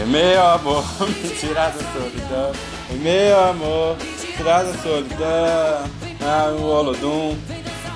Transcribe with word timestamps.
É 0.00 0.04
meu 0.04 0.42
amor, 0.44 0.84
me 1.08 1.36
tirar 1.36 1.70
da 1.72 1.92
solidão. 1.92 2.52
É 2.90 2.94
meu 2.94 3.40
amor, 3.40 3.96
tirar 4.36 4.62
da 4.64 4.74
solidão. 4.74 5.84
Ah, 6.24 6.50
o 6.58 6.62
Olodum, 6.64 7.30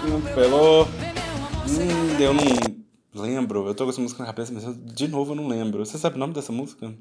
um 0.06 0.34
pelô. 0.34 0.84
Hum, 0.84 2.20
eu 2.20 2.34
não 2.34 3.22
lembro. 3.22 3.66
Eu 3.66 3.74
tô 3.74 3.84
com 3.84 3.90
essa 3.90 4.00
música 4.00 4.20
na 4.22 4.26
cabeça, 4.26 4.52
mas 4.52 4.64
eu, 4.64 4.74
de 4.74 5.08
novo 5.08 5.32
eu 5.32 5.36
não 5.36 5.46
lembro. 5.48 5.84
Você 5.84 5.96
sabe 5.98 6.16
o 6.16 6.18
nome 6.18 6.32
dessa 6.34 6.52
música? 6.52 6.92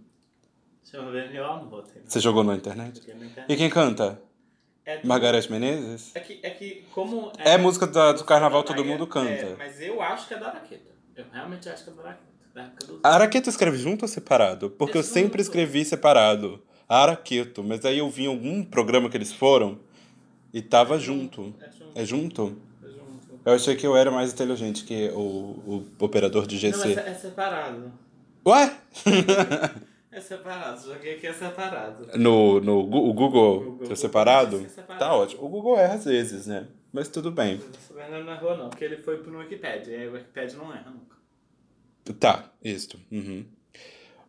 Eu 0.94 1.46
amor. 1.46 1.84
Tem. 1.84 2.02
Você 2.06 2.20
jogou 2.20 2.44
na 2.44 2.56
internet? 2.56 3.02
Na 3.08 3.26
internet. 3.26 3.46
E 3.48 3.56
quem 3.56 3.70
canta? 3.70 4.22
É 4.86 4.98
do- 4.98 5.08
Margareth 5.08 5.48
Menezes? 5.50 6.12
É 6.14 6.20
que, 6.20 6.40
é 6.44 6.50
que 6.50 6.86
como... 6.92 7.32
É 7.40 7.58
música 7.58 7.88
da- 7.88 8.12
do 8.12 8.24
carnaval, 8.26 8.64
todo 8.64 8.82
É, 8.82 8.86
mundo 8.86 9.08
canta. 9.08 9.46
é, 9.46 9.56
mas 9.58 9.80
eu 9.80 10.02
acho 10.02 10.28
que 10.28 10.34
é 10.34 10.38
da 10.38 10.48
Araqueta. 10.48 10.92
Eu 11.16 11.26
realmente 11.32 11.70
acho 11.70 11.84
que 11.86 11.90
é 11.92 11.94
da 11.94 12.02
Araqueta. 12.02 12.31
Araqueto 13.04 13.50
escreve 13.50 13.78
junto 13.78 14.04
ou 14.04 14.08
separado? 14.08 14.70
Porque 14.70 14.98
eu 14.98 15.04
sempre 15.04 15.42
escrevi 15.42 15.84
separado. 15.86 16.62
Araqueto, 16.88 17.64
mas 17.64 17.86
aí 17.86 18.00
eu 18.00 18.10
vi 18.10 18.24
em 18.24 18.28
algum 18.28 18.64
programa 18.64 19.10
que 19.10 19.16
eles 19.18 19.32
foram 19.32 19.80
e 20.54 20.62
tava 20.62 21.00
junto. 21.00 21.54
É 21.62 21.72
junto. 21.72 21.92
É 21.96 22.06
junto? 22.06 22.58
É 22.84 22.88
junto. 22.88 23.40
Eu 23.46 23.54
achei 23.54 23.76
que 23.76 23.88
eu 23.88 23.96
era 23.96 24.12
mais 24.12 24.34
inteligente 24.34 24.84
que 24.84 25.10
o, 25.10 25.18
o 25.20 25.86
operador 26.00 26.46
de 26.46 26.56
Não, 26.56 26.78
GC. 26.78 27.00
é, 27.00 27.10
é 27.10 27.14
separado. 27.14 27.92
Ué? 28.46 28.76
É 30.14 30.20
separado. 30.20 30.86
Joguei 30.86 31.16
aqui 31.16 31.26
é 31.26 31.32
separado. 31.32 32.06
no, 32.18 32.60
no 32.60 32.80
o 32.80 33.14
Google, 33.14 33.58
O 33.60 33.64
Google 33.72 33.88
tá 33.88 33.96
separado? 33.96 34.58
é 34.58 34.68
separado. 34.68 35.00
Tá 35.00 35.16
ótimo. 35.16 35.46
O 35.46 35.48
Google 35.48 35.80
erra 35.80 35.94
às 35.94 36.04
vezes, 36.04 36.48
né? 36.48 36.68
Mas 36.92 37.08
tudo 37.08 37.32
bem. 37.32 37.62
Essa 37.74 37.94
Fernanda 37.94 38.22
não 38.26 38.34
errou 38.34 38.58
não, 38.58 38.70
porque 38.70 38.84
ele 38.84 38.98
foi 38.98 39.20
pro 39.20 39.38
Wikipedia. 39.38 39.96
E 39.96 40.02
aí 40.02 40.08
o 40.10 40.12
Wikipedia 40.12 40.58
não 40.58 40.70
erra 40.74 40.92
nunca. 40.92 41.16
Tá, 42.20 42.46
isso. 42.64 43.00
Uhum. 43.12 43.46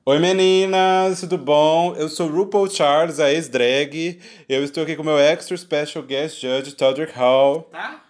Oi 0.05 0.19
meninas, 0.19 1.20
tudo 1.20 1.39
bom? 1.39 1.95
Eu 1.95 2.09
sou 2.09 2.28
RuPaul 2.28 2.69
Charles, 2.69 3.20
a 3.20 3.33
ex-drag. 3.33 4.20
Eu 4.48 4.65
estou 4.65 4.83
aqui 4.83 4.97
com 4.97 5.03
meu 5.03 5.19
extra 5.19 5.56
special 5.56 6.03
guest 6.05 6.41
judge, 6.41 6.75
Todrick 6.75 7.12
Hall. 7.12 7.62
Tá? 7.70 8.03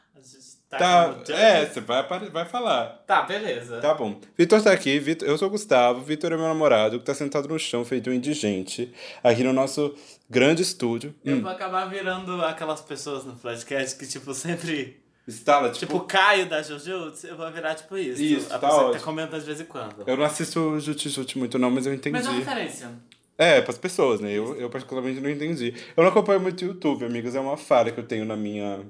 Tá 0.70 0.78
Tá, 0.78 1.14
é, 1.34 1.66
você 1.66 1.82
vai, 1.82 2.02
vai 2.30 2.46
falar. 2.46 3.04
Tá, 3.06 3.20
beleza. 3.22 3.78
Tá 3.78 3.92
bom. 3.92 4.18
Vitor 4.38 4.62
tá 4.62 4.72
aqui, 4.72 4.98
Vitor, 4.98 5.28
eu 5.28 5.36
sou 5.36 5.48
o 5.48 5.50
Gustavo, 5.50 6.00
Vitor 6.00 6.32
é 6.32 6.36
meu 6.36 6.48
namorado, 6.48 6.98
que 6.98 7.04
tá 7.04 7.12
sentado 7.12 7.46
no 7.46 7.58
chão, 7.58 7.84
feito 7.84 8.08
um 8.08 8.12
indigente, 8.14 8.90
aqui 9.22 9.44
no 9.44 9.52
nosso 9.52 9.94
grande 10.30 10.62
estúdio. 10.62 11.14
Eu 11.22 11.36
Hum. 11.36 11.42
vou 11.42 11.50
acabar 11.50 11.84
virando 11.90 12.42
aquelas 12.42 12.80
pessoas 12.80 13.22
no 13.26 13.34
podcast 13.36 13.98
que, 13.98 14.06
tipo, 14.06 14.32
sempre. 14.32 15.01
Instala, 15.26 15.70
Tipo, 15.70 15.78
tipo, 15.86 15.96
o 15.98 16.00
Caio 16.00 16.46
da 16.48 16.62
Jujutsu, 16.62 17.26
eu 17.28 17.36
vou 17.36 17.50
virar 17.52 17.74
tipo 17.76 17.96
isso. 17.96 18.20
Isso, 18.22 18.46
a 18.52 18.58
tá 18.58 18.66
pessoa 18.66 18.78
que 18.80 18.84
ótimo. 18.86 18.98
tá 18.98 19.04
comentando 19.04 19.40
de 19.40 19.46
vez 19.46 19.60
em 19.60 19.64
quando. 19.64 20.02
eu 20.06 20.16
não 20.16 20.24
assisto 20.24 20.80
Jut 20.80 21.08
Jut 21.08 21.38
muito 21.38 21.58
não, 21.58 21.70
mas 21.70 21.86
eu 21.86 21.94
entendi. 21.94 22.12
Mas 22.12 22.26
é 22.26 22.30
uma 22.30 22.38
referência. 22.38 22.90
É, 23.38 23.60
pras 23.60 23.78
pessoas, 23.78 24.20
né? 24.20 24.30
Eu, 24.32 24.54
eu 24.56 24.68
particularmente 24.68 25.20
não 25.20 25.30
entendi. 25.30 25.74
Eu 25.96 26.02
não 26.02 26.10
acompanho 26.10 26.40
muito 26.40 26.64
YouTube, 26.64 27.04
amigos, 27.04 27.34
é 27.34 27.40
uma 27.40 27.56
falha 27.56 27.92
que 27.92 27.98
eu 28.00 28.04
tenho 28.04 28.24
na 28.24 28.36
minha, 28.36 28.80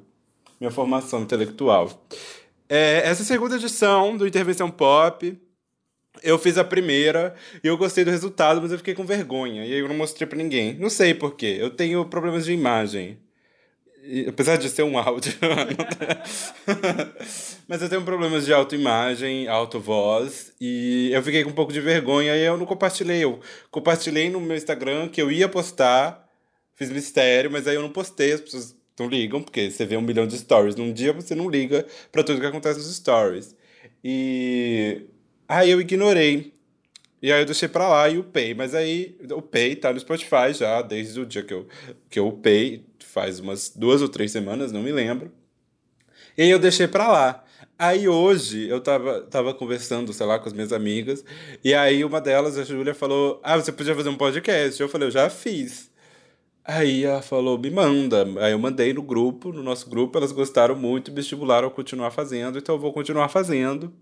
minha 0.58 0.70
formação 0.70 1.22
intelectual. 1.22 1.90
É, 2.68 3.02
essa 3.04 3.24
segunda 3.24 3.56
edição 3.56 4.16
do 4.16 4.26
Intervenção 4.26 4.70
Pop, 4.70 5.38
eu 6.22 6.38
fiz 6.38 6.56
a 6.56 6.64
primeira 6.64 7.34
e 7.62 7.66
eu 7.68 7.76
gostei 7.76 8.04
do 8.04 8.10
resultado, 8.10 8.60
mas 8.62 8.72
eu 8.72 8.78
fiquei 8.78 8.94
com 8.94 9.04
vergonha. 9.04 9.64
E 9.66 9.72
aí 9.74 9.78
eu 9.80 9.88
não 9.88 9.96
mostrei 9.96 10.26
pra 10.26 10.36
ninguém. 10.38 10.74
Não 10.74 10.88
sei 10.88 11.12
por 11.14 11.34
quê. 11.36 11.56
Eu 11.60 11.70
tenho 11.70 12.04
problemas 12.06 12.44
de 12.46 12.52
imagem. 12.52 13.18
E, 14.04 14.26
apesar 14.28 14.56
de 14.56 14.68
ser 14.68 14.82
um 14.82 14.98
áudio. 14.98 15.32
Mas 17.68 17.80
eu 17.80 17.88
tenho 17.88 18.02
problemas 18.02 18.44
de 18.44 18.52
autoimagem, 18.52 19.46
autovoz, 19.46 20.52
e 20.60 21.10
eu 21.12 21.22
fiquei 21.22 21.44
com 21.44 21.50
um 21.50 21.54
pouco 21.54 21.72
de 21.72 21.80
vergonha 21.80 22.36
e 22.36 22.44
eu 22.44 22.56
não 22.56 22.66
compartilhei. 22.66 23.22
Eu 23.22 23.40
compartilhei 23.70 24.28
no 24.28 24.40
meu 24.40 24.56
Instagram 24.56 25.08
que 25.08 25.22
eu 25.22 25.30
ia 25.30 25.48
postar, 25.48 26.28
fiz 26.74 26.90
mistério, 26.90 27.50
mas 27.50 27.66
aí 27.66 27.76
eu 27.76 27.82
não 27.82 27.90
postei, 27.90 28.32
as 28.32 28.40
pessoas 28.40 28.76
não 28.98 29.08
ligam, 29.08 29.42
porque 29.42 29.70
você 29.70 29.86
vê 29.86 29.96
um 29.96 30.02
milhão 30.02 30.26
de 30.26 30.36
stories 30.36 30.74
num 30.74 30.92
dia, 30.92 31.12
você 31.12 31.34
não 31.34 31.48
liga 31.48 31.86
pra 32.10 32.24
tudo 32.24 32.40
que 32.40 32.46
acontece 32.46 32.78
nos 32.78 32.94
stories. 32.96 33.54
E 34.02 35.06
aí 35.48 35.70
eu 35.70 35.80
ignorei. 35.80 36.52
E 37.22 37.32
aí 37.32 37.40
eu 37.40 37.46
deixei 37.46 37.68
pra 37.68 37.88
lá 37.88 38.08
e 38.08 38.18
upei. 38.18 38.52
Mas 38.52 38.74
aí 38.74 39.16
Pay 39.50 39.76
tá 39.76 39.92
no 39.92 40.00
Spotify 40.00 40.52
já, 40.52 40.82
desde 40.82 41.20
o 41.20 41.26
dia 41.26 41.44
que 41.44 41.54
eu, 41.54 41.68
que 42.10 42.18
eu 42.18 42.26
upei, 42.26 42.84
faz 43.12 43.38
umas 43.40 43.68
duas 43.68 44.00
ou 44.00 44.08
três 44.08 44.32
semanas, 44.32 44.72
não 44.72 44.82
me 44.82 44.90
lembro. 44.90 45.30
E 46.36 46.42
aí 46.42 46.50
eu 46.50 46.58
deixei 46.58 46.88
pra 46.88 47.08
lá. 47.08 47.44
Aí 47.78 48.08
hoje 48.08 48.66
eu 48.68 48.80
tava, 48.80 49.20
tava 49.22 49.52
conversando, 49.52 50.12
sei 50.12 50.24
lá, 50.24 50.38
com 50.38 50.48
as 50.48 50.54
minhas 50.54 50.72
amigas, 50.72 51.22
e 51.62 51.74
aí 51.74 52.04
uma 52.04 52.20
delas, 52.20 52.56
a 52.56 52.64
Júlia, 52.64 52.94
falou: 52.94 53.38
Ah, 53.42 53.56
você 53.56 53.70
podia 53.70 53.94
fazer 53.94 54.08
um 54.08 54.16
podcast? 54.16 54.80
Eu 54.80 54.88
falei, 54.88 55.08
eu 55.08 55.12
já 55.12 55.28
fiz. 55.28 55.90
Aí 56.64 57.04
ela 57.04 57.20
falou, 57.20 57.58
me 57.58 57.70
manda. 57.70 58.24
Aí 58.40 58.52
eu 58.52 58.58
mandei 58.58 58.92
no 58.92 59.02
grupo, 59.02 59.52
no 59.52 59.62
nosso 59.64 59.90
grupo, 59.90 60.16
elas 60.16 60.30
gostaram 60.30 60.76
muito, 60.76 61.10
me 61.12 61.20
estimularam 61.20 61.66
a 61.68 61.70
continuar 61.70 62.12
fazendo, 62.12 62.58
então 62.58 62.76
eu 62.76 62.80
vou 62.80 62.92
continuar 62.92 63.28
fazendo. 63.28 63.92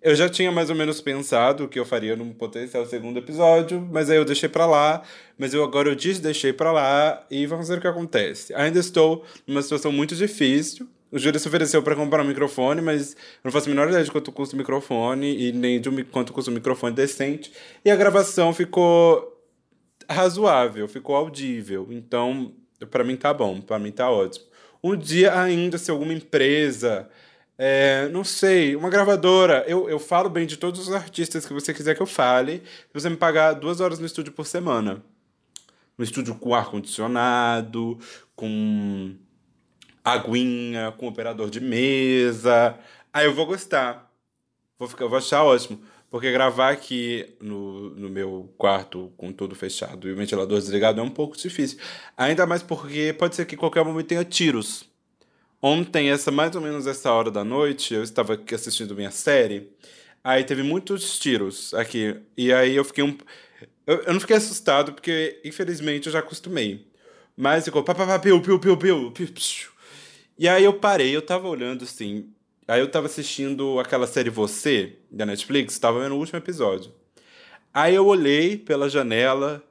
Eu 0.00 0.14
já 0.14 0.28
tinha 0.28 0.52
mais 0.52 0.70
ou 0.70 0.76
menos 0.76 1.00
pensado 1.00 1.64
o 1.64 1.68
que 1.68 1.78
eu 1.78 1.84
faria 1.84 2.14
num 2.14 2.32
potencial 2.32 2.86
segundo 2.86 3.18
episódio, 3.18 3.80
mas 3.90 4.08
aí 4.08 4.16
eu 4.16 4.24
deixei 4.24 4.48
pra 4.48 4.64
lá, 4.64 5.02
mas 5.36 5.52
eu 5.52 5.64
agora 5.64 5.88
eu 5.88 5.96
deixei 5.96 6.52
pra 6.52 6.70
lá 6.70 7.26
e 7.28 7.46
vamos 7.46 7.68
ver 7.68 7.78
o 7.78 7.80
que 7.80 7.88
acontece. 7.88 8.54
Ainda 8.54 8.78
estou 8.78 9.24
numa 9.44 9.60
situação 9.60 9.90
muito 9.90 10.14
difícil. 10.14 10.88
O 11.10 11.18
Júlio 11.18 11.40
se 11.40 11.48
ofereceu 11.48 11.82
para 11.82 11.96
comprar 11.96 12.22
um 12.22 12.26
microfone, 12.26 12.80
mas 12.80 13.12
eu 13.12 13.40
não 13.44 13.50
faço 13.50 13.66
a 13.66 13.70
menor 13.70 13.88
ideia 13.88 14.04
de 14.04 14.10
quanto 14.10 14.30
custa 14.30 14.54
o 14.54 14.58
microfone 14.58 15.36
e 15.36 15.52
nem 15.52 15.80
de 15.80 15.88
um, 15.88 16.04
quanto 16.04 16.32
custa 16.32 16.50
um 16.50 16.54
microfone 16.54 16.94
decente. 16.94 17.50
E 17.84 17.90
a 17.90 17.96
gravação 17.96 18.52
ficou 18.52 19.36
razoável, 20.08 20.86
ficou 20.86 21.16
audível. 21.16 21.88
Então, 21.90 22.52
pra 22.90 23.02
mim 23.02 23.16
tá 23.16 23.34
bom, 23.34 23.60
pra 23.60 23.78
mim 23.78 23.90
tá 23.90 24.08
ótimo. 24.10 24.46
Um 24.84 24.94
dia 24.94 25.40
ainda, 25.40 25.76
se 25.76 25.90
alguma 25.90 26.12
empresa, 26.12 27.08
é, 27.58 28.08
não 28.10 28.22
sei, 28.22 28.76
uma 28.76 28.88
gravadora, 28.88 29.64
eu, 29.66 29.90
eu 29.90 29.98
falo 29.98 30.30
bem 30.30 30.46
de 30.46 30.56
todos 30.56 30.86
os 30.86 30.94
artistas 30.94 31.44
que 31.44 31.52
você 31.52 31.74
quiser 31.74 31.96
que 31.96 32.00
eu 32.00 32.06
fale, 32.06 32.62
se 32.64 32.94
você 32.94 33.10
me 33.10 33.16
pagar 33.16 33.54
duas 33.54 33.80
horas 33.80 33.98
no 33.98 34.06
estúdio 34.06 34.32
por 34.32 34.46
semana. 34.46 35.02
No 35.98 36.04
estúdio 36.04 36.36
com 36.36 36.54
ar-condicionado, 36.54 37.98
com 38.36 39.16
aguinha, 40.04 40.92
com 40.96 41.08
operador 41.08 41.50
de 41.50 41.60
mesa. 41.60 42.78
Aí 43.12 43.26
eu 43.26 43.34
vou 43.34 43.46
gostar. 43.46 44.08
Vou, 44.78 44.86
ficar, 44.86 45.06
vou 45.06 45.18
achar 45.18 45.42
ótimo. 45.42 45.80
Porque 46.08 46.30
gravar 46.30 46.70
aqui 46.70 47.36
no, 47.40 47.90
no 47.90 48.08
meu 48.08 48.54
quarto 48.56 49.12
com 49.16 49.32
tudo 49.32 49.54
fechado 49.54 50.08
e 50.08 50.12
o 50.12 50.16
ventilador 50.16 50.58
desligado 50.58 51.00
é 51.00 51.02
um 51.02 51.10
pouco 51.10 51.36
difícil. 51.36 51.78
Ainda 52.16 52.46
mais 52.46 52.62
porque 52.62 53.12
pode 53.18 53.34
ser 53.34 53.44
que 53.44 53.56
qualquer 53.56 53.84
momento 53.84 54.06
tenha 54.06 54.24
tiros. 54.24 54.87
Ontem, 55.60 56.10
essa 56.10 56.30
mais 56.30 56.54
ou 56.54 56.62
menos 56.62 56.86
essa 56.86 57.10
hora 57.12 57.30
da 57.30 57.42
noite, 57.44 57.92
eu 57.94 58.02
estava 58.02 58.34
aqui 58.34 58.54
assistindo 58.54 58.94
minha 58.94 59.10
série. 59.10 59.72
Aí 60.22 60.44
teve 60.44 60.62
muitos 60.62 61.18
tiros 61.18 61.74
aqui. 61.74 62.16
E 62.36 62.52
aí 62.52 62.76
eu 62.76 62.84
fiquei 62.84 63.02
um. 63.04 63.16
Eu, 63.86 64.02
eu 64.02 64.12
não 64.12 64.20
fiquei 64.20 64.36
assustado, 64.36 64.92
porque 64.92 65.40
infelizmente 65.44 66.06
eu 66.06 66.12
já 66.12 66.20
acostumei. 66.20 66.86
Mas 67.36 67.64
ficou 67.64 67.82
pá, 67.82 67.94
pá, 67.94 68.06
pá, 68.06 68.18
piu, 68.18 68.40
piu, 68.40 68.58
piu, 68.58 68.76
piu, 68.76 69.10
piu, 69.12 69.28
psiu. 69.32 69.70
E 70.38 70.48
aí 70.48 70.64
eu 70.64 70.74
parei, 70.74 71.14
eu 71.14 71.22
tava 71.22 71.48
olhando 71.48 71.84
assim. 71.84 72.32
Aí 72.68 72.80
eu 72.80 72.90
tava 72.90 73.06
assistindo 73.06 73.80
aquela 73.80 74.06
série 74.06 74.30
Você, 74.30 74.98
da 75.10 75.26
Netflix, 75.26 75.78
tava 75.78 76.00
vendo 76.00 76.14
o 76.14 76.18
último 76.18 76.38
episódio. 76.38 76.92
Aí 77.72 77.94
eu 77.94 78.06
olhei 78.06 78.56
pela 78.56 78.88
janela, 78.88 79.62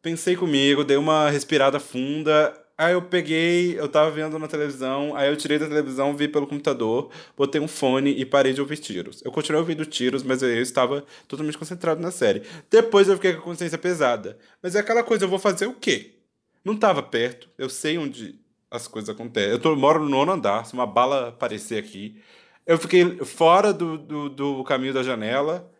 pensei 0.00 0.36
comigo, 0.36 0.84
dei 0.84 0.96
uma 0.96 1.30
respirada 1.30 1.80
funda. 1.80 2.54
Aí 2.76 2.92
eu 2.92 3.02
peguei, 3.02 3.78
eu 3.78 3.88
tava 3.88 4.10
vendo 4.10 4.36
na 4.36 4.48
televisão, 4.48 5.14
aí 5.14 5.28
eu 5.28 5.36
tirei 5.36 5.60
da 5.60 5.68
televisão, 5.68 6.16
vi 6.16 6.26
pelo 6.26 6.44
computador, 6.44 7.08
botei 7.36 7.60
um 7.60 7.68
fone 7.68 8.10
e 8.10 8.26
parei 8.26 8.52
de 8.52 8.60
ouvir 8.60 8.78
tiros. 8.78 9.22
Eu 9.24 9.30
continuei 9.30 9.60
ouvindo 9.60 9.86
tiros, 9.86 10.24
mas 10.24 10.42
eu 10.42 10.60
estava 10.60 11.04
totalmente 11.28 11.56
concentrado 11.56 12.00
na 12.00 12.10
série. 12.10 12.42
Depois 12.68 13.08
eu 13.08 13.14
fiquei 13.14 13.34
com 13.34 13.40
a 13.40 13.42
consciência 13.42 13.78
pesada. 13.78 14.36
Mas 14.60 14.74
é 14.74 14.80
aquela 14.80 15.04
coisa, 15.04 15.24
eu 15.24 15.28
vou 15.28 15.38
fazer 15.38 15.66
o 15.66 15.74
quê? 15.74 16.16
Não 16.64 16.76
tava 16.76 17.00
perto, 17.00 17.48
eu 17.56 17.68
sei 17.68 17.96
onde 17.96 18.40
as 18.68 18.88
coisas 18.88 19.08
acontecem. 19.08 19.52
Eu 19.52 19.60
tô, 19.60 19.76
moro 19.76 20.00
no 20.00 20.08
nono 20.08 20.32
andar, 20.32 20.66
se 20.66 20.74
uma 20.74 20.86
bala 20.86 21.28
aparecer 21.28 21.78
aqui. 21.78 22.20
Eu 22.66 22.76
fiquei 22.78 23.18
fora 23.24 23.72
do, 23.72 23.96
do, 23.96 24.28
do 24.28 24.64
caminho 24.64 24.92
da 24.92 25.02
janela, 25.02 25.70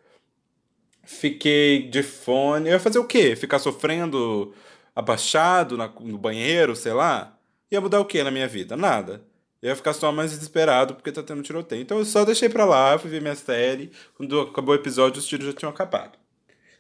fiquei 1.03 1.89
de 1.89 2.05
fone. 2.05 2.69
Eu 2.69 2.75
ia 2.75 2.81
fazer 2.81 2.99
o 3.01 3.05
quê? 3.07 3.35
Ficar 3.35 3.59
sofrendo 3.59 4.55
abaixado 4.95 5.77
na- 5.77 5.89
no 6.01 6.19
banheiro, 6.19 6.75
sei 6.77 6.93
lá? 6.93 7.37
Ia 7.71 7.81
mudar 7.81 8.01
o 8.01 8.05
quê 8.05 8.23
na 8.23 8.31
minha 8.31 8.47
vida? 8.49 8.77
Nada. 8.77 9.23
Eu 9.61 9.71
ia 9.71 9.77
ficar 9.77 9.95
só 9.95 10.13
mais 10.13 10.31
desesperado 10.33 10.95
porque 10.95 11.11
tá 11.11 11.23
tendo 11.23 11.43
tiroteio. 11.43 11.81
Então 11.83 11.99
eu 11.99 12.05
só 12.05 12.25
deixei 12.25 12.49
pra 12.49 12.65
lá, 12.65 12.99
fui 12.99 13.11
ver 13.11 13.21
minha 13.23 13.35
série. 13.35 13.91
Quando 14.17 14.41
acabou 14.41 14.75
o 14.75 14.79
episódio, 14.79 15.19
os 15.19 15.27
tiros 15.27 15.47
já 15.47 15.53
tinham 15.53 15.71
acabado. 15.71 16.19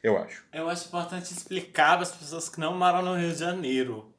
Eu 0.02 0.19
acho. 0.19 0.44
Eu 0.52 0.69
acho 0.69 0.87
importante 0.88 1.32
explicar 1.32 1.94
para 1.94 2.02
as 2.02 2.12
pessoas 2.12 2.49
que 2.49 2.61
não 2.61 2.76
moram 2.76 3.00
no 3.02 3.16
Rio 3.16 3.32
de 3.32 3.38
Janeiro. 3.38 4.13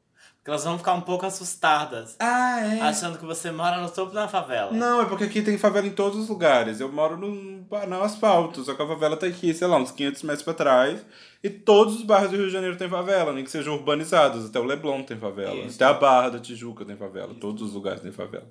Que 0.46 0.50
elas 0.50 0.62
vão 0.62 0.78
ficar 0.78 0.94
um 0.94 1.00
pouco 1.00 1.26
assustadas. 1.26 2.14
Ah, 2.20 2.60
é? 2.60 2.80
Achando 2.80 3.18
que 3.18 3.26
você 3.26 3.50
mora 3.50 3.82
no 3.82 3.90
topo 3.90 4.12
da 4.14 4.28
favela. 4.28 4.70
Não, 4.70 5.02
é 5.02 5.04
porque 5.04 5.24
aqui 5.24 5.42
tem 5.42 5.58
favela 5.58 5.88
em 5.88 5.90
todos 5.90 6.20
os 6.20 6.28
lugares. 6.28 6.78
Eu 6.78 6.88
moro 6.92 7.16
no, 7.16 7.34
no 7.68 8.02
asfalto, 8.04 8.62
só 8.62 8.72
que 8.72 8.80
a 8.80 8.86
favela 8.86 9.16
tá 9.16 9.26
aqui, 9.26 9.52
sei 9.52 9.66
lá, 9.66 9.76
uns 9.76 9.90
500 9.90 10.22
metros 10.22 10.44
pra 10.44 10.54
trás. 10.54 11.04
E 11.42 11.50
todos 11.50 11.96
os 11.96 12.02
bairros 12.04 12.30
do 12.30 12.36
Rio 12.36 12.46
de 12.46 12.52
Janeiro 12.52 12.76
tem 12.76 12.88
favela, 12.88 13.32
nem 13.32 13.42
que 13.42 13.50
sejam 13.50 13.74
urbanizados. 13.74 14.46
Até 14.46 14.60
o 14.60 14.62
Leblon 14.62 15.02
tem 15.02 15.16
favela. 15.18 15.56
Isso. 15.56 15.74
Até 15.74 15.84
a 15.84 15.94
Barra 15.94 16.28
da 16.28 16.38
Tijuca 16.38 16.84
tem 16.84 16.94
favela. 16.94 17.34
Todos 17.40 17.62
os 17.62 17.72
lugares 17.72 18.00
tem 18.00 18.12
favela. 18.12 18.46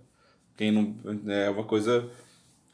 Quem 0.57 0.73
não. 0.73 0.97
É 1.31 1.49
uma 1.49 1.63
coisa. 1.63 2.09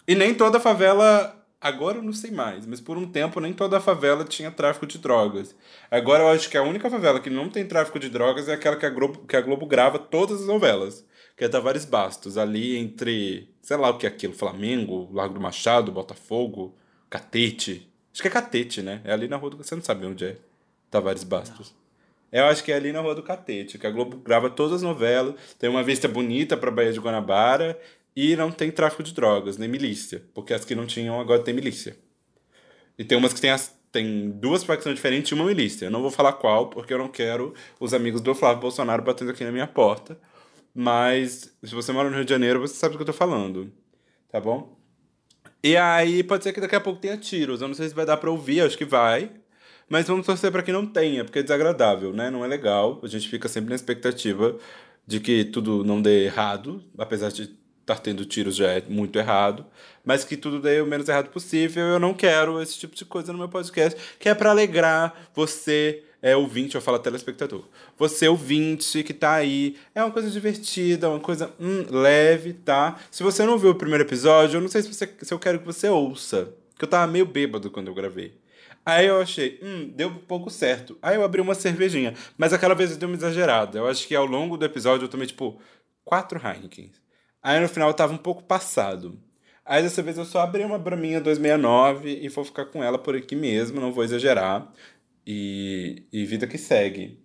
E 0.08 0.16
nem 0.16 0.34
toda 0.34 0.60
favela. 0.60 1.41
Agora 1.62 2.00
eu 2.00 2.02
não 2.02 2.12
sei 2.12 2.32
mais, 2.32 2.66
mas 2.66 2.82
por 2.82 2.98
um 2.98 3.06
tempo 3.06 3.40
nem 3.40 3.54
toda 3.54 3.80
favela 3.80 4.26
tinha 4.26 4.50
tráfico 4.50 4.88
de 4.88 4.98
drogas. 4.98 5.56
Agora 5.92 6.24
eu 6.24 6.30
acho 6.30 6.50
que 6.50 6.58
a 6.58 6.64
única 6.64 6.90
favela 6.90 7.20
que 7.20 7.30
não 7.30 7.50
tem 7.50 7.68
tráfico 7.68 8.00
de 8.00 8.10
drogas 8.10 8.50
é 8.50 8.54
aquela 8.54 8.76
que 8.76 8.86
a 8.86 8.90
Globo, 8.90 9.20
que 9.28 9.36
a 9.36 9.42
Globo 9.42 9.68
grava 9.68 10.00
todas 10.00 10.42
as 10.42 10.48
novelas. 10.48 11.06
Que 11.38 11.46
é 11.46 11.48
Tavares 11.50 11.86
Bastos, 11.86 12.36
ali 12.38 12.78
entre, 12.78 13.48
sei 13.62 13.78
lá 13.78 13.90
o 13.90 13.98
que 13.98 14.08
é 14.08 14.10
aquilo, 14.10 14.34
Flamengo, 14.34 15.08
Largo 15.14 15.36
do 15.36 15.40
Machado, 15.40 15.92
Botafogo, 15.92 16.76
Catete. 17.10 17.88
Acho 18.12 18.22
que 18.24 18.28
é 18.28 18.32
Catete, 18.32 18.82
né? 18.82 19.02
É 19.04 19.14
ali 19.14 19.28
na 19.28 19.38
rua 19.38 19.52
do. 19.52 19.58
Você 19.58 19.76
não 19.76 19.84
sabe 19.84 20.06
onde 20.06 20.26
é 20.26 20.38
Tavares 20.90 21.24
Bastos. 21.24 21.74
Eu 22.32 22.46
acho 22.46 22.64
que 22.64 22.72
é 22.72 22.76
ali 22.76 22.94
na 22.94 23.02
Rua 23.02 23.14
do 23.14 23.24
Catete, 23.24 23.78
que 23.78 23.86
a 23.86 23.92
Globo 23.92 24.18
grava 24.18 24.50
todas 24.50 24.78
as 24.78 24.82
novelas, 24.82 25.36
tem 25.60 25.70
uma 25.70 25.84
vista 25.84 26.08
bonita 26.08 26.56
pra 26.56 26.72
Baía 26.72 26.94
de 26.94 27.00
Guanabara 27.00 27.78
e 28.16 28.36
não 28.36 28.52
tem 28.52 28.72
tráfico 28.72 29.04
de 29.04 29.14
drogas, 29.14 29.58
nem 29.58 29.70
milícia. 29.70 30.24
Porque 30.34 30.54
as 30.54 30.66
que 30.66 30.76
não 30.76 30.86
tinham 30.86 31.20
agora 31.20 31.42
tem 31.42 31.54
milícia. 31.54 31.96
E 32.98 33.04
tem 33.04 33.18
umas 33.18 33.34
que 33.34 33.42
tem, 33.42 33.50
as, 33.50 33.76
tem 33.92 34.30
duas 34.32 34.64
facções 34.64 34.96
diferentes 34.96 35.32
e 35.32 35.34
uma 35.34 35.46
milícia. 35.46 35.86
Eu 35.86 35.92
não 35.92 36.02
vou 36.02 36.12
falar 36.12 36.34
qual, 36.34 36.70
porque 36.70 36.94
eu 36.94 36.98
não 36.98 37.08
quero 37.08 37.54
os 37.80 37.94
amigos 37.94 38.22
do 38.22 38.36
Flávio 38.36 38.62
Bolsonaro 38.62 39.02
batendo 39.02 39.32
aqui 39.32 39.44
na 39.44 39.52
minha 39.52 39.68
porta. 39.68 40.20
Mas 40.74 41.54
se 41.64 41.74
você 41.74 41.92
mora 41.92 42.10
no 42.10 42.16
Rio 42.16 42.26
de 42.26 42.32
Janeiro, 42.32 42.60
você 42.60 42.76
sabe 42.76 42.94
do 42.94 42.98
que 42.98 43.04
eu 43.04 43.08
tô 43.08 43.14
falando. 43.14 43.72
Tá 44.30 44.40
bom? 44.40 44.78
E 45.64 45.78
aí 45.78 46.24
pode 46.24 46.44
ser 46.44 46.54
que 46.54 46.62
daqui 46.62 46.76
a 46.76 46.82
pouco 46.82 47.00
tenha 47.00 47.18
tiros. 47.18 47.62
Eu 47.62 47.68
não 47.68 47.76
sei 47.76 47.90
se 47.90 47.96
vai 47.96 48.06
dar 48.06 48.18
pra 48.18 48.32
ouvir, 48.32 48.62
acho 48.62 48.78
que 48.78 48.86
vai. 48.86 49.32
Mas 49.90 50.08
vamos 50.08 50.26
torcer 50.26 50.52
para 50.52 50.64
que 50.64 50.72
não 50.72 50.86
tenha, 50.88 51.26
porque 51.26 51.40
é 51.40 51.44
desagradável, 51.44 52.14
né? 52.14 52.32
Não 52.32 52.46
é 52.46 52.48
legal. 52.48 53.00
A 53.04 53.08
gente 53.08 53.28
fica 53.28 53.50
sempre 53.50 53.70
na 53.70 53.76
expectativa 53.76 54.58
de 55.06 55.20
que 55.20 55.44
tudo 55.44 55.84
não 55.84 56.02
dê 56.02 56.26
errado, 56.26 56.84
apesar 56.98 57.30
de 57.30 57.48
estar 57.92 58.04
tendo 58.04 58.26
tiros 58.26 58.56
já 58.56 58.72
é 58.72 58.84
muito 58.88 59.18
errado, 59.18 59.66
mas 60.04 60.24
que 60.24 60.36
tudo 60.36 60.60
dê 60.60 60.82
o 60.82 60.86
menos 60.86 61.08
errado 61.08 61.30
possível. 61.30 61.84
Eu 61.84 62.00
não 62.00 62.14
quero 62.14 62.62
esse 62.62 62.78
tipo 62.78 62.96
de 62.96 63.06
coisa 63.06 63.32
no 63.32 63.40
meu 63.40 63.50
podcast, 63.50 64.00
que 64.20 64.30
é 64.30 64.34
para 64.34 64.50
alegrar 64.52 65.30
você, 65.34 66.04
é 66.22 66.36
ouvinte, 66.36 66.76
eu 66.76 66.82
falo 66.82 67.00
telespectador. 67.00 67.64
Você 67.98 68.28
ouvinte 68.28 69.04
que 69.04 69.14
tá 69.14 69.34
aí, 69.34 69.76
é 69.96 70.04
uma 70.04 70.12
coisa 70.12 70.30
divertida, 70.30 71.10
uma 71.10 71.20
coisa 71.20 71.52
hum, 71.60 71.86
leve, 71.90 72.54
tá? 72.54 73.00
Se 73.10 73.24
você 73.24 73.46
não 73.46 73.58
viu 73.58 73.72
o 73.72 73.76
primeiro 73.76 74.04
episódio, 74.04 74.58
eu 74.58 74.62
não 74.62 74.70
sei 74.70 74.82
se, 74.82 74.94
você, 74.94 75.10
se 75.22 75.34
eu 75.34 75.40
quero 75.40 75.60
que 75.60 75.66
você 75.66 75.90
ouça, 75.90 76.54
que 76.78 76.86
eu 76.86 76.90
tava 76.90 77.12
meio 77.12 77.26
bêbado 77.26 77.72
quando 77.72 77.88
eu 77.88 77.94
gravei. 77.94 78.40
Aí 78.86 79.06
eu 79.06 79.22
achei, 79.22 79.60
hum, 79.62 79.92
deu 79.96 80.10
um 80.10 80.18
pouco 80.18 80.50
certo. 80.50 80.98
Aí 81.02 81.16
eu 81.16 81.24
abri 81.24 81.40
uma 81.40 81.54
cervejinha. 81.54 82.16
Mas 82.38 82.52
aquela 82.52 82.74
vez 82.74 82.92
eu 82.92 82.98
dei 82.98 83.08
uma 83.08 83.16
exagerada. 83.16 83.78
Eu 83.78 83.88
acho 83.88 84.08
que 84.08 84.16
ao 84.16 84.26
longo 84.26 84.58
do 84.58 84.66
episódio 84.66 85.06
eu 85.06 85.10
tomei, 85.10 85.28
tipo, 85.28 85.60
quatro 86.04 86.42
Heinekens. 86.44 87.01
Aí 87.42 87.60
no 87.60 87.70
final 87.70 87.90
eu 87.90 87.94
tava 87.94 88.14
um 88.14 88.18
pouco 88.18 88.44
passado. 88.44 89.20
Aí 89.66 89.82
dessa 89.84 90.02
vez 90.04 90.18
eu 90.18 90.26
só 90.26 90.42
abri 90.42 90.64
uma 90.64 90.78
Braminha 90.80 91.22
269 91.22 92.20
e 92.22 92.30
vou 92.30 92.44
ficar 92.44 92.66
com 92.66 92.84
ela 92.84 92.98
por 92.98 93.16
aqui 93.16 93.36
mesmo, 93.36 93.80
não 93.80 93.92
vou 93.92 94.04
exagerar. 94.04 94.72
E, 95.26 96.04
e 96.12 96.26
vida 96.26 96.48
que 96.48 96.58
segue. 96.58 97.20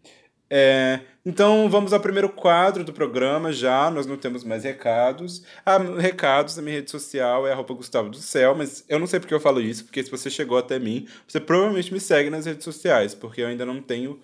É, 0.48 1.00
então 1.24 1.68
vamos 1.68 1.92
ao 1.92 1.98
primeiro 1.98 2.28
quadro 2.28 2.84
do 2.84 2.92
programa 2.92 3.52
já, 3.52 3.90
nós 3.90 4.06
não 4.06 4.16
temos 4.16 4.44
mais 4.44 4.62
recados. 4.64 5.42
Ah, 5.64 5.78
recados, 5.78 6.58
a 6.58 6.62
minha 6.62 6.76
rede 6.76 6.90
social 6.90 7.46
é 7.46 7.52
arroba 7.52 7.74
Gustavo 7.74 8.10
do 8.10 8.18
Céu, 8.18 8.54
mas 8.54 8.84
eu 8.88 8.98
não 8.98 9.06
sei 9.06 9.18
porque 9.18 9.34
eu 9.34 9.40
falo 9.40 9.60
isso, 9.60 9.84
porque 9.84 10.02
se 10.04 10.10
você 10.10 10.30
chegou 10.30 10.56
até 10.56 10.78
mim, 10.78 11.08
você 11.26 11.40
provavelmente 11.40 11.92
me 11.92 11.98
segue 11.98 12.30
nas 12.30 12.46
redes 12.46 12.64
sociais, 12.64 13.14
porque 13.14 13.40
eu 13.42 13.48
ainda 13.48 13.66
não 13.66 13.82
tenho 13.82 14.20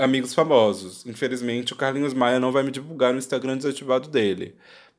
amigos 0.00 0.34
famosos. 0.34 1.04
Infelizmente 1.06 1.72
o 1.72 1.76
Carlinhos 1.76 2.14
Maia 2.14 2.40
não 2.40 2.52
vai 2.52 2.62
me 2.62 2.70
divulgar 2.70 3.12
no 3.12 3.18
Instagram 3.18 3.56
desativado 3.56 4.08
dele. 4.08 4.56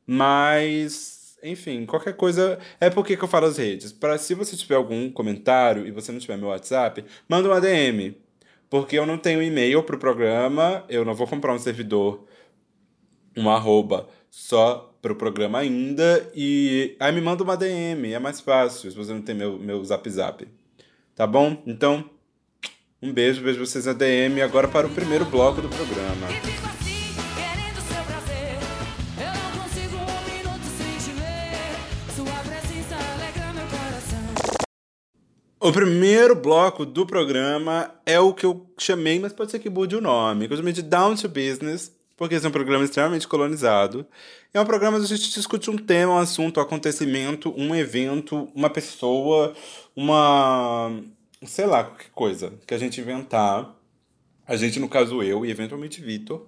Mas, 0.08 1.38
enfim, 1.44 1.86
qualquer 1.86 2.16
coisa. 2.16 2.58
É 2.80 2.90
porque 2.90 3.18
que 3.18 3.24
eu 3.24 3.28
falo 3.28 3.46
as 3.46 3.58
redes. 3.58 3.92
Para 3.92 4.18
se 4.18 4.34
você 4.34 4.56
tiver 4.56 4.76
algum 4.76 5.12
comentário 5.12 5.86
e 5.86 5.92
você 5.92 6.12
não 6.12 6.20
tiver 6.20 6.38
meu 6.38 6.48
WhatsApp, 6.48 7.04
manda 7.28 7.50
uma 7.50 7.60
DM. 7.60 8.16
Porque 8.70 8.98
eu 8.98 9.06
não 9.06 9.18
tenho 9.18 9.44
e-mail 9.44 9.84
pro 9.84 9.98
programa, 9.98 10.84
eu 10.90 11.06
não 11.06 11.14
vou 11.14 11.28
comprar 11.28 11.54
um 11.54 11.60
servidor, 11.60 12.26
um 13.36 13.50
arroba 13.50 14.10
só 14.30 14.94
pro 15.02 15.16
programa 15.16 15.60
ainda. 15.60 16.30
E 16.36 16.96
aí 17.00 17.12
me 17.14 17.22
manda 17.22 17.44
uma 17.44 17.56
DM, 17.56 18.14
é 18.14 18.20
mais 18.20 18.42
fácil 18.42 18.92
se 18.92 18.98
você 18.98 19.14
não 19.14 19.22
tem 19.22 19.36
meu, 19.36 19.58
meu 19.58 19.84
zap 19.86 20.10
zap. 20.10 20.48
Tá 21.16 21.26
bom? 21.26 21.64
Então, 21.66 22.10
um 23.02 23.14
beijo, 23.14 23.42
vejo 23.42 23.66
vocês 23.66 23.86
na 23.86 23.94
DM 23.94 24.42
agora 24.42 24.68
para 24.68 24.88
o 24.88 24.90
primeiro 24.90 25.26
bloco 25.26 25.62
do 25.62 25.70
programa. 25.70 26.67
O 35.68 35.74
primeiro 35.74 36.34
bloco 36.34 36.86
do 36.86 37.06
programa 37.06 37.94
é 38.06 38.18
o 38.18 38.34
que 38.34 38.46
eu 38.46 38.66
chamei, 38.78 39.20
mas 39.20 39.34
pode 39.34 39.52
ser 39.52 39.60
que 39.60 39.70
mude 39.70 39.98
o 39.98 40.02
nome, 40.02 40.48
que 40.48 40.54
eu 40.54 40.58
chamei 40.58 40.72
de 40.72 40.82
Down 40.82 41.14
to 41.16 41.28
Business, 41.28 41.94
porque 42.16 42.36
esse 42.36 42.46
é 42.46 42.48
um 42.48 42.54
programa 42.54 42.86
extremamente 42.86 43.28
colonizado. 43.28 44.08
É 44.54 44.62
um 44.62 44.66
programa 44.66 44.96
onde 44.96 45.14
a 45.14 45.18
gente 45.18 45.30
discute 45.30 45.70
um 45.70 45.76
tema, 45.76 46.14
um 46.14 46.20
assunto, 46.20 46.62
um 46.62 46.64
acontecimento, 46.64 47.54
um 47.58 47.76
evento, 47.76 48.48
uma 48.56 48.70
pessoa, 48.70 49.54
uma. 49.94 51.04
sei 51.46 51.66
lá, 51.66 51.84
qualquer 51.84 52.12
coisa 52.12 52.54
que 52.66 52.74
a 52.74 52.78
gente 52.78 53.02
inventar. 53.02 53.76
A 54.48 54.56
gente, 54.56 54.80
no 54.80 54.88
caso 54.88 55.22
eu, 55.22 55.46
e 55.46 55.52
eventualmente 55.52 56.00
Vitor. 56.00 56.48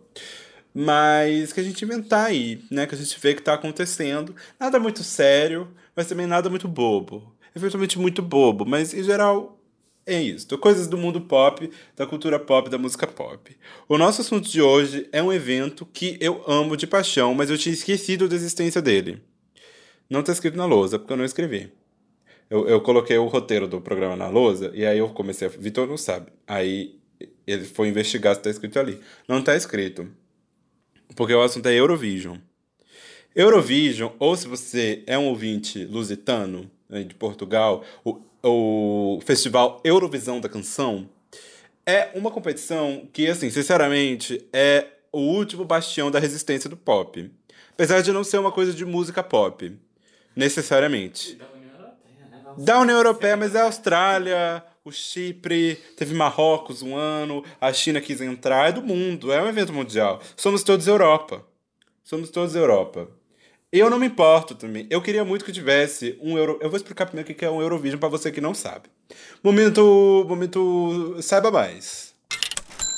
Mas 0.74 1.52
que 1.52 1.60
a 1.60 1.64
gente 1.64 1.84
inventar 1.84 2.28
aí, 2.28 2.64
né? 2.72 2.88
Que 2.88 2.96
a 2.96 2.98
gente 2.98 3.20
vê 3.20 3.36
que 3.36 3.42
tá 3.42 3.56
acontecendo. 3.56 4.34
Nada 4.58 4.80
muito 4.80 5.04
sério, 5.04 5.68
mas 5.94 6.08
também 6.08 6.26
nada 6.26 6.50
muito 6.50 6.70
bobo. 6.70 7.38
Eventualmente 7.56 8.00
muito 8.00 8.22
bobo, 8.22 8.66
mas 8.66 8.94
em 8.94 9.04
geral 9.04 9.60
é 10.06 10.22
isso. 10.22 10.58
Coisas 10.58 10.88
do 10.88 10.98
mundo 10.98 11.22
pop, 11.22 11.70
da 11.96 12.06
cultura 12.06 12.40
pop, 12.40 12.70
da 12.70 12.78
música 12.78 13.06
pop. 13.06 13.56
O 13.88 13.98
nosso 13.98 14.22
assunto 14.22 14.50
de 14.50 14.62
hoje 14.62 15.08
é 15.12 15.22
um 15.22 15.32
evento 15.32 15.86
que 15.86 16.18
eu 16.20 16.44
amo 16.48 16.76
de 16.76 16.88
paixão, 16.88 17.34
mas 17.34 17.50
eu 17.50 17.58
tinha 17.58 17.74
esquecido 17.74 18.28
da 18.28 18.36
existência 18.36 18.82
dele. 18.82 19.22
Não 20.10 20.24
tá 20.24 20.32
escrito 20.32 20.58
na 20.58 20.66
lousa, 20.66 20.98
porque 20.98 21.14
eu 21.14 21.18
não 21.18 21.26
escrevi. 21.26 21.72
Eu, 22.50 22.68
eu 22.68 22.82
coloquei 22.82 23.18
o 23.18 23.28
roteiro 23.28 23.68
do 23.68 23.80
programa 23.80 24.16
na 24.16 24.28
lousa 24.28 24.72
e 24.74 24.84
aí 24.84 24.98
eu 24.98 25.10
comecei 25.10 25.48
a. 25.48 25.52
Vitor 25.52 25.88
não 25.88 25.98
sabe. 25.98 26.32
Aí 26.48 27.00
ele 27.46 27.66
foi 27.66 27.90
investigar 27.90 28.34
se 28.36 28.42
tá 28.42 28.50
escrito 28.50 28.80
ali. 28.80 29.00
Não 29.28 29.44
tá 29.44 29.56
escrito. 29.56 30.10
Porque 31.16 31.34
o 31.34 31.42
assunto 31.42 31.68
é 31.68 31.74
Eurovision. 31.74 32.38
Eurovision, 33.36 34.12
ou 34.18 34.36
se 34.36 34.48
você 34.48 35.04
é 35.06 35.18
um 35.18 35.28
ouvinte 35.28 35.86
lusitano 35.86 36.70
de 36.90 37.14
Portugal, 37.16 37.84
o, 38.04 38.20
o 38.44 39.20
Festival 39.24 39.80
Eurovisão 39.84 40.40
da 40.40 40.50
Canção 40.50 41.08
é 41.86 42.12
uma 42.16 42.32
competição 42.32 43.08
que, 43.14 43.28
assim, 43.28 43.50
sinceramente, 43.50 44.46
é 44.52 44.88
o 45.12 45.20
último 45.20 45.66
bastião 45.66 46.10
da 46.10 46.20
resistência 46.20 46.70
do 46.70 46.78
pop. 46.78 47.32
Apesar 47.74 48.02
de 48.02 48.12
não 48.12 48.24
ser 48.24 48.40
uma 48.40 48.52
coisa 48.52 48.74
de 48.74 48.86
música 48.86 49.24
pop, 49.24 49.76
necessariamente. 50.36 51.36
Da 51.36 51.48
União 51.48 51.72
Europeia, 51.78 52.28
né? 52.30 52.54
Da 52.58 52.80
União 52.80 52.98
Europeia, 52.98 53.38
mas 53.38 53.56
é 53.56 53.62
a 53.62 53.64
Austrália, 53.64 54.64
o 54.84 54.92
Chipre, 54.92 55.76
teve 55.96 56.14
Marrocos 56.14 56.82
um 56.82 56.96
ano, 56.96 57.44
a 57.60 57.72
China 57.72 58.02
quis 58.02 58.22
entrar, 58.22 58.70
é 58.70 58.72
do 58.72 58.82
mundo, 58.82 59.32
é 59.32 59.42
um 59.42 59.48
evento 59.48 59.74
mundial. 59.74 60.22
Somos 60.36 60.64
todos 60.64 60.88
Europa. 60.88 61.46
Somos 62.04 62.30
todos 62.30 62.56
Europa. 62.56 63.08
Eu 63.72 63.90
não 63.90 64.00
me 64.00 64.08
importo 64.08 64.56
também. 64.56 64.88
Eu 64.90 65.02
queria 65.02 65.24
muito 65.24 65.46
que 65.46 65.52
tivesse 65.52 66.18
um 66.22 66.38
Euro. 66.38 66.58
Eu 66.60 66.70
vou 66.70 66.78
explicar 66.78 67.06
primeiro 67.06 67.32
o 67.32 67.36
que 67.36 67.46
é 67.46 67.52
um 67.52 67.62
Eurovision 67.62 68.00
para 68.00 68.10
você 68.10 68.32
que 68.32 68.42
não 68.42 68.54
sabe. 68.54 68.90
Momento. 69.44 70.26
Momento. 70.28 71.16
Saiba 71.22 71.52
mais. 71.52 72.16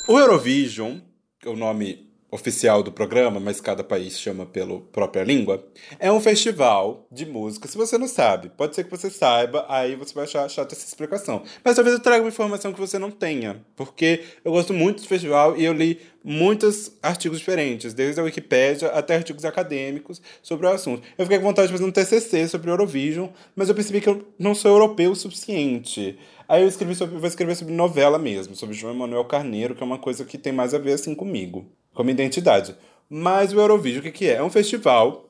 O 0.08 0.18
Eurovision, 0.18 0.98
o 1.44 1.54
nome 1.54 2.11
oficial 2.32 2.82
do 2.82 2.90
programa, 2.90 3.38
mas 3.38 3.60
cada 3.60 3.84
país 3.84 4.18
chama 4.18 4.46
pela 4.46 4.80
própria 4.80 5.22
língua, 5.22 5.62
é 6.00 6.10
um 6.10 6.18
festival 6.18 7.06
de 7.12 7.26
música. 7.26 7.68
Se 7.68 7.76
você 7.76 7.98
não 7.98 8.08
sabe, 8.08 8.48
pode 8.56 8.74
ser 8.74 8.84
que 8.84 8.90
você 8.90 9.10
saiba, 9.10 9.66
aí 9.68 9.94
você 9.94 10.14
vai 10.14 10.24
achar 10.24 10.48
chata 10.48 10.74
essa 10.74 10.86
explicação. 10.86 11.42
Mas 11.62 11.76
talvez 11.76 11.94
eu 11.94 12.02
traga 12.02 12.22
uma 12.22 12.30
informação 12.30 12.72
que 12.72 12.80
você 12.80 12.98
não 12.98 13.10
tenha, 13.10 13.62
porque 13.76 14.22
eu 14.42 14.50
gosto 14.50 14.72
muito 14.72 15.02
do 15.02 15.08
festival 15.08 15.58
e 15.58 15.64
eu 15.66 15.74
li 15.74 16.00
muitos 16.24 16.96
artigos 17.02 17.38
diferentes, 17.38 17.92
desde 17.92 18.18
a 18.18 18.24
Wikipédia 18.24 18.88
até 18.88 19.16
artigos 19.16 19.44
acadêmicos 19.44 20.22
sobre 20.40 20.66
o 20.66 20.70
assunto. 20.70 21.02
Eu 21.18 21.26
fiquei 21.26 21.38
com 21.38 21.44
vontade 21.44 21.68
de 21.68 21.72
fazer 21.72 21.84
um 21.84 21.92
TCC 21.92 22.48
sobre 22.48 22.70
Eurovision, 22.70 23.28
mas 23.54 23.68
eu 23.68 23.74
percebi 23.74 24.00
que 24.00 24.08
eu 24.08 24.26
não 24.38 24.54
sou 24.54 24.70
europeu 24.70 25.10
o 25.10 25.16
suficiente. 25.16 26.18
Aí 26.48 26.62
eu 26.62 26.68
escrevi 26.68 26.94
sobre, 26.94 27.18
vou 27.18 27.28
escrever 27.28 27.56
sobre 27.56 27.74
novela 27.74 28.18
mesmo, 28.18 28.56
sobre 28.56 28.74
João 28.74 28.94
Emanuel 28.94 29.26
Carneiro, 29.26 29.74
que 29.74 29.82
é 29.82 29.86
uma 29.86 29.98
coisa 29.98 30.24
que 30.24 30.38
tem 30.38 30.52
mais 30.52 30.72
a 30.72 30.78
ver 30.78 30.92
assim 30.92 31.14
comigo. 31.14 31.70
Como 31.94 32.10
identidade. 32.10 32.76
Mas 33.08 33.52
o 33.52 33.60
Eurovision, 33.60 34.00
o 34.00 34.02
que, 34.02 34.10
que 34.10 34.28
é? 34.28 34.34
É 34.34 34.42
um 34.42 34.50
festival 34.50 35.28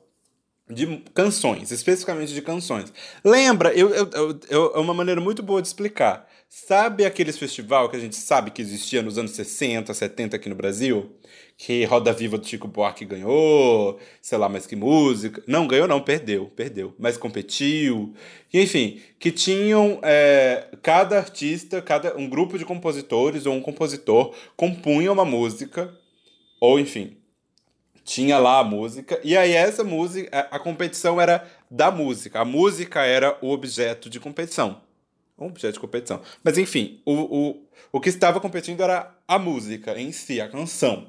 de 0.70 1.02
canções, 1.14 1.70
especificamente 1.70 2.32
de 2.32 2.40
canções. 2.40 2.92
Lembra, 3.24 3.72
eu, 3.72 3.90
eu, 3.90 4.10
eu, 4.48 4.72
é 4.74 4.78
uma 4.78 4.94
maneira 4.94 5.20
muito 5.20 5.42
boa 5.42 5.60
de 5.60 5.68
explicar. 5.68 6.28
Sabe 6.48 7.04
aqueles 7.04 7.38
festival 7.38 7.88
que 7.88 7.96
a 7.96 7.98
gente 7.98 8.14
sabe 8.14 8.50
que 8.50 8.60
existia 8.60 9.00
nos 9.00 9.16
anos 9.16 9.32
60, 9.32 9.92
70 9.92 10.36
aqui 10.36 10.48
no 10.48 10.54
Brasil? 10.54 11.10
Que 11.56 11.84
Roda 11.84 12.12
Viva 12.12 12.36
do 12.36 12.46
Chico 12.46 12.68
Buarque 12.68 13.04
ganhou, 13.04 13.98
sei 14.20 14.36
lá 14.36 14.48
mais 14.48 14.66
que 14.66 14.76
música. 14.76 15.42
Não, 15.46 15.66
ganhou 15.66 15.88
não, 15.88 16.00
perdeu, 16.00 16.52
perdeu. 16.54 16.94
Mas 16.98 17.16
competiu. 17.16 18.12
Enfim, 18.52 19.00
que 19.18 19.30
tinham 19.30 19.98
é, 20.02 20.68
cada 20.82 21.16
artista, 21.16 21.80
cada 21.80 22.16
um 22.18 22.28
grupo 22.28 22.58
de 22.58 22.64
compositores 22.64 23.46
ou 23.46 23.54
um 23.54 23.62
compositor 23.62 24.34
compunha 24.54 25.10
uma 25.10 25.24
música, 25.24 25.96
ou 26.62 26.78
enfim, 26.78 27.16
tinha 28.04 28.38
lá 28.38 28.60
a 28.60 28.64
música, 28.64 29.20
e 29.24 29.36
aí 29.36 29.50
essa 29.50 29.82
música, 29.82 30.46
a, 30.48 30.60
competição 30.60 31.20
era 31.20 31.44
da 31.68 31.90
música, 31.90 32.38
a 32.38 32.44
música 32.44 33.02
era 33.02 33.36
o 33.42 33.50
objeto 33.50 34.08
de 34.08 34.20
competição. 34.20 34.80
Um 35.36 35.46
objeto 35.46 35.74
de 35.74 35.80
competição. 35.80 36.22
Mas 36.44 36.56
enfim, 36.58 37.00
o, 37.04 37.14
o, 37.14 37.66
o 37.90 38.00
que 38.00 38.08
estava 38.08 38.38
competindo 38.38 38.80
era 38.80 39.12
a 39.26 39.40
música 39.40 40.00
em 40.00 40.12
si, 40.12 40.40
a 40.40 40.48
canção. 40.48 41.08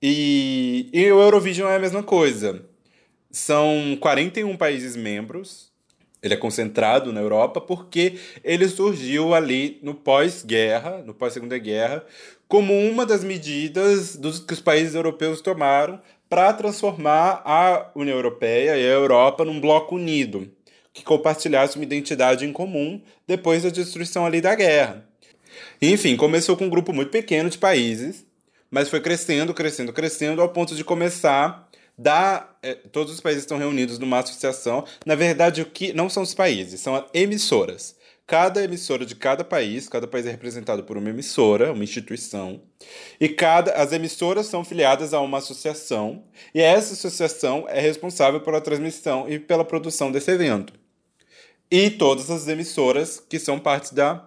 E, 0.00 0.88
e 0.92 1.10
o 1.10 1.20
Eurovision 1.20 1.68
é 1.68 1.74
a 1.74 1.80
mesma 1.80 2.04
coisa. 2.04 2.64
São 3.32 3.98
41 3.98 4.56
países 4.56 4.94
membros. 4.94 5.72
Ele 6.22 6.34
é 6.34 6.36
concentrado 6.36 7.12
na 7.12 7.20
Europa 7.20 7.60
porque 7.60 8.16
ele 8.44 8.68
surgiu 8.68 9.34
ali 9.34 9.80
no 9.82 9.92
pós-guerra, 9.92 10.98
no 10.98 11.12
pós-segunda 11.12 11.58
guerra, 11.58 12.06
como 12.52 12.78
uma 12.78 13.06
das 13.06 13.24
medidas 13.24 14.14
dos, 14.14 14.38
que 14.38 14.52
os 14.52 14.60
países 14.60 14.94
europeus 14.94 15.40
tomaram 15.40 15.98
para 16.28 16.52
transformar 16.52 17.40
a 17.46 17.90
União 17.94 18.14
Europeia 18.14 18.76
e 18.76 18.82
a 18.82 18.92
Europa 18.92 19.42
num 19.42 19.58
bloco 19.58 19.94
unido, 19.96 20.52
que 20.92 21.02
compartilhasse 21.02 21.76
uma 21.76 21.84
identidade 21.84 22.44
em 22.44 22.52
comum 22.52 23.00
depois 23.26 23.62
da 23.62 23.70
destruição 23.70 24.26
ali 24.26 24.42
da 24.42 24.54
guerra. 24.54 25.02
Enfim, 25.80 26.14
começou 26.14 26.54
com 26.54 26.66
um 26.66 26.68
grupo 26.68 26.92
muito 26.92 27.10
pequeno 27.10 27.48
de 27.48 27.56
países, 27.56 28.22
mas 28.70 28.90
foi 28.90 29.00
crescendo, 29.00 29.54
crescendo, 29.54 29.90
crescendo, 29.90 30.42
ao 30.42 30.50
ponto 30.50 30.74
de 30.74 30.84
começar 30.84 31.70
da 31.96 32.50
eh, 32.62 32.74
todos 32.92 33.14
os 33.14 33.20
países 33.20 33.44
estão 33.44 33.56
reunidos 33.56 33.98
numa 33.98 34.18
associação. 34.18 34.84
Na 35.06 35.14
verdade, 35.14 35.62
o 35.62 35.64
que 35.64 35.94
não 35.94 36.10
são 36.10 36.22
os 36.22 36.34
países, 36.34 36.82
são 36.82 37.02
emissoras. 37.14 37.96
Cada 38.32 38.64
emissora 38.64 39.04
de 39.04 39.14
cada 39.14 39.44
país, 39.44 39.90
cada 39.90 40.06
país 40.06 40.24
é 40.24 40.30
representado 40.30 40.84
por 40.84 40.96
uma 40.96 41.10
emissora, 41.10 41.70
uma 41.70 41.84
instituição, 41.84 42.62
e 43.20 43.28
cada 43.28 43.72
as 43.72 43.92
emissoras 43.92 44.46
são 44.46 44.64
filiadas 44.64 45.12
a 45.12 45.20
uma 45.20 45.36
associação, 45.36 46.24
e 46.54 46.62
essa 46.62 46.94
associação 46.94 47.66
é 47.68 47.78
responsável 47.78 48.40
pela 48.40 48.58
transmissão 48.58 49.28
e 49.28 49.38
pela 49.38 49.66
produção 49.66 50.10
desse 50.10 50.30
evento. 50.30 50.72
E 51.70 51.90
todas 51.90 52.30
as 52.30 52.48
emissoras 52.48 53.20
que 53.20 53.38
são 53.38 53.58
parte 53.58 53.94
da 53.94 54.26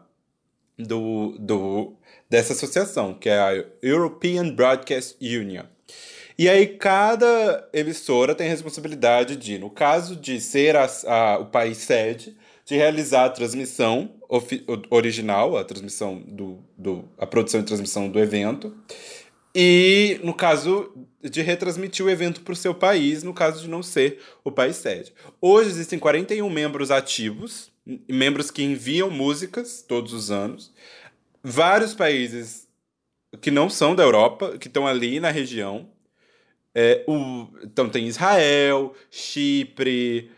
do, 0.77 1.35
do, 1.39 1.95
dessa 2.29 2.53
associação, 2.53 3.11
que 3.11 3.27
é 3.27 3.39
a 3.39 3.65
European 3.81 4.53
Broadcast 4.53 5.17
Union. 5.19 5.65
E 6.37 6.47
aí, 6.47 6.67
cada 6.67 7.67
emissora 7.73 8.35
tem 8.35 8.47
responsabilidade 8.49 9.35
de, 9.35 9.57
no 9.57 9.71
caso 9.71 10.15
de 10.15 10.39
ser 10.39 10.75
a, 10.75 10.85
a- 11.07 11.39
o 11.39 11.45
país 11.45 11.79
sede, 11.79 12.37
de 12.65 12.75
realizar 12.75 13.25
a 13.25 13.29
transmissão 13.29 14.15
original, 14.89 15.55
a 15.55 15.63
transmissão 15.63 16.17
do, 16.17 16.59
do. 16.75 17.05
a 17.17 17.27
produção 17.27 17.61
e 17.61 17.63
transmissão 17.63 18.09
do 18.09 18.19
evento. 18.19 18.75
E, 19.53 20.19
no 20.23 20.33
caso 20.33 20.91
de 21.21 21.41
retransmitir 21.41 22.05
o 22.05 22.09
evento 22.09 22.41
para 22.41 22.51
o 22.51 22.55
seu 22.55 22.73
país, 22.73 23.23
no 23.23 23.33
caso 23.33 23.61
de 23.61 23.69
não 23.69 23.81
ser 23.81 24.19
o 24.43 24.51
país 24.51 24.75
sede. 24.75 25.13
Hoje 25.39 25.69
existem 25.69 25.97
41 25.97 26.49
membros 26.49 26.91
ativos, 26.91 27.71
membros 28.09 28.51
que 28.51 28.63
enviam 28.63 29.09
músicas 29.09 29.81
todos 29.87 30.11
os 30.11 30.29
anos. 30.29 30.73
Vários 31.41 31.93
países 31.93 32.67
que 33.39 33.51
não 33.51 33.69
são 33.69 33.95
da 33.95 34.03
Europa, 34.03 34.57
que 34.57 34.67
estão 34.67 34.85
ali 34.85 35.19
na 35.19 35.29
região. 35.29 35.87
É, 36.73 37.05
o, 37.07 37.47
então 37.63 37.87
tem 37.87 38.07
Israel, 38.07 38.93
Chipre, 39.09 40.29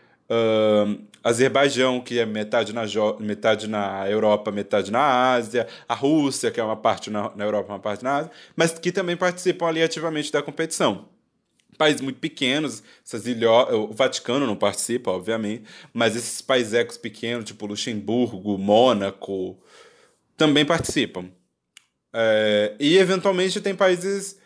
Azerbaijão, 1.28 2.00
que 2.00 2.18
é 2.18 2.26
metade 2.26 2.72
na, 2.72 2.82
metade 3.20 3.68
na 3.68 4.08
Europa, 4.08 4.50
metade 4.50 4.90
na 4.90 5.32
Ásia, 5.32 5.66
a 5.88 5.94
Rússia, 5.94 6.50
que 6.50 6.60
é 6.60 6.64
uma 6.64 6.76
parte 6.76 7.10
na, 7.10 7.30
na 7.36 7.44
Europa, 7.44 7.72
uma 7.72 7.78
parte 7.78 8.02
na 8.02 8.16
Ásia, 8.16 8.30
mas 8.56 8.78
que 8.78 8.90
também 8.90 9.16
participam 9.16 9.66
ali 9.66 9.82
ativamente 9.82 10.32
da 10.32 10.42
competição. 10.42 11.08
Países 11.76 12.00
muito 12.00 12.18
pequenos, 12.18 12.82
essas 13.06 13.26
ilho... 13.26 13.50
o 13.50 13.92
Vaticano 13.92 14.46
não 14.46 14.56
participa, 14.56 15.10
obviamente, 15.10 15.64
mas 15.92 16.16
esses 16.16 16.40
países 16.40 16.96
pequenos, 16.96 17.44
tipo 17.44 17.66
Luxemburgo, 17.66 18.58
Mônaco, 18.58 19.56
também 20.36 20.64
participam. 20.64 21.26
É, 22.12 22.74
e 22.80 22.96
eventualmente 22.96 23.60
tem 23.60 23.74
países 23.74 24.38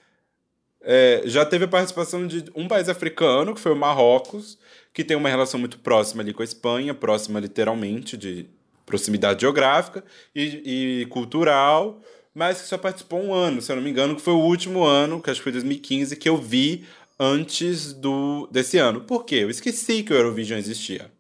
é, 0.85 1.23
já 1.25 1.45
teve 1.45 1.65
a 1.65 1.69
participação 1.69 2.27
de 2.27 2.45
um 2.55 2.67
país 2.67 2.89
africano, 2.89 3.55
que 3.55 3.61
foi 3.61 3.73
o 3.73 3.77
Marrocos, 3.77 4.59
que 4.93 5.05
tem 5.05 5.17
uma 5.17 5.29
relação 5.29 5.59
muito 5.59 5.79
próxima 5.79 6.23
ali 6.23 6.33
com 6.33 6.43
a 6.43 6.45
Espanha, 6.45 6.95
próxima 6.95 7.41
literalmente 7.41 8.17
de 8.17 8.47
proximidade 8.85 9.41
geográfica 9.41 10.05
e, 10.35 11.03
e 11.03 11.07
cultural, 11.07 12.01
mas 12.35 12.61
que 12.61 12.69
só 12.69 12.77
participou 12.77 13.23
um 13.23 13.33
ano, 13.33 13.63
se 13.63 13.71
eu 13.71 13.77
não 13.77 13.83
me 13.83 13.91
engano, 13.91 14.17
que 14.17 14.23
foi 14.23 14.35
o 14.35 14.41
último 14.41 14.85
ano, 14.85 15.21
que 15.21 15.31
acho 15.31 15.41
que 15.41 15.45
foi 15.45 15.53
2015, 15.53 16.17
que 16.17 16.29
eu 16.29 16.37
vi 16.37 16.85
antes 17.19 17.93
do 17.93 18.49
desse 18.51 18.79
ano. 18.79 19.03
Por 19.03 19.25
quê? 19.25 19.37
Eu 19.37 19.51
esqueci 19.51 20.03
que 20.03 20.13
o 20.13 20.17
Eurovision 20.17 20.59
existia. 20.59 21.11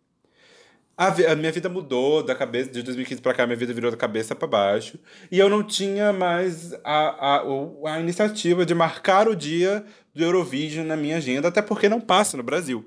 A, 0.96 1.08
a 1.32 1.36
minha 1.36 1.50
vida 1.50 1.68
mudou 1.68 2.22
da 2.22 2.34
cabeça 2.34 2.70
de 2.70 2.82
2015 2.82 3.20
pra 3.22 3.34
cá, 3.34 3.46
minha 3.46 3.56
vida 3.56 3.72
virou 3.72 3.90
da 3.90 3.96
cabeça 3.96 4.34
pra 4.34 4.46
baixo. 4.46 4.98
E 5.30 5.38
eu 5.38 5.48
não 5.48 5.62
tinha 5.62 6.12
mais 6.12 6.74
a, 6.84 7.38
a, 7.38 7.94
a 7.94 8.00
iniciativa 8.00 8.66
de 8.66 8.74
marcar 8.74 9.28
o 9.28 9.34
dia 9.34 9.84
do 10.14 10.22
Eurovision 10.22 10.86
na 10.86 10.96
minha 10.96 11.16
agenda, 11.16 11.48
até 11.48 11.62
porque 11.62 11.88
não 11.88 12.00
passa 12.00 12.36
no 12.36 12.42
Brasil. 12.42 12.84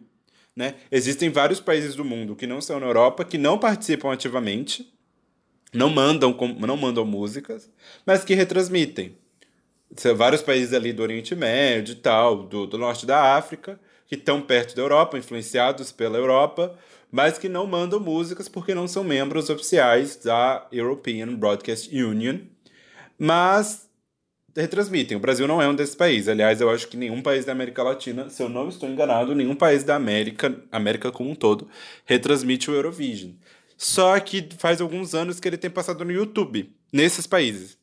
Né? 0.55 0.75
Existem 0.91 1.29
vários 1.29 1.59
países 1.59 1.95
do 1.95 2.05
mundo 2.05 2.35
que 2.35 2.47
não 2.47 2.61
são 2.61 2.79
na 2.79 2.85
Europa, 2.85 3.25
que 3.25 3.37
não 3.37 3.57
participam 3.57 4.13
ativamente, 4.13 4.89
não 5.73 5.89
mandam, 5.89 6.35
não 6.59 6.77
mandam 6.77 7.05
músicas, 7.05 7.69
mas 8.05 8.23
que 8.23 8.33
retransmitem. 8.33 9.17
Vários 10.15 10.41
países 10.41 10.73
ali 10.73 10.93
do 10.93 11.03
Oriente 11.03 11.35
Médio 11.35 11.93
e 11.93 11.95
tal, 11.95 12.43
do, 12.43 12.65
do 12.65 12.77
norte 12.77 13.05
da 13.05 13.35
África, 13.35 13.79
que 14.07 14.15
estão 14.15 14.41
perto 14.41 14.75
da 14.75 14.81
Europa, 14.81 15.17
influenciados 15.17 15.91
pela 15.91 16.17
Europa, 16.17 16.77
mas 17.11 17.37
que 17.37 17.49
não 17.49 17.67
mandam 17.67 17.99
músicas 17.99 18.47
porque 18.47 18.73
não 18.73 18.87
são 18.87 19.03
membros 19.03 19.49
oficiais 19.49 20.15
da 20.17 20.67
European 20.71 21.35
Broadcast 21.35 21.93
Union, 21.95 22.39
mas 23.17 23.84
retransmitem. 24.55 25.17
O 25.17 25.19
Brasil 25.19 25.47
não 25.47 25.61
é 25.61 25.67
um 25.67 25.75
desses 25.75 25.95
países. 25.95 26.29
Aliás, 26.29 26.61
eu 26.61 26.69
acho 26.69 26.87
que 26.87 26.95
nenhum 26.95 27.21
país 27.21 27.43
da 27.45 27.51
América 27.51 27.83
Latina, 27.83 28.29
se 28.29 28.41
eu 28.41 28.49
não 28.49 28.69
estou 28.69 28.87
enganado, 28.87 29.35
nenhum 29.35 29.55
país 29.55 29.83
da 29.83 29.95
América, 29.95 30.55
América 30.71 31.11
como 31.11 31.29
um 31.29 31.35
todo, 31.35 31.67
retransmite 32.05 32.71
o 32.71 32.73
Eurovision. 32.73 33.31
Só 33.77 34.17
que 34.19 34.47
faz 34.57 34.79
alguns 34.79 35.13
anos 35.13 35.39
que 35.39 35.47
ele 35.47 35.57
tem 35.57 35.69
passado 35.69 36.05
no 36.05 36.11
YouTube, 36.11 36.73
nesses 36.91 37.27
países. 37.27 37.77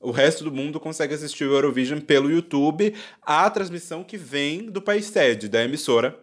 O 0.00 0.12
resto 0.12 0.44
do 0.44 0.52
mundo 0.52 0.78
consegue 0.78 1.12
assistir 1.12 1.44
o 1.44 1.52
Eurovision 1.52 1.98
pelo 2.00 2.30
YouTube, 2.30 2.94
a 3.20 3.50
transmissão 3.50 4.04
que 4.04 4.16
vem 4.16 4.70
do 4.70 4.80
país 4.80 5.06
sede, 5.06 5.48
da 5.48 5.64
emissora 5.64 6.16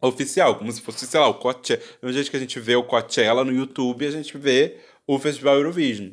oficial, 0.00 0.56
como 0.56 0.72
se 0.72 0.80
fosse, 0.80 1.06
sei 1.06 1.20
lá, 1.20 1.28
o 1.28 1.34
Coachella. 1.34 1.82
No 2.00 2.10
jeito 2.10 2.30
que 2.30 2.36
a 2.36 2.40
gente 2.40 2.58
vê 2.58 2.74
o 2.76 2.82
Coachella 2.82 3.44
no 3.44 3.52
YouTube, 3.52 4.06
a 4.06 4.10
gente 4.10 4.38
vê 4.38 4.78
o 5.06 5.18
Festival 5.18 5.56
Eurovision. 5.56 6.12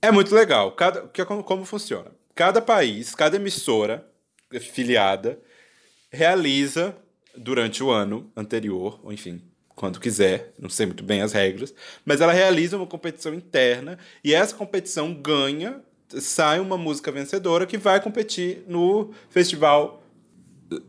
É 0.00 0.10
muito 0.10 0.34
legal. 0.34 0.72
Cada, 0.72 1.02
como, 1.26 1.44
como 1.44 1.64
funciona? 1.66 2.10
Cada 2.40 2.62
país, 2.62 3.14
cada 3.14 3.36
emissora 3.36 4.02
filiada 4.72 5.38
realiza 6.10 6.96
durante 7.36 7.84
o 7.84 7.90
ano 7.90 8.32
anterior, 8.34 8.98
ou 9.04 9.12
enfim, 9.12 9.42
quando 9.76 10.00
quiser, 10.00 10.54
não 10.58 10.70
sei 10.70 10.86
muito 10.86 11.04
bem 11.04 11.20
as 11.20 11.34
regras, 11.34 11.74
mas 12.02 12.22
ela 12.22 12.32
realiza 12.32 12.78
uma 12.78 12.86
competição 12.86 13.34
interna 13.34 13.98
e 14.24 14.32
essa 14.32 14.56
competição 14.56 15.12
ganha, 15.12 15.82
sai 16.18 16.60
uma 16.60 16.78
música 16.78 17.12
vencedora 17.12 17.66
que 17.66 17.76
vai 17.76 18.00
competir 18.00 18.64
no 18.66 19.12
festival 19.28 20.02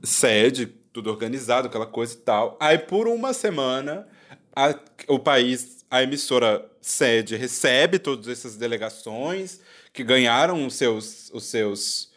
sede, 0.01 0.67
tudo 0.93 1.09
organizado, 1.09 1.67
aquela 1.67 1.85
coisa 1.85 2.13
e 2.13 2.17
tal. 2.19 2.55
Aí 2.61 2.77
por 2.77 3.09
uma 3.09 3.33
semana 3.33 4.07
a- 4.55 4.79
o 5.05 5.19
país, 5.19 5.83
a 5.91 6.01
emissora 6.01 6.65
sede 6.79 7.35
recebe 7.35 7.99
todas 7.99 8.29
essas 8.29 8.55
delegações 8.55 9.59
que 9.93 10.03
ganharam 10.03 10.65
os 10.65 10.75
seus, 10.75 11.29
os 11.33 11.45
seus, 11.45 12.11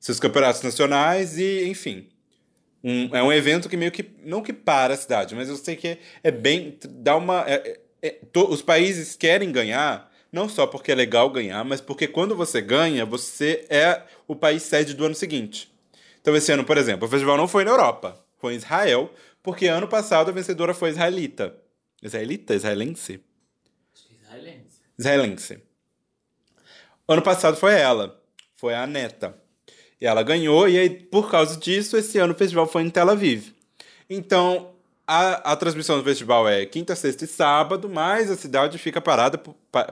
seus 0.00 0.18
campeonatos 0.20 0.62
nacionais 0.62 1.38
e, 1.38 1.64
enfim. 1.66 2.08
Um- 2.82 3.14
é 3.16 3.22
um 3.22 3.32
evento 3.32 3.68
que 3.68 3.76
meio 3.76 3.90
que. 3.90 4.04
Não 4.22 4.42
que 4.42 4.52
para 4.52 4.94
a 4.94 4.96
cidade, 4.96 5.34
mas 5.34 5.48
eu 5.48 5.56
sei 5.56 5.74
que 5.76 5.88
é, 5.88 5.98
é 6.22 6.30
bem. 6.30 6.78
dá 6.88 7.16
uma. 7.16 7.44
é- 7.48 7.54
é- 8.02 8.08
é- 8.08 8.10
to- 8.32 8.50
os 8.50 8.60
países 8.62 9.16
querem 9.16 9.50
ganhar, 9.52 10.12
Não 10.32 10.48
só 10.48 10.66
porque 10.66 10.90
é 10.90 10.96
legal 10.96 11.30
ganhar, 11.30 11.62
mas 11.64 11.80
porque 11.80 12.08
quando 12.08 12.34
você 12.34 12.60
ganha, 12.60 13.06
você 13.06 13.64
é 13.70 14.02
o 14.26 14.34
país 14.34 14.64
sede 14.64 14.92
do 14.92 15.04
ano 15.04 15.14
seguinte. 15.14 15.72
Então, 16.20 16.34
esse 16.34 16.50
ano, 16.50 16.64
por 16.64 16.76
exemplo, 16.76 17.06
o 17.06 17.08
festival 17.08 17.36
não 17.36 17.46
foi 17.46 17.62
na 17.64 17.70
Europa, 17.70 18.20
foi 18.40 18.54
em 18.54 18.56
Israel, 18.56 19.14
porque 19.44 19.68
ano 19.68 19.86
passado 19.86 20.30
a 20.30 20.32
vencedora 20.32 20.74
foi 20.74 20.90
israelita. 20.90 21.54
Israelita? 22.02 22.52
Israelense? 22.52 23.20
Acho 23.94 24.08
que 24.08 24.14
israelense. 24.16 24.80
Israelense. 24.98 25.62
Ano 27.08 27.22
passado 27.22 27.56
foi 27.56 27.74
ela, 27.74 28.18
foi 28.56 28.74
a 28.74 28.86
Neta. 28.86 29.34
E 30.00 30.06
ela 30.06 30.22
ganhou, 30.22 30.68
e 30.68 30.78
aí, 30.78 30.90
por 30.90 31.30
causa 31.30 31.58
disso, 31.58 31.96
esse 31.96 32.18
ano 32.18 32.32
o 32.34 32.36
festival 32.36 32.66
foi 32.66 32.82
em 32.82 32.90
Tel 32.90 33.08
Aviv. 33.10 33.52
Então, 34.08 34.70
a, 35.06 35.52
a 35.52 35.56
transmissão 35.56 35.98
do 35.98 36.04
festival 36.04 36.48
é 36.48 36.64
quinta, 36.66 36.96
sexta 36.96 37.24
e 37.24 37.28
sábado, 37.28 37.88
mas 37.88 38.30
a 38.30 38.36
cidade 38.36 38.78
fica 38.78 39.00
parada, 39.00 39.38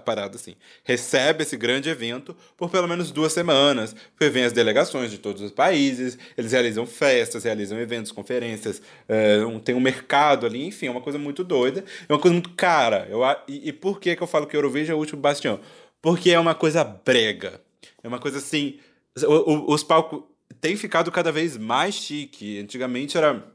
parada 0.04 0.36
assim, 0.36 0.54
recebe 0.84 1.42
esse 1.42 1.56
grande 1.56 1.88
evento 1.90 2.34
por 2.56 2.70
pelo 2.70 2.88
menos 2.88 3.10
duas 3.10 3.32
semanas, 3.32 3.94
vem 4.18 4.44
as 4.44 4.52
delegações 4.52 5.10
de 5.10 5.18
todos 5.18 5.42
os 5.42 5.50
países, 5.50 6.18
eles 6.36 6.52
realizam 6.52 6.86
festas, 6.86 7.44
realizam 7.44 7.78
eventos, 7.78 8.10
conferências, 8.10 8.80
é, 9.08 9.44
um- 9.44 9.58
tem 9.60 9.74
um 9.74 9.80
mercado 9.80 10.46
ali, 10.46 10.66
enfim, 10.66 10.86
é 10.86 10.90
uma 10.90 11.00
coisa 11.02 11.18
muito 11.18 11.44
doida, 11.44 11.84
é 12.08 12.12
uma 12.12 12.18
coisa 12.20 12.32
muito 12.32 12.50
cara. 12.50 13.06
Eu, 13.10 13.20
e, 13.46 13.68
e 13.68 13.72
por 13.72 14.00
que, 14.00 14.16
que 14.16 14.22
eu 14.22 14.26
falo 14.26 14.46
que 14.46 14.56
Eurovision 14.56 14.94
é 14.94 14.96
o 14.96 14.98
último 15.00 15.20
bastião? 15.20 15.60
Porque 16.02 16.30
é 16.32 16.38
uma 16.38 16.54
coisa 16.54 16.84
brega, 16.84 17.60
é 18.02 18.08
uma 18.08 18.18
coisa 18.18 18.38
assim, 18.38 18.78
o- 19.24 19.52
o- 19.52 19.72
os 19.72 19.82
palcos 19.84 20.24
têm 20.60 20.76
ficado 20.76 21.10
cada 21.12 21.30
vez 21.32 21.56
mais 21.56 21.94
chique, 21.94 22.58
antigamente 22.58 23.16
era... 23.16 23.50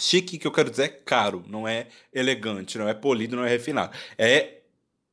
Chique, 0.00 0.38
que 0.38 0.46
eu 0.46 0.52
quero 0.52 0.70
dizer, 0.70 0.84
é 0.84 0.88
caro, 0.88 1.44
não 1.46 1.68
é 1.68 1.88
elegante, 2.14 2.78
não 2.78 2.88
é 2.88 2.94
polido, 2.94 3.36
não 3.36 3.44
é 3.44 3.48
refinado. 3.48 3.94
É 4.16 4.60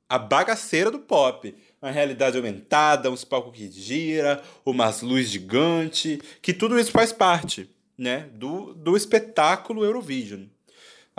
a 0.07 0.17
bagaceira 0.17 0.89
do 0.89 0.99
pop. 0.99 1.53
Uma 1.81 1.91
realidade 1.91 2.37
aumentada, 2.37 3.11
uns 3.11 3.23
palcos 3.25 3.53
que 3.57 3.69
gira, 3.69 4.41
umas 4.65 5.01
luzes 5.01 5.29
gigantes, 5.29 6.19
que 6.41 6.53
tudo 6.53 6.79
isso 6.79 6.91
faz 6.91 7.11
parte, 7.11 7.69
né, 7.97 8.29
do, 8.33 8.73
do 8.73 8.95
espetáculo 8.95 9.83
Eurovision. 9.83 10.43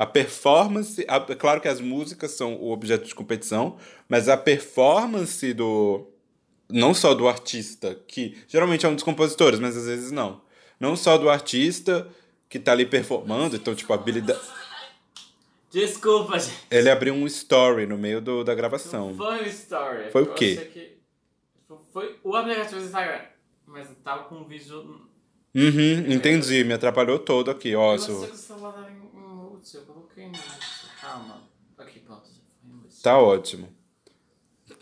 A 0.00 0.06
performance, 0.06 1.04
a- 1.06 1.26
é 1.28 1.34
claro 1.34 1.60
que 1.60 1.68
as 1.68 1.80
músicas 1.80 2.30
são 2.30 2.54
o 2.56 2.70
objeto 2.72 3.06
de 3.06 3.14
competição, 3.14 3.76
mas 4.08 4.28
a 4.30 4.36
performance 4.36 5.52
do 5.52 6.06
não 6.70 6.94
só 6.94 7.12
do 7.14 7.28
artista, 7.28 7.94
que 8.08 8.38
geralmente 8.48 8.86
é 8.86 8.88
um 8.88 8.94
dos 8.94 9.04
compositores, 9.04 9.60
mas 9.60 9.76
às 9.76 9.86
vezes 9.86 10.10
não. 10.10 10.40
Não 10.78 10.96
só 10.96 11.18
do 11.18 11.28
artista 11.28 12.08
que 12.48 12.58
tá 12.58 12.72
ali 12.72 12.86
performando, 12.86 13.56
então 13.56 13.74
tipo 13.74 13.92
a 13.92 13.96
habilidade 13.96 14.40
Desculpa, 15.70 16.38
gente. 16.38 16.56
Ele 16.70 16.90
abriu 16.90 17.14
um 17.14 17.26
story 17.26 17.86
no 17.86 17.96
meio 17.96 18.20
do, 18.20 18.42
da 18.42 18.54
gravação. 18.54 19.14
Foi 19.16 19.42
um 19.42 19.46
story. 19.46 20.10
Foi 20.10 20.22
o 20.22 20.34
quê? 20.34 20.56
que- 20.72 20.98
Foi 21.92 22.18
o 22.24 22.34
aplicativo 22.34 22.80
do 22.80 22.86
Instagram. 22.86 23.20
Mas 23.66 23.88
eu 23.88 23.94
tava 23.96 24.24
com 24.24 24.36
um 24.36 24.44
vídeo. 24.44 25.00
Uhum, 25.54 26.12
entendi. 26.12 26.64
Me 26.64 26.72
atrapalhou 26.72 27.18
todo 27.20 27.50
aqui, 27.50 27.74
ó. 27.76 27.94
Eu 27.94 27.98
su- 27.98 28.20
mute. 29.60 29.76
Eu 29.76 29.82
coloquei 29.82 30.26
mute. 30.26 30.40
Calma. 31.00 31.42
Aqui, 31.78 32.00
pronto. 32.00 32.28
Tá 33.02 33.18
ótimo. 33.18 33.68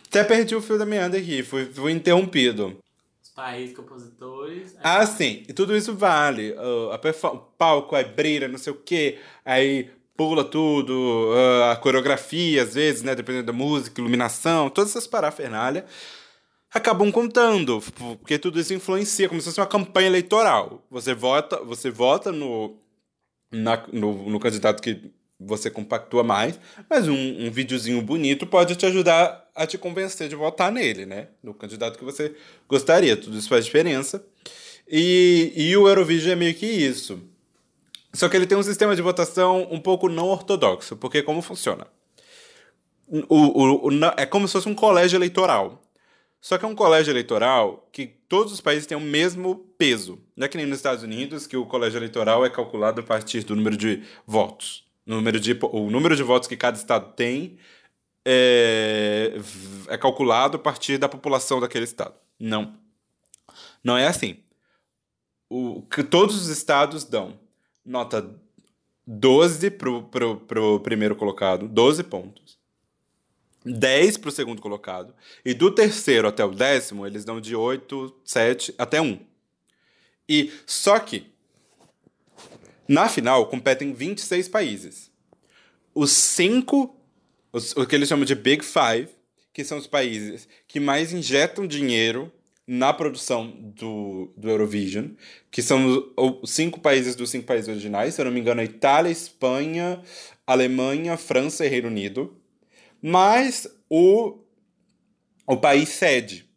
Até 0.07 0.25
perdi 0.25 0.55
o 0.57 0.63
fio 0.63 0.79
da 0.79 0.87
meada 0.87 1.19
aqui, 1.19 1.43
fui, 1.43 1.67
fui 1.67 1.93
interrompido. 1.93 2.79
Os 3.23 3.29
países 3.31 3.77
compositores. 3.77 4.75
Ah, 4.83 5.05
sim, 5.07 5.45
e 5.47 5.53
tudo 5.53 5.77
isso 5.77 5.95
vale. 5.95 6.55
ah, 6.59 6.95
a 6.95 6.99
perfor- 6.99 7.35
o 7.35 7.39
palco 7.39 7.95
aí 7.95 8.05
brilha, 8.05 8.49
não 8.49 8.59
sei 8.59 8.73
o 8.73 8.77
quê, 8.77 9.19
aí 9.45 9.91
pula 10.17 10.43
tudo, 10.45 11.31
ah, 11.37 11.73
a 11.73 11.77
coreografia, 11.77 12.63
às 12.63 12.75
vezes, 12.75 13.03
né? 13.03 13.15
Dependendo 13.15 13.47
da 13.47 13.53
música, 13.53 14.01
iluminação, 14.01 14.71
todas 14.71 14.91
essas 14.91 15.07
parafernália 15.07 15.85
acabam 16.73 17.11
contando, 17.11 17.81
porque 18.21 18.39
tudo 18.39 18.61
isso 18.61 18.75
influencia, 18.75 19.27
como 19.29 19.41
se 19.41 19.47
fosse 19.47 19.61
uma 19.61 19.67
campanha 19.67 20.07
eleitoral. 20.09 20.83
Você 20.91 21.15
vota, 21.15 21.57
você 21.65 21.91
vota 21.91 22.31
no, 22.33 22.77
na- 23.51 23.87
no, 23.93 24.29
no 24.31 24.39
candidato 24.41 24.83
que 24.83 25.11
você 25.41 25.71
compactua 25.71 26.25
mais, 26.25 26.59
mas 26.91 27.07
um, 27.07 27.15
um 27.47 27.51
videozinho 27.51 28.03
bonito 28.03 28.47
pode 28.47 28.75
te 28.75 28.85
ajudar 28.87 29.49
a 29.55 29.67
te 29.67 29.79
convencer 29.79 30.29
de 30.29 30.35
votar 30.35 30.73
nele, 30.73 31.07
né? 31.07 31.29
No 31.43 31.55
candidato 31.55 31.99
que 31.99 32.05
você 32.05 32.35
gostaria. 32.69 33.17
Tudo 33.17 33.39
isso 33.39 33.49
faz 33.49 33.65
diferença. 33.65 34.25
E, 34.89 35.53
e 35.55 35.77
o 35.77 35.87
Eurovision 35.87 36.33
é 36.33 36.37
meio 36.37 36.55
que 36.55 36.67
isso. 36.67 37.21
Só 38.15 38.29
que 38.29 38.37
ele 38.37 38.47
tem 38.47 38.57
um 38.59 38.63
sistema 38.63 38.97
de 38.97 39.03
votação 39.03 39.69
um 39.71 39.79
pouco 39.81 40.09
não 40.09 40.27
ortodoxo, 40.29 40.97
porque 40.97 41.23
como 41.23 41.43
funciona? 41.43 41.87
O, 43.07 43.21
o, 43.29 43.89
o- 43.89 43.91
é 44.17 44.27
como 44.27 44.47
se 44.47 44.53
fosse 44.53 44.69
um 44.69 44.75
colégio 44.75 45.17
eleitoral. 45.17 45.83
Só 46.41 46.57
que 46.57 46.65
é 46.65 46.69
um 46.69 46.75
colégio 46.75 47.11
eleitoral 47.11 47.89
que 47.93 48.07
todos 48.07 48.53
os 48.53 48.61
países 48.61 48.87
têm 48.87 48.97
o 48.97 49.01
mesmo 49.01 49.57
peso. 49.77 50.21
Não 50.39 50.45
é 50.45 50.49
que 50.49 50.57
nem 50.57 50.67
nos 50.67 50.79
Estados 50.79 51.03
Unidos, 51.03 51.49
que 51.49 51.57
o 51.57 51.67
colégio 51.67 51.99
eleitoral 51.99 52.47
é 52.47 52.49
calculado 52.49 53.01
a 53.01 53.05
partir 53.05 53.43
do 53.43 53.57
número 53.57 53.77
de 53.77 54.05
votos. 54.25 54.87
Número 55.05 55.41
de, 55.41 55.59
o 55.61 55.91
número 55.91 56.15
de 56.15 56.23
votos 56.23 56.47
que 56.47 56.57
cada 56.57 56.77
estado 56.77 57.13
tem 57.15 57.59
é, 58.25 59.35
é 59.89 59.99
calculado 59.99 60.57
a 60.57 60.61
partir 60.61 60.97
da 60.97 61.09
população 61.09 61.59
daquele 61.59 61.83
estado. 61.83 62.15
Não. 62.39 62.75
Não 63.83 63.97
é 63.97 64.07
assim. 64.07 64.37
O, 65.51 65.83
que 65.83 66.05
todos 66.05 66.41
os 66.41 66.47
estados 66.47 67.03
dão 67.03 67.41
nota 67.85 68.31
12 69.05 69.73
pro, 69.73 70.05
pro, 70.05 70.37
pro 70.37 70.79
primeiro 70.79 71.17
colocado, 71.17 71.67
12 71.67 72.05
pontos. 72.05 72.57
10 73.65 74.19
pro 74.19 74.31
segundo 74.31 74.63
colocado. 74.63 75.13
E 75.45 75.53
do 75.53 75.69
terceiro 75.69 76.29
até 76.29 76.45
o 76.45 76.53
décimo, 76.53 77.05
eles 77.05 77.25
dão 77.25 77.41
de 77.41 77.57
8, 77.57 78.15
7 78.25 78.75
até 78.79 79.01
1. 79.01 79.27
E 80.29 80.53
só 80.67 80.99
que 80.99 81.27
na 82.87 83.09
final 83.09 83.47
competem 83.47 83.93
26 83.93 84.49
países. 84.49 85.11
Os 85.95 86.11
cinco, 86.11 86.97
os, 87.53 87.73
o 87.77 87.87
que 87.87 87.95
eles 87.95 88.09
chamam 88.09 88.25
de 88.25 88.35
Big 88.35 88.65
Five, 88.65 89.09
que 89.53 89.65
são 89.65 89.79
os 89.79 89.87
países 89.87 90.49
que 90.67 90.79
mais 90.79 91.13
injetam 91.13 91.67
dinheiro 91.67 92.33
na 92.67 92.93
produção 92.93 93.51
do, 93.51 94.31
do 94.37 94.51
Eurovision, 94.51 95.09
que 95.51 95.63
são 95.63 96.13
os, 96.17 96.51
cinco 96.51 96.79
países 96.79 97.17
dos 97.17 97.31
cinco 97.31 97.47
países 97.47 97.67
originais, 97.67 98.15
se 98.15 98.21
eu 98.21 98.27
não 98.27 98.33
me 98.33 98.41
engano, 98.41 98.61
a 98.61 98.65
Itália, 98.65 99.11
Espanha, 99.11 100.03
Alemanha, 100.47 101.17
França 101.17 101.65
e 101.65 101.69
Reino 101.69 101.89
Unido, 101.89 102.37
mais 103.01 103.67
o, 103.89 104.39
o 105.47 105.57
país 105.57 105.89
sede. 105.89 106.48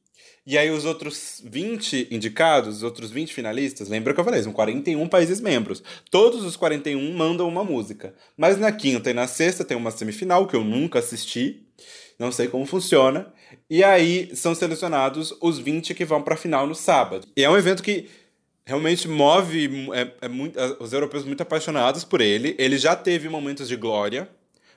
E 0.46 0.58
aí 0.58 0.72
os 0.72 0.86
outros 0.86 1.42
20 1.46 2.08
indicados, 2.10 2.78
os 2.78 2.84
outros 2.84 3.12
20 3.12 3.32
finalistas, 3.32 3.88
lembra 3.88 4.14
que 4.14 4.20
eu 4.20 4.24
falei, 4.24 4.42
são 4.42 4.52
41 4.52 5.08
países 5.08 5.40
membros. 5.40 5.84
Todos 6.10 6.44
os 6.44 6.56
41 6.56 7.16
mandam 7.16 7.48
uma 7.48 7.64
música. 7.64 8.16
Mas 8.36 8.58
na 8.58 8.72
quinta 8.72 9.12
e 9.12 9.14
na 9.14 9.28
sexta 9.28 9.64
tem 9.64 9.78
uma 9.78 9.92
semifinal, 9.92 10.48
que 10.48 10.56
eu 10.56 10.64
nunca 10.64 10.98
assisti, 10.98 11.68
não 12.18 12.32
sei 12.32 12.48
como 12.48 12.66
funciona. 12.66 13.32
E 13.70 13.84
aí 13.84 14.36
são 14.36 14.56
selecionados 14.56 15.32
os 15.42 15.60
20 15.60 15.94
que 15.94 16.06
vão 16.06 16.24
pra 16.24 16.36
final 16.36 16.66
no 16.66 16.74
sábado. 16.74 17.28
E 17.38 17.44
é 17.44 17.50
um 17.50 17.58
evento 17.58 17.84
que 17.84 18.10
realmente 18.66 19.08
move 19.08 19.90
é, 19.94 20.12
é 20.22 20.28
muito, 20.28 20.58
os 20.80 20.92
europeus 20.92 21.24
muito 21.24 21.42
apaixonados 21.42 22.04
por 22.04 22.20
ele. 22.20 22.56
Ele 22.58 22.78
já 22.78 22.96
teve 22.96 23.30
momentos 23.30 23.68
de 23.68 23.76
glória, 23.76 24.28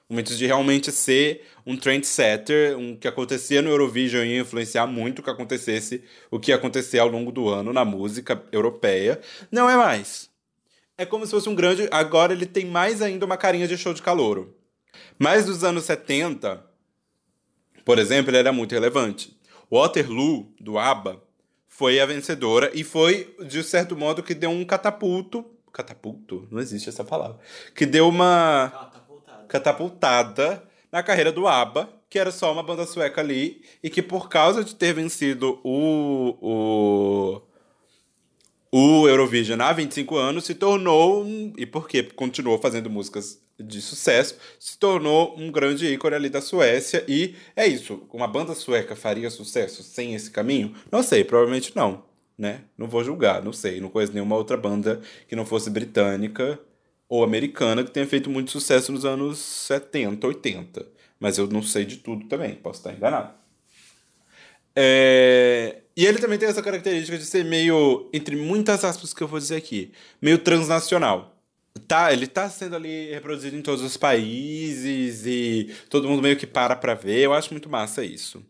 momentos 0.09 0.37
de 0.37 0.47
realmente 0.47 0.93
ser 0.93 1.47
um 1.67 1.77
trendsetter, 1.77 2.77
um 2.79 2.97
que 2.97 3.09
acontecia 3.09 3.63
no 3.63 3.71
Eurovision 3.71 4.25
ia 4.25 4.41
influenciar 4.41 4.87
muito 4.87 5.21
o 5.21 5.23
que 5.23 5.31
acontecesse, 5.31 6.05
o 6.31 6.39
que 6.39 6.51
ia 6.51 6.57
acontecer 6.57 6.99
ao 6.99 7.09
longo 7.09 7.33
do 7.33 7.49
ano 7.49 7.73
na 7.73 7.85
música 7.85 8.43
europeia. 8.53 9.21
Não 9.51 9.69
é 9.69 9.77
mais. 9.77 10.31
É 10.97 11.05
como 11.05 11.25
se 11.25 11.33
fosse 11.33 11.49
um 11.49 11.55
grande. 11.55 11.89
Agora 11.91 12.33
ele 12.33 12.47
tem 12.47 12.67
mais 12.67 13.03
ainda 13.03 13.25
uma 13.27 13.37
carinha 13.37 13.67
de 13.67 13.77
show 13.77 13.93
de 13.93 14.03
calouro. 14.03 14.55
Mas 15.19 15.47
dos 15.47 15.65
anos 15.65 15.85
70, 15.85 16.65
por 17.85 17.99
exemplo, 17.99 18.31
ele 18.31 18.39
era 18.39 18.53
muito 18.53 18.73
relevante. 18.73 19.37
Waterloo, 19.71 20.53
do 20.61 20.79
ABBA, 20.79 21.23
foi 21.69 21.99
a 21.99 22.07
vencedora 22.07 22.71
e 22.73 22.85
foi, 22.85 23.35
de 23.49 23.63
certo 23.65 23.97
modo, 23.97 24.23
que 24.23 24.35
deu 24.35 24.51
um 24.51 24.65
catapulto. 24.65 25.45
Catapulto? 25.73 26.47
Não 26.51 26.61
existe 26.61 26.89
essa 26.89 27.03
palavra. 27.03 27.39
Que 27.75 27.85
deu 27.85 28.09
uma. 28.09 28.93
Catapultada 29.55 30.65
na 30.91 31.01
carreira 31.01 31.31
do 31.31 31.47
ABBA, 31.47 31.89
que 32.11 32.19
era 32.19 32.33
só 32.33 32.53
uma 32.53 32.63
banda 32.63 32.85
sueca 32.85 33.21
ali, 33.21 33.63
e 33.83 33.89
que 33.89 34.03
por 34.03 34.29
causa 34.29 34.65
de 34.65 34.75
ter 34.75 34.93
vencido 34.93 35.61
o, 35.63 37.41
o, 38.73 39.01
o 39.03 39.09
Eurovision 39.09 39.61
há 39.61 39.73
25 39.73 40.17
anos, 40.17 40.45
se 40.45 40.57
tornou, 40.57 41.23
um, 41.23 41.53
e 41.57 41.65
porque 41.65 42.03
continuou 42.03 42.59
fazendo 42.59 42.91
músicas 42.91 43.41
de 43.57 43.81
sucesso, 43.81 44.37
se 44.59 44.77
tornou 44.77 45.39
um 45.39 45.53
grande 45.53 45.87
ícone 45.87 46.17
ali 46.17 46.29
da 46.29 46.41
Suécia, 46.41 47.05
e 47.07 47.37
é 47.55 47.65
isso, 47.65 48.03
uma 48.13 48.27
banda 48.27 48.57
sueca 48.57 48.97
faria 48.97 49.31
sucesso 49.31 49.85
sem 49.85 50.17
esse 50.17 50.33
caminho? 50.33 50.75
Não 50.91 51.01
sei, 51.01 51.23
provavelmente 51.23 51.77
não, 51.77 52.03
né? 52.37 52.63
Não 52.77 52.89
vou 52.89 53.05
julgar, 53.05 53.41
não 53.41 53.53
sei, 53.53 53.81
não 53.81 53.89
conheço 53.89 54.13
nenhuma 54.13 54.35
outra 54.35 54.57
banda 54.57 55.01
que 55.29 55.37
não 55.37 55.47
fosse 55.47 55.71
britânica, 55.71 56.59
ou 57.09 57.23
americana 57.25 57.85
que 57.85 57.91
tenha 57.91 58.07
feito 58.07 58.31
muito 58.31 58.51
sucesso 58.51 58.93
nos 58.93 59.05
anos 59.05 59.39
70, 59.39 60.27
80. 60.27 60.87
Mas 61.21 61.39
eu 61.39 61.47
não 61.47 61.63
sei 61.63 61.85
de 61.85 61.99
tudo 61.99 62.27
também, 62.29 62.55
posso 62.57 62.81
estar 62.81 62.93
enganado. 62.93 63.35
É, 64.77 65.83
E 65.97 66.05
ele 66.07 66.19
também 66.19 66.39
tem 66.39 66.49
essa 66.49 66.63
característica 66.63 67.17
de 67.17 67.25
ser 67.25 67.45
meio, 67.45 68.09
entre 68.13 68.37
muitas 68.37 68.85
aspas 68.85 69.15
que 69.15 69.23
eu 69.23 69.29
vou 69.29 69.39
dizer 69.39 69.57
aqui, 69.57 69.93
meio 70.21 70.39
transnacional. 70.39 71.33
Tá, 71.89 72.13
ele 72.13 72.27
tá 72.27 72.49
sendo 72.49 72.77
ali 72.77 73.11
reproduzido 73.13 73.57
em 73.57 73.63
todos 73.63 73.83
os 73.85 73.97
países 73.97 75.27
e 75.27 75.75
todo 75.91 76.09
mundo 76.09 76.23
meio 76.23 76.37
que 76.37 76.47
para 76.47 76.77
pra 76.77 76.95
ver. 76.95 77.19
Eu 77.21 77.35
acho 77.35 77.53
muito 77.53 77.69
massa 77.69 78.05
isso. 78.05 78.45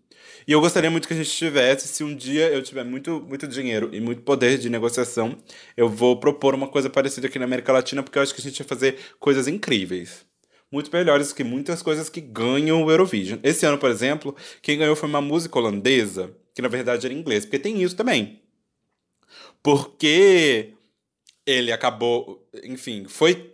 E 0.46 0.52
eu 0.52 0.60
gostaria 0.60 0.90
muito 0.90 1.08
que 1.08 1.14
a 1.14 1.16
gente 1.16 1.30
tivesse, 1.30 1.88
se 1.88 2.04
um 2.04 2.14
dia 2.14 2.48
eu 2.50 2.62
tiver 2.62 2.84
muito, 2.84 3.20
muito 3.26 3.48
dinheiro 3.48 3.88
e 3.92 4.00
muito 4.00 4.22
poder 4.22 4.58
de 4.58 4.68
negociação, 4.68 5.36
eu 5.76 5.88
vou 5.88 6.20
propor 6.20 6.54
uma 6.54 6.68
coisa 6.68 6.90
parecida 6.90 7.26
aqui 7.26 7.38
na 7.38 7.46
América 7.46 7.72
Latina, 7.72 8.02
porque 8.02 8.18
eu 8.18 8.22
acho 8.22 8.34
que 8.34 8.40
a 8.40 8.44
gente 8.44 8.62
vai 8.62 8.68
fazer 8.68 8.98
coisas 9.18 9.48
incríveis. 9.48 10.26
Muito 10.70 10.90
melhores 10.92 11.32
que 11.32 11.44
muitas 11.44 11.82
coisas 11.82 12.08
que 12.08 12.20
ganham 12.20 12.84
o 12.84 12.90
Eurovision. 12.90 13.38
Esse 13.42 13.64
ano, 13.64 13.78
por 13.78 13.90
exemplo, 13.90 14.36
quem 14.60 14.76
ganhou 14.76 14.96
foi 14.96 15.08
uma 15.08 15.20
música 15.20 15.58
holandesa, 15.58 16.34
que 16.54 16.60
na 16.60 16.68
verdade 16.68 17.06
era 17.06 17.14
inglês, 17.14 17.44
porque 17.44 17.58
tem 17.58 17.82
isso 17.82 17.96
também. 17.96 18.42
Porque 19.62 20.74
ele 21.46 21.72
acabou, 21.72 22.46
enfim, 22.64 23.04
foi 23.08 23.50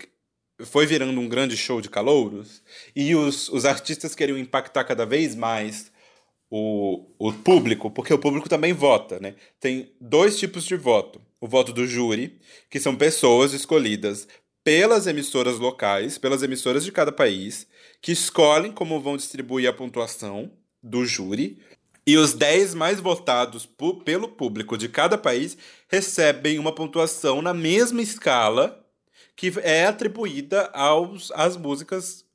foi 0.62 0.84
virando 0.84 1.18
um 1.18 1.28
grande 1.28 1.56
show 1.56 1.80
de 1.80 1.88
calouros 1.88 2.62
e 2.94 3.14
os, 3.14 3.48
os 3.48 3.64
artistas 3.64 4.14
queriam 4.14 4.36
impactar 4.36 4.84
cada 4.84 5.06
vez 5.06 5.34
mais 5.34 5.89
o, 6.50 7.06
o 7.18 7.32
público, 7.32 7.90
porque 7.90 8.12
o 8.12 8.18
público 8.18 8.48
também 8.48 8.72
vota, 8.72 9.20
né? 9.20 9.36
Tem 9.60 9.92
dois 10.00 10.38
tipos 10.38 10.64
de 10.64 10.76
voto. 10.76 11.20
O 11.40 11.46
voto 11.46 11.72
do 11.72 11.86
júri, 11.86 12.38
que 12.68 12.80
são 12.80 12.96
pessoas 12.96 13.52
escolhidas 13.54 14.26
pelas 14.62 15.06
emissoras 15.06 15.58
locais, 15.58 16.18
pelas 16.18 16.42
emissoras 16.42 16.84
de 16.84 16.92
cada 16.92 17.12
país, 17.12 17.66
que 18.02 18.12
escolhem 18.12 18.72
como 18.72 19.00
vão 19.00 19.16
distribuir 19.16 19.68
a 19.68 19.72
pontuação 19.72 20.50
do 20.82 21.06
júri. 21.06 21.58
E 22.06 22.16
os 22.16 22.34
10 22.34 22.74
mais 22.74 22.98
votados 22.98 23.68
pelo 24.04 24.28
público 24.28 24.76
de 24.76 24.88
cada 24.88 25.16
país 25.16 25.56
recebem 25.88 26.58
uma 26.58 26.74
pontuação 26.74 27.40
na 27.40 27.54
mesma 27.54 28.02
escala 28.02 28.84
que 29.36 29.52
é 29.62 29.86
atribuída 29.86 30.66
aos, 30.74 31.30
às 31.32 31.56
músicas 31.56 32.26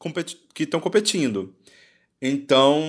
que 0.53 0.63
estão 0.63 0.79
competindo. 0.79 1.55
Então, 2.21 2.81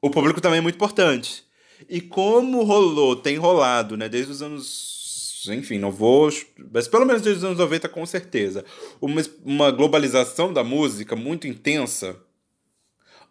o 0.00 0.10
público 0.10 0.40
também 0.40 0.58
é 0.58 0.62
muito 0.62 0.76
importante. 0.76 1.44
E 1.88 2.00
como 2.00 2.62
rolou, 2.62 3.16
tem 3.16 3.36
rolado, 3.36 3.96
né, 3.96 4.08
desde 4.08 4.32
os 4.32 4.42
anos. 4.42 5.48
Enfim, 5.48 5.78
não 5.78 5.90
vou. 5.90 6.30
Mas 6.72 6.86
pelo 6.86 7.06
menos 7.06 7.22
desde 7.22 7.38
os 7.38 7.44
anos 7.44 7.58
90, 7.58 7.88
com 7.88 8.04
certeza. 8.04 8.64
Uma, 9.00 9.22
uma 9.44 9.70
globalização 9.70 10.52
da 10.52 10.62
música 10.62 11.16
muito 11.16 11.46
intensa. 11.46 12.16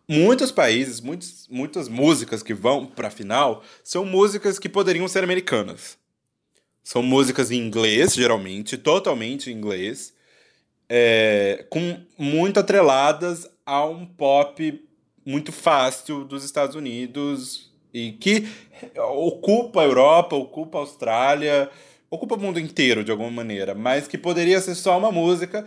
Muitos 0.08 0.52
países, 0.52 1.00
muitos, 1.00 1.48
muitas 1.50 1.88
músicas 1.88 2.42
que 2.42 2.54
vão 2.54 2.88
pra 2.88 3.12
final 3.12 3.64
são 3.84 4.04
músicas 4.04 4.58
que 4.58 4.68
poderiam 4.68 5.08
ser 5.08 5.24
americanas. 5.24 6.00
São 6.84 7.04
músicas 7.04 7.52
em 7.52 7.60
inglês, 7.60 8.16
geralmente, 8.16 8.76
totalmente 8.76 9.52
em 9.52 9.54
inglês, 9.54 10.12
é, 10.90 11.68
com 11.70 12.04
muito 12.18 12.60
atreladas 12.60 13.48
a 13.64 13.86
um 13.86 14.04
pop 14.04 14.89
muito 15.30 15.52
fácil 15.52 16.24
dos 16.24 16.44
Estados 16.44 16.76
Unidos 16.76 17.72
e 17.94 18.14
que 18.14 18.48
ocupa 18.98 19.82
a 19.82 19.86
Europa, 19.86 20.36
ocupa 20.36 20.80
a 20.80 20.82
Austrália, 20.82 21.70
ocupa 22.10 22.36
o 22.36 22.40
mundo 22.40 22.60
inteiro 22.60 23.04
de 23.04 23.12
alguma 23.12 23.30
maneira, 23.30 23.76
mas 23.76 24.08
que 24.08 24.18
poderia 24.18 24.60
ser 24.60 24.74
só 24.74 24.98
uma 24.98 25.12
música. 25.12 25.64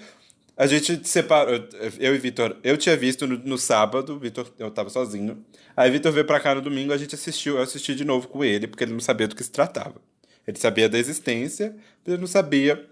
A 0.57 0.67
gente 0.67 1.07
separou, 1.09 1.55
eu 1.99 2.15
e 2.15 2.19
Vitor, 2.19 2.57
eu 2.63 2.77
tinha 2.77 2.97
visto 2.97 3.27
no, 3.27 3.39
no 3.39 3.57
sábado, 3.57 4.19
Vitor, 4.19 4.53
eu 4.59 4.71
tava 4.71 4.91
sozinho. 4.91 5.45
Aí 5.77 5.91
Vitor 5.91 6.13
veio 6.13 6.27
pra 6.27 6.41
cá 6.41 6.55
no 6.55 6.61
domingo, 6.61 6.93
a 6.93 6.99
gente 6.99 7.15
assistiu, 7.15 7.57
eu 7.57 7.63
assisti 7.63 7.95
de 7.95 8.05
novo 8.05 8.29
com 8.29 8.45
ele, 8.45 8.67
porque 8.67 8.85
ele 8.85 8.93
não 8.93 9.01
sabia 9.01 9.29
do 9.29 9.37
que 9.37 9.45
se 9.45 9.51
tratava. 9.51 10.01
Ele 10.47 10.59
sabia 10.59 10.89
da 10.89 10.99
existência, 10.99 11.75
mas 12.05 12.13
ele 12.13 12.21
não 12.21 12.27
sabia, 12.27 12.85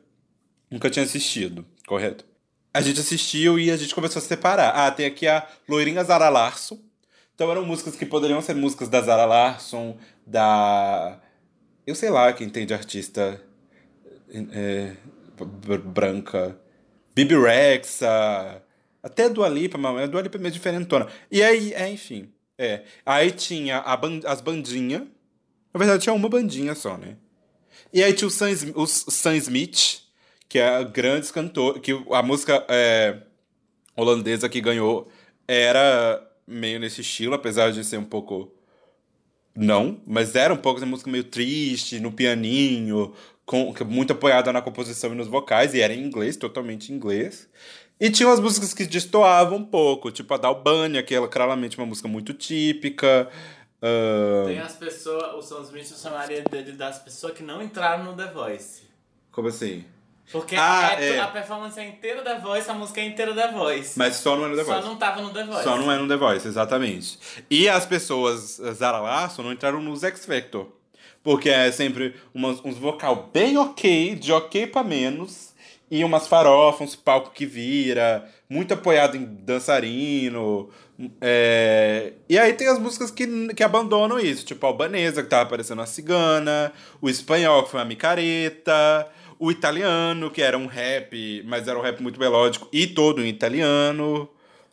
nunca 0.71 0.89
tinha 0.89 1.05
assistido, 1.05 1.67
correto? 1.87 2.30
A 2.73 2.81
gente 2.81 3.01
assistiu 3.01 3.59
e 3.59 3.71
a 3.71 3.77
gente 3.77 3.95
começou 3.95 4.21
a 4.21 4.23
separar. 4.25 4.71
Ah, 4.71 4.91
tem 4.91 5.07
aqui 5.07 5.27
a 5.27 5.47
loirinha 5.69 6.05
Zara 6.05 6.29
Larson. 6.29 6.79
Então 7.35 7.51
eram 7.51 7.65
músicas 7.65 7.97
que 7.97 8.07
poderiam 8.07 8.41
ser 8.41 8.55
músicas 8.55 8.89
da 8.89 9.01
Zara 9.01 9.25
Larson, 9.25 9.97
da. 10.27 11.19
Eu 11.87 11.95
sei 11.95 12.11
lá 12.11 12.33
quem 12.33 12.49
tem 12.49 12.67
de 12.67 12.75
artista 12.75 13.41
é, 14.53 14.95
br- 15.39 15.79
branca. 15.79 16.59
Bibi 17.15 17.37
Rexa, 17.37 18.63
até 19.03 19.29
Dua 19.29 19.49
Lipa, 19.49 19.77
mas 19.77 20.05
a 20.05 20.07
Dua 20.07 20.23
Lipa 20.23 20.37
é 20.39 20.41
meio 20.41 20.53
diferentona. 20.53 21.09
E 21.31 21.43
aí, 21.43 21.73
é, 21.75 21.89
enfim. 21.91 22.33
É. 22.57 22.83
Aí 23.05 23.31
tinha 23.33 23.81
ban- 23.97 24.21
as 24.27 24.41
bandinhas. 24.41 25.03
Na 25.73 25.79
verdade, 25.79 26.03
tinha 26.05 26.13
uma 26.13 26.29
bandinha 26.29 26.75
só, 26.75 26.97
né? 26.97 27.17
E 27.93 28.03
aí 28.03 28.13
tinha 28.13 28.29
o 28.29 28.31
Sam, 28.31 28.51
o 28.75 28.87
Sam 28.87 29.37
Smith, 29.37 30.03
que 30.51 30.59
é 30.59 30.85
grande 30.85 31.33
cantor, 31.33 31.79
que 31.79 31.93
a 32.11 32.23
música 32.25 32.67
é, 32.69 33.19
holandesa 33.97 34.49
que 34.49 34.61
ganhou 34.61 35.09
era 35.47 36.21
meio 36.45 36.81
nesse 36.81 37.03
estilo, 37.03 37.35
apesar 37.35 37.71
de 37.71 37.85
ser 37.85 37.99
um 37.99 38.05
pouco 38.05 38.53
não, 39.55 40.01
mas 40.05 40.35
era 40.35 40.53
um 40.53 40.57
pouco 40.57 40.81
de 40.81 40.87
música 40.87 41.09
meio 41.09 41.23
triste, 41.23 42.01
no 42.01 42.11
pianinho, 42.11 43.15
com, 43.47 43.73
muito 43.87 44.13
apoiada 44.13 44.53
na 44.53 44.61
composição 44.61 45.13
e 45.13 45.15
nos 45.15 45.29
vocais, 45.29 45.73
e 45.73 45.81
era 45.81 45.95
em 45.95 46.03
inglês, 46.05 46.37
totalmente 46.37 46.93
em 46.93 46.97
inglês. 46.97 47.49
E 48.01 48.11
tinha 48.11 48.29
umas 48.29 48.41
músicas 48.41 48.75
que 48.75 48.85
destoavam 48.87 49.59
um 49.59 49.65
pouco, 49.65 50.11
tipo 50.11 50.35
a 50.35 50.37
da 50.37 50.49
Albânia, 50.49 51.01
que 51.01 51.15
é 51.15 51.29
claramente 51.29 51.79
uma 51.79 51.87
música 51.87 52.09
muito 52.09 52.35
típica. 52.35 53.31
ah, 53.81 54.47
Tem 54.49 54.59
as 54.59 54.75
pessoas, 54.75 55.33
o 55.35 55.43
Sam 55.43 55.63
Smith 55.63 55.97
chamaria 55.97 56.43
dele 56.43 56.73
das 56.73 56.99
pessoas 56.99 57.35
que 57.35 57.45
não 57.45 57.63
entraram 57.63 58.03
no 58.03 58.17
The 58.17 58.33
Voice. 58.33 58.83
como 59.31 59.47
assim? 59.47 59.85
Porque 60.33 60.55
Ah, 60.57 60.97
é- 60.99 61.17
é. 61.17 61.21
a 61.21 61.27
performance 61.29 61.79
é 61.81 61.89
inteira 61.89 62.23
The 62.23 62.39
Voice, 62.39 62.71
a 62.71 62.75
música 62.75 63.01
é 63.01 63.05
inteira 63.05 63.35
The 63.35 63.51
Voice. 63.53 63.99
Mas 63.99 64.17
só 64.17 64.37
não 64.37 64.45
era 64.47 64.57
The 64.57 64.65
Só 64.65 64.73
Voice. 64.75 64.87
não 64.89 64.97
tava 64.97 65.23
no 65.23 65.31
The 65.33 65.45
Voice. 65.45 65.65
Só 65.65 65.77
não 65.77 65.91
é 65.91 65.97
no 65.99 66.07
The 66.07 66.17
Voice, 66.17 66.47
exatamente. 66.47 67.19
E 67.51 67.69
as 67.69 67.85
pessoas 67.85 68.61
Zara 68.75 69.01
Larson 69.01 69.43
não 69.43 69.53
entraram 69.53 69.81
nos 69.83 70.05
X 70.05 70.25
Factor. 70.25 70.69
Porque 71.23 71.51
é 71.51 71.71
sempre 71.71 72.15
umas, 72.35 72.65
uns 72.65 72.79
vocal 72.79 73.29
bem 73.33 73.59
ok, 73.59 74.15
de 74.15 74.33
ok 74.33 74.67
pra 74.69 74.83
menos. 74.83 75.51
E 75.91 76.03
umas 76.05 76.27
farofas, 76.29 76.81
uns 76.91 76.97
palco 76.97 77.31
que 77.33 77.45
vira. 77.45 78.25
Muito 78.49 78.73
apoiado 78.73 79.17
em 79.17 79.25
dançarino. 79.25 80.71
é, 81.21 82.13
E 82.29 82.39
aí 82.39 82.53
tem 82.53 82.69
as 82.69 82.79
músicas 82.79 83.11
que, 83.11 83.27
que 83.55 83.63
abandonam 83.63 84.19
isso. 84.19 84.45
Tipo 84.47 84.65
a 84.67 84.69
albanesa, 84.71 85.23
que 85.23 85.29
tava 85.29 85.43
aparecendo 85.43 85.83
a 85.83 85.87
cigana. 85.87 86.73
O 87.03 87.09
espanhol, 87.11 87.65
que 87.65 87.71
foi 87.71 87.81
a 87.81 87.85
micareta. 87.85 89.09
O 89.43 89.51
italiano, 89.51 90.31
que 90.31 90.43
era 90.43 90.59
um 90.59 90.67
rap, 90.67 91.43
mas 91.47 91.67
era 91.67 91.79
um 91.79 91.81
rap 91.83 92.03
muito 92.03 92.21
melódico. 92.21 92.69
E 92.71 92.87
todo 92.87 93.25
em 93.25 93.29
italiano. 93.29 94.29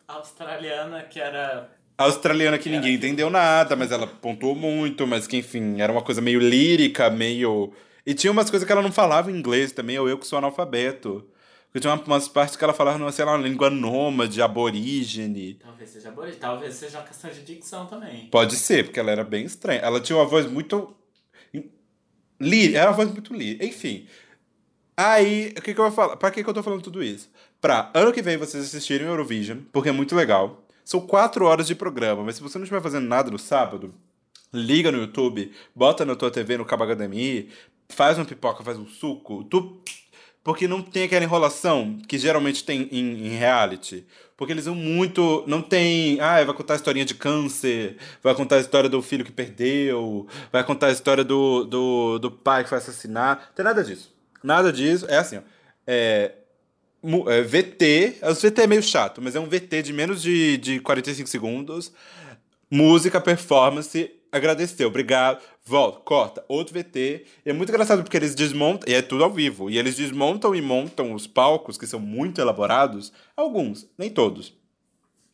A 0.06 0.12
australiana, 0.16 1.02
que 1.04 1.18
era. 1.18 1.70
A 1.96 2.04
australiana 2.04 2.58
que 2.58 2.68
ninguém 2.68 2.94
entendeu 2.94 3.30
nada, 3.30 3.74
mas 3.74 3.90
ela 3.90 4.06
pontuou 4.06 4.54
muito, 4.54 5.06
mas 5.06 5.26
que 5.26 5.38
enfim, 5.38 5.80
era 5.80 5.90
uma 5.90 6.02
coisa 6.02 6.20
meio 6.20 6.38
lírica, 6.38 7.08
meio. 7.08 7.72
E 8.04 8.12
tinha 8.12 8.30
umas 8.30 8.50
coisas 8.50 8.66
que 8.66 8.70
ela 8.70 8.82
não 8.82 8.92
falava 8.92 9.30
em 9.32 9.36
inglês 9.36 9.72
também, 9.72 9.98
ou 9.98 10.06
eu 10.06 10.18
que 10.18 10.26
sou 10.26 10.36
analfabeto. 10.38 11.26
Porque 11.64 11.80
tinha 11.80 11.92
uma- 11.94 12.04
umas 12.04 12.28
partes 12.28 12.54
que 12.54 12.62
ela 12.62 12.74
falava, 12.74 13.10
sei 13.10 13.24
lá, 13.24 13.32
uma 13.36 13.46
língua 13.48 13.70
nômade, 13.70 14.40
aborígene. 14.42 15.54
Talvez 15.54 15.88
seja 15.90 16.10
boa, 16.10 16.30
talvez 16.38 16.74
seja 16.74 16.98
uma 16.98 17.06
questão 17.06 17.30
de 17.30 17.42
dicção 17.42 17.86
também. 17.86 18.26
Pode 18.30 18.54
ser, 18.56 18.84
porque 18.84 19.00
ela 19.00 19.10
era 19.10 19.24
bem 19.24 19.44
estranha. 19.46 19.80
Ela 19.80 19.98
tinha 19.98 20.16
uma 20.16 20.26
voz 20.26 20.44
muito. 20.46 20.94
Lírica, 22.40 22.78
era 22.78 22.90
uma 22.90 22.96
voz 22.96 23.10
muito 23.10 23.34
lírica. 23.34 23.64
Enfim. 23.64 24.06
Aí, 25.00 25.54
o 25.56 25.62
que, 25.62 25.72
que 25.72 25.80
eu 25.80 25.84
vou 25.84 25.92
falar? 25.92 26.16
Pra 26.16 26.28
que, 26.28 26.42
que 26.42 26.50
eu 26.50 26.52
tô 26.52 26.60
falando 26.60 26.82
tudo 26.82 27.00
isso? 27.00 27.30
Pra 27.60 27.88
ano 27.94 28.12
que 28.12 28.20
vem 28.20 28.36
vocês 28.36 28.64
assistirem 28.64 29.06
Eurovision, 29.06 29.58
porque 29.72 29.90
é 29.90 29.92
muito 29.92 30.16
legal. 30.16 30.64
São 30.84 31.00
quatro 31.00 31.44
horas 31.44 31.68
de 31.68 31.76
programa, 31.76 32.24
mas 32.24 32.34
se 32.34 32.42
você 32.42 32.58
não 32.58 32.64
estiver 32.64 32.82
fazendo 32.82 33.06
nada 33.06 33.30
no 33.30 33.38
sábado, 33.38 33.94
liga 34.52 34.90
no 34.90 34.98
YouTube, 34.98 35.52
bota 35.72 36.04
na 36.04 36.16
tua 36.16 36.32
TV, 36.32 36.56
no 36.56 36.64
Cabo 36.64 36.84
HDMI, 36.84 37.48
faz 37.88 38.18
uma 38.18 38.24
pipoca, 38.24 38.64
faz 38.64 38.76
um 38.76 38.88
suco, 38.88 39.44
tu... 39.44 39.80
porque 40.42 40.66
não 40.66 40.82
tem 40.82 41.04
aquela 41.04 41.24
enrolação 41.24 41.96
que 42.08 42.18
geralmente 42.18 42.64
tem 42.64 42.88
em, 42.90 43.28
em 43.28 43.38
reality. 43.38 44.04
Porque 44.36 44.52
eles 44.52 44.64
são 44.64 44.74
muito. 44.74 45.44
Não 45.46 45.62
tem. 45.62 46.20
Ah, 46.20 46.42
vai 46.42 46.54
contar 46.54 46.72
a 46.74 46.76
historinha 46.76 47.04
de 47.04 47.14
câncer, 47.14 47.98
vai 48.20 48.34
contar 48.34 48.56
a 48.56 48.60
história 48.60 48.88
do 48.88 49.00
filho 49.00 49.24
que 49.24 49.32
perdeu, 49.32 50.26
vai 50.50 50.64
contar 50.64 50.88
a 50.88 50.92
história 50.92 51.22
do, 51.22 51.64
do, 51.64 52.18
do 52.18 52.30
pai 52.32 52.64
que 52.64 52.68
foi 52.68 52.78
assassinar. 52.78 53.36
Não 53.36 53.54
tem 53.54 53.64
nada 53.64 53.84
disso. 53.84 54.17
Nada 54.42 54.72
disso. 54.72 55.06
É 55.08 55.18
assim, 55.18 55.36
ó. 55.36 55.40
É, 55.86 56.32
é, 57.28 57.42
VT, 57.42 58.18
os 58.22 58.42
VT 58.42 58.62
é 58.62 58.66
meio 58.66 58.82
chato, 58.82 59.22
mas 59.22 59.36
é 59.36 59.40
um 59.40 59.48
VT 59.48 59.82
de 59.82 59.92
menos 59.92 60.20
de, 60.20 60.56
de 60.58 60.80
45 60.80 61.28
segundos. 61.28 61.92
Música, 62.70 63.20
performance, 63.20 64.10
agradeceu, 64.30 64.88
obrigado, 64.88 65.40
volta, 65.64 66.00
corta, 66.00 66.44
outro 66.48 66.74
VT. 66.74 67.24
E 67.46 67.50
é 67.50 67.52
muito 67.52 67.70
engraçado 67.70 68.02
porque 68.02 68.16
eles 68.16 68.34
desmontam, 68.34 68.90
e 68.90 68.94
é 68.94 69.00
tudo 69.00 69.24
ao 69.24 69.32
vivo, 69.32 69.70
e 69.70 69.78
eles 69.78 69.96
desmontam 69.96 70.54
e 70.54 70.60
montam 70.60 71.14
os 71.14 71.26
palcos, 71.26 71.78
que 71.78 71.86
são 71.86 72.00
muito 72.00 72.40
elaborados, 72.40 73.12
alguns, 73.36 73.88
nem 73.96 74.10
todos. 74.10 74.57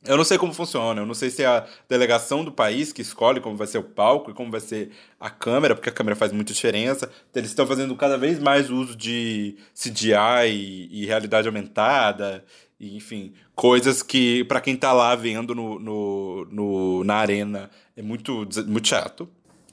Eu 0.07 0.17
não 0.19 0.25
sei 0.25 0.37
como 0.37 0.53
funciona, 0.53 1.01
eu 1.01 1.07
não 1.07 1.15
sei 1.15 1.31
se 1.31 1.43
é 1.43 1.47
a 1.47 1.67
delegação 1.89 2.45
do 2.45 2.53
país 2.53 2.93
que 2.93 3.01
escolhe 3.01 3.41
como 3.41 3.57
vai 3.57 3.67
ser 3.67 3.79
o 3.79 3.83
palco 3.83 4.31
e 4.31 4.35
como 4.35 4.51
vai 4.51 4.61
ser 4.61 4.91
a 5.19 5.31
câmera, 5.31 5.75
porque 5.75 5.89
a 5.89 5.93
câmera 5.93 6.15
faz 6.15 6.31
muita 6.31 6.53
diferença. 6.53 7.11
Eles 7.35 7.49
estão 7.51 7.67
fazendo 7.67 7.97
cada 7.97 8.19
vez 8.19 8.39
mais 8.39 8.69
uso 8.71 8.95
de 8.95 9.57
CGI 9.75 10.49
e, 10.51 10.89
e 11.03 11.07
realidade 11.07 11.49
aumentada, 11.49 12.45
e, 12.79 12.97
enfim, 12.97 13.33
coisas 13.55 14.03
que 14.03 14.45
para 14.45 14.61
quem 14.61 14.77
tá 14.77 14.93
lá 14.93 15.15
vendo 15.15 15.55
no, 15.55 15.79
no, 15.79 16.45
no- 16.51 17.05
na 17.05 17.15
arena 17.15 17.71
é 17.97 18.03
muito, 18.03 18.47
muito 18.67 18.89
chato, 18.89 19.27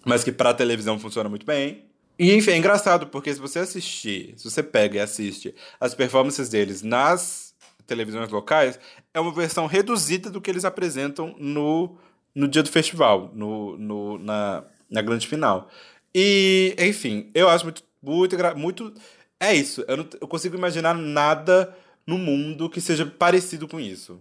mas 0.05 0.23
que 0.23 0.31
pra 0.31 0.53
televisão 0.53 0.97
funciona 0.97 1.27
muito 1.27 1.45
bem. 1.45 1.83
E 2.17 2.33
enfim, 2.35 2.51
é 2.51 2.57
engraçado, 2.57 3.07
porque 3.07 3.33
se 3.33 3.39
você 3.39 3.59
assistir, 3.59 4.33
se 4.37 4.49
você 4.49 4.61
pega 4.63 4.97
e 4.97 4.99
assiste 5.01 5.53
as 5.79 5.93
performances 5.95 6.47
deles 6.49 6.81
nas 6.83 7.51
televisões 7.87 8.29
locais, 8.29 8.79
é 9.13 9.19
uma 9.19 9.31
versão 9.33 9.65
reduzida 9.65 10.29
do 10.29 10.41
que 10.41 10.49
eles 10.49 10.65
apresentam 10.65 11.35
no, 11.39 11.97
no 12.33 12.47
dia 12.47 12.63
do 12.63 12.69
festival, 12.69 13.31
no, 13.33 13.77
no, 13.77 14.17
na, 14.17 14.63
na 14.89 15.01
grande 15.01 15.27
final. 15.27 15.69
E, 16.13 16.75
enfim, 16.79 17.29
eu 17.33 17.49
acho 17.49 17.65
muito, 17.65 17.83
muito, 18.01 18.35
muito. 18.57 18.93
É 19.39 19.53
isso. 19.53 19.83
Eu, 19.87 19.97
não, 19.97 20.07
eu 20.19 20.27
consigo 20.27 20.55
imaginar 20.55 20.93
nada 20.93 21.75
no 22.05 22.17
mundo 22.17 22.69
que 22.69 22.81
seja 22.81 23.05
parecido 23.05 23.67
com 23.67 23.79
isso. 23.79 24.19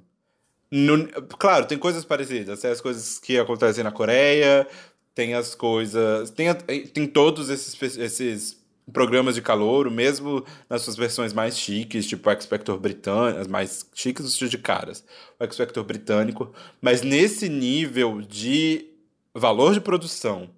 No- 0.71 1.09
claro, 1.39 1.67
tem 1.67 1.79
coisas 1.79 2.05
parecidas. 2.05 2.61
Tem 2.61 2.71
as 2.71 2.81
coisas 2.81 3.19
que 3.19 3.39
acontecem 3.39 3.83
na 3.85 3.93
Coreia, 3.93 4.67
tem 5.15 5.35
as 5.35 5.55
coisas. 5.55 6.31
Tem, 6.31 6.53
tem 6.55 7.07
todos 7.07 7.51
esses, 7.51 7.97
esses 7.99 8.60
programas 8.93 9.35
de 9.35 9.43
calor, 9.43 9.91
mesmo 9.91 10.45
nas 10.69 10.83
suas 10.83 10.97
versões 10.97 11.33
mais 11.33 11.59
chiques, 11.59 12.07
tipo 12.07 12.29
o 12.29 12.33
X 12.33 12.47
Factor 12.47 12.79
britânico, 12.79 13.41
as 13.41 13.47
mais 13.47 13.87
chiques 13.95 14.25
sentido 14.31 14.51
de 14.51 14.59
caras, 14.59 15.05
o 15.39 15.45
X 15.45 15.57
Factor 15.57 15.85
britânico. 15.85 16.53
Mas 16.81 17.03
nesse 17.03 17.49
nível 17.49 18.21
de 18.21 18.87
valor 19.35 19.75
de 19.75 19.81
produção. 19.81 20.51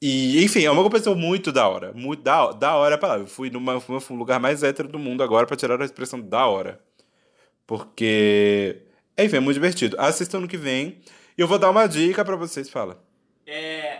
E, 0.00 0.44
enfim, 0.44 0.62
é 0.64 0.70
uma 0.70 0.82
competição 0.82 1.14
muito 1.14 1.50
da 1.50 1.66
hora. 1.68 1.92
Muito 1.94 2.22
da, 2.22 2.52
da 2.52 2.74
hora 2.76 2.94
é 2.94 2.96
a 2.96 2.98
palavra. 2.98 3.24
Eu 3.24 3.28
fui 3.28 3.50
numa, 3.50 3.80
fui 3.80 3.98
num 3.98 4.18
lugar 4.18 4.38
mais 4.38 4.62
hétero 4.62 4.88
do 4.88 4.98
mundo 4.98 5.22
agora 5.22 5.46
pra 5.46 5.56
tirar 5.56 5.80
a 5.80 5.84
expressão 5.84 6.20
da 6.20 6.46
hora. 6.46 6.80
Porque. 7.66 8.82
Enfim, 9.18 9.36
é 9.36 9.40
muito 9.40 9.54
divertido. 9.54 9.96
Assistam 9.98 10.40
no 10.40 10.48
que 10.48 10.56
vem. 10.56 11.00
E 11.36 11.40
eu 11.40 11.48
vou 11.48 11.58
dar 11.58 11.70
uma 11.70 11.86
dica 11.86 12.24
pra 12.24 12.36
vocês. 12.36 12.68
Fala. 12.68 13.05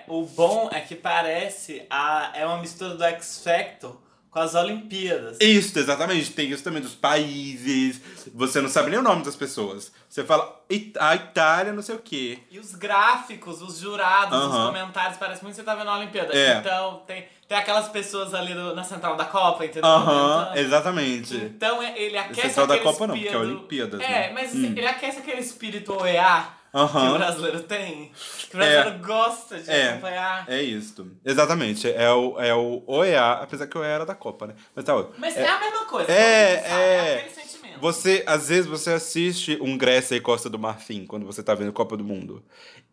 O 0.09 0.23
bom 0.25 0.69
é 0.73 0.81
que 0.81 0.95
parece 0.95 1.85
a, 1.91 2.31
é 2.35 2.47
uma 2.47 2.59
mistura 2.59 2.95
do 2.95 3.05
X 3.05 3.43
Factor 3.43 3.97
com 4.31 4.39
as 4.41 4.55
Olimpíadas. 4.55 5.39
Isso, 5.41 5.79
exatamente. 5.79 6.31
Tem 6.33 6.51
isso 6.51 6.63
também 6.63 6.83
dos 6.83 6.95
países. 6.95 8.01
Você 8.35 8.61
não 8.61 8.69
sabe 8.69 8.91
nem 8.91 8.99
o 8.99 9.03
nome 9.03 9.25
das 9.25 9.35
pessoas. 9.35 9.91
Você 10.09 10.23
fala 10.25 10.63
"It- 10.71 10.93
a 10.99 11.15
Itália, 11.15 11.73
não 11.73 11.81
sei 11.83 11.95
o 11.95 11.99
quê. 11.99 12.39
E 12.51 12.59
os 12.59 12.75
gráficos, 12.75 13.63
os 13.63 13.79
jurados, 13.79 14.39
os 14.39 14.55
comentários, 14.67 15.17
parece 15.17 15.43
muito 15.43 15.55
que 15.55 15.61
você 15.63 15.65
tá 15.67 15.75
vendo 15.75 15.89
a 15.89 15.97
Olimpíada. 15.99 16.37
É. 16.37 16.59
Então, 16.59 17.03
tem, 17.07 17.27
tem 17.49 17.57
aquelas 17.57 17.89
pessoas 17.89 18.35
ali 18.35 18.53
do- 18.53 18.75
na 18.75 18.85
central 18.85 19.17
da 19.17 19.25
Copa, 19.25 19.65
entendeu? 19.65 19.89
Aham, 19.91 20.05
Comentando. 20.45 20.57
exatamente. 20.59 21.35
Então 21.37 21.83
é- 21.83 21.99
ele 21.99 22.19
aquece 22.19 22.43
Central 22.49 22.67
da 22.67 22.75
aquele 22.75 22.91
Copa 22.93 23.07
não, 23.07 23.15
porque 23.15 23.29
é 23.29 23.33
espírito- 23.33 23.57
Olimpíadas, 23.59 24.01
É, 24.03 24.09
né? 24.09 24.31
mas 24.35 24.55
Hum. 24.55 24.65
ele 24.77 24.87
aquece 24.87 25.19
aquele 25.19 25.41
espírito 25.41 25.93
OEA 25.95 26.49
que 26.89 26.97
o 26.99 27.13
brasileiro 27.15 27.61
tem. 27.61 28.11
Que 28.49 28.55
o 28.55 28.59
brasileiro 28.59 28.99
gosta 28.99 29.59
de 29.61 29.71
É. 29.71 29.91
acompanhar. 29.91 30.45
É 30.49 30.63
isso. 30.63 31.07
Exatamente. 31.25 31.89
É 31.91 32.11
o, 32.13 32.39
é 32.41 32.55
o 32.55 32.83
OEA, 32.87 33.33
apesar 33.33 33.67
que 33.67 33.77
o 33.79 33.81
OEA 33.81 33.91
era 33.91 34.07
da 34.07 34.15
Copa, 34.15 34.49
né? 34.49 34.55
Mas 34.75 34.85
tá. 34.85 34.95
Mas 35.19 35.37
é, 35.37 35.49
a 35.49 35.61
mesma 35.61 35.85
coisa. 35.87 36.11
É, 36.13 36.53
é. 36.55 37.15
aquele 37.19 37.35
sentimento. 37.35 37.81
Você, 37.81 38.23
às 38.27 38.49
vezes, 38.49 38.67
você 38.67 38.93
assiste 38.93 39.59
um 39.61 39.77
Grécia 39.77 40.15
e 40.17 40.21
Costa 40.21 40.49
do 40.51 40.59
Marfim 40.59 41.07
quando 41.07 41.25
você 41.27 41.43
tá 41.43 41.55
vendo 41.55 41.73
Copa 41.73 41.97
do 41.97 42.05
Mundo. 42.05 42.43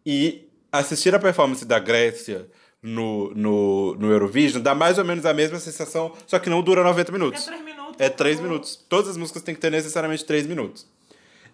E 0.05 0.47
assistir 0.71 1.13
a 1.15 1.19
performance 1.19 1.63
da 1.65 1.79
Grécia 1.79 2.47
no, 2.81 3.33
no, 3.33 3.95
no 3.95 4.11
Eurovision 4.11 4.61
dá 4.61 4.75
mais 4.75 4.97
ou 4.97 5.05
menos 5.05 5.25
a 5.25 5.33
mesma 5.33 5.57
sensação, 5.59 6.11
só 6.27 6.37
que 6.39 6.49
não 6.49 6.61
dura 6.61 6.83
90 6.83 7.09
É 7.09 7.13
minutos. 7.13 7.45
três 7.45 7.61
minutos. 7.63 7.95
É 7.99 8.09
3 8.09 8.39
minutos. 8.39 8.75
Todas 8.89 9.11
as 9.11 9.17
músicas 9.17 9.43
têm 9.43 9.53
que 9.53 9.61
ter 9.61 9.69
necessariamente 9.69 10.25
3 10.25 10.47
minutos. 10.47 10.85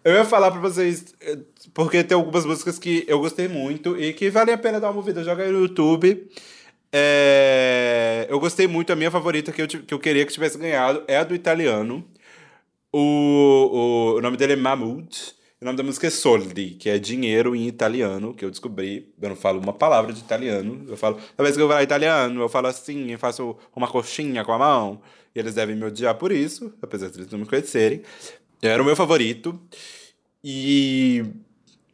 Eu 0.04 0.14
ia 0.14 0.26
falar 0.26 0.52
pra 0.52 0.60
vocês, 0.62 1.14
eh, 1.22 1.40
porque 1.74 2.04
tem 2.04 2.16
algumas 2.16 2.46
músicas 2.46 2.80
que 2.80 3.04
eu 3.08 3.20
gostei 3.20 3.48
muito 3.48 4.00
e 4.02 4.14
que 4.14 4.30
valem 4.30 4.54
a 4.56 4.58
pena 4.58 4.80
dar 4.80 4.90
uma 4.90 4.98
ouvida. 4.98 5.24
Joga 5.24 5.44
aí 5.44 5.52
no 5.52 5.62
YouTube. 5.62 6.30
É, 6.92 8.26
Eu 8.30 8.40
gostei 8.40 8.68
muito, 8.68 8.92
a 8.92 8.96
minha 8.96 9.12
favorita 9.12 9.52
que 9.52 9.62
eu, 9.62 9.68
que 9.68 9.94
eu 9.94 10.00
queria 10.00 10.26
que 10.26 10.34
tivesse 10.34 10.58
ganhado 10.58 11.04
é 11.08 11.18
a 11.18 11.24
do 11.24 11.36
italiano. 11.36 12.06
O, 12.92 13.00
o, 14.14 14.18
o 14.18 14.22
nome 14.22 14.38
dele 14.38 14.54
é 14.54 14.56
Mahmoud. 14.56 15.10
O 15.62 15.66
nome 15.66 15.78
da 15.78 15.84
música 15.84 16.08
é 16.08 16.10
Soldi, 16.10 16.72
que 16.80 16.90
é 16.90 16.98
dinheiro 16.98 17.54
em 17.54 17.68
italiano, 17.68 18.34
que 18.34 18.46
eu 18.46 18.50
descobri. 18.50 19.14
Eu 19.22 19.30
não 19.30 19.36
falo 19.36 19.60
uma 19.60 19.74
palavra 19.74 20.14
de 20.14 20.22
italiano. 20.22 20.86
Eu 20.88 20.96
falo, 20.96 21.16
toda 21.16 21.44
vez 21.44 21.56
que 21.56 21.62
eu 21.62 21.68
falar 21.68 21.84
italiano, 21.84 22.42
eu 22.42 22.50
falo 22.50 22.68
assim, 22.68 23.12
eu 23.12 23.20
faço 23.20 23.58
uma 23.76 23.88
coxinha 23.88 24.46
com 24.46 24.54
a 24.54 24.58
mão. 24.58 25.02
E 25.36 25.40
eles 25.40 25.54
devem 25.54 25.76
me 25.76 25.84
odiar 25.86 26.16
por 26.16 26.32
isso, 26.32 26.74
apesar 26.82 27.10
de 27.10 27.20
eles 27.20 27.32
não 27.32 27.40
me 27.40 27.46
conhecerem. 27.46 28.02
Era 28.62 28.82
o 28.82 28.86
meu 28.86 28.96
favorito. 28.96 29.60
E 30.44 31.24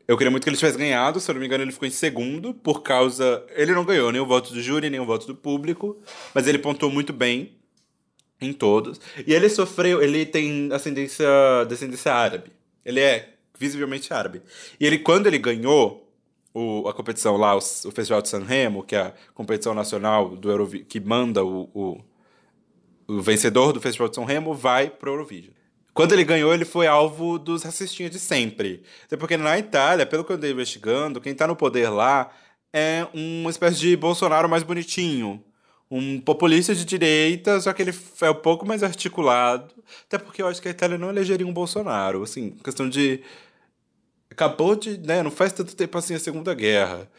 eu 0.07 0.17
queria 0.17 0.31
muito 0.31 0.43
que 0.43 0.49
ele 0.49 0.57
tivesse 0.57 0.77
ganhado. 0.77 1.19
Se 1.19 1.29
eu 1.29 1.33
não 1.33 1.39
me 1.39 1.47
engano, 1.47 1.63
ele 1.63 1.71
ficou 1.71 1.87
em 1.87 1.91
segundo, 1.91 2.53
por 2.53 2.81
causa. 2.81 3.45
Ele 3.55 3.73
não 3.73 3.85
ganhou 3.85 4.11
nem 4.11 4.21
o 4.21 4.25
voto 4.25 4.53
do 4.53 4.61
júri, 4.61 4.89
nem 4.89 4.99
o 4.99 5.05
voto 5.05 5.27
do 5.27 5.35
público, 5.35 5.97
mas 6.33 6.47
ele 6.47 6.57
pontuou 6.57 6.91
muito 6.91 7.13
bem 7.13 7.57
em 8.39 8.53
todos. 8.53 8.99
E 9.25 9.33
ele 9.33 9.49
sofreu, 9.49 10.01
ele 10.01 10.25
tem 10.25 10.69
ascendência, 10.71 11.25
descendência 11.67 12.13
árabe. 12.13 12.51
Ele 12.83 12.99
é 12.99 13.33
visivelmente 13.57 14.13
árabe. 14.13 14.41
E 14.79 14.85
ele, 14.85 14.99
quando 14.99 15.27
ele 15.27 15.37
ganhou 15.39 16.05
o, 16.53 16.87
a 16.87 16.93
competição 16.93 17.37
lá, 17.37 17.55
o, 17.55 17.57
o 17.57 17.91
Festival 17.91 18.21
de 18.21 18.29
Sanremo, 18.29 18.83
que 18.83 18.95
é 18.95 19.01
a 19.01 19.13
competição 19.33 19.73
nacional 19.73 20.35
do 20.35 20.49
Eurovi 20.49 20.83
que 20.83 20.99
manda 20.99 21.43
o, 21.43 21.69
o, 21.73 21.97
o 23.07 23.21
vencedor 23.21 23.73
do 23.73 23.81
Festival 23.81 24.07
de 24.07 24.15
São 24.15 24.25
Remo, 24.25 24.53
vai 24.53 24.89
pro 24.89 25.11
Eurovision. 25.11 25.53
Quando 25.95 26.11
ele 26.11 26.25
ganhou, 26.25 26.53
ele 26.53 26.65
foi 26.65 26.87
alvo 26.87 27.39
dos 27.39 27.63
racistinhas 27.63 28.11
de 28.11 28.19
sempre. 28.19 28.83
Até 29.05 29.15
porque 29.15 29.37
na 29.37 29.57
Itália, 29.57 30.05
pelo 30.05 30.25
que 30.25 30.31
eu 30.33 30.35
andei 30.35 30.51
investigando, 30.51 31.21
quem 31.21 31.33
tá 31.33 31.47
no 31.47 31.55
poder 31.55 31.89
lá 31.89 32.29
é 32.73 33.07
uma 33.13 33.49
espécie 33.49 33.79
de 33.79 33.95
Bolsonaro 33.95 34.49
mais 34.49 34.61
bonitinho. 34.61 35.41
Um 35.89 36.19
populista 36.19 36.75
de 36.75 36.83
direita, 36.83 37.61
só 37.61 37.71
que 37.71 37.81
ele 37.81 37.93
é 38.21 38.29
um 38.29 38.35
pouco 38.35 38.65
mais 38.65 38.83
articulado. 38.83 39.73
Até 40.05 40.17
porque 40.17 40.41
eu 40.41 40.47
acho 40.47 40.61
que 40.61 40.67
a 40.67 40.71
Itália 40.71 40.97
não 40.97 41.09
elegeria 41.09 41.47
um 41.47 41.53
Bolsonaro. 41.53 42.23
Assim, 42.23 42.51
questão 42.63 42.89
de. 42.89 43.21
Acabou 44.29 44.75
de. 44.75 44.97
Né, 44.97 45.23
não 45.23 45.31
faz 45.31 45.53
tanto 45.53 45.75
tempo 45.77 45.97
assim 45.97 46.15
a 46.15 46.19
Segunda 46.19 46.53
Guerra. 46.53 47.09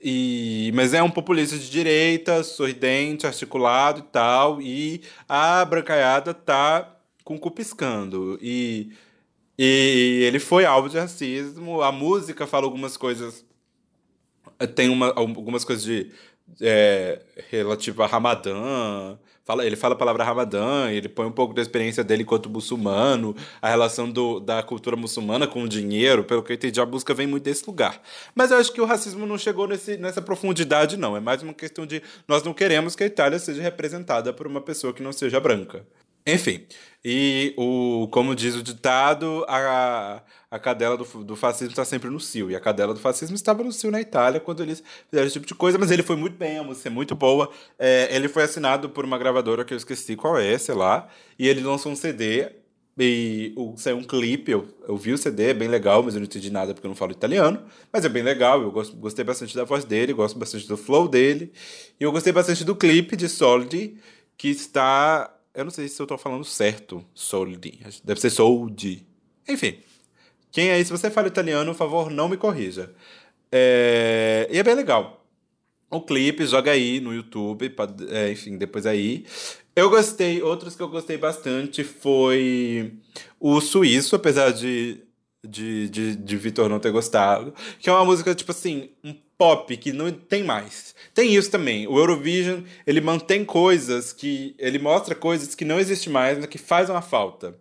E, 0.00 0.72
mas 0.74 0.94
é 0.94 1.02
um 1.02 1.10
populista 1.10 1.58
de 1.58 1.70
direita, 1.70 2.42
sorridente, 2.42 3.26
articulado 3.26 4.00
e 4.00 4.02
tal. 4.04 4.60
E 4.62 5.02
a 5.28 5.64
brancaiada 5.66 6.32
tá 6.32 6.91
com 7.24 7.36
o 7.36 7.38
cu 7.38 7.50
piscando. 7.50 8.38
E, 8.40 8.92
e 9.58 10.24
ele 10.26 10.38
foi 10.38 10.64
alvo 10.64 10.88
de 10.88 10.98
racismo. 10.98 11.82
A 11.82 11.92
música 11.92 12.46
fala 12.46 12.64
algumas 12.64 12.96
coisas. 12.96 13.44
Tem 14.74 14.88
uma, 14.88 15.12
algumas 15.14 15.64
coisas 15.64 15.84
de. 15.84 16.10
É, 16.60 17.22
relativa 17.50 18.04
a 18.04 18.06
Ramadã. 18.06 19.18
Fala, 19.44 19.66
ele 19.66 19.74
fala 19.74 19.94
a 19.94 19.98
palavra 19.98 20.22
Ramadã, 20.22 20.88
ele 20.88 21.08
põe 21.08 21.26
um 21.26 21.32
pouco 21.32 21.52
da 21.52 21.60
experiência 21.60 22.04
dele 22.04 22.22
enquanto 22.22 22.48
muçulmano, 22.48 23.34
a 23.60 23.68
relação 23.68 24.08
do, 24.08 24.38
da 24.38 24.62
cultura 24.62 24.94
muçulmana 24.94 25.48
com 25.48 25.64
o 25.64 25.68
dinheiro, 25.68 26.22
pelo 26.22 26.44
que 26.44 26.52
eu 26.52 26.54
entendi, 26.54 26.80
a 26.80 26.86
busca 26.86 27.12
vem 27.12 27.26
muito 27.26 27.42
desse 27.42 27.66
lugar. 27.66 28.00
Mas 28.36 28.52
eu 28.52 28.58
acho 28.58 28.72
que 28.72 28.80
o 28.80 28.84
racismo 28.84 29.26
não 29.26 29.36
chegou 29.36 29.66
nesse, 29.66 29.96
nessa 29.96 30.22
profundidade, 30.22 30.96
não. 30.96 31.16
É 31.16 31.20
mais 31.20 31.42
uma 31.42 31.52
questão 31.52 31.84
de 31.84 32.00
nós 32.28 32.44
não 32.44 32.54
queremos 32.54 32.94
que 32.94 33.02
a 33.02 33.06
Itália 33.06 33.36
seja 33.40 33.60
representada 33.60 34.32
por 34.32 34.46
uma 34.46 34.60
pessoa 34.60 34.92
que 34.92 35.02
não 35.02 35.12
seja 35.12 35.40
branca. 35.40 35.84
Enfim, 36.26 36.66
e 37.04 37.52
o, 37.56 38.06
como 38.12 38.34
diz 38.34 38.54
o 38.54 38.62
ditado, 38.62 39.44
a, 39.48 40.22
a 40.48 40.58
cadela 40.58 40.96
do, 40.96 41.04
do 41.24 41.34
fascismo 41.34 41.70
está 41.70 41.84
sempre 41.84 42.08
no 42.08 42.20
cio. 42.20 42.48
E 42.48 42.54
a 42.54 42.60
cadela 42.60 42.94
do 42.94 43.00
fascismo 43.00 43.34
estava 43.34 43.64
no 43.64 43.72
cio 43.72 43.90
na 43.90 44.00
Itália 44.00 44.38
quando 44.38 44.62
eles 44.62 44.82
fizeram 45.08 45.26
esse 45.26 45.32
tipo 45.32 45.46
de 45.46 45.54
coisa, 45.54 45.78
mas 45.78 45.90
ele 45.90 46.02
foi 46.02 46.14
muito 46.14 46.36
bem, 46.36 46.58
a 46.58 46.62
música 46.62 46.88
é 46.88 46.92
muito 46.92 47.16
boa. 47.16 47.50
É, 47.76 48.14
ele 48.14 48.28
foi 48.28 48.44
assinado 48.44 48.88
por 48.88 49.04
uma 49.04 49.18
gravadora 49.18 49.64
que 49.64 49.74
eu 49.74 49.76
esqueci 49.76 50.14
qual 50.14 50.38
é, 50.38 50.56
sei 50.58 50.76
lá, 50.76 51.08
e 51.36 51.48
ele 51.48 51.60
lançou 51.60 51.90
um 51.90 51.96
CD. 51.96 52.50
E 52.98 53.54
o, 53.56 53.74
saiu 53.76 53.96
um 53.96 54.04
clipe, 54.04 54.52
eu, 54.52 54.68
eu 54.86 54.96
vi 54.96 55.12
o 55.12 55.18
CD, 55.18 55.48
é 55.48 55.54
bem 55.54 55.66
legal, 55.66 56.02
mas 56.02 56.14
eu 56.14 56.20
não 56.20 56.26
entendi 56.26 56.50
nada 56.50 56.74
porque 56.74 56.86
eu 56.86 56.90
não 56.90 56.94
falo 56.94 57.10
italiano. 57.10 57.64
Mas 57.92 58.04
é 58.04 58.08
bem 58.08 58.22
legal, 58.22 58.62
eu 58.62 58.70
gosto, 58.70 58.94
gostei 58.96 59.24
bastante 59.24 59.56
da 59.56 59.64
voz 59.64 59.84
dele, 59.84 60.12
gosto 60.12 60.38
bastante 60.38 60.68
do 60.68 60.76
flow 60.76 61.08
dele. 61.08 61.52
E 61.98 62.04
eu 62.04 62.12
gostei 62.12 62.32
bastante 62.32 62.62
do 62.64 62.76
clipe 62.76 63.16
de 63.16 63.28
Soldi, 63.28 63.96
que 64.36 64.48
está 64.48 65.34
eu 65.54 65.64
não 65.64 65.70
sei 65.70 65.88
se 65.88 66.00
eu 66.00 66.06
tô 66.06 66.16
falando 66.18 66.44
certo, 66.44 67.04
Soldi. 67.14 67.80
Deve 68.04 68.20
ser 68.20 68.30
Soldi. 68.30 69.06
Enfim. 69.48 69.78
Quem 70.50 70.70
aí, 70.70 70.84
se 70.84 70.90
você 70.90 71.10
fala 71.10 71.28
italiano, 71.28 71.72
por 71.72 71.78
favor, 71.78 72.10
não 72.10 72.28
me 72.28 72.36
corrija. 72.36 72.94
É... 73.50 74.48
E 74.50 74.58
é 74.58 74.62
bem 74.62 74.74
legal. 74.74 75.24
O 75.90 76.00
clipe, 76.00 76.46
joga 76.46 76.70
aí 76.70 77.00
no 77.00 77.12
YouTube, 77.14 77.68
pra- 77.70 77.88
é, 78.10 78.30
enfim, 78.32 78.56
depois 78.56 78.86
aí. 78.86 79.26
Eu 79.76 79.90
gostei, 79.90 80.42
outros 80.42 80.74
que 80.74 80.82
eu 80.82 80.88
gostei 80.88 81.16
bastante 81.18 81.82
foi 81.84 82.94
o 83.40 83.60
suíço, 83.60 84.16
apesar 84.16 84.50
de 84.52 85.00
de, 85.44 85.88
de, 85.88 86.16
de 86.16 86.36
Vitor 86.36 86.68
não 86.68 86.78
ter 86.78 86.90
gostado. 86.90 87.54
Que 87.78 87.88
é 87.90 87.92
uma 87.92 88.04
música, 88.04 88.34
tipo 88.34 88.52
assim, 88.52 88.90
um 89.02 89.14
pop 89.36 89.76
que 89.76 89.92
não 89.92 90.10
tem 90.12 90.44
mais. 90.44 90.94
Tem 91.12 91.34
isso 91.34 91.50
também. 91.50 91.86
O 91.86 91.98
Eurovision, 91.98 92.62
ele 92.86 93.00
mantém 93.00 93.44
coisas 93.44 94.12
que. 94.12 94.54
Ele 94.58 94.78
mostra 94.78 95.14
coisas 95.14 95.54
que 95.54 95.64
não 95.64 95.80
existem 95.80 96.12
mais, 96.12 96.38
mas 96.38 96.46
que 96.46 96.58
faz 96.58 96.88
uma 96.88 97.02
falta. 97.02 97.56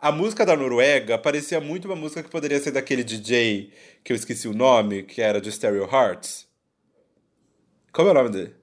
A 0.00 0.10
música 0.10 0.44
da 0.44 0.56
Noruega 0.56 1.16
parecia 1.16 1.60
muito 1.60 1.84
uma 1.84 1.94
música 1.94 2.24
que 2.24 2.30
poderia 2.30 2.58
ser 2.58 2.72
daquele 2.72 3.04
DJ 3.04 3.72
que 4.02 4.12
eu 4.12 4.16
esqueci 4.16 4.48
o 4.48 4.52
nome, 4.52 5.04
que 5.04 5.22
era 5.22 5.40
de 5.40 5.52
Stereo 5.52 5.84
Hearts. 5.84 6.48
Como 7.92 8.08
é 8.08 8.10
o 8.10 8.14
nome 8.14 8.30
dele? 8.30 8.54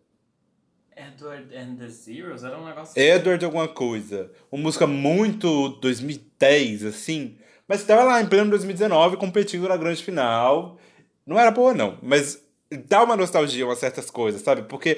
Edward 0.97 1.55
and 1.55 1.77
the 1.77 1.87
Zeros? 1.87 2.43
Era 2.43 2.59
um 2.59 2.65
negócio. 2.65 3.01
Edward 3.01 3.45
alguma 3.45 3.69
coisa. 3.69 4.29
Uma 4.51 4.63
música 4.63 4.85
muito 4.85 5.69
2010, 5.79 6.83
assim. 6.83 7.37
Mas 7.69 7.81
estava 7.81 8.03
lá 8.03 8.19
em 8.19 8.25
pleno 8.25 8.49
2019 8.49 9.15
competindo 9.17 9.67
na 9.67 9.77
grande 9.77 10.03
final. 10.03 10.79
Não 11.23 11.39
era 11.39 11.51
boa, 11.51 11.71
não. 11.71 11.99
Mas 12.01 12.43
dá 12.87 13.03
uma 13.03 13.15
nostalgia 13.15 13.63
umas 13.63 13.77
certas 13.77 14.09
coisas, 14.09 14.41
sabe? 14.41 14.63
Porque 14.63 14.97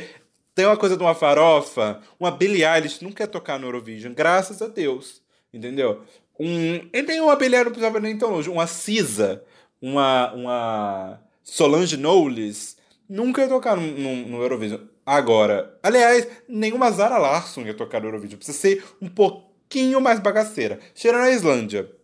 tem 0.56 0.66
uma 0.66 0.78
coisa 0.78 0.96
de 0.96 1.04
uma 1.04 1.14
farofa. 1.14 2.00
Uma 2.18 2.32
Billie 2.32 2.64
Eilish 2.64 3.04
não 3.04 3.12
quer 3.12 3.28
tocar 3.28 3.60
no 3.60 3.68
Eurovision. 3.68 4.14
Graças 4.14 4.62
a 4.62 4.70
Deus. 4.70 5.22
Entendeu? 5.54 6.02
Um, 6.40 6.88
e 6.94 7.02
nem 7.02 7.20
uma 7.20 7.36
Billie 7.36 7.56
Eilish 7.56 7.66
não 7.66 7.72
precisava 7.74 8.00
nem 8.00 8.18
tão 8.18 8.32
longe. 8.32 8.50
Uma 8.50 8.66
Cisa. 8.66 9.44
Uma, 9.82 10.32
uma 10.32 11.20
Solange 11.44 11.98
Knowles. 11.98 12.78
Nunca 13.10 13.42
ia 13.42 13.50
tocar 13.50 13.76
no, 13.76 13.86
no, 13.86 14.16
no 14.28 14.42
Eurovision. 14.42 14.80
Agora, 15.06 15.78
aliás, 15.84 16.26
nenhuma 16.48 16.90
Zara 16.90 17.18
Larson 17.18 17.64
ia 17.64 17.74
tocar 17.74 18.00
no 18.00 18.08
Eurovision. 18.08 18.38
Precisa 18.38 18.58
ser 18.58 18.82
um 19.02 19.10
pouquinho 19.10 20.00
mais 20.00 20.22
bagaceira. 20.22 20.80
Cheirando 20.96 21.26
a 21.26 21.32
Islândia. 21.32 22.00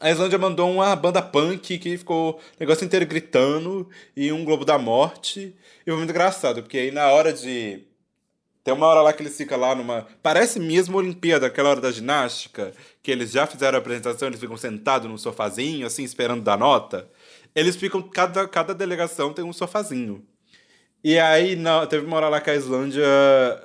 A 0.00 0.10
Islândia 0.10 0.38
mandou 0.38 0.70
uma 0.70 0.96
banda 0.96 1.20
punk 1.20 1.78
que 1.78 1.98
ficou 1.98 2.32
o 2.36 2.40
negócio 2.58 2.84
inteiro 2.84 3.04
gritando 3.06 3.88
e 4.16 4.32
um 4.32 4.44
Globo 4.44 4.64
da 4.64 4.78
Morte. 4.78 5.54
E 5.86 5.90
foi 5.90 5.96
muito 5.96 6.10
engraçado, 6.10 6.62
porque 6.62 6.78
aí 6.78 6.90
na 6.90 7.08
hora 7.10 7.32
de. 7.32 7.84
Tem 8.64 8.74
uma 8.74 8.86
hora 8.86 9.00
lá 9.02 9.12
que 9.12 9.22
eles 9.22 9.36
ficam 9.36 9.58
lá 9.58 9.74
numa. 9.74 10.06
Parece 10.22 10.58
mesmo 10.58 10.96
Olimpíada, 10.96 11.46
aquela 11.46 11.70
hora 11.70 11.80
da 11.80 11.90
ginástica, 11.92 12.72
que 13.02 13.10
eles 13.10 13.30
já 13.30 13.46
fizeram 13.46 13.76
a 13.76 13.80
apresentação, 13.80 14.28
eles 14.28 14.40
ficam 14.40 14.56
sentados 14.56 15.08
num 15.08 15.18
sofazinho, 15.18 15.86
assim, 15.86 16.02
esperando 16.04 16.42
dar 16.42 16.58
nota. 16.58 17.08
Eles 17.54 17.76
ficam. 17.76 18.00
Cada, 18.02 18.48
cada 18.48 18.74
delegação 18.74 19.32
tem 19.34 19.44
um 19.44 19.52
sofazinho. 19.52 20.24
E 21.04 21.18
aí, 21.18 21.56
na- 21.56 21.86
teve 21.86 22.06
uma 22.06 22.16
hora 22.16 22.28
lá 22.28 22.40
que 22.40 22.50
a 22.50 22.54
Islândia, 22.54 23.04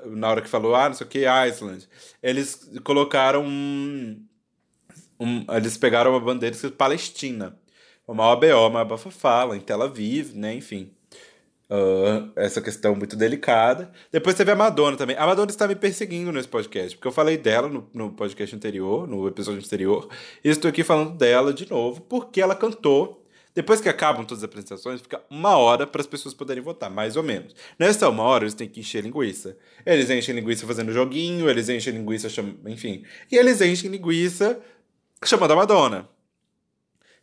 na 0.06 0.30
hora 0.30 0.42
que 0.42 0.48
falou, 0.50 0.76
ah, 0.76 0.88
não 0.90 0.96
sei 0.96 1.06
o 1.06 1.10
que, 1.10 1.26
Iceland, 1.26 1.88
eles 2.24 2.70
colocaram 2.84 3.44
um, 3.46 4.22
um- 5.20 5.46
eles 5.50 5.78
pegaram 5.78 6.12
uma 6.12 6.20
bandeira 6.20 6.56
escrito 6.56 6.76
Palestina. 6.76 7.58
Uma 8.08 8.32
OBO, 8.32 8.68
uma 8.68 8.86
bafafá 8.86 9.44
lá 9.46 9.58
em 9.58 9.60
Tel 9.60 9.82
Aviv, 9.82 10.34
né, 10.36 10.54
enfim. 10.54 10.92
Ah, 11.70 12.30
essa 12.36 12.62
questão 12.62 12.96
muito 12.96 13.16
delicada. 13.16 13.92
Depois 14.12 14.36
teve 14.36 14.52
a 14.52 14.56
Madonna 14.56 14.96
também. 14.96 15.18
A 15.18 15.26
Madonna 15.26 15.50
está 15.50 15.68
me 15.68 15.76
perseguindo 15.76 16.32
nesse 16.32 16.48
podcast, 16.48 16.96
porque 16.96 17.08
eu 17.08 17.12
falei 17.12 17.38
dela 17.38 17.68
no, 17.68 17.90
no 17.94 18.12
podcast 18.12 18.56
anterior, 18.56 19.08
no 19.08 19.28
episódio 19.28 19.60
anterior, 19.64 20.08
e 20.44 20.50
estou 20.50 20.70
aqui 20.70 20.84
falando 20.84 21.18
dela 21.18 21.54
de 21.54 21.70
novo, 21.70 22.02
porque 22.02 22.40
ela 22.42 22.56
cantou. 22.56 23.22
Depois 23.56 23.80
que 23.80 23.88
acabam 23.88 24.26
todas 24.26 24.44
as 24.44 24.50
apresentações, 24.50 25.00
fica 25.00 25.22
uma 25.30 25.56
hora 25.58 25.88
para 25.88 26.02
as 26.02 26.08
pessoas 26.08 26.34
poderem 26.34 26.62
votar, 26.62 26.90
mais 26.92 27.16
ou 27.16 27.24
menos. 27.24 27.56
Nessa 27.80 28.10
uma 28.10 28.22
hora, 28.24 28.44
eles 28.44 28.54
têm 28.54 28.68
que 28.68 28.82
encher 28.82 29.02
linguiça. 29.02 29.58
Eles 29.86 30.10
enchem 30.10 30.36
linguiça 30.36 30.68
fazendo 30.68 30.92
joguinho, 30.92 31.50
eles 31.50 31.70
enchem 31.70 31.94
linguiça, 31.94 32.28
cham... 32.28 32.54
enfim. 32.68 33.06
E 33.32 33.38
eles 33.38 33.62
enchem 33.62 33.90
linguiça 33.90 34.60
chamando 35.30 35.52
a 35.52 35.56
Madonna. 35.56 36.10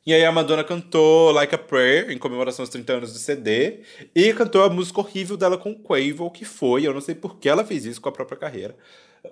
E 0.04 0.12
aí 0.12 0.24
a 0.24 0.32
Madonna 0.32 0.64
cantou 0.64 1.30
Like 1.30 1.54
a 1.54 1.58
Prayer, 1.58 2.10
em 2.10 2.18
comemoração 2.18 2.64
aos 2.64 2.70
30 2.70 2.92
anos 2.94 3.12
do 3.12 3.18
CD, 3.18 3.80
e 4.14 4.32
cantou 4.34 4.64
a 4.64 4.68
música 4.68 5.00
horrível 5.00 5.36
dela 5.36 5.56
com 5.56 5.74
Quavo, 5.74 6.28
que 6.30 6.44
foi, 6.44 6.84
eu 6.84 6.92
não 6.92 7.00
sei 7.00 7.14
por 7.14 7.36
que 7.36 7.48
ela 7.48 7.64
fez 7.64 7.84
isso 7.84 8.00
com 8.00 8.08
a 8.08 8.12
própria 8.12 8.36
carreira. 8.36 8.74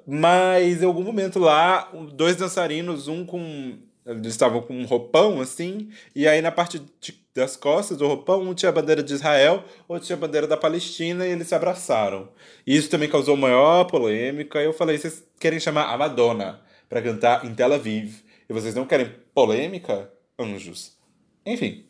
Mas 0.06 0.80
em 0.82 0.86
algum 0.86 1.02
momento 1.02 1.40
lá, 1.40 1.90
dois 2.12 2.36
dançarinos, 2.36 3.08
um 3.08 3.24
com. 3.26 3.78
Eles 4.06 4.28
estavam 4.28 4.62
com 4.62 4.74
um 4.74 4.86
roupão 4.86 5.40
assim, 5.40 5.90
e 6.14 6.26
aí 6.26 6.40
na 6.40 6.50
parte 6.50 6.80
de- 7.00 7.20
das 7.34 7.54
costas 7.56 7.96
do 7.98 8.06
roupão, 8.06 8.42
um 8.42 8.54
tinha 8.54 8.70
a 8.70 8.72
bandeira 8.72 9.02
de 9.02 9.12
Israel, 9.12 9.62
outro 9.86 10.06
tinha 10.06 10.16
a 10.16 10.20
bandeira 10.20 10.46
da 10.46 10.56
Palestina, 10.56 11.26
e 11.26 11.30
eles 11.32 11.48
se 11.48 11.54
abraçaram. 11.54 12.28
E 12.66 12.76
isso 12.76 12.88
também 12.88 13.08
causou 13.08 13.36
maior 13.36 13.84
polêmica. 13.84 14.60
Eu 14.60 14.72
falei: 14.72 14.98
vocês 14.98 15.24
querem 15.38 15.58
chamar 15.60 15.92
a 15.92 15.98
Madonna 15.98 16.60
para 16.88 17.02
cantar 17.02 17.44
em 17.44 17.54
Tel 17.54 17.72
Aviv, 17.72 18.22
e 18.50 18.52
vocês 18.52 18.74
não 18.74 18.84
querem 18.84 19.14
polêmica? 19.32 20.12
Anjos. 20.36 20.98
Enfim. 21.46 21.86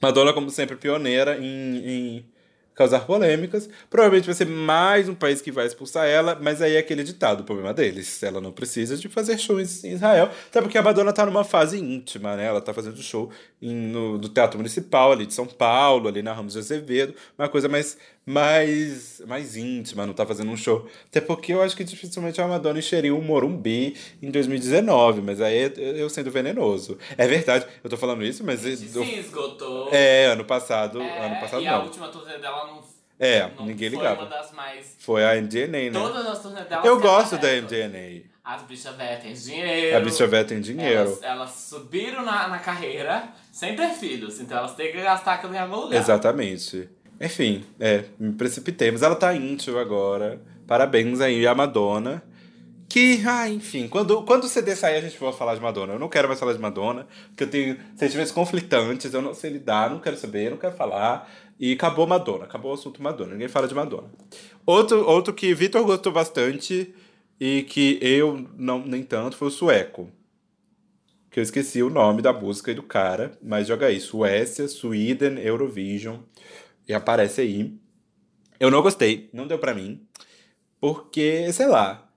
Madonna, 0.00 0.32
como 0.32 0.48
sempre, 0.48 0.76
pioneira 0.76 1.36
em, 1.36 1.76
em 1.78 2.24
causar 2.74 3.00
polêmicas. 3.00 3.68
Provavelmente 3.90 4.24
vai 4.24 4.34
ser 4.34 4.46
mais 4.46 5.08
um 5.08 5.14
país 5.16 5.42
que 5.42 5.50
vai 5.50 5.66
expulsar 5.66 6.06
ela, 6.06 6.38
mas 6.40 6.62
aí 6.62 6.76
é 6.76 6.78
aquele 6.78 7.02
ditado, 7.02 7.40
o 7.40 7.44
problema 7.44 7.74
deles. 7.74 8.22
Ela 8.22 8.40
não 8.40 8.52
precisa 8.52 8.96
de 8.96 9.08
fazer 9.08 9.36
shows 9.36 9.82
em 9.82 9.92
Israel, 9.92 10.30
até 10.48 10.62
porque 10.62 10.78
a 10.78 10.82
Madonna 10.82 11.12
tá 11.12 11.26
numa 11.26 11.42
fase 11.42 11.78
íntima, 11.78 12.36
né? 12.36 12.44
Ela 12.46 12.60
tá 12.60 12.72
fazendo 12.72 13.02
show 13.02 13.30
em, 13.60 13.74
no, 13.74 14.16
do 14.16 14.28
Teatro 14.28 14.58
Municipal 14.58 15.10
ali 15.10 15.26
de 15.26 15.34
São 15.34 15.46
Paulo, 15.46 16.08
ali 16.08 16.22
na 16.22 16.32
Ramos 16.32 16.52
de 16.52 16.60
Azevedo, 16.60 17.14
uma 17.36 17.48
coisa 17.48 17.68
mais, 17.68 17.98
mais, 18.30 19.20
mais 19.26 19.56
íntima, 19.56 20.06
não 20.06 20.14
tá 20.14 20.24
fazendo 20.24 20.50
um 20.50 20.56
show. 20.56 20.86
Até 21.06 21.20
porque 21.20 21.52
eu 21.52 21.62
acho 21.62 21.76
que 21.76 21.84
dificilmente 21.84 22.40
a 22.40 22.46
Madonna 22.46 22.78
encheria 22.78 23.14
um 23.14 23.20
Morumbi 23.20 23.96
em 24.22 24.30
2019, 24.30 25.20
mas 25.20 25.40
aí 25.40 25.72
eu 25.76 26.08
sendo 26.08 26.30
venenoso. 26.30 26.96
É 27.18 27.26
verdade, 27.26 27.66
eu 27.82 27.90
tô 27.90 27.96
falando 27.96 28.22
isso, 28.24 28.44
mas... 28.44 28.64
eu- 28.64 28.76
Sim, 28.76 29.18
esgotou. 29.18 29.88
é, 29.92 30.26
ano 30.26 30.44
passado. 30.44 31.00
É, 31.00 31.26
ano 31.26 31.36
passado 31.40 31.62
e 31.62 31.66
a 31.68 31.72
não. 31.72 31.84
última 31.84 32.08
turnê 32.08 32.38
dela 32.38 32.66
não, 32.66 32.82
É, 33.18 33.50
não 33.58 33.66
ninguém 33.66 33.90
foi 33.90 33.98
ligava. 33.98 34.22
uma 34.22 34.30
das 34.30 34.52
mais. 34.52 34.96
Foi 34.98 35.24
a 35.24 35.34
MDNA, 35.40 35.90
né? 35.90 35.90
Todas 35.92 36.26
as 36.26 36.42
turnês 36.42 36.66
dela 36.68 36.86
Eu 36.86 36.96
se 36.96 37.02
gosto 37.02 37.38
da. 37.38 37.48
MDNA. 37.48 38.30
As 38.42 38.62
bichas 38.62 38.96
velhas 38.96 39.22
têm 39.22 39.32
dinheiro. 39.34 39.96
A 39.96 40.00
bicha 40.00 40.44
tem 40.44 40.60
dinheiro. 40.60 41.00
Elas, 41.00 41.22
elas 41.22 41.50
subiram 41.50 42.24
na, 42.24 42.48
na 42.48 42.58
carreira 42.58 43.28
sem 43.52 43.76
ter 43.76 43.90
filhos, 43.90 44.40
então 44.40 44.58
elas 44.58 44.74
têm 44.74 44.90
que 44.90 45.00
gastar 45.00 45.34
aquilo 45.34 45.54
em 45.54 45.58
algum 45.58 45.76
lugar. 45.82 45.96
Exatamente. 45.98 46.88
Enfim, 47.20 47.64
é, 47.78 48.04
me 48.18 48.32
precipitei. 48.32 48.90
Mas 48.90 49.02
ela 49.02 49.14
tá 49.14 49.34
íntima 49.34 49.80
agora. 49.80 50.40
Parabéns 50.66 51.20
aí 51.20 51.46
a 51.46 51.54
Madonna. 51.54 52.22
Que, 52.88 53.22
ah, 53.24 53.48
enfim, 53.48 53.86
quando, 53.86 54.22
quando 54.24 54.44
o 54.44 54.48
CD 54.48 54.74
sair 54.74 54.96
a 54.96 55.00
gente 55.00 55.16
vai 55.16 55.32
falar 55.32 55.54
de 55.54 55.60
Madonna. 55.60 55.92
Eu 55.92 55.98
não 55.98 56.08
quero 56.08 56.26
mais 56.26 56.40
falar 56.40 56.54
de 56.54 56.58
Madonna, 56.58 57.06
porque 57.28 57.44
eu 57.44 57.48
tenho 57.48 57.76
sentimentos 57.94 58.32
conflitantes, 58.32 59.14
eu 59.14 59.22
não 59.22 59.32
sei 59.32 59.50
lidar, 59.50 59.88
não 59.88 60.00
quero 60.00 60.16
saber, 60.16 60.50
não 60.50 60.56
quero 60.56 60.74
falar. 60.74 61.30
E 61.58 61.74
acabou 61.74 62.04
Madonna, 62.04 62.46
acabou 62.46 62.72
o 62.72 62.74
assunto 62.74 63.00
Madonna, 63.00 63.32
ninguém 63.32 63.46
fala 63.46 63.68
de 63.68 63.74
Madonna. 63.76 64.10
Outro, 64.66 65.06
outro 65.06 65.32
que 65.32 65.54
Vitor 65.54 65.84
gostou 65.84 66.10
bastante 66.10 66.92
e 67.38 67.62
que 67.62 67.96
eu 68.02 68.44
não 68.56 68.80
nem 68.84 69.04
tanto 69.04 69.36
foi 69.36 69.48
o 69.48 69.52
Sueco. 69.52 70.10
Que 71.30 71.38
eu 71.38 71.44
esqueci 71.44 71.84
o 71.84 71.90
nome 71.90 72.22
da 72.22 72.32
música 72.32 72.72
e 72.72 72.74
do 72.74 72.82
cara, 72.82 73.38
mas 73.40 73.68
joga 73.68 73.86
aí, 73.86 74.00
Suécia, 74.00 74.66
Sweden, 74.66 75.38
Eurovision, 75.38 76.16
e 76.88 76.94
aparece 76.94 77.40
aí. 77.40 77.74
Eu 78.58 78.70
não 78.70 78.82
gostei, 78.82 79.30
não 79.32 79.46
deu 79.46 79.58
pra 79.58 79.74
mim, 79.74 80.06
porque, 80.80 81.52
sei 81.52 81.66
lá, 81.66 82.10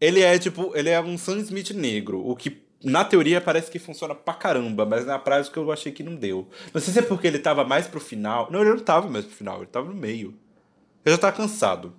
ele 0.00 0.20
é 0.20 0.38
tipo, 0.38 0.72
ele 0.74 0.88
é 0.88 1.00
um 1.00 1.16
Sam 1.18 1.38
Smith 1.38 1.70
negro, 1.70 2.26
o 2.26 2.34
que 2.34 2.64
na 2.84 3.04
teoria 3.04 3.40
parece 3.40 3.70
que 3.70 3.78
funciona 3.78 4.14
pra 4.14 4.34
caramba, 4.34 4.84
mas 4.84 5.06
na 5.06 5.18
prática 5.18 5.58
eu 5.58 5.72
achei 5.72 5.90
que 5.90 6.02
não 6.02 6.14
deu. 6.14 6.48
Não 6.72 6.80
sei 6.80 6.92
se 6.92 6.98
é 6.98 7.02
porque 7.02 7.26
ele 7.26 7.38
tava 7.38 7.64
mais 7.64 7.86
pro 7.86 7.98
final. 7.98 8.50
Não, 8.50 8.60
ele 8.60 8.74
não 8.74 8.78
tava 8.80 9.08
mais 9.08 9.24
pro 9.24 9.34
final, 9.34 9.58
ele 9.58 9.66
tava 9.66 9.88
no 9.88 9.94
meio. 9.94 10.34
Eu 11.04 11.12
já 11.12 11.18
tava 11.18 11.36
cansado. 11.36 11.94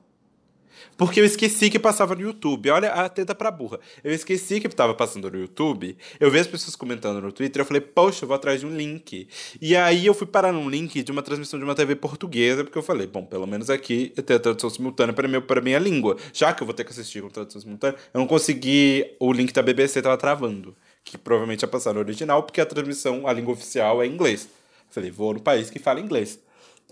Porque 0.98 1.20
eu 1.20 1.26
esqueci 1.26 1.70
que 1.70 1.78
passava 1.78 2.16
no 2.16 2.22
YouTube. 2.22 2.70
Olha 2.70 2.90
a 2.92 3.10
teta 3.10 3.36
pra 3.36 3.52
burra. 3.52 3.80
Eu 4.04 4.14
esqueci 4.14 4.62
que 4.62 4.70
tava 4.70 4.94
passando 4.94 5.30
no 5.30 5.38
YouTube. 5.38 5.98
Eu 6.20 6.32
vi 6.32 6.40
as 6.40 6.48
pessoas 6.48 6.76
comentando 6.76 7.22
no 7.22 7.32
Twitter. 7.32 7.62
Eu 7.62 7.66
falei, 7.66 7.82
poxa, 7.82 8.24
eu 8.24 8.28
vou 8.28 8.36
atrás 8.36 8.62
de 8.62 8.66
um 8.66 8.76
link. 8.76 9.28
E 9.62 9.76
aí 9.76 10.06
eu 10.06 10.14
fui 10.14 10.26
parar 10.26 10.54
num 10.54 10.70
link 10.70 11.04
de 11.04 11.12
uma 11.12 11.22
transmissão 11.22 11.60
de 11.60 11.66
uma 11.66 11.76
TV 11.76 11.96
portuguesa. 11.96 12.64
Porque 12.64 12.78
eu 12.78 12.84
falei, 12.84 13.08
bom, 13.08 13.26
pelo 13.26 13.46
menos 13.46 13.70
aqui 13.70 14.14
tem 14.26 14.38
a 14.38 14.40
tradução 14.40 14.70
simultânea 14.70 15.14
para 15.14 15.28
meu, 15.28 15.42
para 15.42 15.60
minha 15.60 15.80
língua. 15.80 16.16
Já 16.32 16.54
que 16.54 16.64
eu 16.64 16.66
vou 16.66 16.74
ter 16.74 16.86
que 16.86 16.92
assistir 16.92 17.22
com 17.22 17.30
tradução 17.30 17.62
simultânea, 17.62 17.98
eu 18.14 18.20
não 18.20 18.28
consegui. 18.28 19.06
O 19.20 19.34
link 19.34 19.54
da 19.54 19.62
BBC 19.62 20.02
tava 20.02 20.18
travando. 20.18 20.76
Que 21.04 21.18
provavelmente 21.18 21.62
ia 21.62 21.68
passar 21.68 21.94
no 21.94 22.00
original, 22.00 22.42
porque 22.42 22.60
a 22.60 22.66
transmissão, 22.66 23.28
a 23.28 23.34
língua 23.34 23.54
oficial 23.54 24.02
é 24.02 24.08
inglês. 24.08 24.48
Falei, 24.90 25.12
vou 25.12 25.34
no 25.34 25.42
país 25.42 25.70
que 25.70 25.78
fala 25.78 26.00
inglês. 26.00 26.40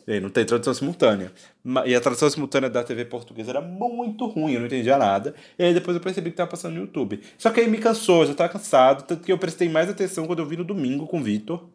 E 0.06 0.20
não 0.20 0.30
tem 0.30 0.46
tradução 0.46 0.74
simultânea. 0.74 1.32
E 1.86 1.96
a 1.96 2.02
tradução 2.02 2.30
simultânea 2.30 2.70
da 2.70 2.84
TV 2.84 3.06
portuguesa 3.06 3.52
era 3.52 3.62
muito 3.62 4.26
ruim, 4.28 4.54
eu 4.54 4.60
não 4.60 4.68
entendia 4.68 4.98
nada. 4.98 5.34
E 5.58 5.64
aí 5.64 5.74
depois 5.74 5.96
eu 5.96 6.02
percebi 6.02 6.30
que 6.30 6.36
tava 6.36 6.50
passando 6.50 6.74
no 6.74 6.82
YouTube. 6.82 7.22
Só 7.38 7.50
que 7.50 7.62
aí 7.62 7.70
me 7.70 7.78
cansou, 7.78 8.22
eu 8.22 8.28
já 8.28 8.34
tava 8.34 8.52
cansado, 8.52 9.04
tanto 9.04 9.24
que 9.24 9.32
eu 9.32 9.38
prestei 9.38 9.70
mais 9.70 9.90
atenção 9.90 10.28
quando 10.28 10.40
eu 10.40 10.46
vi 10.46 10.58
no 10.58 10.64
domingo 10.64 11.08
com 11.08 11.20
o 11.20 11.24
Vitor. 11.24 11.70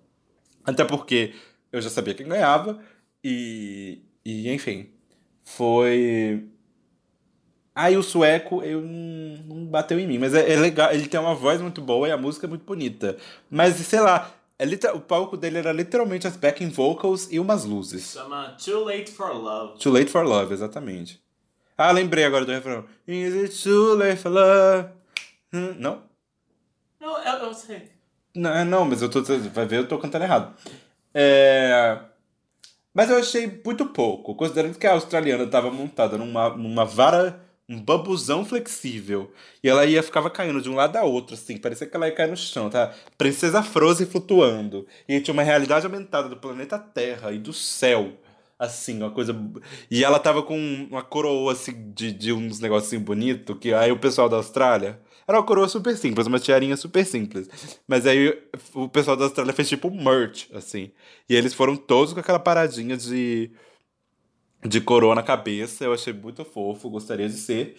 Até 0.64 0.85
porque 0.85 1.33
eu 1.72 1.81
já 1.81 1.89
sabia 1.89 2.14
quem 2.14 2.29
ganhava. 2.29 2.79
E, 3.24 4.03
e 4.24 4.51
enfim, 4.53 4.89
foi. 5.43 6.45
Aí 7.74 7.97
o 7.97 8.03
sueco 8.03 8.62
eu 8.62 8.83
não 8.83 9.66
bateu 9.66 9.99
em 9.99 10.07
mim, 10.07 10.18
mas 10.18 10.35
é, 10.35 10.53
é 10.53 10.57
legal, 10.57 10.93
ele 10.93 11.07
tem 11.07 11.18
uma 11.18 11.35
voz 11.35 11.61
muito 11.61 11.81
boa 11.81 12.09
e 12.09 12.11
a 12.11 12.16
música 12.16 12.47
é 12.47 12.49
muito 12.49 12.64
bonita. 12.64 13.16
Mas 13.49 13.76
sei 13.76 14.01
lá, 14.01 14.35
É 14.59 14.92
o 14.92 15.00
palco 15.00 15.36
dele 15.36 15.59
era 15.59 15.72
literalmente 15.72 16.26
as 16.26 16.36
backing 16.36 16.68
vocals 16.68 17.28
e 17.30 17.38
umas 17.38 17.64
luzes. 17.64 18.12
Chama 18.12 18.56
Too 18.62 18.84
Late 18.84 19.11
for 19.11 19.32
Love. 19.32 19.78
Too 19.78 19.92
Late 19.92 20.11
for 20.11 20.24
Love, 20.26 20.52
exatamente. 20.52 21.22
Ah, 21.76 21.92
lembrei 21.92 22.24
agora 22.24 22.44
do 22.44 22.50
refrão. 22.50 22.84
Is 23.06 23.34
it 23.34 23.62
too 23.62 23.94
late 23.94 24.20
for 24.20 24.32
love? 24.32 24.88
Hum, 25.52 25.76
Não? 25.78 26.02
Não, 27.00 27.16
eu, 27.22 27.34
eu 27.44 27.54
sei. 27.54 27.92
Não, 28.34 28.50
é, 28.50 28.64
não, 28.64 28.84
mas 28.84 29.00
eu 29.00 29.09
tô. 29.09 29.22
Vai 29.22 29.64
ver, 29.64 29.78
eu 29.78 29.86
tô 29.86 29.96
cantando 29.96 30.24
errado. 30.24 30.56
É. 31.14 32.00
Mas 32.92 33.09
eu 33.11 33.18
achei 33.18 33.61
muito 33.64 33.86
pouco, 33.86 34.34
considerando 34.34 34.76
que 34.76 34.88
a 34.88 34.92
australiana 34.92 35.44
estava 35.44 35.70
montada 35.70 36.18
numa, 36.18 36.48
numa 36.56 36.84
vara, 36.84 37.40
um 37.68 37.78
bambuzão 37.80 38.44
flexível. 38.44 39.30
E 39.62 39.68
ela 39.68 39.84
ia 39.84 40.02
ficava 40.02 40.30
caindo 40.30 40.60
de 40.60 40.70
um 40.70 40.74
lado 40.74 40.96
a 40.96 41.02
outro, 41.02 41.34
assim, 41.34 41.58
parecia 41.58 41.86
que 41.86 41.94
ela 41.94 42.06
ia 42.08 42.14
cair 42.14 42.30
no 42.30 42.36
chão, 42.36 42.70
tá? 42.70 42.94
Princesa 43.18 43.62
Frozen 43.62 44.06
flutuando. 44.06 44.86
E 45.06 45.20
tinha 45.20 45.34
uma 45.34 45.42
realidade 45.42 45.84
aumentada 45.84 46.28
do 46.28 46.36
planeta 46.36 46.78
Terra 46.78 47.32
e 47.32 47.38
do 47.38 47.52
céu. 47.52 48.12
Assim, 48.58 48.98
uma 48.98 49.10
coisa. 49.10 49.36
E 49.90 50.02
ela 50.02 50.18
tava 50.18 50.42
com 50.42 50.58
uma 50.90 51.02
coroa 51.02 51.52
assim, 51.52 51.92
de, 51.94 52.10
de 52.10 52.32
uns 52.32 52.58
negocinhos 52.58 52.94
assim, 52.94 53.04
bonitos, 53.04 53.56
que 53.60 53.72
aí 53.72 53.92
o 53.92 53.98
pessoal 53.98 54.28
da 54.28 54.36
Austrália. 54.36 55.00
Era 55.28 55.38
uma 55.38 55.44
coroa 55.44 55.68
super 55.68 55.94
simples, 55.94 56.26
uma 56.26 56.40
tiarinha 56.40 56.74
super 56.74 57.04
simples. 57.04 57.48
Mas 57.86 58.06
aí 58.06 58.36
o 58.74 58.88
pessoal 58.88 59.14
da 59.14 59.24
Austrália 59.26 59.52
fez 59.52 59.68
tipo 59.68 59.90
merch, 59.90 60.46
assim. 60.54 60.90
E 61.28 61.36
eles 61.36 61.52
foram 61.52 61.76
todos 61.76 62.14
com 62.14 62.20
aquela 62.20 62.38
paradinha 62.38 62.96
de, 62.96 63.50
de 64.64 64.80
coroa 64.80 65.14
na 65.14 65.22
cabeça. 65.22 65.84
Eu 65.84 65.92
achei 65.92 66.12
muito 66.12 66.44
fofo, 66.44 66.90
gostaria 66.90 67.28
de 67.28 67.36
ser 67.36 67.76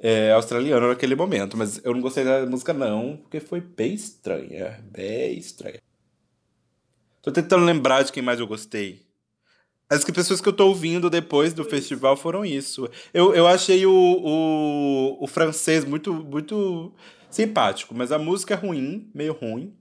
é, 0.00 0.32
australiano 0.32 0.88
naquele 0.88 1.14
momento. 1.14 1.56
Mas 1.56 1.80
eu 1.84 1.94
não 1.94 2.00
gostei 2.00 2.24
da 2.24 2.44
música, 2.46 2.72
não, 2.72 3.16
porque 3.16 3.40
foi 3.40 3.60
bem 3.60 3.94
estranha. 3.94 4.82
Bem 4.90 5.38
estranha. 5.38 5.80
Tô 7.22 7.30
tentando 7.30 7.64
lembrar 7.64 8.02
de 8.02 8.12
quem 8.12 8.22
mais 8.22 8.40
eu 8.40 8.46
gostei. 8.46 9.00
As 9.88 10.04
pessoas 10.04 10.40
que 10.40 10.48
eu 10.48 10.52
tô 10.52 10.68
ouvindo 10.68 11.10
depois 11.10 11.52
do 11.52 11.64
festival 11.64 12.16
foram 12.16 12.44
isso. 12.44 12.88
Eu, 13.12 13.34
eu 13.34 13.46
achei 13.46 13.84
o, 13.84 13.92
o, 13.92 15.22
o 15.22 15.26
francês 15.26 15.84
muito, 15.84 16.14
muito 16.14 16.92
simpático, 17.30 17.94
mas 17.94 18.10
a 18.10 18.18
música 18.18 18.54
é 18.54 18.56
ruim, 18.56 19.10
meio 19.14 19.34
ruim. 19.34 19.74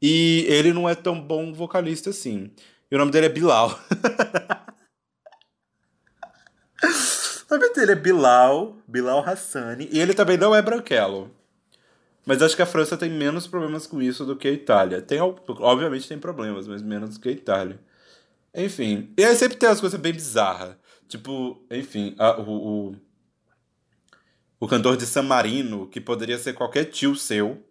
E 0.00 0.46
ele 0.48 0.72
não 0.72 0.88
é 0.88 0.94
tão 0.94 1.20
bom 1.20 1.52
vocalista 1.52 2.10
assim. 2.10 2.50
E 2.90 2.94
o 2.94 2.98
nome 2.98 3.12
dele 3.12 3.26
é 3.26 3.28
Bilal. 3.28 3.78
nome 7.50 7.70
dele 7.74 7.92
é 7.92 7.94
Bilal, 7.94 8.76
Bilal 8.86 9.24
Hassani. 9.28 9.88
E 9.90 9.98
ele 10.00 10.14
também 10.14 10.36
não 10.36 10.54
é 10.54 10.62
branquelo. 10.62 11.30
Mas 12.26 12.42
acho 12.42 12.56
que 12.56 12.62
a 12.62 12.66
França 12.66 12.96
tem 12.96 13.10
menos 13.10 13.46
problemas 13.46 13.86
com 13.86 14.02
isso 14.02 14.24
do 14.24 14.36
que 14.36 14.48
a 14.48 14.52
Itália. 14.52 15.00
Tem, 15.02 15.20
obviamente 15.20 16.08
tem 16.08 16.18
problemas, 16.18 16.68
mas 16.68 16.82
menos 16.82 17.14
do 17.14 17.20
que 17.20 17.28
a 17.28 17.32
Itália. 17.32 17.80
Enfim. 18.54 19.12
E 19.18 19.24
aí 19.24 19.36
sempre 19.36 19.58
tem 19.58 19.68
as 19.68 19.80
coisas 19.80 20.00
bem 20.00 20.12
bizarras. 20.12 20.76
Tipo, 21.08 21.62
enfim, 21.70 22.14
a- 22.18 22.38
o, 22.40 22.90
o, 22.90 22.96
o 24.60 24.66
cantor 24.66 24.96
de 24.96 25.06
San 25.06 25.22
Marino, 25.22 25.86
que 25.88 26.00
poderia 26.00 26.38
ser 26.38 26.52
qualquer 26.52 26.84
tio 26.86 27.14
seu. 27.14 27.62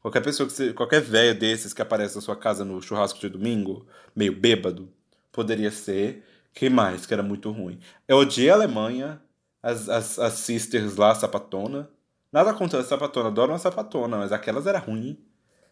Qualquer 0.00 0.22
pessoa 0.22 0.46
que 0.48 0.52
você, 0.54 0.72
qualquer 0.72 1.02
velho 1.02 1.38
desses 1.38 1.74
que 1.74 1.82
aparece 1.82 2.16
na 2.16 2.22
sua 2.22 2.36
casa 2.36 2.64
no 2.64 2.80
churrasco 2.82 3.20
de 3.20 3.28
domingo, 3.28 3.86
meio 4.16 4.34
bêbado, 4.34 4.90
poderia 5.32 5.70
ser. 5.70 6.24
Quem 6.54 6.70
mais 6.70 7.06
que 7.06 7.14
era 7.14 7.22
muito 7.22 7.50
ruim? 7.50 7.78
Eu 8.06 8.18
odiei 8.18 8.50
a 8.50 8.54
Alemanha, 8.54 9.20
as, 9.62 9.88
as, 9.88 10.18
as 10.18 10.32
sisters 10.34 10.96
lá, 10.96 11.14
sapatona. 11.14 11.88
Nada 12.32 12.52
contra 12.52 12.80
a 12.80 12.84
sapatona, 12.84 13.28
adoro 13.28 13.52
uma 13.52 13.58
sapatona, 13.58 14.18
mas 14.18 14.32
aquelas 14.32 14.66
era 14.66 14.78
ruim. 14.78 15.18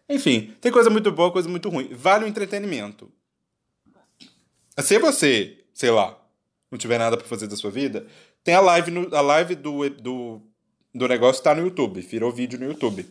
Enfim, 0.09 0.55
tem 0.61 0.71
coisa 0.71 0.89
muito 0.89 1.11
boa, 1.11 1.33
coisa 1.33 1.49
muito 1.49 1.69
ruim. 1.69 1.89
Vale 1.93 2.25
o 2.25 2.29
entretenimento. 2.29 3.11
Se 4.79 4.99
você, 4.99 5.65
sei 5.73 5.91
lá, 5.91 6.17
não 6.71 6.79
tiver 6.79 6.99
nada 6.99 7.17
pra 7.17 7.27
fazer 7.27 7.47
da 7.47 7.57
sua 7.57 7.71
vida, 7.71 8.07
tem 8.45 8.55
a 8.55 8.61
live, 8.61 8.91
no, 8.91 9.15
a 9.15 9.21
live 9.21 9.55
do, 9.55 9.89
do, 9.91 10.41
do 10.95 11.09
negócio 11.09 11.43
tá 11.43 11.55
no 11.55 11.63
YouTube, 11.63 12.01
virou 12.01 12.31
vídeo 12.31 12.59
no 12.59 12.67
YouTube. 12.67 13.07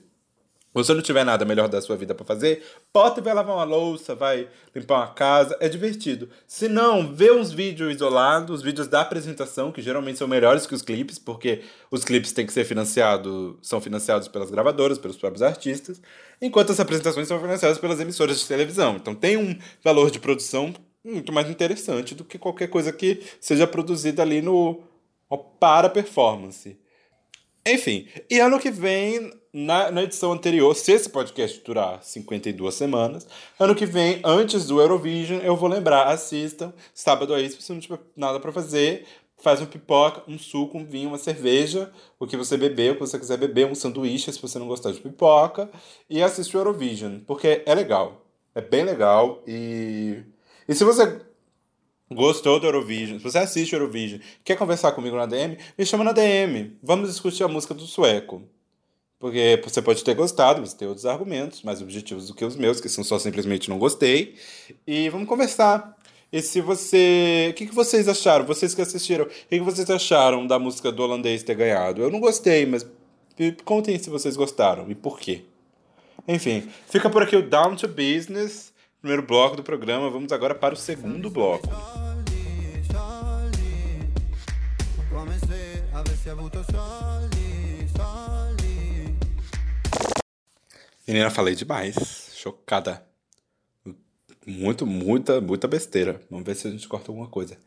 Você 0.76 0.94
não 0.94 1.02
tiver 1.02 1.24
nada 1.24 1.46
melhor 1.46 1.70
da 1.70 1.80
sua 1.80 1.96
vida 1.96 2.14
pra 2.14 2.26
fazer, 2.26 2.62
bota 2.94 3.22
e 3.22 3.24
vai 3.24 3.34
lavar 3.34 3.56
uma 3.56 3.64
louça, 3.64 4.14
vai 4.14 4.50
limpar 4.76 4.98
uma 4.98 5.14
casa, 5.14 5.56
é 5.62 5.70
divertido. 5.70 6.30
Se 6.46 6.68
não, 6.68 7.16
vê 7.16 7.32
uns 7.32 7.54
vídeos 7.54 7.96
isolados, 7.96 8.58
os 8.58 8.62
vídeos 8.62 8.86
da 8.86 9.00
apresentação, 9.00 9.72
que 9.72 9.82
geralmente 9.82 10.18
são 10.18 10.28
melhores 10.28 10.68
que 10.68 10.76
os 10.76 10.82
clipes, 10.82 11.18
porque 11.18 11.62
os 11.90 12.04
clipes 12.04 12.34
têm 12.34 12.46
que 12.46 12.52
ser 12.52 12.66
financiados, 12.66 13.56
são 13.62 13.80
financiados 13.80 14.28
pelas 14.28 14.52
gravadoras, 14.52 14.98
pelos 14.98 15.16
próprios 15.16 15.42
artistas, 15.42 16.02
enquanto 16.42 16.74
as 16.74 16.80
apresentações 16.82 17.30
são 17.30 17.40
financiadas 17.40 17.78
pelas 17.78 18.02
emissoras 18.02 18.38
de 18.38 18.46
televisão. 18.46 18.98
Então 18.98 19.16
tem 19.16 19.38
um 19.38 19.58
valor 19.82 20.12
de 20.12 20.20
produção 20.20 20.74
muito 21.02 21.32
mais 21.32 21.50
interessante 21.50 22.14
do 22.14 22.26
que 22.26 22.38
qualquer 22.38 22.68
coisa 22.68 22.92
que 22.92 23.24
seja 23.40 23.66
produzida 23.66 24.22
ali 24.24 24.42
no 24.42 24.84
para 25.58 25.90
performance. 25.90 26.78
Enfim, 27.66 28.08
e 28.30 28.40
ano 28.40 28.60
que 28.60 28.70
vem, 28.70 29.32
na, 29.56 29.90
na 29.90 30.04
edição 30.04 30.34
anterior, 30.34 30.76
se 30.76 30.92
esse 30.92 31.08
podcast 31.08 31.64
durar 31.64 32.04
52 32.04 32.76
semanas, 32.76 33.26
ano 33.58 33.74
que 33.74 33.86
vem, 33.86 34.20
antes 34.22 34.68
do 34.68 34.82
Eurovision, 34.82 35.40
eu 35.40 35.56
vou 35.56 35.70
lembrar, 35.70 36.10
assistam, 36.10 36.74
sábado 36.94 37.34
aí, 37.34 37.50
se 37.50 37.62
você 37.62 37.72
não 37.72 37.80
tiver 37.80 38.00
nada 38.18 38.38
pra 38.38 38.52
fazer, 38.52 39.06
faz 39.38 39.62
um 39.62 39.66
pipoca, 39.66 40.22
um 40.28 40.38
suco, 40.38 40.78
um 40.78 40.86
vinho, 40.86 41.08
uma 41.08 41.18
cerveja, 41.18 41.90
o 42.20 42.28
que 42.28 42.36
você 42.36 42.58
beber, 42.58 42.92
o 42.92 42.94
que 42.96 43.00
você 43.00 43.18
quiser 43.18 43.38
beber, 43.38 43.66
um 43.66 43.74
sanduíche, 43.74 44.30
se 44.30 44.42
você 44.42 44.60
não 44.60 44.68
gostar 44.68 44.92
de 44.92 45.00
pipoca, 45.00 45.70
e 46.10 46.22
assiste 46.22 46.58
o 46.58 46.60
Eurovision, 46.60 47.20
porque 47.26 47.64
é 47.66 47.74
legal, 47.74 48.26
é 48.54 48.60
bem 48.60 48.84
legal, 48.84 49.42
e... 49.48 50.22
E 50.68 50.76
se 50.76 50.84
você 50.84 51.22
gostou 52.12 52.60
do 52.60 52.68
Eurovision, 52.68 53.20
se 53.20 53.24
você 53.24 53.38
assiste 53.38 53.74
o 53.74 53.78
Eurovision, 53.78 54.20
quer 54.44 54.58
conversar 54.58 54.92
comigo 54.92 55.16
na 55.16 55.26
DM, 55.26 55.58
me 55.78 55.86
chama 55.86 56.04
na 56.04 56.12
DM. 56.12 56.78
Vamos 56.84 57.10
discutir 57.10 57.44
a 57.44 57.48
música 57.48 57.74
do 57.74 57.86
sueco. 57.86 58.42
Porque 59.20 59.62
você 59.64 59.82
pode 59.82 60.04
ter 60.04 60.14
gostado, 60.14 60.60
mas 60.62 60.74
tem 60.74 60.88
outros 60.88 61.06
argumentos 61.06 61.64
mais 61.64 61.82
objetivos 61.82 62.28
do 62.28 62.34
que 62.34 62.44
os 62.44 62.56
meus, 62.56 62.82
que 62.82 62.90
são 62.90 63.04
só 63.04 63.18
simplesmente 63.18 63.70
não 63.70 63.80
gostei. 63.80 64.36
E 64.86 65.10
vamos 65.10 65.28
conversar. 65.28 65.96
E 66.32 66.42
se 66.42 66.60
você. 66.60 67.48
O 67.52 67.54
que, 67.54 67.68
que 67.68 67.76
vocês 67.76 68.08
acharam? 68.10 68.46
Vocês 68.46 68.76
que 68.76 68.82
assistiram, 68.82 69.26
o 69.26 69.28
que, 69.28 69.58
que 69.58 69.60
vocês 69.60 69.90
acharam 69.90 70.46
da 70.46 70.60
música 70.60 70.92
do 70.92 71.02
holandês 71.02 71.44
ter 71.44 71.56
ganhado? 71.56 72.02
Eu 72.02 72.12
não 72.12 72.20
gostei, 72.20 72.66
mas 72.66 72.86
contem 73.64 73.98
se 73.98 74.10
vocês 74.10 74.36
gostaram 74.36 74.90
e 74.92 74.96
por 74.96 75.20
quê. 75.20 75.44
Enfim, 76.28 76.68
fica 76.90 77.10
por 77.10 77.24
aqui 77.24 77.36
o 77.36 77.48
Down 77.48 77.76
to 77.76 77.88
Business, 77.88 78.74
primeiro 79.00 79.26
bloco 79.26 79.56
do 79.56 79.64
programa. 79.64 80.10
Vamos 80.10 80.32
agora 80.32 80.56
para 80.56 80.74
o 80.74 80.78
segundo 80.78 81.30
bloco. 81.30 81.70
come 85.16 85.40
se 85.40 85.84
avessi 85.94 86.30
avuto 86.30 86.62
soldi, 86.70 87.15
Menina, 91.08 91.30
falei 91.30 91.56
demais. 91.56 92.32
Chocada. 92.34 93.06
Muito, 94.46 94.86
muita, 94.86 95.40
muita 95.40 95.68
besteira. 95.68 96.22
Vamos 96.30 96.46
ver 96.46 96.56
se 96.56 96.68
a 96.68 96.72
gente 96.72 96.88
corta 96.88 97.12
alguma 97.12 97.28
coisa. 97.28 97.58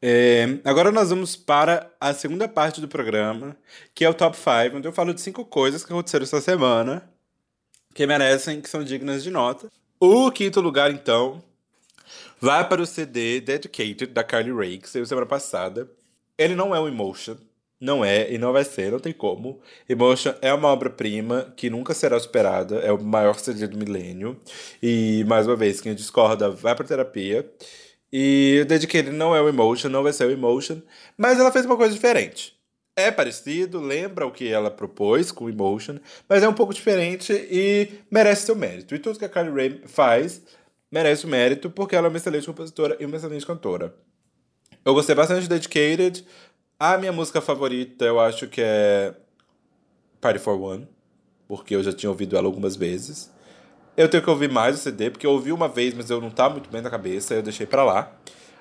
É, 0.00 0.60
agora 0.64 0.92
nós 0.92 1.10
vamos 1.10 1.34
para 1.34 1.90
a 2.00 2.14
segunda 2.14 2.48
parte 2.48 2.80
do 2.80 2.86
programa, 2.86 3.56
que 3.94 4.04
é 4.04 4.08
o 4.08 4.14
Top 4.14 4.36
5, 4.36 4.76
onde 4.76 4.86
eu 4.86 4.92
falo 4.92 5.12
de 5.12 5.20
cinco 5.20 5.44
coisas 5.44 5.84
que 5.84 5.92
aconteceram 5.92 6.22
essa 6.22 6.40
semana 6.40 7.08
que 7.94 8.06
merecem, 8.06 8.60
que 8.60 8.70
são 8.70 8.84
dignas 8.84 9.24
de 9.24 9.30
nota. 9.30 9.68
O 9.98 10.30
quinto 10.30 10.60
lugar, 10.60 10.92
então, 10.92 11.42
vai 12.40 12.68
para 12.68 12.80
o 12.80 12.86
CD 12.86 13.40
Dedicated 13.40 14.06
da 14.06 14.22
Carly 14.22 14.52
Rae, 14.52 14.78
que 14.78 14.88
saiu 14.88 15.04
semana 15.04 15.26
passada. 15.26 15.90
Ele 16.36 16.54
não 16.54 16.72
é 16.72 16.78
um 16.78 16.86
Emotion, 16.86 17.36
não 17.80 18.04
é 18.04 18.32
e 18.32 18.38
não 18.38 18.52
vai 18.52 18.64
ser, 18.64 18.90
não 18.90 18.98
tem 18.98 19.12
como. 19.12 19.60
Emotion 19.88 20.34
é 20.42 20.52
uma 20.52 20.68
obra-prima 20.68 21.52
que 21.56 21.70
nunca 21.70 21.94
será 21.94 22.18
superada, 22.18 22.76
é 22.76 22.92
o 22.92 23.02
maior 23.02 23.38
CD 23.38 23.66
do 23.66 23.78
milênio. 23.78 24.40
E, 24.82 25.24
mais 25.28 25.46
uma 25.46 25.56
vez, 25.56 25.80
quem 25.80 25.94
discorda 25.94 26.50
vai 26.50 26.74
para 26.74 26.86
terapia. 26.86 27.48
E 28.12 28.60
o 28.62 28.66
Dedicated 28.66 29.14
não 29.14 29.34
é 29.34 29.40
o 29.40 29.48
Emotion, 29.48 29.88
não 29.88 30.02
vai 30.02 30.12
ser 30.12 30.26
o 30.26 30.30
Emotion, 30.30 30.80
mas 31.16 31.38
ela 31.38 31.52
fez 31.52 31.66
uma 31.66 31.76
coisa 31.76 31.92
diferente. 31.94 32.56
É 32.96 33.12
parecido, 33.12 33.80
lembra 33.80 34.26
o 34.26 34.32
que 34.32 34.48
ela 34.48 34.70
propôs 34.70 35.30
com 35.30 35.44
o 35.44 35.48
Emotion, 35.48 35.98
mas 36.28 36.42
é 36.42 36.48
um 36.48 36.54
pouco 36.54 36.74
diferente 36.74 37.32
e 37.32 37.88
merece 38.10 38.46
seu 38.46 38.56
mérito. 38.56 38.94
E 38.94 38.98
tudo 38.98 39.18
que 39.18 39.24
a 39.24 39.28
Carly 39.28 39.52
Rae 39.52 39.82
faz 39.86 40.42
merece 40.90 41.26
o 41.26 41.28
mérito 41.28 41.70
porque 41.70 41.94
ela 41.94 42.08
é 42.08 42.10
uma 42.10 42.16
excelente 42.16 42.46
compositora 42.46 42.96
e 42.98 43.04
uma 43.04 43.16
excelente 43.16 43.46
cantora. 43.46 43.94
Eu 44.84 44.94
gostei 44.94 45.14
bastante 45.14 45.42
de 45.42 45.48
Dedicated. 45.48 46.24
A 46.78 46.96
minha 46.96 47.12
música 47.12 47.40
favorita 47.40 48.04
eu 48.04 48.20
acho 48.20 48.46
que 48.46 48.60
é 48.62 49.12
Party 50.20 50.38
for 50.38 50.60
One, 50.60 50.86
porque 51.48 51.74
eu 51.74 51.82
já 51.82 51.92
tinha 51.92 52.08
ouvido 52.08 52.36
ela 52.36 52.46
algumas 52.46 52.76
vezes. 52.76 53.32
Eu 53.96 54.08
tenho 54.08 54.22
que 54.22 54.30
ouvir 54.30 54.48
mais 54.50 54.76
o 54.76 54.78
CD, 54.78 55.10
porque 55.10 55.26
eu 55.26 55.32
ouvi 55.32 55.50
uma 55.50 55.68
vez, 55.68 55.92
mas 55.92 56.08
eu 56.08 56.20
não 56.20 56.30
tava 56.30 56.54
muito 56.54 56.70
bem 56.70 56.80
na 56.80 56.88
cabeça, 56.88 57.34
eu 57.34 57.42
deixei 57.42 57.66
pra 57.66 57.82
lá. 57.82 58.16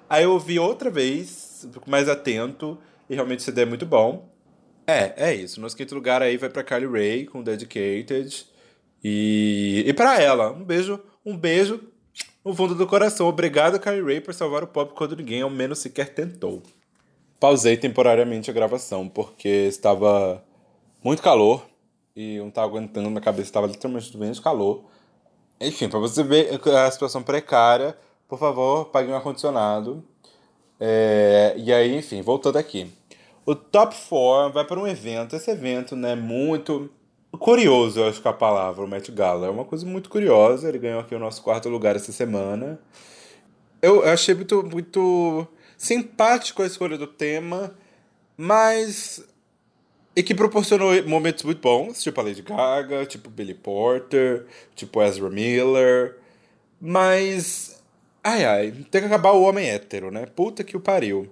Aí 0.10 0.24
eu 0.24 0.32
ouvi 0.32 0.58
outra 0.58 0.90
vez, 0.90 1.68
mais 1.86 2.10
atento, 2.10 2.78
e 3.08 3.14
realmente 3.14 3.40
o 3.40 3.44
CD 3.44 3.62
é 3.62 3.66
muito 3.66 3.86
bom. 3.86 4.28
É, 4.88 5.14
é 5.30 5.36
isso. 5.36 5.62
Nosso 5.62 5.78
quinto 5.78 5.94
lugar 5.94 6.22
aí 6.24 6.38
vai 6.38 6.50
pra 6.50 6.64
Carly 6.64 6.88
Rae 6.88 7.26
com 7.28 7.44
Dedicated. 7.44 8.48
E, 9.04 9.84
e 9.86 9.94
pra 9.94 10.20
ela, 10.20 10.52
um 10.52 10.64
beijo, 10.64 11.00
Um 11.26 11.38
beijo 11.38 11.82
no 12.44 12.56
fundo 12.56 12.74
do 12.74 12.88
coração. 12.88 13.28
Obrigado, 13.28 13.80
Kylie 13.80 14.02
Ray, 14.02 14.22
por 14.22 14.34
salvar 14.34 14.64
o 14.64 14.68
pop 14.68 14.94
quando 14.96 15.16
ninguém 15.16 15.42
ao 15.42 15.50
menos 15.50 15.80
sequer 15.80 16.14
tentou. 16.14 16.64
Pausei 17.40 17.78
temporariamente 17.78 18.50
a 18.50 18.54
gravação 18.54 19.08
porque 19.08 19.48
estava 19.48 20.44
muito 21.04 21.22
calor 21.22 21.64
e 22.16 22.36
eu 22.36 22.44
não 22.44 22.50
estava 22.50 22.68
aguentando, 22.68 23.10
minha 23.10 23.22
cabeça 23.22 23.44
estava 23.44 23.68
literalmente 23.68 24.12
doendo 24.12 24.34
de 24.34 24.42
calor. 24.42 24.84
Enfim, 25.62 25.88
para 25.88 26.00
você 26.00 26.24
ver 26.24 26.60
a 26.76 26.92
situação 26.92 27.22
precária, 27.22 27.96
por 28.28 28.40
favor, 28.40 28.86
pague 28.86 29.12
um 29.12 29.16
ar-condicionado. 29.16 30.04
É, 30.80 31.56
e 31.58 31.72
aí, 31.72 31.96
enfim, 31.96 32.22
voltando 32.22 32.58
aqui. 32.58 32.92
O 33.46 33.56
Top 33.56 33.96
4 33.96 34.52
vai 34.52 34.66
para 34.66 34.80
um 34.80 34.88
evento. 34.88 35.36
Esse 35.36 35.52
evento, 35.52 35.96
né, 35.96 36.16
muito 36.16 36.90
curioso, 37.40 38.00
eu 38.00 38.10
acho 38.10 38.22
que 38.22 38.28
é 38.28 38.32
a 38.32 38.34
palavra, 38.34 38.84
o 38.84 38.88
Met 38.88 39.12
Gala. 39.12 39.48
É 39.48 39.50
uma 39.50 39.66
coisa 39.66 39.86
muito 39.86 40.10
curiosa. 40.10 40.68
Ele 40.68 40.80
ganhou 40.80 41.00
aqui 41.00 41.16
o 41.16 41.20
nosso 41.20 41.42
quarto 41.42 41.70
lugar 41.70 41.96
essa 41.96 42.12
semana. 42.12 42.80
Eu, 43.82 44.04
eu 44.04 44.10
achei 44.10 44.36
muito, 44.36 44.64
muito 44.64 45.48
simpático 45.78 46.64
a 46.64 46.66
escolha 46.66 46.98
do 46.98 47.08
tema, 47.08 47.76
mas. 48.36 49.24
E 50.16 50.24
que 50.24 50.34
proporcionou 50.34 50.92
momentos 51.08 51.44
muito 51.44 51.62
bons, 51.62 52.02
tipo 52.02 52.20
a 52.20 52.24
Lady 52.24 52.42
Gaga, 52.42 53.06
tipo 53.06 53.30
Billy 53.30 53.54
Porter, 53.54 54.46
tipo 54.76 55.02
Ezra 55.02 55.30
Miller. 55.30 56.18
Mas. 56.82 57.82
Ai 58.24 58.44
ai, 58.44 58.72
tem 58.92 59.02
que 59.02 59.08
acabar 59.08 59.32
o 59.32 59.44
homem 59.44 59.70
hétero, 59.70 60.12
né? 60.12 60.26
Puta 60.26 60.64
que 60.64 60.76
o 60.76 60.82
pariu. 60.82 61.32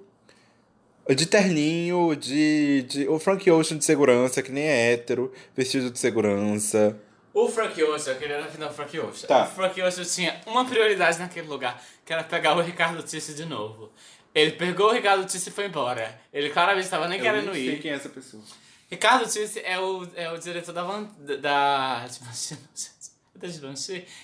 De 1.09 1.25
terninho, 1.25 2.15
de, 2.15 2.83
de. 2.83 3.07
O 3.07 3.19
Frank 3.19 3.49
Ocean 3.49 3.77
de 3.77 3.85
segurança, 3.85 4.41
que 4.41 4.51
nem 4.51 4.63
é 4.63 4.93
hétero, 4.93 5.31
vestido 5.55 5.91
de 5.91 5.99
segurança. 5.99 6.97
O 7.35 7.49
Frank 7.49 7.83
Ocean, 7.83 8.13
eu 8.13 8.17
queria 8.17 8.39
o 8.39 8.71
Frank 8.71 8.97
Ocean. 8.97 9.27
Tá. 9.27 9.43
O 9.43 9.47
Frank 9.47 9.81
Ocean 9.81 10.05
tinha 10.05 10.39
uma 10.47 10.63
prioridade 10.63 11.19
naquele 11.19 11.47
lugar, 11.47 11.83
que 12.05 12.13
era 12.13 12.23
pegar 12.23 12.55
o 12.55 12.61
Ricardo 12.61 13.03
Tissi 13.03 13.33
de 13.33 13.43
novo. 13.43 13.91
Ele 14.35 14.51
pegou 14.51 14.89
o 14.89 14.93
Ricardo 14.93 15.25
Tissi 15.25 15.47
e 15.49 15.51
foi 15.51 15.65
embora. 15.67 16.19
Ele 16.33 16.49
claramente 16.49 16.83
estava 16.83 17.07
nem 17.07 17.19
querendo 17.21 17.55
ir. 17.55 17.79
quem 17.81 17.91
é 17.91 17.95
essa 17.95 18.09
pessoa. 18.09 18.43
Ricardo 18.91 19.23
Tissi 19.25 19.61
é 19.63 19.79
o, 19.79 20.05
é 20.13 20.29
o 20.31 20.37
diretor 20.37 20.73
da 20.73 20.83
Van, 20.83 21.09
da. 21.41 22.05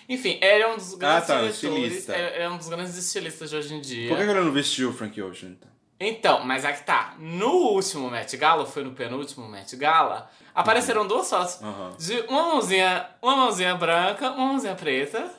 Enfim, 0.08 0.38
ele 0.42 0.64
é 0.64 0.68
um 0.68 0.76
dos 0.78 0.96
grandes 0.96 1.28
tá, 1.28 1.42
diretores, 1.42 2.10
é, 2.10 2.44
é 2.44 2.50
um 2.50 2.58
dos 2.58 2.68
grandes 2.70 2.98
estilistas 2.98 3.50
de 3.50 3.56
hoje 3.56 3.74
em 3.74 3.82
dia. 3.82 4.10
Por 4.10 4.18
que 4.18 4.24
ele 4.24 4.34
não 4.34 4.52
vestiu 4.52 4.90
o 4.90 4.94
Frank 4.94 5.22
Ocean? 5.22 5.50
então? 5.50 5.70
Então, 6.00 6.46
mas 6.46 6.66
aqui 6.66 6.84
tá. 6.84 7.16
No 7.20 7.52
último 7.74 8.10
Met 8.10 8.36
Gala, 8.36 8.66
foi 8.66 8.84
no 8.84 8.92
penúltimo 8.92 9.48
Met 9.48 9.76
Gala, 9.76 10.30
apareceram 10.56 11.08
duas 11.08 11.30
fotos 11.30 11.62
Aham. 11.62 11.96
de 12.00 12.20
uma 12.22 12.44
mãozinha, 12.54 13.08
uma 13.22 13.36
mãozinha 13.36 13.76
branca, 13.76 14.32
uma 14.32 14.48
mãozinha 14.48 14.76
preta, 14.76 15.32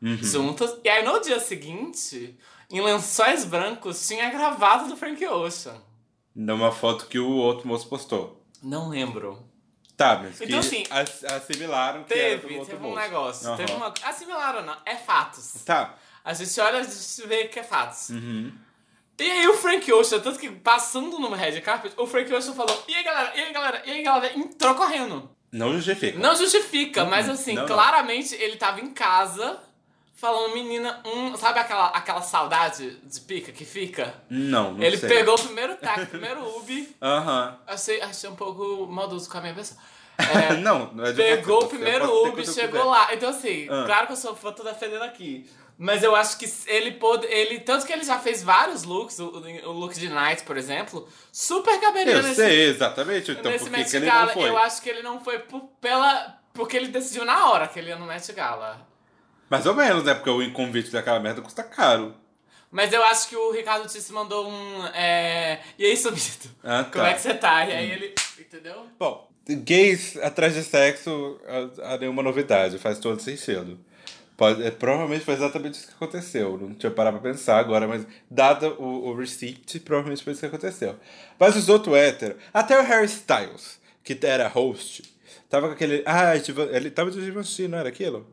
Uhum. 0.00 0.16
juntas. 0.16 0.76
E 0.84 0.88
aí 0.88 1.04
no 1.04 1.20
dia 1.20 1.40
seguinte, 1.40 2.36
em 2.70 2.80
lençóis 2.80 3.44
brancos, 3.44 4.06
tinha 4.06 4.26
a 4.26 4.30
gravata 4.30 4.84
do 4.86 4.96
Frank 4.96 5.24
Ocean. 5.26 5.80
Numa 6.34 6.70
foto 6.70 7.06
que 7.06 7.18
o 7.18 7.28
outro 7.30 7.66
moço 7.66 7.88
postou. 7.88 8.42
Não 8.62 8.88
lembro. 8.88 9.42
Tá, 9.96 10.20
mas 10.22 10.38
que 10.38 10.44
Então, 10.44 10.60
assim, 10.60 10.84
ass- 10.90 11.24
assimilaram 11.24 12.04
que 12.04 12.14
era 12.14 12.36
do 12.36 12.42
Teve, 12.42 12.54
outro 12.58 12.70
teve 12.76 12.86
um 12.86 12.90
moço. 12.90 13.00
negócio. 13.02 13.48
Aham. 13.48 13.56
Teve 13.56 13.72
uma. 13.72 13.94
Assimilaram 14.04 14.62
não, 14.64 14.76
é 14.86 14.94
fatos. 14.96 15.54
Tá. 15.64 15.94
A 16.24 16.32
gente 16.34 16.60
olha, 16.60 16.78
a 16.78 16.82
gente 16.82 17.26
vê 17.26 17.48
que 17.48 17.58
é 17.58 17.62
fatos. 17.64 18.10
Uhum. 18.10 18.52
E 19.18 19.28
aí 19.28 19.48
o 19.48 19.54
Frank 19.54 19.90
Ocean, 19.92 20.20
tanto 20.20 20.38
que 20.38 20.48
passando 20.48 21.18
no 21.18 21.30
Red 21.34 21.60
Carpet, 21.62 21.92
o 21.96 22.06
Frank 22.06 22.32
Ocean 22.32 22.54
falou, 22.54 22.84
e 22.86 22.94
aí 22.94 23.02
galera, 23.02 23.32
e 23.36 23.40
aí 23.40 23.52
galera, 23.52 23.82
e 23.84 23.90
aí 23.90 24.02
galera, 24.04 24.38
entrou 24.38 24.74
correndo. 24.76 25.28
Não 25.50 25.72
justifica. 25.74 26.16
Não 26.18 26.36
justifica, 26.36 27.04
mas 27.04 27.28
assim, 27.28 27.54
Não, 27.54 27.62
não. 27.62 27.68
claramente 27.74 28.34
ele 28.36 28.56
tava 28.56 28.80
em 28.80 28.90
casa 28.92 29.58
falando, 30.20 30.52
menina, 30.52 31.00
um, 31.06 31.36
sabe 31.36 31.60
aquela, 31.60 31.86
aquela 31.88 32.20
saudade 32.22 32.96
de 33.04 33.20
pica 33.20 33.52
que 33.52 33.64
fica? 33.64 34.14
Não, 34.28 34.72
não 34.74 34.82
ele 34.82 34.96
sei. 34.96 35.08
pegou 35.08 35.36
o 35.36 35.38
primeiro 35.42 35.76
táxi, 35.76 36.02
o 36.02 36.06
primeiro 36.08 36.56
Ubi, 36.58 36.94
Aham. 37.00 37.56
achei, 37.66 38.00
achei 38.02 38.28
um 38.28 38.34
pouco 38.34 38.86
maldoso 38.90 39.30
com 39.30 39.38
a 39.38 39.40
minha 39.40 39.54
pessoa. 39.54 39.80
É, 40.18 40.56
não, 40.56 40.92
não 40.92 41.04
é 41.04 41.12
de 41.12 41.16
pegou 41.16 41.60
você, 41.60 41.66
o 41.66 41.68
primeiro 41.68 42.26
Ubi, 42.26 42.44
chegou 42.44 42.84
lá. 42.86 43.14
Então 43.14 43.30
assim, 43.30 43.68
Ah. 43.70 43.84
claro 43.86 44.06
que 44.08 44.12
eu 44.14 44.16
sou 44.16 44.34
fã, 44.34 44.50
tô 44.52 44.64
defendendo 44.64 45.02
aqui. 45.04 45.48
Mas 45.80 46.02
eu 46.02 46.16
acho 46.16 46.36
que 46.38 46.52
ele 46.66 46.90
pôde. 46.90 47.24
Ele, 47.28 47.60
tanto 47.60 47.86
que 47.86 47.92
ele 47.92 48.02
já 48.02 48.18
fez 48.18 48.42
vários 48.42 48.82
looks, 48.82 49.20
o, 49.20 49.26
o 49.28 49.70
look 49.70 49.94
de 49.94 50.08
Night, 50.08 50.42
por 50.42 50.56
exemplo, 50.56 51.06
super 51.30 51.80
caberia 51.80 52.14
Eu 52.14 52.22
nesse, 52.24 52.34
sei, 52.34 52.62
exatamente. 52.70 53.30
Então 53.30 53.52
nesse 53.52 53.70
por 53.70 53.84
que 53.84 53.96
ele 53.96 54.06
não 54.10 54.28
foi? 54.28 54.48
Eu 54.48 54.58
acho 54.58 54.82
que 54.82 54.90
ele 54.90 55.02
não 55.02 55.20
foi 55.20 55.38
por- 55.38 55.68
pela. 55.80 56.36
Porque 56.52 56.76
ele 56.76 56.88
decidiu 56.88 57.24
na 57.24 57.48
hora 57.52 57.68
que 57.68 57.78
ele 57.78 57.90
ia 57.90 57.96
no 57.96 58.06
Met 58.06 58.32
Gala. 58.32 58.84
Mais 59.48 59.66
ou 59.66 59.74
menos, 59.74 60.04
né? 60.04 60.14
Porque 60.14 60.30
o 60.30 60.52
convite 60.52 60.90
daquela 60.90 61.20
merda 61.20 61.40
custa 61.40 61.62
caro. 61.62 62.14
Mas 62.70 62.92
eu 62.92 63.02
acho 63.04 63.28
que 63.28 63.36
o 63.36 63.50
Ricardo 63.50 63.88
Tissi 63.88 64.12
mandou 64.12 64.48
um. 64.48 64.86
É... 64.88 65.60
E 65.78 65.86
aí, 65.86 65.96
sumido? 65.96 66.50
Ah, 66.62 66.84
tá. 66.84 66.90
Como 66.90 67.04
é 67.04 67.14
que 67.14 67.20
você 67.20 67.34
tá? 67.34 67.64
E 67.64 67.72
aí 67.72 67.90
ele. 67.90 68.14
Entendeu? 68.38 68.86
Bom, 68.98 69.28
gays 69.48 70.16
atrás 70.18 70.54
de 70.54 70.62
sexo, 70.62 71.40
há 71.82 71.96
nenhuma 71.96 72.22
novidade, 72.22 72.78
faz 72.78 72.98
todo 72.98 73.20
sentido. 73.20 73.78
Pode, 74.36 74.62
é, 74.62 74.70
provavelmente 74.70 75.24
foi 75.24 75.34
exatamente 75.34 75.74
isso 75.74 75.88
que 75.88 75.94
aconteceu. 75.94 76.56
Não 76.56 76.72
tinha 76.74 76.92
parado 76.92 77.18
pra 77.18 77.32
pensar 77.32 77.58
agora, 77.58 77.88
mas 77.88 78.06
dado 78.30 78.76
o, 78.78 79.08
o 79.08 79.16
receipt, 79.16 79.80
provavelmente 79.80 80.22
foi 80.22 80.32
isso 80.32 80.40
que 80.40 80.46
aconteceu. 80.46 80.94
Mas 81.38 81.56
os 81.56 81.68
outros 81.68 81.96
héteros, 81.96 82.36
até 82.54 82.78
o 82.78 82.84
Harry 82.84 83.06
Styles, 83.06 83.80
que 84.04 84.16
era 84.22 84.46
host, 84.46 85.02
tava 85.50 85.66
com 85.66 85.72
aquele. 85.72 86.04
Ah, 86.06 86.34
ele 86.70 86.90
tava 86.90 87.10
de 87.10 87.20
Givenchy, 87.20 87.66
não 87.66 87.78
era 87.78 87.88
aquilo? 87.88 88.26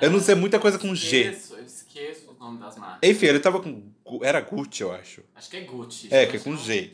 Eu 0.00 0.10
não 0.10 0.20
sei 0.20 0.34
muita 0.34 0.58
coisa 0.58 0.78
com 0.78 0.94
G. 0.94 1.30
Esqueço, 1.30 1.54
eu 1.54 1.64
esqueço 1.64 2.30
o 2.30 2.44
nome 2.44 2.58
das 2.58 2.76
marcas. 2.76 3.08
Enfim, 3.08 3.26
ele 3.26 3.40
tava 3.40 3.60
com. 3.60 3.82
Era 4.22 4.40
Gucci, 4.40 4.82
eu 4.82 4.92
acho. 4.92 5.22
Acho 5.34 5.50
que 5.50 5.56
é 5.56 5.60
Gucci. 5.60 6.08
É, 6.10 6.26
que 6.26 6.36
é 6.36 6.40
com 6.40 6.56
G. 6.56 6.92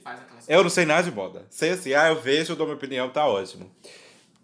Eu 0.48 0.62
não 0.62 0.70
sei 0.70 0.84
nada 0.84 1.02
de 1.02 1.14
moda. 1.14 1.46
Sei 1.50 1.70
assim, 1.70 1.94
ah, 1.94 2.08
eu 2.08 2.20
vejo, 2.20 2.52
eu 2.52 2.56
dou 2.56 2.66
minha 2.66 2.76
opinião, 2.76 3.08
tá 3.08 3.26
ótimo. 3.26 3.70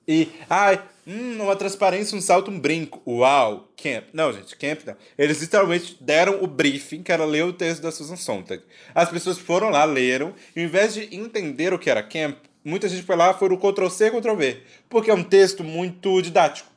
E, 0.07 0.29
ai, 0.51 0.83
hum, 1.07 1.43
uma 1.43 1.55
transparência, 1.55 2.17
um 2.17 2.21
salto, 2.21 2.51
um 2.51 2.59
brinco. 2.59 3.01
Uau, 3.07 3.69
camp. 3.77 4.05
Não, 4.13 4.33
gente, 4.33 4.57
camp 4.57 4.81
não. 4.85 4.97
Eles 5.17 5.41
literalmente 5.41 5.97
deram 6.01 6.43
o 6.43 6.47
briefing, 6.47 7.03
que 7.03 7.13
era 7.13 7.25
ler 7.25 7.45
o 7.45 7.53
texto 7.53 7.83
da 7.83 7.93
Susan 7.93 8.17
Sontag. 8.17 8.63
As 8.95 9.09
pessoas 9.11 9.39
foram 9.39 9.71
lá, 9.71 9.85
leram, 9.85 10.35
e 10.57 10.61
ao 10.61 10.67
invés 10.67 10.95
de 10.95 11.15
entender 11.15 11.73
o 11.73 11.79
que 11.79 11.89
era 11.91 12.03
camp, 12.03 12.39
muita 12.65 12.89
gente 12.89 13.05
foi 13.05 13.17
lá, 13.17 13.33
foi 13.33 13.49
no 13.49 13.59
Ctrl-C, 13.59 14.11
Ctrl-V. 14.11 14.63
Porque 14.89 15.11
é 15.11 15.15
um 15.15 15.23
texto 15.23 15.63
muito 15.63 16.21
didático. 16.21 16.72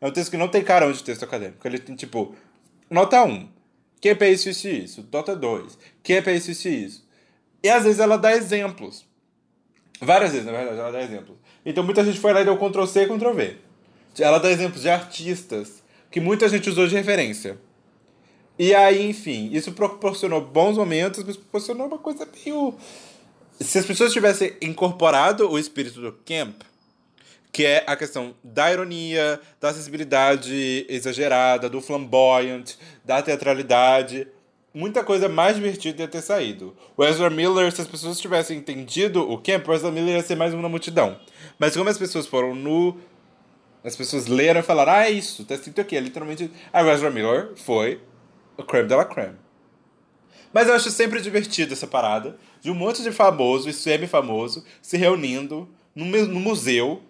É 0.00 0.06
um 0.06 0.10
texto 0.10 0.30
que 0.30 0.36
não 0.36 0.48
tem 0.48 0.62
carão 0.62 0.92
de 0.92 1.02
texto 1.02 1.24
acadêmico. 1.24 1.66
Ele 1.66 1.78
tem, 1.78 1.96
tipo, 1.96 2.34
nota 2.88 3.24
1. 3.24 3.48
Camp 4.00 4.22
é 4.22 4.30
isso, 4.30 4.48
isso 4.48 4.68
isso. 4.68 5.08
Nota 5.12 5.34
2. 5.34 5.78
Camp 6.04 6.26
é 6.28 6.34
isso, 6.34 6.50
isso 6.50 6.68
isso. 6.68 7.08
E 7.62 7.68
às 7.68 7.84
vezes 7.84 7.98
ela 7.98 8.16
dá 8.16 8.34
exemplos. 8.34 9.04
Várias 10.00 10.30
vezes, 10.30 10.46
na 10.46 10.52
verdade, 10.52 10.78
ela 10.78 10.92
dá 10.92 11.02
exemplos. 11.02 11.36
Então 11.66 11.82
muita 11.82 12.04
gente 12.04 12.20
foi 12.20 12.32
lá 12.32 12.40
e 12.40 12.44
deu 12.44 12.56
Ctrl 12.56 12.86
C 12.86 13.02
e 13.02 13.06
Ctrl 13.06 13.32
V. 13.32 13.56
Ela 14.20 14.38
dá 14.38 14.50
exemplos 14.50 14.82
de 14.82 14.88
artistas 14.88 15.82
que 16.10 16.20
muita 16.20 16.48
gente 16.48 16.68
usou 16.68 16.86
de 16.86 16.94
referência. 16.94 17.58
E 18.58 18.74
aí, 18.74 19.08
enfim, 19.08 19.50
isso 19.52 19.72
proporcionou 19.72 20.40
bons 20.40 20.76
momentos, 20.76 21.22
mas 21.24 21.36
proporcionou 21.36 21.86
uma 21.86 21.98
coisa 21.98 22.26
meio. 22.44 22.74
Se 23.60 23.78
as 23.78 23.86
pessoas 23.86 24.12
tivessem 24.12 24.56
incorporado 24.62 25.48
o 25.48 25.58
espírito 25.58 26.00
do 26.00 26.12
camp, 26.12 26.62
que 27.52 27.64
é 27.64 27.84
a 27.86 27.96
questão 27.96 28.34
da 28.42 28.70
ironia, 28.72 29.40
da 29.60 29.72
sensibilidade 29.72 30.86
exagerada, 30.88 31.68
do 31.68 31.80
flamboyant, 31.80 32.74
da 33.04 33.22
teatralidade. 33.22 34.28
Muita 34.72 35.02
coisa 35.02 35.28
mais 35.28 35.56
divertida 35.56 36.02
ia 36.02 36.08
ter 36.08 36.22
saído. 36.22 36.76
O 36.96 37.04
Ezra 37.04 37.30
Miller, 37.30 37.72
se 37.72 37.80
as 37.80 37.88
pessoas 37.88 38.20
tivessem 38.20 38.58
entendido 38.58 39.28
o 39.28 39.38
camp, 39.38 39.66
o 39.66 39.72
Ezra 39.72 39.90
Miller 39.90 40.16
ia 40.16 40.22
ser 40.22 40.36
mais 40.36 40.52
uma 40.52 40.68
multidão. 40.68 41.18
Mas 41.58 41.76
como 41.76 41.88
as 41.88 41.98
pessoas 41.98 42.26
foram 42.26 42.54
no. 42.54 42.96
As 43.82 43.96
pessoas 43.96 44.26
leram 44.26 44.60
e 44.60 44.62
falaram, 44.62 44.92
ah, 44.92 45.04
é 45.06 45.10
isso, 45.10 45.44
tá 45.44 45.54
escrito 45.54 45.80
aqui. 45.80 45.96
É 45.96 46.00
literalmente. 46.00 46.50
Ah, 46.72 46.82
o 46.82 46.90
Ezra 46.90 47.10
Miller 47.10 47.52
foi 47.56 48.00
o 48.56 48.62
creme 48.62 48.88
de 48.88 48.94
la 48.94 49.04
creme. 49.04 49.36
Mas 50.52 50.68
eu 50.68 50.74
acho 50.74 50.90
sempre 50.90 51.20
divertido 51.20 51.72
essa 51.72 51.86
parada 51.86 52.38
de 52.60 52.70
um 52.70 52.74
monte 52.74 53.02
de 53.02 53.12
famoso 53.12 53.68
e 53.68 53.72
semi-famoso 53.72 54.64
se 54.80 54.96
reunindo 54.96 55.68
no 55.94 56.40
museu 56.40 57.02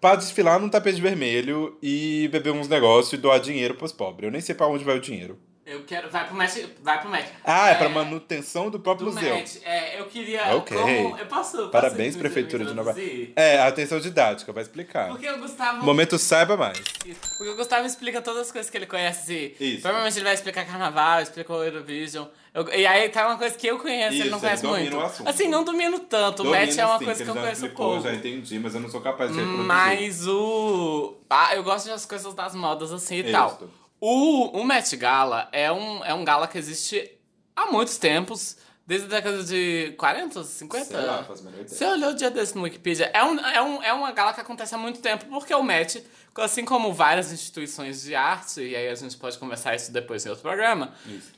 pra 0.00 0.16
desfilar 0.16 0.60
num 0.60 0.68
tapete 0.68 1.00
vermelho 1.00 1.78
e 1.82 2.28
beber 2.32 2.52
uns 2.52 2.68
negócios 2.68 3.12
e 3.12 3.16
doar 3.16 3.40
dinheiro 3.40 3.74
pros 3.74 3.92
pobres. 3.92 4.26
Eu 4.26 4.32
nem 4.32 4.40
sei 4.40 4.54
pra 4.54 4.66
onde 4.66 4.84
vai 4.84 4.96
o 4.96 5.00
dinheiro. 5.00 5.38
Eu 5.70 5.84
quero. 5.84 6.10
Vai 6.10 6.26
pro 6.26 6.34
Met. 6.34 6.68
Vai 6.82 7.00
pro 7.00 7.08
Met. 7.08 7.28
Ah, 7.44 7.68
é, 7.68 7.76
pra 7.76 7.88
manutenção 7.88 8.68
do 8.68 8.80
próprio 8.80 9.06
do 9.08 9.14
museu. 9.14 9.36
Met. 9.36 9.60
É, 9.64 10.00
eu 10.00 10.06
queria. 10.06 10.56
Ok. 10.56 10.76
Como, 10.76 11.16
eu 11.16 11.26
posso. 11.26 11.56
posso 11.58 11.68
Parabéns, 11.68 12.16
Prefeitura 12.16 12.64
de 12.64 12.74
Nova? 12.74 12.92
É, 13.36 13.60
atenção 13.60 14.00
didática, 14.00 14.52
vai 14.52 14.64
explicar. 14.64 15.10
Porque 15.10 15.30
o 15.30 15.38
Gustavo. 15.38 15.84
Momento 15.84 16.18
saiba 16.18 16.56
mais. 16.56 16.76
Porque 16.80 17.48
o 17.48 17.54
Gustavo 17.54 17.86
explica 17.86 18.20
todas 18.20 18.48
as 18.48 18.52
coisas 18.52 18.68
que 18.68 18.76
ele 18.76 18.86
conhece. 18.86 19.54
Isso. 19.60 19.82
Provavelmente 19.82 20.18
ele 20.18 20.24
vai 20.24 20.34
explicar 20.34 20.66
carnaval, 20.66 21.20
explica 21.22 21.52
o 21.52 21.62
Eurovision. 21.62 22.26
Eu- 22.52 22.68
e 22.74 22.84
aí 22.84 23.08
tá 23.08 23.28
uma 23.28 23.38
coisa 23.38 23.56
que 23.56 23.68
eu 23.68 23.78
conheço, 23.78 24.14
ele 24.14 24.22
Isso, 24.22 24.30
não 24.30 24.38
ele 24.38 24.40
conhece 24.40 24.62
domina 24.64 24.80
muito. 24.80 24.96
o 24.96 25.00
assunto. 25.06 25.28
Assim, 25.28 25.46
não 25.46 25.62
domino 25.62 26.00
tanto. 26.00 26.40
O 26.40 26.44
Domina, 26.46 26.66
Match 26.66 26.78
é 26.78 26.84
uma 26.84 26.98
sim, 26.98 27.04
coisa 27.04 27.22
que 27.24 27.30
eu 27.30 27.34
conheço 27.34 27.52
explicou, 27.66 27.86
pouco. 27.92 28.02
Já 28.02 28.12
entendi, 28.12 28.58
mas 28.58 28.74
eu 28.74 28.80
não 28.80 28.88
sou 28.88 29.00
capaz 29.00 29.30
de 29.30 29.36
reproduzir. 29.38 29.66
Mas 29.66 30.26
o. 30.26 31.16
Ah, 31.30 31.54
eu 31.54 31.62
gosto 31.62 31.86
das 31.88 32.04
coisas 32.04 32.34
das 32.34 32.56
modas 32.56 32.92
assim 32.92 33.18
e 33.18 33.20
Isso. 33.20 33.30
tal. 33.30 33.60
O, 34.00 34.58
o 34.60 34.64
Met 34.64 34.96
Gala 34.96 35.48
é 35.52 35.70
um, 35.70 36.04
é 36.04 36.14
um 36.14 36.24
gala 36.24 36.48
que 36.48 36.56
existe 36.58 37.10
há 37.54 37.66
muitos 37.66 37.98
tempos, 37.98 38.56
desde 38.86 39.06
a 39.06 39.10
década 39.10 39.44
de 39.44 39.94
40, 39.98 40.42
50? 40.42 40.84
Sei 40.86 40.96
lá, 40.96 41.22
faz. 41.22 41.42
Você 41.66 41.84
olhou 41.84 42.10
o 42.10 42.14
dia 42.14 42.30
desse 42.30 42.56
no 42.56 42.62
Wikipedia? 42.62 43.10
É, 43.12 43.22
um, 43.22 43.38
é, 43.38 43.62
um, 43.62 43.82
é 43.82 43.92
uma 43.92 44.10
gala 44.12 44.32
que 44.32 44.40
acontece 44.40 44.74
há 44.74 44.78
muito 44.78 45.00
tempo, 45.00 45.26
porque 45.26 45.54
o 45.54 45.62
Met, 45.62 46.02
assim 46.38 46.64
como 46.64 46.92
várias 46.94 47.30
instituições 47.30 48.02
de 48.02 48.14
arte, 48.14 48.62
e 48.62 48.74
aí 48.74 48.88
a 48.88 48.94
gente 48.94 49.16
pode 49.18 49.36
conversar 49.38 49.74
isso 49.76 49.92
depois 49.92 50.24
em 50.24 50.30
outro 50.30 50.42
programa, 50.42 50.94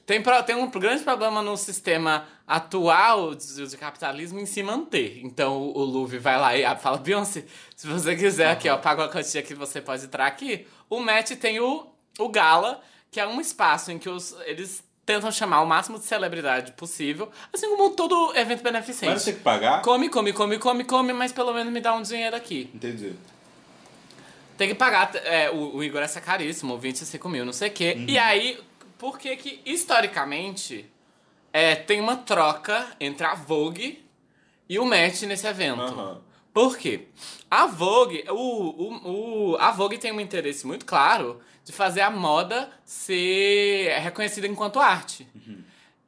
tem, 0.07 0.23
pro- 0.23 0.43
tem 0.45 0.55
um 0.55 0.71
grande 0.71 1.03
problema 1.03 1.43
no 1.43 1.57
sistema 1.57 2.27
atual 2.47 3.35
de, 3.35 3.67
de 3.67 3.77
capitalismo 3.77 4.39
em 4.39 4.47
se 4.47 4.63
manter. 4.63 5.21
Então 5.25 5.59
o, 5.61 5.77
o 5.79 5.85
Louvre 5.85 6.19
vai 6.19 6.39
lá 6.39 6.57
e 6.57 6.63
fala, 6.79 6.97
Beyoncé, 6.99 7.45
se 7.75 7.87
você 7.89 8.15
quiser 8.15 8.51
aqui, 8.53 8.69
ó, 8.69 8.79
paga 8.79 9.05
a 9.05 9.09
quantia 9.09 9.43
que 9.43 9.55
você 9.55 9.81
pode 9.81 10.05
entrar 10.05 10.27
aqui. 10.27 10.67
O 10.89 11.01
Met 11.01 11.35
tem 11.37 11.59
o, 11.61 11.87
o 12.19 12.29
Gala, 12.29 12.81
que 13.11 13.21
é 13.21 13.27
um 13.27 13.41
espaço 13.41 13.91
em 13.91 13.99
que 13.99 14.09
os, 14.09 14.35
eles 14.45 14.83
tentam 15.05 15.31
chamar 15.31 15.63
o 15.63 15.67
máximo 15.67 15.99
de 15.99 16.05
celebridade 16.05 16.73
possível, 16.73 17.31
assim 17.53 17.69
como 17.69 17.91
todo 17.91 18.33
evento 18.37 18.63
beneficente. 18.63 19.13
Mas 19.13 19.25
tem 19.25 19.35
que 19.35 19.41
pagar? 19.41 19.83
Come, 19.83 20.09
come, 20.09 20.33
come, 20.33 20.59
come, 20.59 20.85
come, 20.85 21.13
mas 21.13 21.33
pelo 21.33 21.53
menos 21.53 21.73
me 21.73 21.81
dá 21.81 21.95
um 21.95 22.03
dinheiro 22.03 22.37
aqui. 22.37 22.71
Entendi. 22.75 23.15
Tem 24.57 24.69
que 24.69 24.75
pagar, 24.75 25.11
é, 25.25 25.51
o, 25.51 25.77
o 25.77 25.85
Igor 25.85 26.03
é 26.03 26.21
caríssimo, 26.21 26.79
25 26.79 27.29
mil, 27.29 27.45
não 27.45 27.53
sei 27.53 27.69
o 27.69 27.73
quê. 27.73 27.95
Uhum. 27.97 28.07
E 28.09 28.19
aí, 28.19 28.61
por 28.97 29.19
que 29.19 29.35
que, 29.37 29.61
historicamente, 29.67 30.89
é, 31.53 31.75
tem 31.75 32.01
uma 32.01 32.17
troca 32.17 32.87
entre 33.01 33.27
a 33.27 33.35
Vogue 33.35 34.05
e 34.69 34.79
o 34.79 34.85
Met 34.85 35.27
nesse 35.27 35.47
evento? 35.47 35.83
Aham. 35.83 36.21
Por 36.53 36.77
quê? 36.77 37.09
A 37.55 37.67
Vogue, 37.67 38.25
o, 38.31 38.35
o, 38.35 39.53
o, 39.53 39.57
a 39.59 39.71
Vogue 39.73 39.99
tem 39.99 40.11
um 40.11 40.19
interesse 40.21 40.67
muito 40.67 40.87
claro 40.87 41.39
de 41.63 41.71
fazer 41.71 42.01
a 42.01 42.11
moda 42.11 42.71
ser 42.83 43.91
reconhecida 44.01 44.47
enquanto 44.47 44.81
arte. 44.81 45.29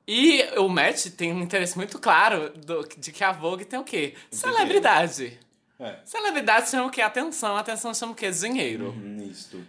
E 0.08 0.42
o 0.58 0.68
Met 0.70 1.10
tem 1.10 1.32
um 1.34 1.42
interesse 1.42 1.76
muito 1.76 1.98
claro 1.98 2.50
do- 2.50 2.88
de 2.96 3.12
que 3.12 3.22
a 3.22 3.30
Vogue 3.32 3.64
tem 3.66 3.78
o 3.78 3.84
quê? 3.84 4.14
Celebridade. 4.30 5.38
É. 5.78 5.98
Celebridade 6.04 6.70
chama 6.70 6.86
o 6.86 6.90
quê? 6.90 7.02
Atenção. 7.02 7.56
Atenção 7.58 7.92
chama 7.92 8.12
o 8.12 8.14
quê? 8.14 8.30
Dinheiro. 8.30 8.94
Hum, 8.96 9.28
Isto. 9.30 9.62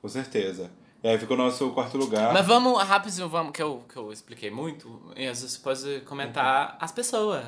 Com 0.00 0.08
certeza. 0.08 0.70
E 1.02 1.08
aí 1.08 1.18
ficou 1.18 1.36
o 1.36 1.38
nosso 1.38 1.70
quarto 1.70 1.96
lugar. 1.98 2.32
Mas 2.32 2.46
vamos, 2.46 2.80
rapidinho, 2.82 3.28
vamos, 3.28 3.52
que 3.52 3.62
eu, 3.62 3.84
que 3.88 3.96
eu 3.96 4.12
expliquei 4.12 4.50
muito. 4.50 5.00
E 5.16 5.26
às 5.26 5.40
vezes 5.42 5.56
pode 5.56 6.00
comentar 6.02 6.76
as 6.80 6.92
pessoas. 6.92 7.44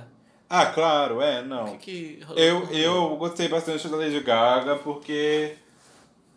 Ah, 0.50 0.66
claro, 0.66 1.20
é, 1.20 1.42
não. 1.42 1.74
O 1.74 1.78
que 1.78 2.18
que? 2.18 2.26
Eu, 2.34 2.64
eu 2.70 3.16
gostei 3.16 3.48
bastante 3.48 3.86
da 3.88 3.96
Lady 3.96 4.20
Gaga 4.20 4.76
porque. 4.76 5.56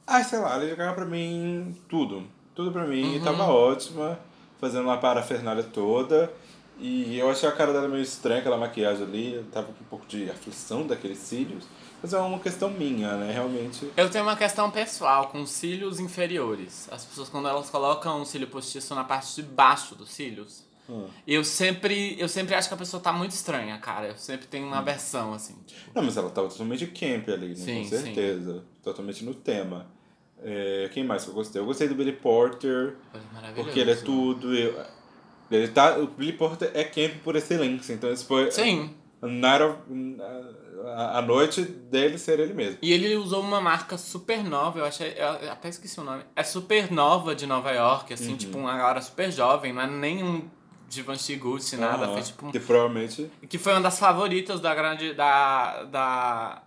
Ai, 0.06 0.24
sei 0.24 0.40
lá, 0.40 0.54
a 0.54 0.58
Lady 0.58 0.76
Gaga 0.76 0.94
pra 0.94 1.06
mim, 1.06 1.78
tudo. 1.88 2.24
Tudo 2.54 2.72
pra 2.72 2.86
mim. 2.86 3.18
Uhum. 3.18 3.24
Tava 3.24 3.44
ótima, 3.46 4.20
fazendo 4.60 4.84
uma 4.84 4.98
parafernália 4.98 5.64
toda. 5.64 6.32
E 6.78 7.18
eu 7.18 7.30
achei 7.30 7.48
a 7.48 7.52
cara 7.52 7.72
dela 7.72 7.88
meio 7.88 8.02
estranha, 8.02 8.40
aquela 8.40 8.58
maquiagem 8.58 9.04
ali. 9.04 9.34
Eu 9.36 9.44
tava 9.46 9.68
com 9.68 9.84
um 9.84 9.88
pouco 9.88 10.06
de 10.08 10.30
aflição 10.30 10.86
daqueles 10.86 11.20
cílios. 11.20 11.64
Mas 12.02 12.14
é 12.14 12.18
uma 12.18 12.40
questão 12.40 12.70
minha, 12.70 13.16
né? 13.16 13.32
Realmente. 13.32 13.92
Eu 13.96 14.10
tenho 14.10 14.26
uma 14.26 14.36
questão 14.36 14.72
pessoal 14.72 15.28
com 15.28 15.46
cílios 15.46 16.00
inferiores. 16.00 16.90
As 16.92 17.06
pessoas, 17.06 17.30
quando 17.30 17.48
elas 17.48 17.70
colocam 17.70 18.22
um 18.22 18.26
cílio 18.26 18.48
postiço 18.48 18.96
na 18.96 19.04
parte 19.04 19.36
de 19.36 19.44
baixo 19.44 19.94
dos 19.94 20.10
cílios, 20.10 20.64
Hum. 20.90 21.08
eu 21.28 21.44
sempre 21.44 22.16
eu 22.20 22.28
sempre 22.28 22.54
acho 22.56 22.68
que 22.68 22.74
a 22.74 22.78
pessoa 22.78 23.02
tá 23.02 23.14
muito 23.14 23.32
estranha, 23.32 23.78
cara. 23.78 24.08
Eu 24.08 24.18
sempre 24.18 24.48
tenho 24.48 24.66
Hum. 24.66 24.70
uma 24.70 24.80
aversão, 24.80 25.34
assim. 25.34 25.56
tipo. 25.66 25.92
Não, 25.96 26.04
mas 26.04 26.18
ela 26.18 26.30
tava 26.30 26.48
totalmente 26.50 26.86
camp 26.88 27.30
ali, 27.30 27.50
né? 27.50 27.56
Sim, 27.56 27.84
com 27.84 27.90
certeza. 27.90 28.64
Totalmente 28.84 29.24
no 29.24 29.34
tema. 29.34 29.88
É, 30.44 30.90
quem 30.94 31.04
mais 31.04 31.24
que 31.24 31.30
eu 31.30 31.34
gostei? 31.36 31.62
Eu 31.62 31.66
gostei 31.66 31.88
do 31.88 31.96
Billy 31.96 32.14
Porter. 32.14 32.96
Porque 33.56 33.80
ele 33.80 33.92
é 33.92 33.96
tudo. 33.96 34.54
eu- 34.56 34.84
ele 35.52 35.68
tá, 35.68 35.98
o 36.00 36.08
Billy 36.08 36.34
Porter 36.34 36.72
é 36.74 36.84
camp 36.84 37.22
por 37.24 37.36
excelência. 37.36 37.94
Então 37.94 38.10
esse 38.12 38.26
foi 38.26 38.50
Sim. 38.52 38.96
a, 39.22 39.28
night 39.28 39.64
of- 39.64 39.78
a, 40.96 41.22
noite 41.22 41.62
dele 41.62 42.18
ser 42.18 42.40
ele 42.40 42.54
mesmo. 42.54 42.80
E 42.82 42.92
ele 42.92 43.16
usou 43.16 43.42
uma 43.42 43.62
marca 43.62 43.98
super 43.98 44.44
nova, 44.44 44.80
eu 44.80 44.86
achei. 44.86 45.14
Eu 45.16 45.52
até 45.52 45.70
esqueci 45.70 46.00
o 46.00 46.04
nome. 46.04 46.24
É 46.36 46.44
super 46.44 46.92
nova 46.92 47.36
de 47.36 47.46
Nova 47.46 47.72
York, 47.72 48.12
Uhum. 48.12 48.14
assim, 48.20 48.36
tipo, 48.36 48.58
uma 48.58 48.76
galera 48.78 49.02
super 49.02 49.32
jovem, 49.32 49.74
não 49.74 49.82
é 49.82 49.88
nenhum 49.88 50.50
Givenchy 50.92 51.36
Gucci, 51.38 51.78
nada. 51.78 52.06
Aham. 52.06 52.14
Foi 52.14 52.22
tipo 52.22 52.46
um 52.48 52.52
Que 52.52 52.60
provavelmente. 52.60 53.32
Que 53.50 53.58
foi 53.58 53.74
uma 53.74 53.82
das 53.82 53.98
favoritas 53.98 54.60
da 54.60 54.76
grande. 54.76 55.14
da. 55.14 55.84
da 55.86 56.64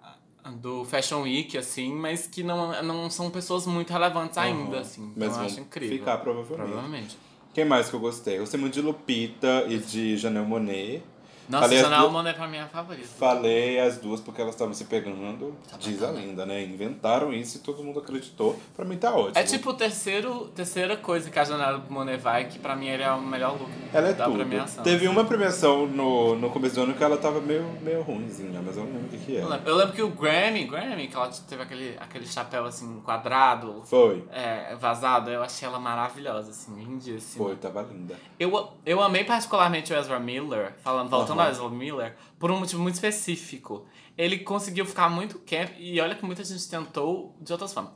do 0.57 0.85
Fashion 0.85 1.23
Week, 1.23 1.57
assim, 1.57 1.95
mas 1.95 2.27
que 2.27 2.43
não, 2.43 2.83
não 2.83 3.09
são 3.09 3.31
pessoas 3.31 3.67
muito 3.67 3.91
relevantes 3.91 4.37
ainda, 4.37 4.81
assim. 4.81 5.11
Então 5.17 5.27
Mas 5.29 5.39
eu 5.39 5.43
acho 5.45 5.61
incrível. 5.61 5.97
ficar, 5.99 6.19
provavelmente. 6.19 6.71
Provavelmente. 6.71 7.19
Quem 7.55 7.65
mais 7.65 7.89
que 7.89 7.95
eu 7.97 8.01
gostei? 8.01 8.35
Eu 8.37 8.41
gostei 8.41 8.61
muito 8.61 8.75
de 8.75 8.83
Lupita 8.83 9.65
e 9.69 9.79
de 9.79 10.19
Janelle 10.19 10.47
Monet. 10.47 11.03
Nossa, 11.49 11.65
Falei 11.65 11.79
Janelle 11.79 12.01
duas- 12.03 12.13
Monáe 12.13 12.35
pra 12.35 12.49
mim 12.49 12.57
é 12.57 12.63
a 12.63 12.67
favorita. 12.67 13.07
Falei 13.19 13.79
as 13.81 13.99
duas 13.99 14.21
porque 14.21 14.41
elas 14.41 14.55
estavam 14.55 14.73
se 14.75 14.85
pegando, 14.87 15.55
Tá 15.71 15.77
diz 15.79 16.03
a 16.03 16.11
lenda, 16.11 16.47
né? 16.47 16.63
Inventaram 16.63 17.33
isso 17.33 17.59
e 17.59 17.61
todo 17.61 17.83
mundo 17.83 17.99
acreditou. 18.01 18.59
Pra 18.75 18.85
mim 18.85 18.97
tá 18.97 19.15
ótimo. 19.15 19.33
É 19.39 19.43
tipo 19.43 19.71
a 19.71 19.75
terceiro, 19.75 20.47
terceira 20.55 20.97
coisa 20.97 21.31
que 21.31 21.39
a 21.39 21.45
Janelle 21.45 21.83
Monáe 21.89 22.17
vai, 22.17 22.47
que 22.47 22.59
pra 22.59 22.75
mim 22.75 22.87
ele 22.89 23.03
é 23.03 23.11
o 23.13 23.21
melhor 23.21 23.53
look 23.59 23.71
Ela 23.93 24.09
é 24.09 24.13
da 24.15 24.25
tudo. 24.25 24.37
premiação. 24.39 24.83
Teve 24.85 25.07
uma 25.09 25.25
premiação 25.25 25.87
no, 25.87 26.35
no 26.37 26.51
começo 26.51 26.75
do 26.77 26.83
ano 26.83 26.95
que 26.95 27.05
ela 27.05 27.17
tava 27.17 27.41
meio, 27.41 27.65
meio 27.83 28.03
ruimzinha, 28.03 28.63
mas 28.65 28.77
eu 28.77 28.85
não 28.85 28.93
lembro 28.93 29.07
o 29.07 29.11
que, 29.11 29.19
que 29.19 29.35
Eu 29.35 29.49
lembro, 29.49 29.69
eu 29.71 29.77
lembro 29.77 29.93
que 29.95 30.03
o 30.03 30.09
Grammy, 30.11 30.65
Grammy, 30.65 31.09
que 31.09 31.17
ela 31.17 31.29
teve 31.49 31.63
aquele, 31.63 31.97
aquele 32.01 32.27
chapéu 32.27 32.65
assim, 32.65 33.01
quadrado, 33.05 33.83
Foi. 33.85 34.25
é, 34.33 34.75
vazado, 34.77 35.31
eu 35.31 35.43
achei 35.43 35.67
ela 35.69 35.79
maravilhosa, 35.79 36.51
assim, 36.51 36.75
lindíssima. 36.75 37.45
Foi, 37.47 37.57
tava 37.57 37.83
linda. 37.83 38.15
Eu, 38.39 38.71
eu 38.85 39.03
amei 39.03 39.25
particularmente 39.25 39.93
o 39.93 39.97
Ezra 39.97 40.19
Miller, 40.19 40.75
falando, 40.83 41.09
voltando 41.11 41.34
Ezra 41.41 41.69
Miller, 41.69 42.15
por 42.39 42.51
um 42.51 42.59
motivo 42.59 42.83
muito 42.83 42.95
específico. 42.95 43.87
Ele 44.17 44.39
conseguiu 44.39 44.87
ficar 44.87 45.09
muito 45.09 45.39
camp, 45.41 45.71
e 45.79 46.01
olha 46.01 46.15
que 46.15 46.25
muita 46.25 46.45
gente 46.45 46.69
tentou 46.69 47.37
de 47.41 47.53
outras 47.53 47.73
formas. 47.73 47.93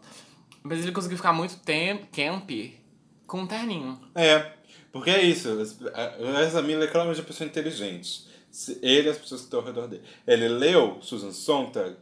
Mas 0.62 0.80
ele 0.82 0.92
conseguiu 0.92 1.16
ficar 1.16 1.32
muito 1.32 1.58
tempo 1.60 2.06
camp 2.12 2.50
com 3.26 3.40
um 3.40 3.46
terninho. 3.46 4.00
É, 4.14 4.52
porque 4.90 5.10
é 5.10 5.22
isso. 5.22 5.48
O 5.50 6.38
Ezra 6.40 6.62
Miller 6.62 6.88
é 6.88 6.90
claramente 6.90 7.20
uma 7.20 7.26
pessoa 7.26 7.46
inteligente. 7.46 8.26
Ele 8.82 9.08
e 9.08 9.10
as 9.10 9.18
pessoas 9.18 9.42
que 9.42 9.46
estão 9.46 9.60
ao 9.60 9.66
redor 9.66 9.86
dele. 9.86 10.02
Ele 10.26 10.48
leu 10.48 10.98
Susan 11.02 11.32
Sontag 11.32 11.96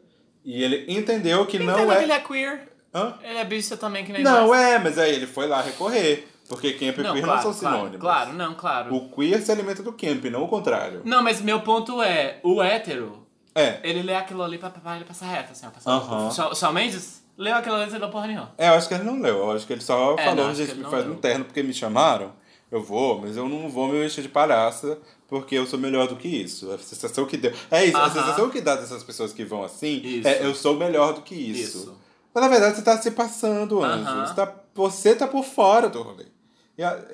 e 0.44 0.62
ele 0.62 0.84
entendeu 0.88 1.44
que 1.44 1.58
não 1.58 1.74
Entenda 1.74 1.94
é... 1.94 1.96
que 1.98 2.02
ele 2.04 2.12
é 2.12 2.20
queer. 2.20 2.68
Hã? 2.94 3.18
Ele 3.22 3.38
é 3.38 3.44
bicha 3.44 3.76
também, 3.76 4.04
que 4.04 4.12
nem 4.12 4.22
Não, 4.22 4.46
nós. 4.46 4.58
é, 4.58 4.78
mas 4.78 4.96
aí 4.96 5.14
ele 5.14 5.26
foi 5.26 5.46
lá 5.46 5.60
recorrer. 5.60 6.26
Porque 6.48 6.72
camp 6.74 6.98
e 6.98 7.02
Não, 7.02 7.12
queer 7.12 7.24
claro, 7.24 7.44
não 7.44 7.52
são 7.52 7.60
claro, 7.60 7.76
sinônimos. 7.76 8.00
Claro, 8.00 8.32
não, 8.34 8.54
claro. 8.54 8.94
O 8.94 9.08
queer 9.10 9.42
se 9.42 9.50
alimenta 9.50 9.82
do 9.82 9.92
camp, 9.92 10.24
não 10.26 10.44
o 10.44 10.48
contrário. 10.48 11.02
Não, 11.04 11.22
mas 11.22 11.40
meu 11.40 11.60
ponto 11.60 12.00
é, 12.02 12.38
o 12.42 12.62
hétero, 12.62 13.26
É. 13.54 13.80
ele 13.82 14.02
lê 14.02 14.14
aquilo 14.14 14.42
ali 14.42 14.56
pra, 14.58 14.70
pra 14.70 14.96
ele 14.96 15.04
passar 15.04 15.26
reto, 15.26 15.52
assim, 15.52 15.66
ó. 15.66 16.30
Shawn- 16.30 16.54
Shawn 16.54 16.72
Mendes 16.72 17.22
leu 17.36 17.54
aquilo 17.54 17.74
ali 17.74 17.88
e 17.88 17.92
não 17.92 17.98
deu 17.98 18.10
porra 18.10 18.26
nenhuma. 18.28 18.52
É, 18.56 18.68
eu 18.68 18.74
acho 18.74 18.86
que 18.88 18.94
ele 18.94 19.04
não 19.04 19.20
leu. 19.20 19.38
Eu 19.38 19.52
acho 19.52 19.66
que 19.66 19.72
ele 19.72 19.80
só 19.82 20.14
É, 20.18 20.24
falou, 20.24 20.46
não, 20.46 20.54
gente, 20.54 20.74
me 20.74 20.84
faz 20.84 21.04
leu. 21.04 21.14
um 21.14 21.16
terno 21.16 21.44
porque 21.44 21.62
me 21.62 21.74
chamaram. 21.74 22.32
Eu 22.70 22.82
vou, 22.82 23.20
mas 23.20 23.36
eu 23.36 23.48
não 23.48 23.68
vou 23.68 23.86
me 23.88 23.98
vestir 24.00 24.22
de 24.22 24.28
palhaça 24.28 24.98
porque 25.28 25.54
eu 25.54 25.66
sou 25.66 25.78
melhor 25.78 26.08
do 26.08 26.16
que 26.16 26.26
isso. 26.28 26.70
A 26.72 26.78
sensação 26.78 27.24
que 27.24 27.36
deu. 27.36 27.52
É 27.70 27.84
isso, 27.84 27.96
a 27.96 28.00
Aham. 28.06 28.10
sensação 28.12 28.50
que 28.50 28.60
dá 28.60 28.74
dessas 28.76 29.02
pessoas 29.04 29.32
que 29.32 29.44
vão 29.44 29.62
assim 29.62 30.00
Isso. 30.04 30.26
é 30.28 30.44
eu 30.44 30.52
sou 30.54 30.74
melhor 30.76 31.12
do 31.14 31.22
que 31.22 31.34
isso. 31.34 31.78
Isso. 31.78 31.98
Mas 32.34 32.42
na 32.44 32.50
verdade 32.50 32.76
você 32.76 32.82
tá 32.82 32.98
se 32.98 33.12
passando, 33.12 33.82
Anjo. 33.82 34.04
Aham. 34.08 34.26
Você, 34.26 34.34
tá, 34.34 34.54
você 34.74 35.14
tá 35.14 35.26
por 35.28 35.44
fora 35.44 35.88
do 35.88 36.02
rolê. 36.02 36.26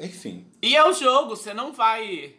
Enfim. 0.00 0.46
E 0.60 0.76
é 0.76 0.84
o 0.84 0.92
jogo, 0.92 1.36
você 1.36 1.54
não 1.54 1.72
vai... 1.72 2.34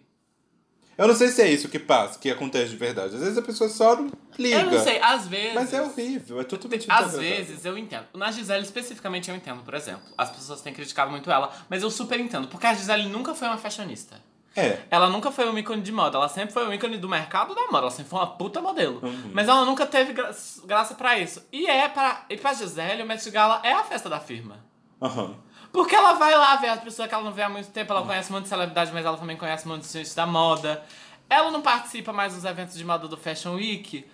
Eu 0.95 1.07
não 1.07 1.15
sei 1.15 1.29
se 1.29 1.41
é 1.41 1.49
isso 1.49 1.69
que 1.69 1.79
passa, 1.79 2.19
que 2.19 2.29
acontece 2.29 2.69
de 2.69 2.77
verdade. 2.77 3.15
Às 3.15 3.21
vezes 3.21 3.37
a 3.37 3.41
pessoa 3.41 3.67
só 3.67 3.95
não 3.95 4.11
liga. 4.37 4.59
Eu 4.59 4.71
não 4.71 4.83
sei, 4.83 4.99
às 5.01 5.27
vezes... 5.27 5.55
Mas 5.55 5.73
é 5.73 5.81
horrível, 5.81 6.39
é 6.39 6.43
totalmente 6.43 6.81
Às 6.81 7.07
interpretável. 7.07 7.19
vezes 7.19 7.65
eu 7.65 7.77
entendo. 7.77 8.05
Na 8.13 8.29
Gisele 8.29 8.61
especificamente 8.61 9.27
eu 9.27 9.35
entendo, 9.35 9.63
por 9.63 9.73
exemplo. 9.73 10.03
As 10.15 10.29
pessoas 10.29 10.61
têm 10.61 10.71
criticado 10.71 11.09
muito 11.09 11.31
ela, 11.31 11.51
mas 11.67 11.81
eu 11.81 11.89
super 11.89 12.19
entendo. 12.19 12.47
Porque 12.47 12.67
a 12.67 12.75
Gisele 12.75 13.07
nunca 13.09 13.33
foi 13.33 13.47
uma 13.47 13.57
fashionista. 13.57 14.21
É. 14.55 14.83
Ela 14.91 15.09
nunca 15.09 15.31
foi 15.31 15.49
um 15.49 15.57
ícone 15.57 15.81
de 15.81 15.91
moda, 15.91 16.15
ela 16.15 16.29
sempre 16.29 16.53
foi 16.53 16.67
um 16.67 16.71
ícone 16.71 16.99
do 16.99 17.09
mercado 17.09 17.55
da 17.55 17.65
moda, 17.71 17.79
ela 17.85 17.89
sempre 17.89 18.11
foi 18.11 18.19
uma 18.19 18.27
puta 18.37 18.61
modelo. 18.61 18.99
Uhum. 19.03 19.31
Mas 19.33 19.47
ela 19.47 19.65
nunca 19.65 19.87
teve 19.87 20.13
gra 20.13 20.29
graça 20.65 20.93
pra 20.93 21.17
isso. 21.17 21.43
E 21.51 21.65
é 21.65 21.89
pra, 21.89 22.23
e 22.29 22.37
pra 22.37 22.53
Gisele, 22.53 23.01
o 23.01 23.05
Met 23.07 23.27
Gala 23.31 23.61
é 23.63 23.73
a 23.73 23.83
festa 23.83 24.07
da 24.07 24.19
firma. 24.19 24.63
Aham. 25.01 25.35
Porque 25.73 25.95
ela 25.95 26.13
vai 26.13 26.37
lá 26.37 26.55
ver 26.57 26.67
as 26.67 26.81
pessoas 26.81 27.09
que 27.09 27.15
ela 27.15 27.23
não 27.23 27.31
vê 27.31 27.41
há 27.41 27.49
muito 27.49 27.71
tempo, 27.71 27.91
ela 27.91 28.05
conhece 28.05 28.31
um 28.31 28.35
monte 28.35 28.43
de 28.43 28.49
celebridade, 28.49 28.91
mas 28.93 29.03
ela 29.03 29.17
também 29.17 29.35
conhece 29.35 29.67
um 29.67 29.71
monte 29.71 29.81
de 29.81 29.91
gente 29.91 30.15
da 30.15 30.27
moda. 30.27 30.83
Ela 31.27 31.49
não 31.49 31.63
participa 31.63 32.13
mais 32.13 32.35
dos 32.35 32.45
eventos 32.45 32.75
de 32.75 32.85
moda 32.85 33.07
do 33.07 33.17
Fashion 33.17 33.55
Week. 33.55 34.05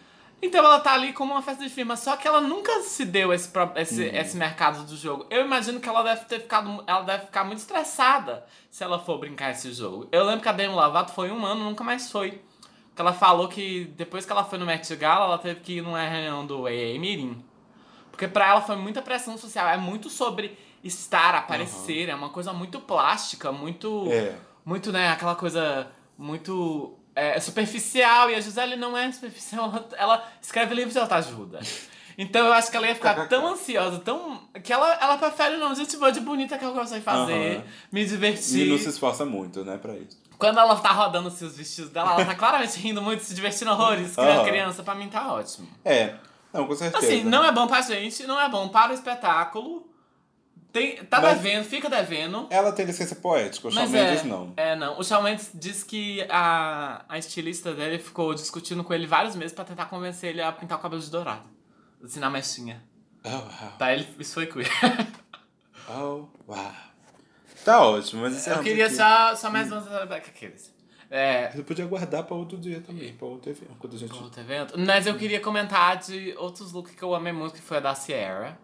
Então 0.41 0.63
ela 0.63 0.79
tá 0.79 0.93
ali 0.93 1.11
como 1.11 1.33
uma 1.33 1.41
festa 1.41 1.61
de 1.61 1.69
firma, 1.69 1.97
só 1.97 2.15
que 2.15 2.25
ela 2.25 2.39
nunca 2.39 2.81
se 2.83 3.03
deu 3.03 3.33
esse, 3.33 3.51
esse, 3.75 4.03
esse 4.05 4.37
mercado 4.37 4.85
do 4.85 4.95
jogo. 4.95 5.25
Eu 5.29 5.43
imagino 5.43 5.81
que 5.81 5.89
ela 5.89 6.01
deve 6.01 6.23
ter 6.25 6.39
ficado. 6.39 6.81
Ela 6.87 7.01
deve 7.01 7.25
ficar 7.25 7.43
muito 7.43 7.59
estressada 7.59 8.45
se 8.71 8.81
ela 8.81 8.97
for 8.97 9.17
brincar 9.17 9.51
esse 9.51 9.73
jogo. 9.73 10.07
Eu 10.13 10.23
lembro 10.23 10.41
que 10.41 10.47
a 10.47 10.53
Demi 10.53 10.73
Lovato 10.73 11.11
foi 11.11 11.29
um 11.29 11.45
ano, 11.45 11.65
nunca 11.65 11.83
mais 11.83 12.09
foi. 12.09 12.41
Porque 12.87 13.01
ela 13.01 13.11
falou 13.11 13.49
que 13.49 13.91
depois 13.97 14.25
que 14.25 14.31
ela 14.31 14.45
foi 14.45 14.57
no 14.57 14.65
Met 14.65 14.95
Gala, 14.95 15.25
ela 15.25 15.37
teve 15.37 15.59
que 15.59 15.73
ir 15.79 15.81
numa 15.81 16.01
reunião 16.01 16.45
do 16.45 16.67
AA 16.67 16.97
Mirim. 16.97 17.43
Porque 18.09 18.29
pra 18.29 18.47
ela 18.47 18.61
foi 18.61 18.77
muita 18.77 19.01
pressão 19.01 19.37
social. 19.37 19.67
É 19.67 19.75
muito 19.75 20.09
sobre 20.09 20.57
estar, 20.83 21.35
aparecer. 21.35 22.09
É 22.09 22.15
uma 22.15 22.29
coisa 22.29 22.53
muito 22.53 22.79
plástica, 22.79 23.51
muito. 23.51 24.07
É. 24.11 24.35
Muito, 24.65 24.91
né? 24.91 25.09
Aquela 25.09 25.35
coisa 25.35 25.87
muito. 26.17 26.97
é, 27.15 27.39
superficial. 27.39 28.29
E 28.29 28.35
a 28.35 28.39
Gisele 28.39 28.75
não 28.75 28.97
é 28.97 29.11
superficial. 29.11 29.65
Ela, 29.73 29.87
ela 29.97 30.27
escreve 30.41 30.73
livros 30.75 30.93
de 30.93 30.99
autoajuda. 30.99 31.59
Então 32.17 32.45
eu 32.47 32.51
acho 32.53 32.69
que 32.69 32.75
ela 32.75 32.85
ia 32.85 32.95
ficar 32.95 33.29
tão 33.29 33.47
ansiosa, 33.47 33.99
tão. 33.99 34.41
que 34.61 34.73
ela, 34.73 34.93
ela 35.01 35.17
prefere, 35.17 35.55
não, 35.55 35.73
gente, 35.73 35.95
vou 35.95 36.11
de 36.11 36.19
bonita 36.19 36.57
que 36.57 36.65
eu 36.65 36.73
de 36.73 36.99
fazer, 36.99 37.57
Aham. 37.57 37.63
me 37.89 38.01
E 38.01 38.05
divertir. 38.05 38.67
não 38.69 38.77
se 38.77 38.89
esforça 38.89 39.25
muito, 39.25 39.63
né, 39.63 39.77
pra 39.77 39.95
isso. 39.95 40.19
Quando 40.37 40.59
ela 40.59 40.75
tá 40.75 40.91
rodando 40.91 41.29
assim, 41.29 41.45
os 41.45 41.55
vestidos 41.55 41.91
dela, 41.91 42.11
ela 42.13 42.25
tá 42.25 42.35
claramente 42.35 42.77
rindo 42.79 43.01
muito, 43.01 43.23
se 43.23 43.33
divertindo 43.33 43.71
horrores. 43.71 44.15
Criança, 44.15 44.33
Aham. 44.41 44.43
criança, 44.49 44.83
pra 44.83 44.95
mim 44.95 45.07
tá 45.07 45.33
ótimo. 45.33 45.69
É, 45.85 46.15
não, 46.51 46.67
com 46.67 46.75
certeza. 46.75 47.05
Assim, 47.05 47.23
não 47.23 47.43
é 47.45 47.53
bom 47.53 47.67
pra 47.67 47.79
gente, 47.81 48.27
não 48.27 48.37
é 48.39 48.49
bom 48.49 48.67
para 48.67 48.91
o 48.91 48.95
espetáculo. 48.95 49.88
Tem, 50.71 51.03
tá 51.05 51.19
Mas- 51.19 51.39
devendo, 51.39 51.63
fica 51.65 51.89
devendo. 51.89 52.47
Ela 52.49 52.71
tem 52.71 52.85
licença 52.85 53.15
poética, 53.15 53.67
o 53.67 53.71
Shawn 53.71 53.81
Mas 53.81 53.91
Mendes 53.91 54.21
é, 54.21 54.27
não. 54.27 54.53
é, 54.55 54.75
não. 54.75 54.99
O 54.99 55.03
Shawn 55.03 55.23
Mendes 55.23 55.49
diz 55.53 55.83
que 55.83 56.21
a, 56.29 57.03
a 57.09 57.17
estilista 57.17 57.73
dele 57.73 57.97
ficou 57.97 58.33
discutindo 58.35 58.83
com 58.83 58.93
ele 58.93 59.07
vários 59.07 59.35
meses 59.35 59.51
pra 59.53 59.65
tentar 59.65 59.85
convencer 59.87 60.29
ele 60.29 60.41
a 60.43 60.51
pintar 60.51 60.77
o 60.77 60.81
cabelo 60.81 61.01
de 61.01 61.09
dourado. 61.09 61.47
Assim, 62.03 62.19
na 62.19 62.29
mechinha. 62.29 62.83
Oh, 63.23 63.29
wow. 63.29 63.71
Pra 63.77 63.93
ele, 63.93 64.07
isso 64.19 64.33
foi 64.35 64.45
queer. 64.45 64.69
Oh, 65.91 66.27
wow. 66.47 66.71
Tá 67.65 67.81
ótimo, 67.81 68.21
mas 68.21 68.35
isso 68.37 68.47
é 68.49 68.53
Eu 68.53 68.61
queria 68.61 68.89
só, 68.91 69.35
só 69.35 69.49
mais 69.49 69.71
umas... 69.71 69.87
Aqueles. 70.11 70.71
É, 71.09 71.49
Você 71.49 71.63
podia 71.63 71.85
guardar 71.87 72.23
pra 72.23 72.35
outro 72.35 72.59
dia 72.59 72.79
também, 72.81 73.11
pra 73.13 73.25
outro 73.27 73.49
evento. 73.49 73.71
Quando 73.79 73.95
a 73.95 73.99
gente... 73.99 74.13
outro 74.13 74.39
evento. 74.39 74.75
Mas 74.77 75.07
eu 75.07 75.17
queria 75.17 75.39
comentar 75.39 75.97
de 75.97 76.35
outros 76.37 76.71
looks 76.71 76.93
que 76.93 77.01
eu 77.01 77.15
amei 77.15 77.33
muito, 77.33 77.55
que 77.55 77.61
foi 77.61 77.77
a 77.77 77.79
da 77.79 77.95
Sierra. 77.95 78.55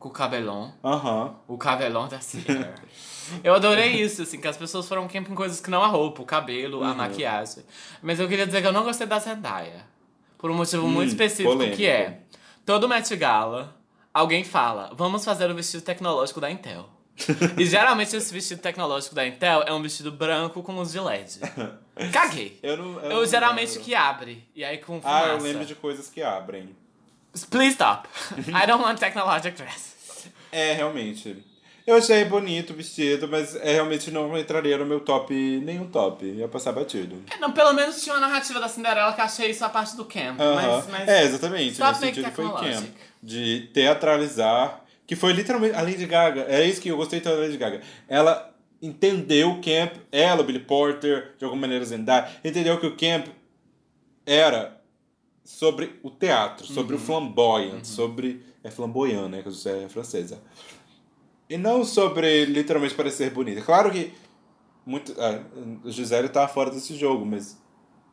Com 0.00 0.08
o 0.08 0.10
cabelão. 0.10 0.74
Aham. 0.82 1.36
O 1.46 1.56
cabelão 1.56 2.08
da 2.08 2.18
Sierra. 2.20 2.74
eu 3.44 3.54
adorei 3.54 3.92
isso, 4.02 4.22
assim, 4.22 4.40
que 4.40 4.48
as 4.48 4.56
pessoas 4.56 4.88
foram 4.88 5.06
camp 5.06 5.28
em 5.28 5.34
coisas 5.34 5.60
que 5.60 5.70
não 5.70 5.84
a 5.84 5.86
roupa, 5.86 6.22
o 6.22 6.24
cabelo, 6.24 6.78
Uhum. 6.78 6.84
a 6.86 6.94
maquiagem. 6.94 7.62
Mas 8.02 8.18
eu 8.18 8.26
queria 8.26 8.46
dizer 8.46 8.62
que 8.62 8.66
eu 8.66 8.72
não 8.72 8.82
gostei 8.82 9.06
da 9.06 9.18
Zendaya. 9.20 9.84
Por 10.38 10.50
um 10.50 10.54
motivo 10.54 10.88
muito 10.88 11.08
Hum, 11.10 11.12
específico, 11.12 11.50
polêmico. 11.52 11.76
que 11.76 11.86
é... 11.86 12.22
Todo 12.64 12.88
Met 12.88 13.14
Gala, 13.14 13.76
alguém 14.12 14.42
fala, 14.42 14.90
vamos 14.94 15.22
fazer 15.24 15.50
o 15.50 15.54
vestido 15.54 15.82
tecnológico 15.82 16.40
da 16.40 16.50
Intel. 16.50 16.88
e 17.58 17.66
geralmente 17.66 18.16
esse 18.16 18.32
vestido 18.32 18.62
tecnológico 18.62 19.14
da 19.14 19.26
Intel 19.26 19.62
é 19.66 19.72
um 19.74 19.82
vestido 19.82 20.10
branco 20.10 20.62
com 20.62 20.78
os 20.78 20.92
de 20.92 20.98
LED. 21.00 21.40
Caguei. 22.10 22.58
Eu 22.62 22.78
não. 22.78 23.00
Eu, 23.00 23.10
Eu, 23.18 23.26
geralmente 23.26 23.68
lembro. 23.72 23.84
que 23.84 23.94
abre. 23.94 24.48
E 24.54 24.64
aí 24.64 24.78
com 24.78 24.96
Ah, 24.96 25.00
fumaça. 25.02 25.26
eu 25.28 25.38
lembro 25.42 25.66
de 25.66 25.74
coisas 25.74 26.08
que 26.08 26.22
abrem. 26.22 26.74
Please 27.50 27.74
stop. 27.74 28.08
I 28.48 28.66
don't 28.66 28.82
want 28.82 28.98
technologic 28.98 29.56
dress. 29.56 29.94
É, 30.52 30.72
realmente. 30.72 31.44
Eu 31.86 31.96
achei 31.96 32.24
bonito 32.24 32.72
o 32.72 32.76
vestido, 32.76 33.26
mas 33.26 33.56
é, 33.56 33.72
realmente 33.72 34.10
não 34.10 34.36
entraria 34.38 34.76
no 34.78 34.84
meu 34.86 35.00
top, 35.00 35.34
nenhum 35.34 35.88
top. 35.88 36.24
Ia 36.24 36.46
passar 36.46 36.72
batido. 36.72 37.22
É, 37.30 37.38
Não, 37.38 37.52
pelo 37.52 37.72
menos 37.72 38.02
tinha 38.02 38.14
uma 38.14 38.20
narrativa 38.28 38.60
da 38.60 38.68
Cinderela 38.68 39.12
que 39.12 39.20
achei 39.20 39.50
isso 39.50 39.64
a 39.64 39.68
parte 39.68 39.96
do 39.96 40.04
camp. 40.04 40.38
Aham. 40.38 40.76
Mas, 40.76 40.86
mas 40.88 41.08
É, 41.08 41.24
exatamente. 41.24 41.72
Stop 41.72 41.92
Nesse 42.00 42.14
sentido 42.14 42.32
foi 42.32 42.48
camp. 42.48 42.86
De 43.22 43.70
teatralizar. 43.72 44.84
Que 45.06 45.16
foi 45.16 45.32
literalmente 45.32 45.74
a 45.74 45.82
Lady 45.82 46.06
Gaga. 46.06 46.46
É 46.48 46.64
isso 46.64 46.80
que 46.80 46.88
eu 46.88 46.96
gostei 46.96 47.20
tanto 47.20 47.36
da 47.36 47.42
Lady 47.42 47.56
Gaga. 47.56 47.80
Ela 48.08 48.54
entendeu 48.80 49.50
o 49.50 49.60
camp, 49.60 49.94
ela, 50.12 50.42
o 50.42 50.44
Billy 50.44 50.60
Porter, 50.60 51.34
de 51.36 51.44
alguma 51.44 51.62
maneira 51.62 51.84
Zendaya, 51.84 52.28
entendeu 52.44 52.78
que 52.78 52.86
o 52.86 52.96
camp 52.96 53.26
era 54.24 54.79
sobre 55.50 55.98
o 56.02 56.10
teatro, 56.10 56.64
sobre 56.66 56.94
Uhum. 56.94 57.02
o 57.02 57.04
flamboyant, 57.04 57.84
sobre. 57.84 58.42
É 58.62 58.70
flamboyant, 58.70 59.28
né? 59.28 59.42
Que 59.42 59.68
é 59.68 59.88
francesa. 59.88 60.40
E 61.48 61.56
não 61.58 61.84
sobre 61.84 62.44
literalmente 62.44 62.94
parecer 62.94 63.30
bonita. 63.30 63.60
Claro 63.62 63.90
que. 63.90 64.12
Muito, 64.86 65.14
ah, 65.18 65.42
a 65.84 65.90
Gisele 65.90 66.28
tá 66.28 66.48
fora 66.48 66.70
desse 66.70 66.94
jogo, 66.96 67.24
mas 67.26 67.60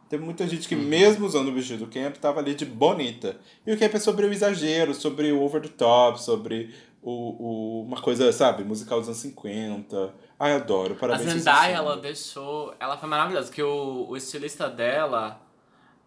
tem 0.10 0.20
muita 0.20 0.46
gente 0.48 0.68
que, 0.68 0.76
Uhum. 0.76 0.82
mesmo 0.84 1.26
usando 1.26 1.48
o 1.48 1.54
vestido 1.54 1.86
do 1.86 1.92
camp, 1.92 2.18
tava 2.18 2.40
ali 2.40 2.54
de 2.56 2.66
bonita. 2.66 3.38
E 3.66 3.72
o 3.72 3.78
camp 3.80 3.94
é 3.96 4.00
sobre 4.00 4.26
o 4.26 4.34
exagero, 4.34 4.94
sobre 4.94 5.32
o 5.32 5.42
over 5.42 5.62
the 5.62 5.70
top, 5.70 6.22
sobre 6.22 6.74
o, 7.02 7.12
o, 7.12 7.84
uma 7.84 8.02
coisa, 8.02 8.32
sabe, 8.34 8.64
musical 8.64 9.00
dos 9.00 9.08
anos 9.08 9.20
50. 9.22 10.14
Ai, 10.40 10.54
adoro. 10.54 10.94
a 10.96 10.98
Parabéns. 10.98 11.32
Zendaya, 11.34 11.78
Susanna. 11.78 11.92
ela 11.92 11.98
deixou. 12.02 12.74
Ela 12.80 12.98
foi 12.98 13.08
maravilhosa, 13.10 13.48
porque 13.48 13.64
o, 13.64 14.08
o 14.10 14.18
estilista 14.18 14.70
dela. 14.70 15.42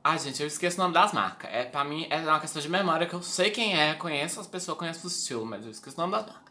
Ah, 0.03 0.17
gente, 0.17 0.41
eu 0.41 0.47
esqueço 0.47 0.79
o 0.79 0.83
nome 0.83 0.95
das 0.95 1.13
marcas. 1.13 1.51
É, 1.53 1.65
pra 1.65 1.85
mim, 1.85 2.07
é 2.09 2.17
uma 2.19 2.41
questão 2.41 2.61
de 2.63 2.69
memória 2.69 3.07
que 3.07 3.13
eu 3.15 3.23
sei 3.23 3.51
quem 3.51 3.79
é, 3.79 3.95
conheço 3.95 4.41
as 4.41 4.47
pessoas, 4.47 4.79
conheço 4.79 5.07
o 5.07 5.11
estilo, 5.11 5.45
mas 5.45 5.65
eu 5.65 5.71
esqueço 5.71 5.97
o 5.97 6.01
nome 6.01 6.13
das 6.13 6.27
marcas. 6.27 6.51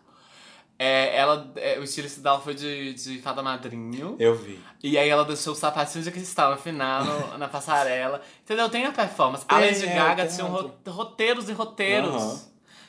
É, 0.77 1.17
ela, 1.17 1.51
é, 1.57 1.77
o 1.77 1.83
estilista 1.83 2.21
dela 2.21 2.39
foi 2.39 2.53
de, 2.53 2.93
de 2.93 3.19
fada 3.21 3.41
madrinho. 3.43 4.15
Eu 4.17 4.33
vi. 4.35 4.57
E 4.81 4.97
aí 4.97 5.09
ela 5.09 5.25
deixou 5.25 5.51
o 5.51 5.55
sapatinho 5.55 6.03
de 6.03 6.09
cristal 6.11 6.53
afinar 6.53 7.03
no, 7.03 7.37
na 7.37 7.49
passarela. 7.49 8.21
Entendeu? 8.43 8.69
Tem 8.69 8.85
a 8.85 8.91
performance. 8.91 9.43
A 9.49 9.59
Tem, 9.59 9.65
Lady 9.71 9.85
é, 9.85 9.95
Gaga 9.95 10.25
tem 10.25 10.35
tinha 10.35 10.47
outro. 10.47 10.73
ro- 10.87 10.91
roteiros 10.93 11.49
e 11.49 11.51
roteiros. 11.53 12.15
Aham. 12.15 12.41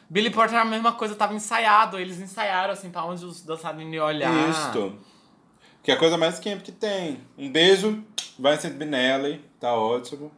Billy 0.08 0.30
Porter 0.30 0.54
era 0.56 0.62
a 0.62 0.70
mesma 0.70 0.92
coisa, 0.92 1.16
tava 1.16 1.34
ensaiado. 1.34 1.98
Eles 1.98 2.20
ensaiaram 2.20 2.72
assim 2.72 2.90
pra 2.90 3.04
onde 3.04 3.24
os 3.24 3.42
dançarinos 3.42 3.92
iam 3.92 4.06
olhar. 4.06 4.48
Isto. 4.50 4.96
Que 5.82 5.90
é 5.90 5.94
a 5.94 5.98
coisa 5.98 6.16
mais 6.16 6.38
camp 6.38 6.60
que 6.62 6.70
tem. 6.72 7.20
Um 7.36 7.50
beijo, 7.50 8.04
Vincent 8.38 8.74
Binelli, 8.74 9.44
tá 9.58 9.74
ótimo. 9.74 10.30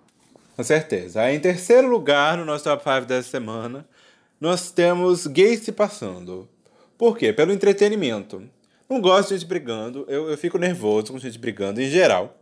Com 0.57 0.63
certeza. 0.63 1.23
Aí, 1.23 1.37
em 1.37 1.41
terceiro 1.41 1.89
lugar, 1.89 2.37
no 2.37 2.45
nosso 2.45 2.65
top 2.65 2.83
5 2.83 3.07
dessa 3.07 3.29
semana, 3.29 3.87
nós 4.41 4.71
temos 4.71 5.27
gays 5.27 5.61
se 5.61 5.73
passando. 5.73 6.49
Por 6.99 7.17
quê? 7.17 7.33
Pelo 7.33 7.53
entretenimento. 7.53 8.43
Não 8.89 9.01
gosto 9.01 9.31
de 9.31 9.37
gente 9.37 9.49
brigando, 9.49 10.05
eu, 10.09 10.29
eu 10.29 10.37
fico 10.37 10.59
nervoso 10.59 11.13
com 11.13 11.19
gente 11.19 11.39
brigando 11.39 11.81
em 11.81 11.89
geral. 11.89 12.37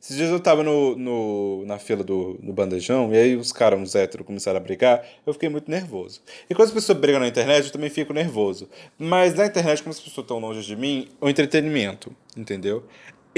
Esses 0.00 0.16
dias 0.16 0.30
eu 0.30 0.38
tava 0.38 0.62
no, 0.62 0.94
no, 0.94 1.64
na 1.66 1.78
fila 1.78 2.04
do, 2.04 2.34
do 2.34 2.52
bandejão 2.52 3.12
e 3.12 3.16
aí 3.16 3.36
os 3.36 3.50
caras, 3.50 3.80
uns 3.80 3.94
héteros, 3.94 4.26
começaram 4.26 4.58
a 4.58 4.60
brigar. 4.60 5.04
Eu 5.26 5.32
fiquei 5.32 5.48
muito 5.48 5.70
nervoso. 5.70 6.20
E 6.50 6.54
quando 6.54 6.68
as 6.68 6.74
pessoas 6.74 6.98
brigam 6.98 7.18
na 7.18 7.26
internet, 7.26 7.66
eu 7.66 7.72
também 7.72 7.88
fico 7.88 8.12
nervoso. 8.12 8.68
Mas 8.98 9.34
na 9.34 9.46
internet, 9.46 9.82
como 9.82 9.92
as 9.92 9.98
pessoas 9.98 10.24
estão 10.24 10.38
longe 10.38 10.62
de 10.62 10.76
mim, 10.76 11.08
o 11.20 11.28
entretenimento, 11.28 12.14
entendeu? 12.36 12.84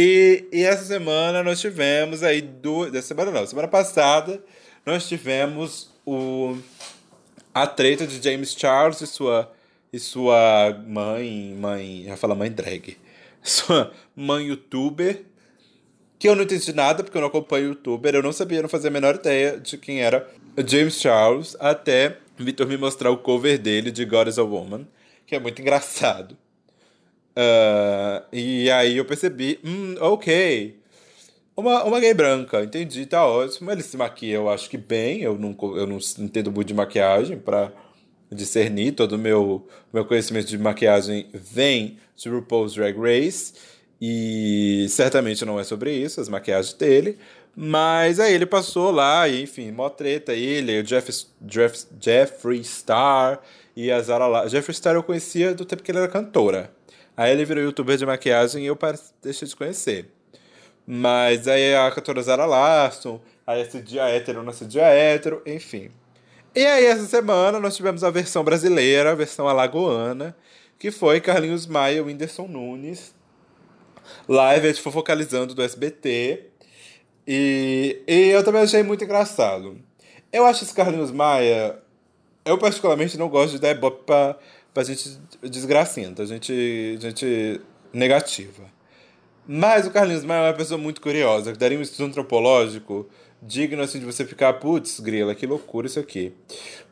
E, 0.00 0.46
e 0.52 0.62
essa 0.62 0.84
semana 0.84 1.42
nós 1.42 1.60
tivemos 1.60 2.22
aí 2.22 2.40
duas. 2.40 2.92
Dessa 2.92 3.08
semana 3.08 3.32
não, 3.32 3.44
semana 3.44 3.66
passada 3.66 4.40
nós 4.86 5.08
tivemos 5.08 5.92
o, 6.06 6.56
a 7.52 7.66
treta 7.66 8.06
de 8.06 8.22
James 8.22 8.54
Charles 8.56 9.00
e 9.00 9.08
sua, 9.08 9.52
e 9.92 9.98
sua 9.98 10.80
mãe. 10.86 11.52
Mãe. 11.58 12.04
Já 12.06 12.16
fala 12.16 12.36
mãe 12.36 12.50
drag. 12.50 12.96
Sua 13.42 13.92
mãe 14.16 14.48
youtuber 14.48 15.24
que 16.18 16.28
eu 16.28 16.34
não 16.34 16.42
entendi 16.42 16.72
nada, 16.72 17.04
porque 17.04 17.16
eu 17.16 17.20
não 17.20 17.28
acompanho 17.28 17.68
youtuber, 17.68 18.14
eu 18.14 18.22
não 18.22 18.32
sabia, 18.32 18.60
não 18.60 18.68
fazia 18.68 18.90
a 18.90 18.92
menor 18.92 19.14
ideia 19.14 19.58
de 19.58 19.78
quem 19.78 20.02
era 20.02 20.28
James 20.66 21.00
Charles, 21.00 21.56
até 21.60 22.18
Vitor 22.36 22.66
me 22.66 22.76
mostrar 22.76 23.10
o 23.10 23.16
cover 23.16 23.58
dele 23.58 23.90
de 23.90 24.04
God 24.04 24.26
is 24.26 24.38
a 24.38 24.42
Woman, 24.42 24.86
que 25.24 25.36
é 25.36 25.38
muito 25.38 25.62
engraçado. 25.62 26.36
Ah, 27.40 28.24
e 28.32 28.68
aí 28.68 28.96
eu 28.96 29.04
percebi, 29.04 29.60
hum, 29.64 29.94
ok. 30.00 30.76
Uma, 31.56 31.84
uma 31.84 32.00
gay 32.00 32.12
branca, 32.14 32.64
entendi, 32.64 33.06
tá 33.06 33.24
ótimo. 33.24 33.70
Ele 33.70 33.82
se 33.82 33.96
maquia, 33.96 34.34
eu 34.34 34.48
acho 34.50 34.68
que 34.68 34.76
bem, 34.76 35.22
eu 35.22 35.38
não, 35.38 35.56
eu 35.76 35.86
não 35.86 35.98
entendo 36.18 36.50
muito 36.50 36.68
de 36.68 36.74
maquiagem 36.74 37.38
pra 37.38 37.72
discernir. 38.32 38.92
Todo 38.92 39.12
o 39.12 39.18
meu, 39.18 39.66
meu 39.92 40.04
conhecimento 40.04 40.48
de 40.48 40.58
maquiagem 40.58 41.28
vem 41.32 41.98
de 42.16 42.28
RuPaul's 42.28 42.74
Drag 42.74 42.96
Race. 42.98 43.54
E 44.00 44.86
certamente 44.90 45.44
não 45.44 45.60
é 45.60 45.64
sobre 45.64 45.92
isso, 45.92 46.20
as 46.20 46.28
maquiagens 46.28 46.74
dele. 46.74 47.18
Mas 47.56 48.20
aí 48.20 48.34
ele 48.34 48.46
passou 48.46 48.90
lá, 48.90 49.28
e, 49.28 49.42
enfim, 49.42 49.70
mó 49.72 49.88
treta 49.88 50.32
ele, 50.32 50.80
o 50.80 50.84
Jeff, 50.84 51.26
Jeff, 51.42 51.86
Jeffree 52.00 52.64
Star 52.64 53.40
e 53.76 53.90
a 53.90 54.00
Zara 54.00 54.26
La... 54.28 54.48
Jeffree 54.48 54.74
Star 54.74 54.94
eu 54.94 55.02
conhecia 55.02 55.54
do 55.54 55.64
tempo 55.64 55.82
que 55.82 55.90
ele 55.90 55.98
era 55.98 56.08
cantora. 56.08 56.77
Aí 57.18 57.32
ele 57.32 57.44
virou 57.44 57.64
youtuber 57.64 57.96
de 57.96 58.06
maquiagem 58.06 58.62
e 58.62 58.66
eu 58.68 58.78
deixei 59.20 59.48
de 59.48 59.56
conhecer. 59.56 60.08
Mas 60.86 61.48
aí 61.48 61.74
a 61.74 61.90
cantora 61.90 62.22
Zara 62.22 62.46
Larson, 62.46 63.20
aí 63.44 63.60
esse 63.60 63.82
dia 63.82 64.08
hétero, 64.08 64.44
nosso 64.44 64.64
dia 64.64 64.84
hétero, 64.84 65.42
enfim. 65.44 65.90
E 66.54 66.64
aí 66.64 66.86
essa 66.86 67.04
semana 67.06 67.58
nós 67.58 67.74
tivemos 67.74 68.04
a 68.04 68.10
versão 68.10 68.44
brasileira, 68.44 69.10
a 69.10 69.14
versão 69.16 69.48
alagoana, 69.48 70.36
que 70.78 70.92
foi 70.92 71.20
Carlinhos 71.20 71.66
Maia 71.66 71.96
e 71.96 72.00
Whindersson 72.00 72.46
Nunes. 72.46 73.12
Live 74.28 74.72
de 74.72 74.80
fofocalizando 74.80 75.56
do 75.56 75.62
SBT. 75.62 76.44
E, 77.26 78.00
e 78.06 78.28
eu 78.28 78.44
também 78.44 78.62
achei 78.62 78.84
muito 78.84 79.02
engraçado. 79.02 79.76
Eu 80.32 80.46
acho 80.46 80.62
esse 80.62 80.72
Carlinhos 80.72 81.10
Maia. 81.10 81.80
Eu, 82.44 82.56
particularmente, 82.58 83.18
não 83.18 83.28
gosto 83.28 83.54
de 83.54 83.58
dar 83.58 83.72
ibope 83.72 84.04
pra, 84.06 84.38
pra 84.72 84.84
gente 84.84 85.18
desgracinta, 85.42 86.26
gente, 86.26 86.98
gente 87.00 87.60
negativa. 87.92 88.64
Mas 89.46 89.86
o 89.86 89.90
Carlinhos 89.90 90.24
Maia 90.24 90.40
é 90.40 90.50
uma 90.50 90.56
pessoa 90.56 90.78
muito 90.78 91.00
curiosa, 91.00 91.52
que 91.52 91.58
daria 91.58 91.78
um 91.78 91.82
estudo 91.82 92.04
antropológico 92.04 93.08
digno 93.40 93.82
assim 93.82 93.98
de 93.98 94.04
você 94.04 94.24
ficar, 94.24 94.54
putz, 94.54 95.00
grila, 95.00 95.34
que 95.34 95.46
loucura 95.46 95.86
isso 95.86 95.98
aqui. 95.98 96.32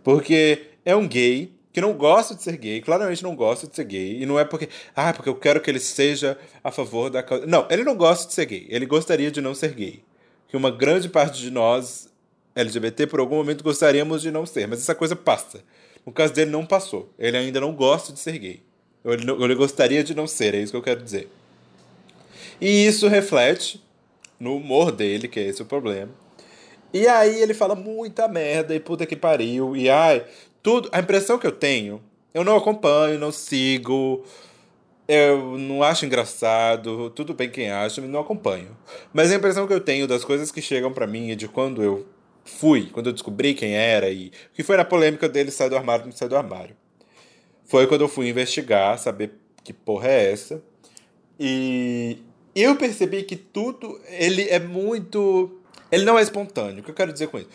Porque 0.03 0.71
é 0.85 0.95
um 0.95 1.07
gay 1.07 1.53
que 1.73 1.81
não 1.81 1.93
gosta 1.93 2.35
de 2.35 2.43
ser 2.43 2.57
gay, 2.57 2.81
claramente 2.81 3.23
não 3.23 3.37
gosta 3.37 3.67
de 3.67 3.77
ser 3.77 3.85
gay, 3.85 4.23
e 4.23 4.25
não 4.25 4.41
é 4.41 4.45
porque, 4.47 4.69
ah, 4.95 5.13
porque 5.13 5.29
eu 5.29 5.35
quero 5.35 5.61
que 5.61 5.71
ele 5.71 5.79
seja 5.79 6.39
a 6.65 6.71
favor 6.71 7.11
da 7.11 7.23
causa. 7.23 7.47
Não, 7.47 7.67
ele 7.71 7.85
não 7.85 7.95
gosta 7.95 8.27
de 8.27 8.33
ser 8.33 8.47
gay, 8.47 8.67
ele 8.71 8.87
gostaria 8.87 9.31
de 9.31 9.43
não 9.43 9.55
ser 9.55 9.75
gay. 9.75 10.03
Que 10.49 10.57
uma 10.57 10.71
grande 10.71 11.09
parte 11.09 11.39
de 11.39 11.51
nós, 11.51 12.09
LGBT, 12.55 13.07
por 13.07 13.21
algum 13.21 13.37
momento 13.37 13.63
gostaríamos 13.63 14.23
de 14.23 14.31
não 14.31 14.47
ser, 14.47 14.67
mas 14.67 14.81
essa 14.81 14.95
coisa 14.95 15.15
passa. 15.15 15.63
No 16.07 16.13
caso 16.13 16.33
dele, 16.33 16.51
não 16.53 16.65
passou. 16.65 17.13
Ele 17.19 17.37
ainda 17.37 17.61
não 17.61 17.75
gosta 17.75 18.13
de 18.13 18.21
ser 18.21 18.39
gay. 18.39 18.63
Ele, 19.05 19.25
não- 19.25 19.43
ele 19.45 19.55
gostaria 19.55 20.03
de 20.05 20.15
não 20.15 20.27
ser, 20.27 20.55
é 20.55 20.59
isso 20.61 20.73
que 20.73 20.79
eu 20.79 20.83
quero 20.83 21.03
dizer. 21.03 21.29
E 22.61 22.87
isso 22.87 23.09
reflete 23.09 23.83
no 24.39 24.57
humor 24.57 24.93
dele, 24.93 25.29
que 25.29 25.41
é 25.41 25.45
esse 25.45 25.63
o 25.63 25.67
problema. 25.67 26.11
E 26.93 27.07
aí 27.07 27.43
ele 27.43 27.53
fala 27.53 27.75
muita 27.75 28.29
merda 28.29 28.75
e 28.75 28.81
puta 28.81 29.05
que 29.05 29.17
pariu. 29.17 29.77
E 29.77 29.91
ai, 29.91 30.25
tudo. 30.63 30.89
A 30.93 31.01
impressão 31.01 31.39
que 31.39 31.47
eu 31.47 31.53
tenho, 31.53 32.01
eu 32.33 32.45
não 32.45 32.57
acompanho, 32.57 33.19
não 33.19 33.33
sigo. 33.33 34.25
Eu 35.09 35.57
não 35.59 35.83
acho 35.85 36.05
engraçado, 36.05 37.11
tudo 37.11 37.33
bem 37.33 37.49
quem 37.49 37.71
acha, 37.71 38.01
mas 38.01 38.11
não 38.11 38.21
acompanho. 38.21 38.77
Mas 39.13 39.31
a 39.31 39.37
impressão 39.37 39.67
que 39.67 39.73
eu 39.73 39.81
tenho 39.81 40.07
das 40.07 40.25
coisas 40.25 40.51
que 40.51 40.61
chegam 40.61 40.93
pra 40.93 41.07
mim 41.07 41.31
e 41.31 41.37
de 41.37 41.47
quando 41.47 41.83
eu 41.83 42.05
fui, 42.47 42.89
quando 42.91 43.09
eu 43.09 43.13
descobri 43.13 43.55
quem 43.55 43.75
era 43.75 44.09
e 44.09 44.31
que 44.55 44.63
foi 44.63 44.77
na 44.77 44.85
polêmica 44.85 45.29
dele 45.29 45.51
sai 45.51 45.69
do 45.69 45.77
armário, 45.77 46.07
não 46.07 46.13
sai 46.13 46.29
do 46.29 46.37
armário. 46.37 46.77
Foi 47.65 47.87
quando 47.87 48.03
eu 48.03 48.09
fui 48.09 48.29
investigar, 48.29 48.99
saber 48.99 49.33
que 49.63 49.73
porra 49.73 50.09
é 50.09 50.33
essa. 50.33 50.63
E 51.39 52.19
eu 52.55 52.77
percebi 52.77 53.25
que 53.25 53.37
tudo, 53.37 54.01
ele 54.09 54.49
é 54.49 54.59
muito. 54.59 55.61
Ele 55.91 56.05
não 56.05 56.19
é 56.19 56.23
espontâneo. 56.23 56.81
O 56.81 56.83
que 56.83 56.91
eu 56.91 56.95
quero 56.95 57.13
dizer 57.13 57.27
com 57.29 57.39
isso? 57.39 57.49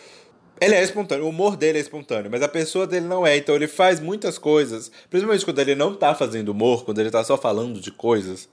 Ele 0.60 0.76
é 0.76 0.84
espontâneo, 0.84 1.26
o 1.26 1.30
humor 1.30 1.58
dele 1.58 1.80
é 1.80 1.82
espontâneo, 1.82 2.30
mas 2.30 2.44
a 2.44 2.48
pessoa 2.48 2.86
dele 2.86 3.08
não 3.08 3.26
é. 3.26 3.36
Então 3.36 3.56
ele 3.56 3.68
faz 3.68 4.00
muitas 4.00 4.38
coisas, 4.38 4.92
principalmente 5.10 5.44
quando 5.44 5.58
ele 5.58 5.74
não 5.74 5.96
tá 5.96 6.14
fazendo 6.14 6.50
humor, 6.50 6.86
quando 6.86 7.00
ele 7.00 7.10
tá 7.10 7.24
só 7.24 7.36
falando 7.36 7.80
de 7.82 7.90
coisas. 7.92 8.48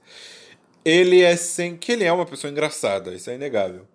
Ele 0.83 1.21
é 1.21 1.35
sem. 1.35 1.77
que 1.77 1.91
ele 1.91 2.05
é 2.05 2.11
uma 2.11 2.25
pessoa 2.25 2.49
engraçada, 2.49 3.13
isso 3.13 3.29
é 3.29 3.35
inegável. 3.35 3.85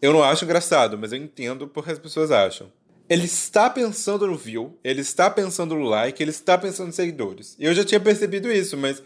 Eu 0.00 0.12
não 0.12 0.22
acho 0.22 0.44
engraçado, 0.44 0.98
mas 0.98 1.12
eu 1.12 1.18
entendo 1.18 1.66
porque 1.68 1.92
as 1.92 1.98
pessoas 1.98 2.30
acham. 2.30 2.70
Ele 3.08 3.24
está 3.24 3.68
pensando 3.68 4.26
no 4.26 4.36
view, 4.36 4.78
ele 4.82 5.00
está 5.00 5.28
pensando 5.28 5.74
no 5.74 5.84
like, 5.84 6.22
ele 6.22 6.30
está 6.30 6.56
pensando 6.56 6.86
nos 6.86 6.96
seguidores. 6.96 7.54
Eu 7.58 7.74
já 7.74 7.84
tinha 7.84 8.00
percebido 8.00 8.50
isso, 8.50 8.76
mas 8.76 9.02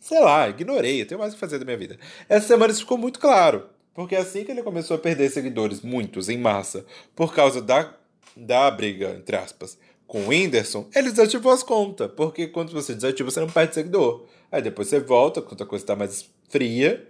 sei 0.00 0.20
lá, 0.20 0.48
ignorei, 0.48 1.02
eu 1.02 1.06
tenho 1.06 1.20
mais 1.20 1.32
o 1.32 1.36
que 1.36 1.40
fazer 1.40 1.58
da 1.58 1.64
minha 1.64 1.76
vida. 1.76 1.98
Essa 2.28 2.48
semana 2.48 2.72
isso 2.72 2.80
ficou 2.80 2.96
muito 2.96 3.18
claro, 3.18 3.68
porque 3.92 4.16
assim 4.16 4.44
que 4.44 4.50
ele 4.50 4.62
começou 4.62 4.96
a 4.96 5.00
perder 5.00 5.30
seguidores, 5.30 5.82
muitos, 5.82 6.28
em 6.28 6.38
massa, 6.38 6.86
por 7.14 7.34
causa 7.34 7.60
da, 7.60 7.94
da 8.36 8.70
briga, 8.70 9.10
entre 9.10 9.36
aspas, 9.36 9.78
com 10.06 10.22
o 10.22 10.28
Whindersson, 10.28 10.88
ele 10.94 11.10
desativou 11.10 11.52
as 11.52 11.62
contas, 11.62 12.10
porque 12.16 12.46
quando 12.46 12.72
você 12.72 12.94
desativa, 12.94 13.30
você 13.30 13.40
não 13.40 13.50
perde 13.50 13.74
seguidor. 13.74 14.24
Aí 14.50 14.62
depois 14.62 14.88
você 14.88 14.98
volta, 14.98 15.42
quando 15.42 15.62
a 15.62 15.66
coisa 15.66 15.84
está 15.84 15.94
mais 15.94 16.28
fria. 16.48 17.06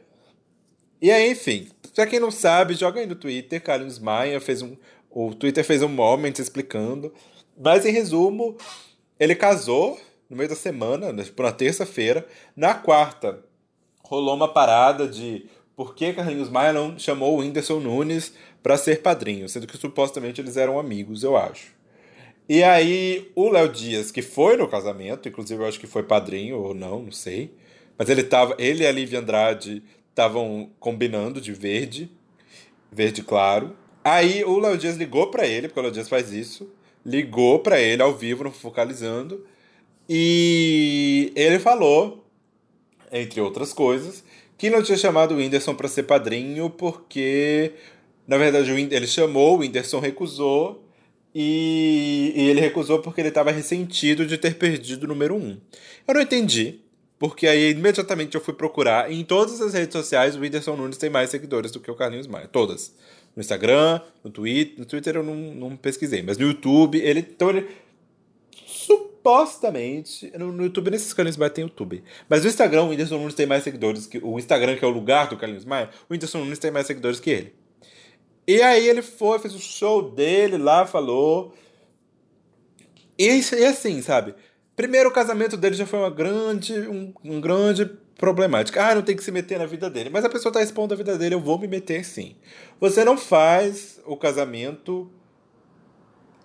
E 1.01 1.11
aí, 1.11 1.31
enfim, 1.31 1.69
pra 1.95 2.07
quem 2.07 2.19
não 2.19 2.31
sabe, 2.31 2.75
joga 2.75 3.01
aí 3.01 3.07
no 3.07 3.15
Twitter, 3.15 3.63
Carlos 3.63 3.99
Maia 3.99 4.41
fez 4.41 4.63
um. 4.63 4.77
O 5.11 5.35
Twitter 5.35 5.65
fez 5.65 5.83
um 5.83 5.89
moment 5.89 6.33
explicando. 6.39 7.13
Mas 7.57 7.87
em 7.87 7.91
resumo, 7.91 8.57
ele 9.19 9.35
casou 9.35 9.99
no 10.29 10.37
meio 10.37 10.49
da 10.49 10.55
semana, 10.55 11.13
né, 11.13 11.25
tipo 11.25 11.43
na 11.43 11.53
terça-feira. 11.53 12.27
Na 12.57 12.75
quarta, 12.75 13.43
rolou 14.03 14.35
uma 14.35 14.53
parada 14.53 15.09
de 15.09 15.47
por 15.75 15.95
que 15.95 16.13
Carlinhos 16.13 16.49
Maia 16.51 16.73
não 16.73 16.99
chamou 16.99 17.35
o 17.35 17.41
Whindersson 17.41 17.79
Nunes 17.79 18.33
para 18.63 18.77
ser 18.77 19.01
padrinho, 19.01 19.49
sendo 19.49 19.67
que 19.67 19.77
supostamente 19.77 20.41
eles 20.41 20.57
eram 20.57 20.79
amigos, 20.79 21.23
eu 21.23 21.37
acho. 21.37 21.73
E 22.49 22.63
aí, 22.63 23.31
o 23.35 23.51
Léo 23.51 23.69
Dias, 23.69 24.11
que 24.11 24.23
foi 24.23 24.57
no 24.57 24.67
casamento, 24.67 25.29
inclusive 25.29 25.63
eu 25.63 25.69
acho 25.69 25.79
que 25.79 25.87
foi 25.87 26.03
padrinho 26.03 26.59
ou 26.59 26.75
não, 26.75 27.03
não 27.03 27.13
sei. 27.13 27.55
Mas 27.99 28.09
ele 28.09 28.23
tava. 28.23 28.55
Ele 28.59 28.85
e 28.85 28.87
a 28.87 28.93
Lívia 28.93 29.19
Andrade 29.19 29.83
estavam 30.19 30.69
combinando 30.81 31.41
de 31.41 31.53
verde, 31.53 32.11
verde 32.91 33.23
claro. 33.23 33.77
Aí 34.03 34.45
o 34.45 34.59
Léo 34.59 34.77
Dias 34.77 34.97
ligou 34.97 35.29
pra 35.29 35.47
ele, 35.47 35.69
porque 35.69 35.79
o 35.79 35.83
Léo 35.85 35.93
Dias 35.93 36.09
faz 36.09 36.33
isso. 36.33 36.69
Ligou 37.07 37.61
pra 37.61 37.81
ele 37.81 38.03
ao 38.03 38.12
vivo 38.12 38.43
no 38.43 38.51
Focalizando. 38.51 39.47
E 40.09 41.33
ele 41.37 41.61
falou, 41.61 42.25
entre 43.12 43.41
outras 43.41 43.73
coisas, 43.73 44.25
que 44.57 44.69
não 44.69 44.83
tinha 44.83 44.99
chamado 44.99 45.35
o 45.35 45.37
Whindersson 45.37 45.75
pra 45.75 45.87
ser 45.87 46.03
padrinho 46.03 46.69
porque, 46.69 47.73
na 48.27 48.37
verdade, 48.37 48.71
ele 48.73 49.07
chamou, 49.07 49.57
o 49.57 49.59
Whindersson 49.61 50.01
recusou. 50.01 50.85
E, 51.33 52.33
e 52.35 52.49
ele 52.49 52.61
recusou 52.61 53.01
porque 53.01 53.21
ele 53.21 53.29
estava 53.29 53.53
ressentido 53.53 54.27
de 54.27 54.37
ter 54.37 54.57
perdido 54.57 55.05
o 55.05 55.07
número 55.07 55.37
1. 55.37 55.39
Um. 55.39 55.61
Eu 56.09 56.14
não 56.14 56.23
entendi, 56.23 56.81
porque 57.19 57.47
aí 57.49 57.71
imediatamente 57.71 58.35
eu 58.35 58.41
fui 58.41 58.55
procurar. 58.55 59.11
Em 59.11 59.25
todas 59.25 59.61
as 59.61 59.75
redes 59.75 59.93
sociais, 59.93 60.37
o 60.37 60.41
Whindersson 60.41 60.77
Nunes 60.77 60.97
tem 60.97 61.11
mais 61.11 61.31
seguidores 61.31 61.73
do 61.73 61.81
que 61.81 61.91
o 61.91 61.95
Carlinhos 61.95 62.29
Maia. 62.29 62.47
Todas. 62.47 62.95
No 63.35 63.41
Instagram, 63.41 64.01
no 64.23 64.31
Twitter. 64.31 64.79
No 64.79 64.85
Twitter 64.85 65.16
eu 65.16 65.25
não, 65.25 65.35
não 65.35 65.77
pesquisei, 65.77 66.23
mas 66.23 66.39
no 66.39 66.47
YouTube, 66.47 66.99
ele. 66.99 67.21
Então 67.21 67.51
ele. 67.51 67.69
Supostamente. 68.66 70.31
No, 70.39 70.53
no 70.53 70.62
YouTube, 70.62 70.91
nesses 70.91 71.12
Carlinhos 71.12 71.37
Maia 71.37 71.51
tem 71.51 71.64
YouTube. 71.64 72.05
Mas 72.29 72.43
no 72.43 72.49
Instagram, 72.49 72.85
o 72.85 72.89
Whindersson 72.91 73.19
Nunes 73.19 73.35
tem 73.35 73.47
mais 73.47 73.64
seguidores 73.64 74.07
que. 74.07 74.19
O 74.19 74.39
Instagram, 74.39 74.77
que 74.77 74.85
é 74.85 74.89
o 74.89 74.93
lugar 74.93 75.29
do 75.29 75.37
Carlinhos 75.37 75.64
Maia, 75.64 75.91
o 76.09 76.12
Whindersson 76.12 76.39
Nunes 76.39 76.61
tem 76.61 76.71
mais 76.71 76.87
seguidores 76.87 77.19
que 77.19 77.31
ele. 77.31 77.53
E 78.47 78.62
aí 78.62 78.89
ele 78.89 79.03
foi, 79.03 79.39
fez 79.41 79.55
o 79.55 79.59
show 79.59 80.11
dele 80.11 80.57
lá, 80.57 80.87
falou. 80.87 81.53
E, 83.19 83.27
e 83.27 83.64
assim, 83.64 84.01
sabe? 84.01 84.35
Primeiro, 84.79 85.09
o 85.09 85.12
casamento 85.12 85.57
dele 85.57 85.74
já 85.74 85.85
foi 85.85 85.99
uma 85.99 86.09
grande, 86.09 86.72
um, 86.72 87.12
um 87.24 87.41
grande 87.41 87.85
problemática. 88.16 88.81
Ah, 88.81 88.95
não 88.95 89.03
tem 89.03 89.16
que 89.16 89.24
se 89.24 89.33
meter 89.33 89.59
na 89.59 89.66
vida 89.66 89.91
dele. 89.91 90.09
Mas 90.09 90.24
a 90.24 90.29
pessoa 90.29 90.53
tá 90.53 90.62
expondo 90.62 90.95
a 90.95 90.97
vida 90.97 91.18
dele, 91.18 91.35
eu 91.35 91.41
vou 91.41 91.59
me 91.59 91.66
meter 91.66 92.05
sim. 92.05 92.37
Você 92.79 93.05
não 93.05 93.18
faz 93.18 94.01
o 94.07 94.16
casamento. 94.16 95.11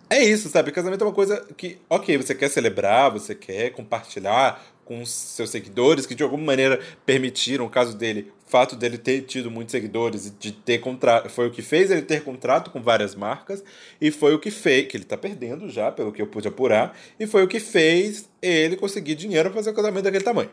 É 0.10 0.24
isso, 0.24 0.50
sabe? 0.50 0.72
Casamento 0.72 1.04
é 1.04 1.08
uma 1.08 1.14
coisa 1.14 1.46
que, 1.56 1.78
ok, 1.88 2.18
você 2.18 2.34
quer 2.34 2.50
celebrar, 2.50 3.12
você 3.12 3.36
quer 3.36 3.70
compartilhar 3.70 4.66
com 4.84 5.06
seus 5.06 5.52
seguidores 5.52 6.08
que 6.08 6.16
de 6.16 6.24
alguma 6.24 6.44
maneira 6.44 6.80
permitiram, 7.06 7.68
o 7.68 7.70
caso 7.70 7.96
dele, 7.96 8.34
fato 8.54 8.76
dele 8.76 9.00
ter 9.00 9.22
tido 9.22 9.50
muitos 9.50 9.72
seguidores 9.72 10.32
de 10.40 10.52
ter 10.52 10.78
contrato, 10.78 11.28
foi 11.28 11.48
o 11.48 11.52
que 11.52 11.64
fez 11.64 11.90
ele 11.90 12.04
ter 12.04 12.24
contrato 12.24 12.70
com 12.70 12.80
várias 12.80 13.16
marcas 13.16 13.64
e 14.00 14.12
foi 14.12 14.36
o 14.36 14.38
que 14.38 14.52
fez, 14.52 14.86
que 14.88 14.96
ele 14.96 15.06
tá 15.06 15.18
perdendo 15.18 15.68
já, 15.70 15.92
pelo 15.92 16.12
que 16.12 16.22
eu 16.22 16.28
pude 16.28 16.48
apurar, 16.48 16.96
e 17.20 17.26
foi 17.26 17.42
o 17.42 17.48
que 17.48 17.60
fez 17.60 18.30
ele 18.40 18.76
conseguir 18.76 19.16
dinheiro 19.16 19.50
para 19.50 19.58
fazer 19.58 19.72
o 19.72 19.74
casamento 19.74 20.04
daquele 20.04 20.24
tamanho. 20.24 20.52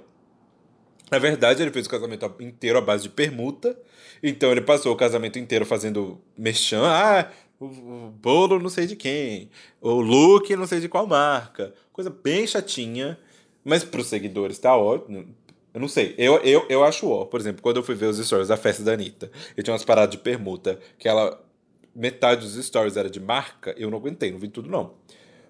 Na 1.11 1.19
verdade, 1.19 1.61
ele 1.61 1.71
fez 1.71 1.85
o 1.85 1.91
casamento 1.91 2.35
inteiro 2.41 2.79
à 2.79 2.81
base 2.81 3.03
de 3.03 3.11
permuta. 3.11 3.79
Então 4.23 4.51
ele 4.51 4.63
passou 4.63 4.95
o 4.95 4.97
casamento 4.97 5.39
inteiro 5.39 5.67
fazendo 5.67 6.19
merchan. 6.39 6.83
Ah, 6.85 7.31
o, 7.59 7.67
o 7.67 8.11
bolo 8.11 8.59
não 8.59 8.71
sei 8.71 8.87
de 8.87 8.97
quem. 8.97 9.51
O 9.79 10.01
look 10.01 10.57
não 10.57 10.67
sei 10.67 10.81
de 10.81 10.89
qual 10.89 11.07
marca. 11.07 11.75
Coisa 11.93 12.09
bem 12.09 12.47
chatinha. 12.47 13.19
Mas 13.63 13.85
pros 13.85 14.07
seguidores 14.07 14.59
tá 14.59 14.75
ótimo. 14.75 15.35
Eu 15.73 15.81
não 15.81 15.89
sei. 15.89 16.15
Eu, 16.19 16.37
eu, 16.39 16.67
eu 16.69 16.85
acho 16.85 17.09
ó. 17.09 17.25
Por 17.25 17.39
exemplo, 17.41 17.63
quando 17.63 17.77
eu 17.77 17.83
fui 17.83 17.95
ver 17.95 18.07
os 18.07 18.19
stories 18.19 18.49
da 18.49 18.57
festa 18.57 18.83
da 18.83 18.93
Anitta, 18.93 19.31
e 19.57 19.63
tinha 19.63 19.73
umas 19.73 19.85
paradas 19.85 20.11
de 20.11 20.19
permuta, 20.19 20.79
que 20.99 21.09
ela. 21.09 21.45
Metade 21.93 22.43
dos 22.43 22.65
stories 22.65 22.97
era 22.97 23.11
de 23.11 23.19
marca, 23.19 23.75
eu 23.77 23.91
não 23.91 23.99
aguentei, 23.99 24.31
não 24.31 24.39
vi 24.39 24.47
tudo 24.47 24.71
não. 24.71 24.95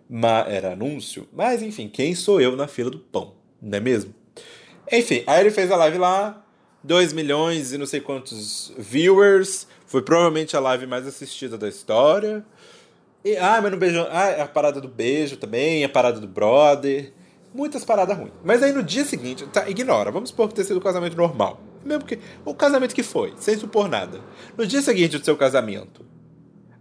Mas 0.08 0.48
era 0.48 0.72
anúncio. 0.72 1.28
Mas 1.32 1.62
enfim, 1.62 1.86
quem 1.86 2.14
sou 2.14 2.40
eu 2.40 2.56
na 2.56 2.66
fila 2.66 2.90
do 2.90 2.98
pão? 2.98 3.34
Não 3.60 3.76
é 3.76 3.80
mesmo? 3.80 4.14
Enfim, 4.90 5.22
aí 5.26 5.40
ele 5.40 5.50
fez 5.50 5.70
a 5.70 5.76
live 5.76 5.98
lá, 5.98 6.42
2 6.82 7.12
milhões 7.12 7.72
e 7.72 7.78
não 7.78 7.84
sei 7.84 8.00
quantos 8.00 8.72
viewers. 8.78 9.66
Foi 9.86 10.02
provavelmente 10.02 10.56
a 10.56 10.60
live 10.60 10.86
mais 10.86 11.06
assistida 11.06 11.58
da 11.58 11.68
história. 11.68 12.44
E, 13.24 13.36
ah, 13.36 13.60
mas 13.62 13.70
no 13.70 13.76
beijo. 13.76 14.00
Ah, 14.10 14.42
a 14.42 14.48
parada 14.48 14.80
do 14.80 14.88
beijo 14.88 15.36
também, 15.36 15.84
a 15.84 15.88
parada 15.88 16.18
do 16.18 16.26
brother. 16.26 17.12
Muitas 17.52 17.84
paradas 17.84 18.16
ruins. 18.16 18.32
Mas 18.44 18.62
aí 18.62 18.72
no 18.72 18.82
dia 18.82 19.04
seguinte, 19.04 19.46
tá, 19.46 19.68
ignora. 19.68 20.10
Vamos 20.10 20.30
supor 20.30 20.48
que 20.48 20.54
tenha 20.54 20.66
sido 20.66 20.78
um 20.78 20.82
casamento 20.82 21.16
normal. 21.16 21.60
Mesmo 21.84 22.04
que. 22.04 22.18
O 22.44 22.54
casamento 22.54 22.94
que 22.94 23.02
foi, 23.02 23.34
sem 23.36 23.56
supor 23.56 23.88
nada. 23.88 24.20
No 24.56 24.66
dia 24.66 24.82
seguinte 24.82 25.18
do 25.18 25.24
seu 25.24 25.36
casamento, 25.36 26.04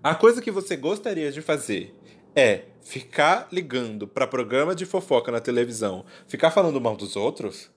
a 0.04 0.14
coisa 0.14 0.42
que 0.42 0.52
você 0.52 0.76
gostaria 0.76 1.32
de 1.32 1.42
fazer 1.42 1.96
é 2.36 2.64
ficar 2.82 3.48
ligando 3.52 4.08
pra 4.08 4.28
programa 4.28 4.76
de 4.76 4.86
fofoca 4.86 5.32
na 5.32 5.40
televisão, 5.40 6.06
ficar 6.28 6.52
falando 6.52 6.80
mal 6.80 6.96
dos 6.96 7.16
outros? 7.16 7.72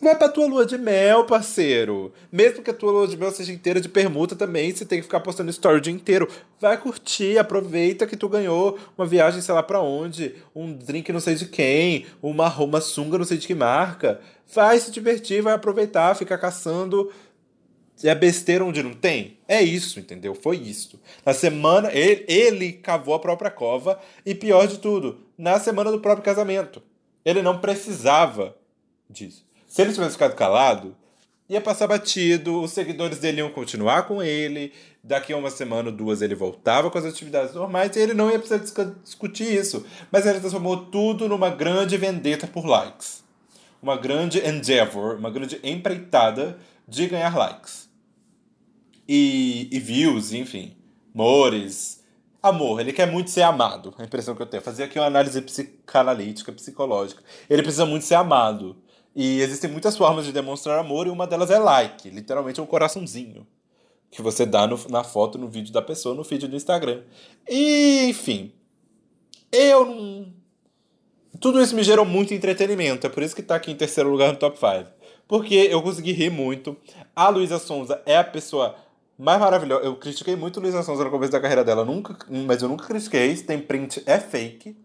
Vai 0.00 0.14
pra 0.14 0.28
tua 0.28 0.46
lua 0.46 0.66
de 0.66 0.76
mel, 0.76 1.24
parceiro. 1.24 2.12
Mesmo 2.30 2.62
que 2.62 2.70
a 2.70 2.74
tua 2.74 2.92
lua 2.92 3.08
de 3.08 3.16
mel 3.16 3.30
seja 3.30 3.52
inteira 3.52 3.80
de 3.80 3.88
permuta 3.88 4.36
também, 4.36 4.70
você 4.70 4.84
tem 4.84 4.98
que 4.98 5.04
ficar 5.04 5.20
postando 5.20 5.50
story 5.50 5.78
o 5.78 5.80
dia 5.80 5.92
inteiro. 5.92 6.28
Vai 6.60 6.76
curtir, 6.78 7.38
aproveita 7.38 8.06
que 8.06 8.16
tu 8.16 8.28
ganhou 8.28 8.78
uma 8.96 9.06
viagem, 9.06 9.40
sei 9.40 9.54
lá 9.54 9.62
pra 9.62 9.80
onde, 9.80 10.34
um 10.54 10.72
drink 10.72 11.10
não 11.12 11.20
sei 11.20 11.34
de 11.34 11.46
quem, 11.46 12.06
uma, 12.22 12.54
uma 12.58 12.80
sunga 12.80 13.16
não 13.16 13.24
sei 13.24 13.38
de 13.38 13.46
que 13.46 13.54
marca. 13.54 14.20
Vai 14.54 14.78
se 14.78 14.90
divertir, 14.90 15.42
vai 15.42 15.54
aproveitar, 15.54 16.14
ficar 16.14 16.38
caçando 16.38 17.10
é 18.04 18.14
besteira 18.14 18.64
onde 18.64 18.82
não 18.82 18.92
tem? 18.92 19.38
É 19.48 19.62
isso, 19.62 19.98
entendeu? 19.98 20.34
Foi 20.34 20.56
isso. 20.56 21.00
Na 21.24 21.32
semana, 21.32 21.90
ele, 21.92 22.24
ele 22.28 22.72
cavou 22.72 23.14
a 23.14 23.18
própria 23.18 23.50
cova 23.50 23.98
e 24.24 24.34
pior 24.34 24.66
de 24.66 24.78
tudo, 24.78 25.20
na 25.38 25.58
semana 25.58 25.90
do 25.90 26.00
próprio 26.00 26.24
casamento. 26.24 26.82
Ele 27.24 27.40
não 27.40 27.58
precisava 27.58 28.54
disso. 29.08 29.45
Se 29.76 29.82
ele 29.82 29.92
tivesse 29.92 30.12
ficado 30.12 30.34
calado, 30.34 30.96
ia 31.46 31.60
passar 31.60 31.86
batido, 31.86 32.62
os 32.62 32.70
seguidores 32.70 33.18
dele 33.18 33.40
iam 33.40 33.50
continuar 33.50 34.04
com 34.04 34.22
ele, 34.22 34.72
daqui 35.04 35.34
a 35.34 35.36
uma 35.36 35.50
semana 35.50 35.90
ou 35.90 35.94
duas 35.94 36.22
ele 36.22 36.34
voltava 36.34 36.90
com 36.90 36.96
as 36.96 37.04
atividades 37.04 37.54
normais 37.54 37.94
e 37.94 38.00
ele 38.00 38.14
não 38.14 38.30
ia 38.30 38.38
precisar 38.38 38.56
discu- 38.56 38.96
discutir 39.04 39.52
isso. 39.52 39.84
Mas 40.10 40.24
ele 40.24 40.40
transformou 40.40 40.86
tudo 40.86 41.28
numa 41.28 41.50
grande 41.50 41.98
vendetta 41.98 42.46
por 42.46 42.64
likes. 42.64 43.22
Uma 43.82 43.98
grande 43.98 44.38
endeavor, 44.38 45.16
uma 45.18 45.30
grande 45.30 45.60
empreitada 45.62 46.58
de 46.88 47.06
ganhar 47.06 47.36
likes. 47.36 47.86
E, 49.06 49.68
e 49.70 49.78
views, 49.78 50.32
enfim. 50.32 50.74
Amores. 51.14 52.02
Amor, 52.42 52.80
ele 52.80 52.94
quer 52.94 53.12
muito 53.12 53.28
ser 53.28 53.42
amado. 53.42 53.92
A 53.98 54.04
impressão 54.04 54.34
que 54.34 54.40
eu 54.40 54.46
tenho. 54.46 54.62
Fazer 54.62 54.84
aqui 54.84 54.98
uma 54.98 55.04
análise 55.04 55.42
psicanalítica, 55.42 56.50
psicológica. 56.50 57.22
Ele 57.50 57.60
precisa 57.60 57.84
muito 57.84 58.06
ser 58.06 58.14
amado. 58.14 58.74
E 59.16 59.40
existem 59.40 59.70
muitas 59.70 59.96
formas 59.96 60.26
de 60.26 60.32
demonstrar 60.32 60.78
amor 60.78 61.06
e 61.06 61.10
uma 61.10 61.26
delas 61.26 61.50
é 61.50 61.58
like. 61.58 62.10
Literalmente 62.10 62.60
é 62.60 62.62
um 62.62 62.66
coraçãozinho. 62.66 63.46
Que 64.10 64.20
você 64.20 64.44
dá 64.44 64.66
no- 64.66 64.78
na 64.90 65.02
foto, 65.02 65.38
no 65.38 65.48
vídeo 65.48 65.72
da 65.72 65.80
pessoa, 65.80 66.14
no 66.14 66.22
feed 66.22 66.46
do 66.46 66.54
Instagram. 66.54 67.02
E, 67.48 68.06
enfim. 68.10 68.52
Eu 69.50 69.86
não. 69.86 70.26
Tudo 71.40 71.60
isso 71.62 71.74
me 71.74 71.82
gerou 71.82 72.04
muito 72.04 72.34
entretenimento. 72.34 73.06
É 73.06 73.10
por 73.10 73.22
isso 73.22 73.34
que 73.34 73.42
tá 73.42 73.56
aqui 73.56 73.70
em 73.70 73.74
terceiro 73.76 74.10
lugar 74.10 74.32
no 74.32 74.38
top 74.38 74.58
5. 74.58 74.90
Porque 75.26 75.54
eu 75.54 75.82
consegui 75.82 76.12
rir 76.12 76.30
muito. 76.30 76.76
A 77.14 77.28
Luísa 77.28 77.58
Sonza 77.58 78.00
é 78.06 78.16
a 78.16 78.24
pessoa 78.24 78.76
mais 79.18 79.40
maravilhosa. 79.40 79.82
Eu 79.84 79.96
critiquei 79.96 80.36
muito 80.36 80.58
a 80.60 80.62
Luísa 80.62 80.82
Sonza 80.82 81.04
no 81.04 81.10
começo 81.10 81.32
da 81.32 81.40
carreira 81.40 81.64
dela, 81.64 81.84
nunca, 81.84 82.16
mas 82.28 82.62
eu 82.62 82.68
nunca 82.68 82.84
critiquei. 82.86 83.34
Se 83.34 83.44
tem 83.44 83.58
print, 83.58 84.02
é 84.06 84.18
fake. 84.20 84.76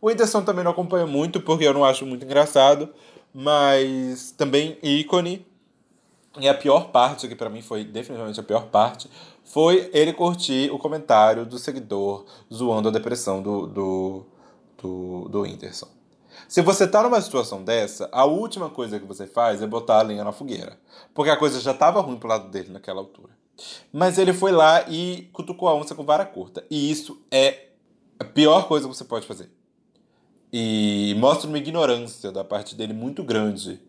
O 0.00 0.08
Whindersson 0.08 0.42
também 0.42 0.64
não 0.64 0.72
acompanha 0.72 1.06
muito, 1.06 1.40
porque 1.40 1.64
eu 1.64 1.72
não 1.72 1.84
acho 1.84 2.04
muito 2.04 2.24
engraçado. 2.24 2.88
Mas 3.34 4.30
também 4.30 4.78
ícone. 4.82 5.44
E 6.38 6.48
a 6.48 6.54
pior 6.54 6.90
parte, 6.90 7.28
que 7.28 7.36
pra 7.36 7.50
mim 7.50 7.62
foi 7.62 7.84
definitivamente 7.84 8.40
a 8.40 8.42
pior 8.42 8.66
parte, 8.66 9.08
foi 9.44 9.90
ele 9.92 10.12
curtir 10.12 10.70
o 10.70 10.78
comentário 10.78 11.44
do 11.44 11.58
seguidor 11.58 12.24
zoando 12.52 12.88
a 12.88 12.92
depressão 12.92 13.42
do, 13.42 13.66
do, 13.66 14.26
do, 14.80 15.28
do 15.28 15.42
Whindersson. 15.42 15.88
Se 16.48 16.60
você 16.60 16.86
tá 16.86 17.02
numa 17.02 17.20
situação 17.20 17.62
dessa, 17.62 18.08
a 18.12 18.24
última 18.24 18.68
coisa 18.68 18.98
que 18.98 19.06
você 19.06 19.26
faz 19.26 19.62
é 19.62 19.66
botar 19.66 20.00
a 20.00 20.02
lenha 20.02 20.24
na 20.24 20.32
fogueira. 20.32 20.78
Porque 21.14 21.30
a 21.30 21.36
coisa 21.36 21.60
já 21.60 21.72
tava 21.72 22.00
ruim 22.00 22.16
pro 22.16 22.28
lado 22.28 22.48
dele 22.48 22.72
naquela 22.72 23.00
altura. 23.00 23.32
Mas 23.92 24.18
ele 24.18 24.32
foi 24.32 24.52
lá 24.52 24.88
e 24.88 25.28
cutucou 25.32 25.68
a 25.68 25.74
onça 25.74 25.94
com 25.94 26.04
vara 26.04 26.24
curta. 26.24 26.64
E 26.70 26.90
isso 26.90 27.20
é 27.30 27.68
a 28.18 28.24
pior 28.24 28.66
coisa 28.66 28.88
que 28.88 28.94
você 28.94 29.04
pode 29.04 29.26
fazer. 29.26 29.50
E 30.56 31.16
mostra 31.18 31.48
uma 31.48 31.58
ignorância 31.58 32.30
da 32.30 32.44
parte 32.44 32.76
dele 32.76 32.92
muito 32.92 33.24
grande. 33.24 33.80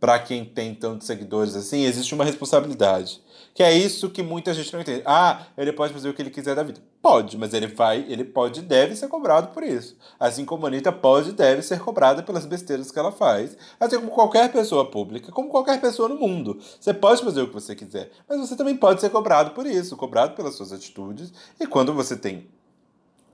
Para 0.00 0.18
quem 0.18 0.42
tem 0.42 0.74
tantos 0.74 1.06
seguidores 1.06 1.54
assim, 1.54 1.84
existe 1.84 2.14
uma 2.14 2.24
responsabilidade. 2.24 3.20
Que 3.52 3.62
é 3.62 3.76
isso 3.76 4.08
que 4.08 4.22
muita 4.22 4.54
gente 4.54 4.72
não 4.72 4.80
entende. 4.80 5.02
Ah, 5.04 5.42
ele 5.54 5.70
pode 5.70 5.92
fazer 5.92 6.08
o 6.08 6.14
que 6.14 6.22
ele 6.22 6.30
quiser 6.30 6.56
da 6.56 6.62
vida. 6.62 6.80
Pode, 7.02 7.36
mas 7.36 7.52
ele 7.52 7.66
vai, 7.66 8.06
ele 8.08 8.24
pode 8.24 8.60
e 8.60 8.62
deve 8.62 8.96
ser 8.96 9.06
cobrado 9.08 9.48
por 9.48 9.62
isso. 9.62 9.98
Assim 10.18 10.46
como 10.46 10.64
a 10.64 10.68
Anitta 10.70 10.90
pode 10.90 11.28
e 11.28 11.32
deve 11.32 11.60
ser 11.60 11.78
cobrada 11.78 12.22
pelas 12.22 12.46
besteiras 12.46 12.90
que 12.90 12.98
ela 12.98 13.12
faz. 13.12 13.54
Assim 13.78 13.96
como 13.96 14.10
qualquer 14.10 14.50
pessoa 14.50 14.90
pública, 14.90 15.30
como 15.30 15.50
qualquer 15.50 15.78
pessoa 15.78 16.08
no 16.08 16.16
mundo. 16.16 16.58
Você 16.80 16.94
pode 16.94 17.22
fazer 17.22 17.42
o 17.42 17.48
que 17.48 17.54
você 17.54 17.76
quiser, 17.76 18.10
mas 18.26 18.40
você 18.40 18.56
também 18.56 18.78
pode 18.78 19.02
ser 19.02 19.10
cobrado 19.10 19.50
por 19.50 19.66
isso, 19.66 19.94
cobrado 19.94 20.34
pelas 20.34 20.54
suas 20.54 20.72
atitudes. 20.72 21.34
E 21.60 21.66
quando 21.66 21.92
você 21.92 22.16
tem 22.16 22.48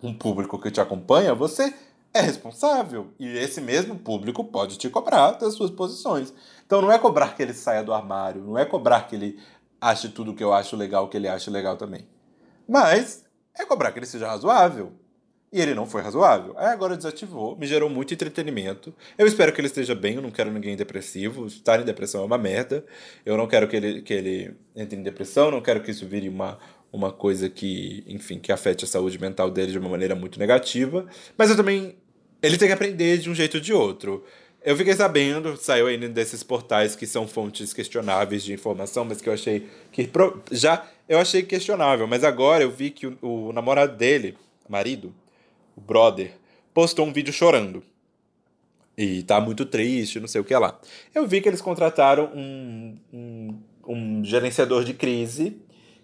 um 0.03 0.12
público 0.12 0.59
que 0.59 0.72
te 0.72 0.80
acompanha, 0.80 1.36
você 1.36 1.72
é 2.12 2.20
responsável. 2.20 3.08
E 3.18 3.26
esse 3.38 3.61
mesmo 3.61 3.98
público 3.98 4.44
pode 4.44 4.76
te 4.76 4.88
cobrar 4.88 5.32
das 5.32 5.54
suas 5.54 5.70
posições. 5.70 6.32
Então 6.66 6.82
não 6.82 6.90
é 6.90 6.98
cobrar 6.98 7.34
que 7.34 7.42
ele 7.42 7.54
saia 7.54 7.82
do 7.82 7.92
armário, 7.92 8.42
não 8.42 8.58
é 8.58 8.64
cobrar 8.64 9.06
que 9.06 9.16
ele 9.16 9.40
ache 9.80 10.08
tudo 10.08 10.34
que 10.34 10.44
eu 10.44 10.52
acho 10.52 10.76
legal, 10.76 11.08
que 11.08 11.16
ele 11.16 11.28
ache 11.28 11.50
legal 11.50 11.76
também. 11.76 12.06
Mas 12.68 13.24
é 13.58 13.64
cobrar 13.64 13.92
que 13.92 13.98
ele 13.98 14.06
seja 14.06 14.28
razoável. 14.28 14.92
E 15.52 15.61
ele 15.61 15.74
não 15.74 15.84
foi 15.84 16.00
razoável. 16.00 16.54
Aí 16.56 16.68
agora 16.68 16.96
desativou, 16.96 17.56
me 17.56 17.66
gerou 17.66 17.90
muito 17.90 18.14
entretenimento. 18.14 18.94
Eu 19.18 19.26
espero 19.26 19.52
que 19.52 19.61
ele 19.61 19.66
esteja 19.66 19.96
bem, 19.96 20.14
eu 20.14 20.22
não 20.22 20.30
quero 20.30 20.52
ninguém 20.52 20.76
depressivo. 20.76 21.46
Estar 21.46 21.80
em 21.80 21.84
depressão 21.84 22.22
é 22.22 22.24
uma 22.24 22.38
merda. 22.38 22.84
Eu 23.26 23.36
não 23.36 23.48
quero 23.48 23.66
que 23.66 23.74
ele, 23.74 24.02
que 24.02 24.14
ele 24.14 24.56
entre 24.76 24.96
em 24.96 25.02
depressão, 25.02 25.50
não 25.50 25.61
quero 25.61 25.82
que 25.82 25.90
isso 25.90 26.06
vire 26.06 26.28
uma, 26.28 26.56
uma 26.92 27.11
coisa 27.12 27.48
que, 27.48 28.04
enfim, 28.06 28.38
que 28.38 28.52
afete 28.52 28.84
a 28.84 28.88
saúde 28.88 29.20
mental 29.20 29.50
dele 29.50 29.72
de 29.72 29.78
uma 29.78 29.88
maneira 29.88 30.14
muito 30.14 30.38
negativa. 30.38 31.06
Mas 31.36 31.50
eu 31.50 31.56
também. 31.56 31.96
Ele 32.43 32.57
tem 32.57 32.68
que 32.68 32.74
aprender 32.74 33.18
de 33.18 33.30
um 33.30 33.34
jeito 33.34 33.57
ou 33.57 33.61
de 33.61 33.72
outro. 33.72 34.24
Eu 34.62 34.76
fiquei 34.76 34.95
sabendo, 34.95 35.57
saiu 35.57 35.86
ainda 35.86 36.09
desses 36.09 36.43
portais 36.43 36.95
que 36.95 37.07
são 37.07 37.26
fontes 37.26 37.72
questionáveis 37.72 38.45
de 38.45 38.53
informação, 38.53 39.05
mas 39.05 39.20
que 39.20 39.28
eu 39.28 39.32
achei 39.32 39.66
que. 39.91 40.09
Já 40.51 40.86
eu 41.09 41.18
achei 41.18 41.43
questionável, 41.43 42.07
mas 42.07 42.22
agora 42.22 42.62
eu 42.62 42.70
vi 42.70 42.91
que 42.91 43.07
o, 43.07 43.18
o 43.22 43.53
namorado 43.53 43.97
dele, 43.97 44.36
marido, 44.68 45.14
o 45.76 45.80
brother, 45.80 46.32
postou 46.72 47.07
um 47.07 47.12
vídeo 47.12 47.32
chorando. 47.32 47.82
E 48.97 49.22
tá 49.22 49.41
muito 49.41 49.64
triste, 49.64 50.20
não 50.20 50.28
sei 50.28 50.41
o 50.41 50.45
que 50.45 50.55
lá. 50.55 50.78
Eu 51.14 51.26
vi 51.26 51.41
que 51.41 51.49
eles 51.49 51.62
contrataram 51.62 52.30
um, 52.34 52.97
um, 53.12 53.61
um 53.88 54.24
gerenciador 54.24 54.84
de 54.84 54.93
crise 54.93 55.57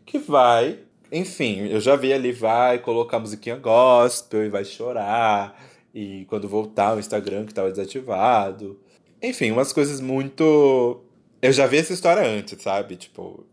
que 0.04 0.18
vai. 0.18 0.78
Enfim, 1.12 1.68
eu 1.68 1.80
já 1.80 1.94
vi 1.94 2.12
ali, 2.12 2.32
vai 2.32 2.78
colocar 2.78 3.18
musiquinha 3.18 3.56
gospel 3.56 4.46
e 4.46 4.48
vai 4.48 4.64
chorar. 4.64 5.56
E 5.96 6.26
quando 6.26 6.46
voltar 6.46 6.94
o 6.94 6.98
Instagram 7.00 7.46
que 7.46 7.54
tava 7.54 7.70
desativado. 7.70 8.78
Enfim, 9.22 9.50
umas 9.50 9.72
coisas 9.72 9.98
muito. 9.98 11.02
Eu 11.40 11.50
já 11.54 11.66
vi 11.66 11.78
essa 11.78 11.94
história 11.94 12.22
antes, 12.22 12.62
sabe? 12.62 12.96
Tipo, 12.96 13.46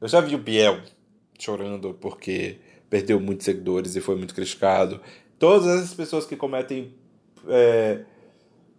eu 0.00 0.08
já 0.08 0.18
vi 0.22 0.34
o 0.34 0.38
Biel 0.38 0.80
chorando 1.38 1.92
porque 2.00 2.56
perdeu 2.88 3.20
muitos 3.20 3.44
seguidores 3.44 3.94
e 3.94 4.00
foi 4.00 4.16
muito 4.16 4.34
criticado. 4.34 5.02
Todas 5.38 5.66
essas 5.66 5.92
pessoas 5.92 6.24
que 6.24 6.34
cometem 6.34 6.94
é, 7.46 8.00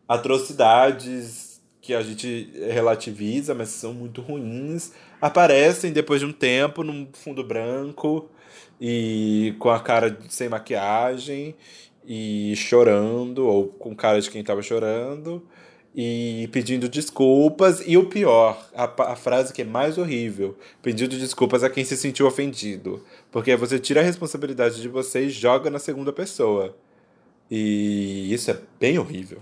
atrocidades 0.08 1.62
que 1.80 1.94
a 1.94 2.02
gente 2.02 2.52
relativiza, 2.68 3.54
mas 3.54 3.70
são 3.70 3.94
muito 3.94 4.22
ruins, 4.22 4.92
aparecem 5.22 5.94
depois 5.94 6.20
de 6.20 6.26
um 6.26 6.34
tempo 6.34 6.84
num 6.84 7.08
fundo 7.14 7.44
branco 7.44 8.28
e 8.82 9.56
com 9.60 9.70
a 9.70 9.80
cara 9.80 10.18
sem 10.30 10.50
maquiagem 10.50 11.56
e 12.06 12.54
chorando, 12.56 13.48
ou 13.48 13.68
com 13.68 13.96
cara 13.96 14.20
de 14.20 14.30
quem 14.30 14.42
estava 14.42 14.62
chorando, 14.62 15.46
e 15.96 16.50
pedindo 16.52 16.90
desculpas. 16.90 17.82
E 17.86 17.98
o 17.98 18.08
pior, 18.08 18.70
a, 18.76 19.12
a 19.12 19.16
frase 19.16 19.54
que 19.54 19.62
é 19.62 19.66
mais 19.66 19.98
horrível: 19.98 20.58
pedindo 20.82 21.18
desculpas 21.18 21.64
a 21.64 21.70
quem 21.70 21.84
se 21.86 21.96
sentiu 21.98 22.28
ofendido. 22.28 23.04
Porque 23.32 23.56
você 23.56 23.80
tira 23.80 24.02
a 24.02 24.04
responsabilidade 24.04 24.82
de 24.82 24.88
você 24.88 25.26
e 25.26 25.30
joga 25.30 25.70
na 25.70 25.80
segunda 25.80 26.12
pessoa. 26.12 26.76
E 27.50 28.34
isso 28.34 28.52
é 28.52 28.60
bem 28.80 28.98
horrível. 28.98 29.40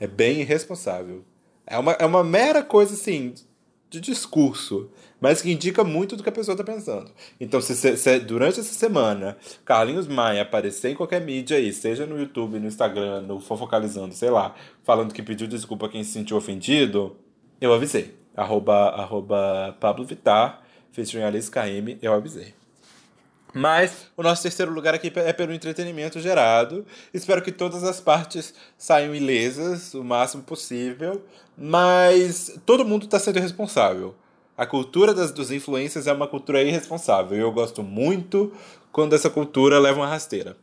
É 0.00 0.06
bem 0.06 0.40
irresponsável. 0.40 1.24
É 1.66 1.78
uma, 1.78 1.92
é 1.92 2.04
uma 2.06 2.24
mera 2.24 2.62
coisa 2.62 2.94
assim 2.94 3.34
de 3.94 4.00
discurso, 4.12 4.90
mas 5.20 5.40
que 5.40 5.50
indica 5.50 5.82
muito 5.84 6.16
do 6.16 6.22
que 6.22 6.28
a 6.28 6.32
pessoa 6.32 6.54
está 6.54 6.64
pensando. 6.64 7.10
Então, 7.40 7.60
se, 7.60 7.74
se- 7.74 7.96
se 7.96 8.18
durante 8.20 8.60
essa 8.60 8.74
semana 8.74 9.36
Carlinhos 9.64 10.06
Maia 10.06 10.42
aparecer 10.42 10.90
em 10.90 10.94
qualquer 10.94 11.20
mídia 11.20 11.56
aí, 11.56 11.72
seja 11.72 12.04
no 12.06 12.18
YouTube, 12.18 12.58
no 12.58 12.66
Instagram, 12.66 13.22
no 13.22 13.40
Fofocalizando, 13.40 14.14
sei 14.14 14.30
lá, 14.30 14.54
falando 14.82 15.14
que 15.14 15.22
pediu 15.22 15.46
desculpa 15.46 15.86
a 15.86 15.88
quem 15.88 16.04
se 16.04 16.12
sentiu 16.12 16.36
ofendido, 16.36 17.16
eu 17.60 17.72
avisei. 17.72 18.14
Arroba, 18.36 18.88
arroba 18.90 19.76
Pablo 19.80 20.04
Vittar, 20.04 20.62
featuring 20.92 21.22
Alice 21.24 21.50
KM, 21.50 21.98
eu 22.02 22.12
avisei. 22.12 22.52
Mas 23.56 24.08
o 24.16 24.22
nosso 24.24 24.42
terceiro 24.42 24.72
lugar 24.72 24.94
aqui 24.94 25.12
é 25.14 25.32
pelo 25.32 25.52
entretenimento 25.52 26.18
gerado. 26.18 26.84
Espero 27.12 27.40
que 27.40 27.52
todas 27.52 27.84
as 27.84 28.00
partes 28.00 28.52
saiam 28.76 29.14
ilesas 29.14 29.94
o 29.94 30.02
máximo 30.02 30.42
possível. 30.42 31.24
Mas 31.56 32.58
todo 32.66 32.84
mundo 32.84 33.04
está 33.04 33.18
sendo 33.18 33.38
responsável. 33.38 34.14
A 34.56 34.66
cultura 34.66 35.12
das, 35.12 35.32
dos 35.32 35.50
influencers 35.50 36.06
é 36.06 36.12
uma 36.12 36.28
cultura 36.28 36.62
irresponsável. 36.62 37.36
E 37.36 37.40
eu 37.40 37.52
gosto 37.52 37.82
muito 37.82 38.52
quando 38.92 39.14
essa 39.14 39.30
cultura 39.30 39.78
leva 39.78 40.00
uma 40.00 40.06
rasteira. 40.06 40.56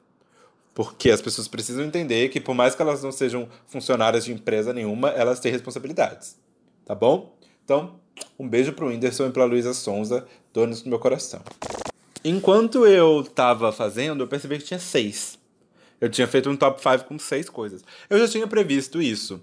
Porque 0.74 1.12
as 1.12 1.22
pessoas 1.22 1.48
precisam 1.48 1.84
entender 1.84 2.30
que, 2.30 2.40
por 2.40 2.56
mais 2.56 2.74
que 2.74 2.82
elas 2.82 3.04
não 3.04 3.12
sejam 3.12 3.48
funcionárias 3.68 4.24
de 4.24 4.32
empresa 4.32 4.72
nenhuma, 4.72 5.10
elas 5.10 5.40
têm 5.40 5.52
responsabilidades. 5.52 6.38
Tá 6.86 6.96
bom? 6.96 7.36
Então, 7.64 7.96
um 8.40 8.48
beijo 8.48 8.72
pro 8.74 8.88
Whindersson 8.88 9.28
e 9.28 9.32
pra 9.32 9.46
Luísa 9.46 9.74
Sonza, 9.74 10.26
donos 10.54 10.82
do 10.82 10.90
meu 10.90 11.00
coração. 11.00 11.42
Enquanto 12.24 12.86
eu 12.86 13.24
tava 13.24 13.72
fazendo, 13.72 14.24
eu 14.24 14.28
percebi 14.28 14.58
que 14.60 14.64
tinha 14.64 14.80
seis. 14.80 15.40
Eu 16.00 16.10
tinha 16.10 16.28
feito 16.28 16.50
um 16.50 16.56
top 16.56 16.82
5 16.82 17.06
com 17.06 17.20
seis 17.20 17.50
coisas. 17.50 17.84
Eu 18.10 18.18
já 18.18 18.28
tinha 18.28 18.48
previsto 18.48 19.02
isso. 19.02 19.42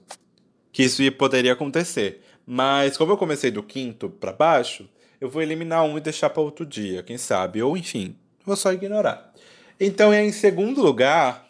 Que 0.73 0.83
isso 0.85 1.03
ia- 1.03 1.13
poderia 1.13 1.53
acontecer. 1.53 2.23
Mas 2.47 2.97
como 2.97 3.13
eu 3.13 3.17
comecei 3.17 3.51
do 3.51 3.63
quinto 3.63 4.09
pra 4.09 4.33
baixo, 4.33 4.89
eu 5.21 5.29
vou 5.29 5.43
eliminar 5.43 5.85
um 5.85 5.99
e 5.99 6.01
deixar 6.01 6.31
pra 6.31 6.43
outro 6.43 6.65
dia, 6.65 7.03
quem 7.03 7.19
sabe? 7.19 7.63
Ou 7.63 7.77
enfim, 7.77 8.15
vou 8.45 8.57
só 8.57 8.73
ignorar. 8.73 9.33
Então 9.79 10.13
em 10.15 10.33
segundo 10.33 10.83
lugar, 10.83 11.47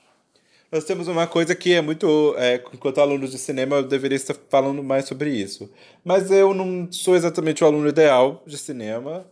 nós 0.71 0.85
temos 0.85 1.09
uma 1.09 1.27
coisa 1.27 1.55
que 1.55 1.73
é 1.73 1.81
muito. 1.81 2.35
É, 2.37 2.57
enquanto 2.75 3.01
aluno 3.01 3.27
de 3.27 3.39
cinema, 3.39 3.77
eu 3.77 3.83
deveria 3.85 4.17
estar 4.17 4.35
falando 4.51 4.83
mais 4.83 5.07
sobre 5.07 5.31
isso. 5.31 5.71
Mas 6.05 6.31
eu 6.31 6.53
não 6.53 6.89
sou 6.91 7.17
exatamente 7.17 7.63
o 7.65 7.67
aluno 7.67 7.89
ideal 7.89 8.43
de 8.47 8.59
cinema. 8.59 9.27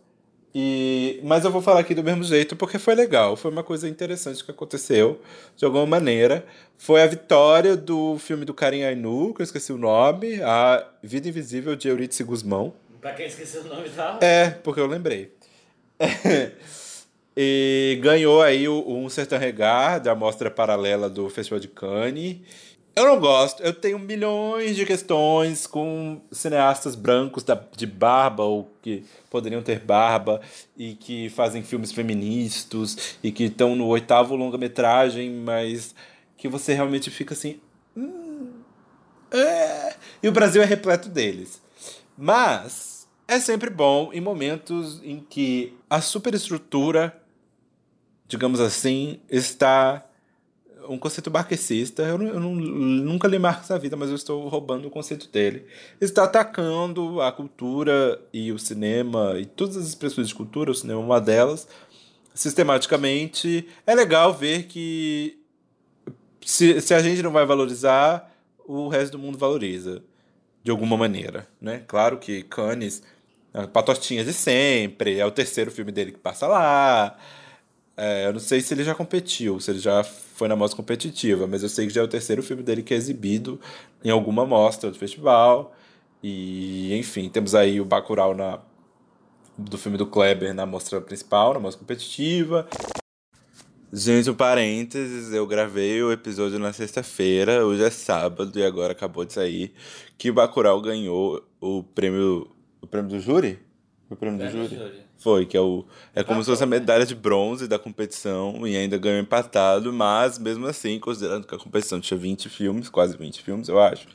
E, 0.55 1.19
mas 1.23 1.45
eu 1.45 1.51
vou 1.51 1.61
falar 1.61 1.81
aqui 1.81 1.93
do 1.93 2.03
mesmo 2.03 2.23
jeito 2.23 2.55
porque 2.55 2.79
foi 2.79 2.95
legal. 2.95 3.35
Foi 3.35 3.51
uma 3.51 3.63
coisa 3.63 3.87
interessante 3.87 4.43
que 4.43 4.51
aconteceu, 4.51 5.21
de 5.55 5.65
alguma 5.65 5.85
maneira. 5.85 6.45
Foi 6.77 7.01
a 7.01 7.07
vitória 7.07 7.75
do 7.75 8.17
filme 8.17 8.45
do 8.45 8.53
Karim 8.53 8.83
Ainu, 8.83 9.33
que 9.33 9.41
eu 9.41 9.43
esqueci 9.43 9.71
o 9.71 9.77
nome, 9.77 10.41
A 10.41 10.87
Vida 11.03 11.27
Invisível 11.27 11.75
de 11.75 11.87
Eurídice 11.87 12.23
Guzmão. 12.23 12.73
Pra 13.01 13.13
quem 13.13 13.27
esqueceu 13.27 13.61
o 13.61 13.67
nome 13.67 13.89
da. 13.89 14.19
É, 14.21 14.49
porque 14.49 14.79
eu 14.79 14.87
lembrei. 14.87 15.31
e 17.35 17.99
ganhou 18.01 18.41
aí 18.41 18.67
o, 18.67 18.83
um 18.87 19.09
Certain 19.09 19.39
Regard 19.39 20.05
da 20.05 20.15
mostra 20.15 20.49
paralela 20.49 21.09
do 21.09 21.29
Festival 21.29 21.59
de 21.59 21.67
Cannes. 21.67 22.37
Eu 22.97 23.05
não 23.05 23.19
gosto, 23.19 23.61
eu 23.61 23.75
tenho 23.75 23.99
milhões 23.99 24.75
de 24.75 24.83
questões 24.83 25.67
com 25.67 26.19
cineastas 26.31 26.95
brancos 26.95 27.43
da, 27.43 27.53
de 27.75 27.85
barba 27.85 28.43
ou 28.43 28.71
que 28.81 29.05
poderiam 29.29 29.61
ter 29.61 29.79
barba 29.79 30.41
e 30.75 30.95
que 30.95 31.29
fazem 31.29 31.61
filmes 31.61 31.91
feministas 31.91 33.19
e 33.21 33.31
que 33.31 33.43
estão 33.43 33.75
no 33.75 33.85
oitavo 33.85 34.35
longa-metragem, 34.35 35.29
mas 35.29 35.93
que 36.35 36.47
você 36.47 36.73
realmente 36.73 37.11
fica 37.11 37.35
assim. 37.35 37.59
"Hum, 37.95 38.51
é." 39.29 39.93
E 40.23 40.27
o 40.27 40.31
Brasil 40.31 40.63
é 40.63 40.65
repleto 40.65 41.07
deles. 41.07 41.61
Mas 42.17 43.07
é 43.27 43.39
sempre 43.39 43.69
bom 43.69 44.09
em 44.11 44.19
momentos 44.19 44.99
em 45.03 45.19
que 45.19 45.77
a 45.87 46.01
superestrutura, 46.01 47.15
digamos 48.27 48.59
assim, 48.59 49.19
está 49.29 50.03
um 50.89 50.97
conceito 50.97 51.29
marxista. 51.31 52.01
Eu, 52.03 52.21
eu 52.21 52.39
não- 52.39 52.55
nunca 52.55 53.27
li 53.27 53.39
Marx 53.39 53.69
na 53.69 53.77
vida, 53.77 53.95
mas 53.95 54.09
eu 54.09 54.15
estou 54.15 54.47
roubando 54.47 54.87
o 54.87 54.91
conceito 54.91 55.29
dele. 55.29 55.65
Está 55.99 56.23
atacando 56.23 57.21
a 57.21 57.31
cultura 57.31 58.21
e 58.33 58.51
o 58.51 58.59
cinema 58.59 59.35
e 59.39 59.45
todas 59.45 59.77
as 59.77 59.87
expressões 59.87 60.27
de 60.27 60.35
cultura, 60.35 60.71
o 60.71 60.75
cinema 60.75 60.99
é 61.01 61.03
uma 61.03 61.21
delas, 61.21 61.67
sistematicamente. 62.33 63.67
É 63.85 63.93
legal 63.95 64.33
ver 64.33 64.63
que 64.63 65.39
se, 66.45 66.79
se 66.81 66.93
a 66.93 66.99
gente 67.01 67.21
não 67.21 67.31
vai 67.31 67.45
valorizar, 67.45 68.31
o 68.65 68.87
resto 68.87 69.13
do 69.13 69.19
mundo 69.19 69.37
valoriza 69.37 70.03
de 70.63 70.71
alguma 70.71 70.97
maneira, 70.97 71.47
né? 71.61 71.83
Claro 71.87 72.17
que 72.17 72.43
Cannes, 72.43 73.01
a 73.53 73.67
patotinha 73.67 74.23
de 74.23 74.33
sempre, 74.33 75.19
é 75.19 75.25
o 75.25 75.31
terceiro 75.31 75.71
filme 75.71 75.91
dele 75.91 76.11
que 76.11 76.19
passa 76.19 76.47
lá. 76.47 77.17
É, 77.99 78.27
eu 78.27 78.33
não 78.33 78.39
sei 78.39 78.61
se 78.61 78.71
ele 78.75 78.83
já 78.83 78.93
competiu, 78.93 79.59
se 79.59 79.71
ele 79.71 79.79
já 79.79 80.03
foi 80.03 80.47
na 80.47 80.55
mostra 80.55 80.77
competitiva, 80.77 81.47
mas 81.47 81.63
eu 81.63 81.69
sei 81.69 81.87
que 81.87 81.93
já 81.93 82.01
é 82.01 82.03
o 82.03 82.07
terceiro 82.07 82.43
filme 82.43 82.61
dele 82.61 82.83
que 82.83 82.93
é 82.93 82.97
exibido 82.97 83.59
em 84.03 84.11
alguma 84.11 84.45
mostra 84.45 84.91
do 84.91 84.97
festival. 84.97 85.75
E, 86.21 86.95
enfim, 86.95 87.27
temos 87.27 87.55
aí 87.55 87.81
o 87.81 87.85
Bacurau 87.85 88.35
na, 88.35 88.59
do 89.57 89.79
filme 89.79 89.97
do 89.97 90.05
Kleber 90.05 90.53
na 90.53 90.65
mostra 90.65 91.01
principal, 91.01 91.55
na 91.55 91.59
mostra 91.59 91.79
competitiva. 91.79 92.67
Gente, 93.91 94.29
um 94.29 94.35
parênteses, 94.35 95.33
eu 95.33 95.47
gravei 95.47 96.03
o 96.03 96.11
episódio 96.11 96.59
na 96.59 96.73
sexta-feira, 96.73 97.65
hoje 97.65 97.83
é 97.83 97.89
sábado 97.89 98.59
e 98.59 98.63
agora 98.63 98.91
acabou 98.91 99.25
de 99.25 99.33
sair 99.33 99.73
que 100.17 100.29
o 100.29 100.33
Bacurau 100.33 100.79
ganhou 100.81 101.41
o 101.59 101.81
prêmio, 101.81 102.53
o 102.79 102.85
prêmio 102.85 103.09
do 103.09 103.19
júri? 103.19 103.57
O 104.09 104.15
prêmio 104.15 104.37
do 104.37 104.43
Prêmio 104.43 104.67
júri? 104.67 104.75
júri. 104.75 105.06
Foi, 105.19 105.45
que 105.45 105.57
é 105.57 105.61
o 105.61 105.83
é 106.13 106.23
como 106.23 106.43
se 106.43 106.49
fosse 106.49 106.63
a 106.63 106.65
né? 106.67 106.77
medalha 106.79 107.05
de 107.05 107.15
bronze 107.15 107.67
da 107.67 107.79
competição 107.79 108.67
e 108.67 108.77
ainda 108.77 108.97
ganhou 108.97 109.19
empatado, 109.19 109.91
mas 109.91 110.37
mesmo 110.37 110.67
assim, 110.67 110.99
considerando 110.99 111.47
que 111.47 111.55
a 111.55 111.57
competição 111.57 111.99
tinha 111.99 112.17
20 112.17 112.47
filmes, 112.49 112.87
quase 112.87 113.17
20 113.17 113.41
filmes, 113.41 113.67
eu 113.67 113.79
acho, 113.81 114.07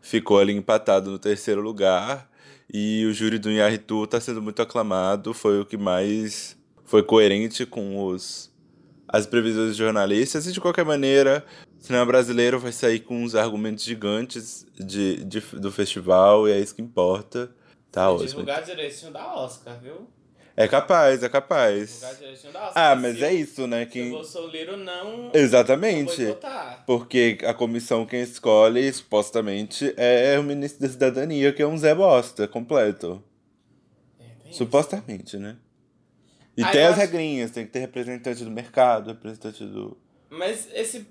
ficou 0.00 0.38
ali 0.40 0.52
empatado 0.52 1.10
no 1.10 1.18
terceiro 1.18 1.60
lugar 1.60 2.28
e 2.72 3.04
o 3.06 3.12
júri 3.12 3.38
do 3.38 3.50
Inharitu 3.50 4.04
tá 4.06 4.20
sendo 4.20 4.42
muito 4.42 4.60
aclamado, 4.60 5.32
foi 5.32 5.60
o 5.60 5.64
que 5.64 5.76
mais 5.76 6.56
foi 6.84 7.02
coerente 7.02 7.64
com 7.64 8.04
os 8.06 8.50
as 9.06 9.26
previsões 9.26 9.68
dos 9.68 9.76
jornalistas 9.76 10.46
e 10.46 10.52
de 10.52 10.60
qualquer 10.60 10.84
maneira 10.86 11.44
o 11.78 11.84
cinema 11.84 12.06
brasileiro 12.06 12.58
vai 12.58 12.72
sair 12.72 13.00
com 13.00 13.22
uns 13.22 13.34
argumentos 13.34 13.84
gigantes 13.84 14.66
de, 14.74 15.22
de- 15.24 15.40
do 15.40 15.70
festival 15.70 16.48
e 16.48 16.52
é 16.52 16.58
isso 16.60 16.74
que 16.74 16.80
importa. 16.82 17.50
Tá 17.90 18.10
ótimo. 18.10 18.28
Divulgar 18.28 18.62
direitinho 18.62 19.12
da 19.12 19.34
Oscar, 19.34 19.78
viu? 19.80 20.08
É 20.56 20.68
capaz, 20.68 21.22
é 21.22 21.28
capaz. 21.28 22.02
Oscar. 22.02 22.72
Ah, 22.74 22.94
Se 22.94 23.00
mas 23.02 23.22
é 23.22 23.32
isso, 23.32 23.66
né? 23.66 23.82
Se 23.84 23.88
o 23.88 23.90
Quem... 23.90 24.10
Bolsonaro 24.10 24.76
não. 24.76 25.30
Exatamente. 25.32 26.22
Não. 26.24 26.36
Porque 26.86 27.38
a 27.46 27.54
comissão 27.54 28.04
quem 28.04 28.20
escolhe, 28.20 28.92
supostamente, 28.92 29.94
é 29.96 30.38
o 30.38 30.42
ministro 30.42 30.80
da 30.82 30.88
Cidadania, 30.88 31.52
que 31.52 31.62
é 31.62 31.66
um 31.66 31.76
Zé 31.78 31.94
Bosta 31.94 32.46
completo. 32.46 33.22
É, 34.20 34.24
tem 34.42 34.50
isso. 34.50 34.58
Supostamente, 34.58 35.36
né? 35.38 35.56
E 36.54 36.62
Ah, 36.62 36.70
tem 36.70 36.82
as 36.84 36.90
acho- 36.92 37.00
regrinhas, 37.00 37.50
tem 37.50 37.64
que 37.64 37.72
ter 37.72 37.78
representante 37.78 38.44
do 38.44 38.50
mercado, 38.50 39.08
representante 39.08 39.64
do. 39.64 39.96
Mas 40.28 40.68
esse. 40.74 41.06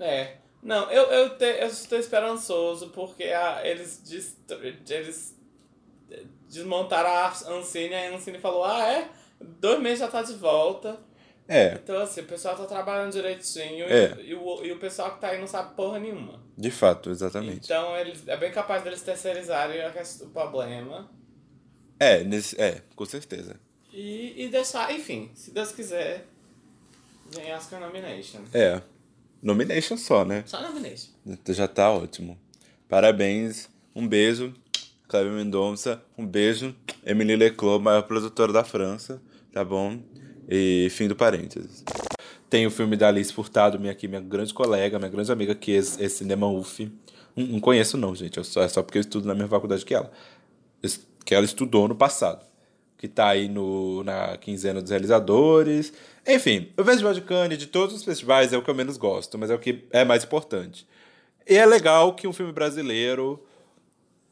É. 0.00 0.36
Não, 0.60 0.90
eu, 0.90 1.02
eu, 1.12 1.36
te, 1.38 1.44
eu 1.44 1.66
estou 1.68 1.98
esperançoso 1.98 2.88
porque 2.88 3.24
a, 3.24 3.60
eles, 3.64 4.00
destru- 4.04 4.58
eles 4.64 5.36
desmontaram 6.48 7.10
a 7.10 7.52
Ancine, 7.58 7.94
a 7.94 8.14
Ancine 8.14 8.38
falou: 8.38 8.64
ah, 8.64 8.82
é? 8.86 9.08
Dois 9.40 9.80
meses 9.80 9.98
já 10.00 10.08
tá 10.08 10.22
de 10.22 10.34
volta. 10.34 10.98
É, 11.46 11.74
Então, 11.74 11.98
assim, 12.00 12.22
o 12.22 12.26
pessoal 12.26 12.56
tá 12.56 12.64
trabalhando 12.64 13.12
direitinho 13.12 13.84
É. 13.84 14.14
e, 14.22 14.30
e 14.30 14.34
o, 14.34 14.64
e 14.64 14.72
o 14.72 14.78
pessoal 14.78 15.12
que 15.14 15.20
tá 15.20 15.28
aí 15.28 15.38
não 15.38 15.46
sabe 15.46 15.74
porra 15.74 15.98
nenhuma. 15.98 16.40
de 16.56 16.70
fato, 16.70 17.10
exatamente. 17.10 17.64
Então, 17.66 17.94
eles, 17.98 18.26
é 18.26 18.34
bem 18.36 18.50
capaz 18.50 18.82
deles 18.82 19.02
terceirizarem 19.02 19.78
o 20.22 20.26
problema 20.30 21.10
É, 22.00 22.24
nesse, 22.24 22.58
é, 22.58 22.80
com 22.96 23.04
certeza. 23.04 23.60
e, 23.92 24.44
e 24.44 24.48
deixar, 24.48 24.90
enfim, 24.94 25.30
se 25.34 25.50
Deus 25.50 25.70
quiser, 25.70 26.24
vem 27.30 27.52
Oscar 27.54 27.78
Nomination. 27.78 28.40
É. 28.54 28.80
Nomination 29.42 29.98
só, 29.98 30.24
né? 30.24 30.44
Só 30.46 30.62
Nomination. 30.62 31.10
Já 31.48 31.68
tá 31.68 31.90
ótimo. 31.90 32.38
Parabéns, 32.88 33.68
um 33.94 34.08
beijo, 34.08 34.54
Cléber 35.14 35.32
Mendonça, 35.32 36.02
um 36.18 36.26
beijo, 36.26 36.74
Emily 37.06 37.36
Leclos, 37.36 37.80
maior 37.80 38.02
produtora 38.02 38.52
da 38.52 38.64
França, 38.64 39.22
tá 39.52 39.64
bom? 39.64 40.00
E 40.48 40.88
fim 40.90 41.06
do 41.06 41.14
parênteses. 41.14 41.84
Tem 42.50 42.66
o 42.66 42.70
filme 42.70 42.96
da 42.96 43.06
Alice 43.06 43.32
Furtado, 43.32 43.78
minha, 43.78 43.92
aqui, 43.92 44.08
minha 44.08 44.20
grande 44.20 44.52
colega, 44.52 44.98
minha 44.98 45.08
grande 45.08 45.30
amiga, 45.30 45.54
que 45.54 45.72
é, 45.72 45.78
é 45.78 46.08
cinema 46.08 46.48
UF. 46.48 46.90
Não, 47.36 47.46
não 47.46 47.60
conheço 47.60 47.96
não, 47.96 48.12
gente, 48.12 48.38
eu 48.38 48.42
só, 48.42 48.62
é 48.62 48.68
só 48.68 48.82
porque 48.82 48.98
eu 48.98 49.02
estudo 49.02 49.28
na 49.28 49.34
mesma 49.34 49.50
faculdade 49.50 49.84
que 49.84 49.94
ela. 49.94 50.10
Que 51.24 51.32
ela 51.32 51.44
estudou 51.44 51.86
no 51.86 51.94
passado. 51.94 52.44
Que 52.98 53.06
tá 53.06 53.28
aí 53.28 53.48
no, 53.48 54.02
na 54.02 54.36
quinzena 54.36 54.82
dos 54.82 54.90
realizadores. 54.90 55.92
Enfim, 56.26 56.72
o 56.76 56.82
Festival 56.82 57.14
de 57.14 57.20
Cannes, 57.20 57.56
de 57.56 57.68
todos 57.68 57.94
os 57.94 58.02
festivais, 58.02 58.52
é 58.52 58.58
o 58.58 58.62
que 58.62 58.70
eu 58.70 58.74
menos 58.74 58.96
gosto, 58.96 59.38
mas 59.38 59.48
é 59.48 59.54
o 59.54 59.60
que 59.60 59.84
é 59.92 60.04
mais 60.04 60.24
importante. 60.24 60.84
E 61.48 61.54
é 61.54 61.64
legal 61.64 62.16
que 62.16 62.26
um 62.26 62.32
filme 62.32 62.52
brasileiro 62.52 63.40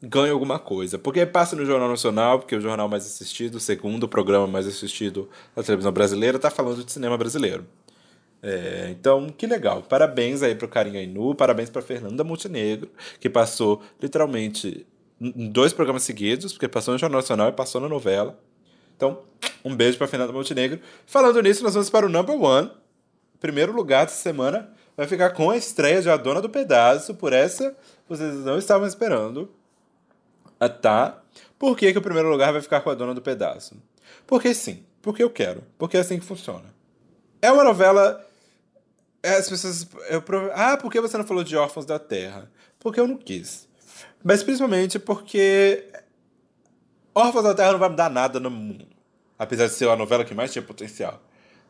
ganhe 0.03 0.31
alguma 0.31 0.59
coisa. 0.59 0.99
Porque 0.99 1.25
passa 1.25 1.55
no 1.55 1.65
Jornal 1.65 1.87
Nacional, 1.87 2.39
porque 2.39 2.53
é 2.53 2.57
o 2.57 2.61
jornal 2.61 2.89
mais 2.89 3.05
assistido, 3.05 3.55
o 3.55 3.59
segundo 3.59 4.07
programa 4.07 4.45
mais 4.45 4.67
assistido 4.67 5.29
da 5.55 5.63
televisão 5.63 5.91
brasileira, 5.93 6.37
tá 6.37 6.49
falando 6.51 6.83
de 6.83 6.91
cinema 6.91 7.17
brasileiro. 7.17 7.65
É, 8.41 8.89
então, 8.91 9.29
que 9.29 9.47
legal. 9.47 9.81
Parabéns 9.83 10.43
aí 10.43 10.53
pro 10.53 10.67
Carinha 10.67 11.01
Inu, 11.01 11.33
parabéns 11.33 11.69
pra 11.69 11.81
Fernanda 11.81 12.25
Montenegro, 12.25 12.89
que 13.17 13.29
passou 13.29 13.81
literalmente 14.01 14.85
em 15.21 15.49
dois 15.49 15.71
programas 15.71 16.03
seguidos, 16.03 16.51
porque 16.51 16.67
passou 16.67 16.93
no 16.93 16.97
Jornal 16.97 17.21
Nacional 17.21 17.47
e 17.47 17.53
passou 17.53 17.79
na 17.79 17.87
novela. 17.87 18.37
Então, 18.97 19.19
um 19.63 19.73
beijo 19.73 19.97
pra 19.97 20.07
Fernanda 20.07 20.33
Montenegro. 20.33 20.81
Falando 21.05 21.41
nisso, 21.41 21.63
nós 21.63 21.73
vamos 21.73 21.89
para 21.89 22.05
o 22.05 22.09
number 22.09 22.35
one. 22.35 22.69
Primeiro 23.39 23.71
lugar 23.71 24.05
dessa 24.05 24.21
semana 24.21 24.69
vai 24.97 25.07
ficar 25.07 25.29
com 25.29 25.49
a 25.49 25.55
estreia 25.55 26.01
de 26.01 26.09
A 26.09 26.17
Dona 26.17 26.41
do 26.41 26.49
Pedaço. 26.49 27.15
Por 27.15 27.31
essa, 27.31 27.75
vocês 28.07 28.35
não 28.43 28.57
estavam 28.57 28.85
esperando. 28.85 29.49
Ah, 30.63 30.69
tá. 30.69 31.21
Por 31.59 31.77
que, 31.77 31.91
que 31.91 31.97
o 31.97 32.01
primeiro 32.01 32.29
lugar 32.29 32.51
vai 32.51 32.61
ficar 32.61 32.81
com 32.81 32.89
A 32.89 32.93
Dona 32.93 33.13
do 33.13 33.21
Pedaço? 33.21 33.75
Porque 34.25 34.53
sim. 34.53 34.85
Porque 35.01 35.21
eu 35.23 35.29
quero. 35.29 35.63
Porque 35.77 35.97
é 35.97 35.99
assim 35.99 36.19
que 36.19 36.25
funciona. 36.25 36.73
É 37.41 37.51
uma 37.51 37.63
novela. 37.63 38.25
é, 39.21 39.35
As 39.35 39.49
pessoas. 39.49 39.87
Eu, 40.09 40.23
ah, 40.53 40.77
por 40.77 40.91
que 40.91 41.01
você 41.01 41.17
não 41.17 41.25
falou 41.25 41.43
de 41.43 41.55
Órfãos 41.55 41.85
da 41.85 41.99
Terra? 41.99 42.49
Porque 42.79 42.99
eu 42.99 43.07
não 43.07 43.17
quis. 43.17 43.67
Mas 44.23 44.43
principalmente 44.43 44.97
porque. 44.99 45.85
Órfãos 47.13 47.43
da 47.43 47.53
Terra 47.53 47.73
não 47.73 47.79
vai 47.79 47.89
mudar 47.89 48.09
nada 48.09 48.39
no 48.39 48.49
mundo. 48.49 48.87
Apesar 49.37 49.67
de 49.67 49.73
ser 49.73 49.89
a 49.89 49.95
novela 49.95 50.23
que 50.23 50.33
mais 50.33 50.51
tinha 50.51 50.63
potencial. 50.63 51.21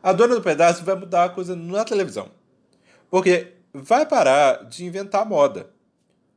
A 0.02 0.12
Dona 0.12 0.34
do 0.34 0.42
Pedaço 0.42 0.84
vai 0.84 0.94
mudar 0.94 1.24
a 1.24 1.28
coisa 1.28 1.56
na 1.56 1.84
televisão. 1.84 2.30
Porque 3.10 3.54
vai 3.72 4.06
parar 4.06 4.64
de 4.64 4.84
inventar 4.84 5.26
moda. 5.26 5.70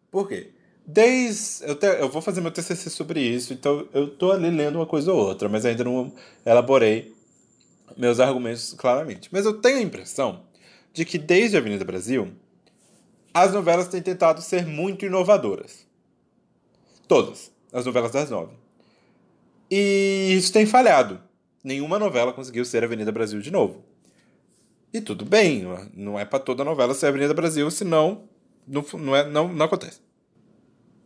Por 0.09 0.27
quê? 0.27 0.51
Desde. 0.87 1.65
Eu, 1.65 1.75
te- 1.75 1.85
eu 1.99 2.07
vou 2.09 2.21
fazer 2.21 2.39
meu 2.39 2.49
TCC 2.49 2.89
sobre 2.89 3.19
isso, 3.19 3.51
então 3.53 3.85
eu 3.93 4.09
tô 4.09 4.31
ali 4.31 4.49
lendo 4.49 4.77
uma 4.77 4.85
coisa 4.85 5.11
ou 5.11 5.19
outra, 5.19 5.49
mas 5.49 5.65
ainda 5.65 5.83
não 5.83 6.13
elaborei 6.45 7.13
meus 7.97 8.19
argumentos 8.21 8.73
claramente. 8.73 9.27
Mas 9.31 9.45
eu 9.45 9.59
tenho 9.59 9.79
a 9.79 9.81
impressão 9.81 10.43
de 10.93 11.03
que 11.03 11.17
desde 11.17 11.57
a 11.57 11.59
Avenida 11.59 11.83
Brasil, 11.83 12.31
as 13.33 13.51
novelas 13.53 13.87
têm 13.89 14.01
tentado 14.01 14.41
ser 14.41 14.65
muito 14.65 15.05
inovadoras. 15.05 15.85
Todas 17.07 17.51
as 17.71 17.85
novelas 17.85 18.11
das 18.11 18.29
nove. 18.29 18.53
E 19.69 20.33
isso 20.37 20.53
tem 20.53 20.65
falhado. 20.65 21.19
Nenhuma 21.63 21.99
novela 21.99 22.31
conseguiu 22.31 22.63
ser 22.63 22.83
Avenida 22.83 23.11
Brasil 23.11 23.41
de 23.41 23.51
novo. 23.51 23.83
E 24.93 25.01
tudo 25.01 25.25
bem, 25.25 25.65
não 25.93 26.17
é 26.17 26.23
para 26.23 26.39
toda 26.39 26.63
novela 26.63 26.93
ser 26.93 27.07
Avenida 27.07 27.33
Brasil, 27.33 27.69
senão 27.69 28.23
não, 28.65 28.85
não, 28.93 29.15
é, 29.15 29.29
não, 29.29 29.53
não 29.53 29.65
acontece. 29.65 29.99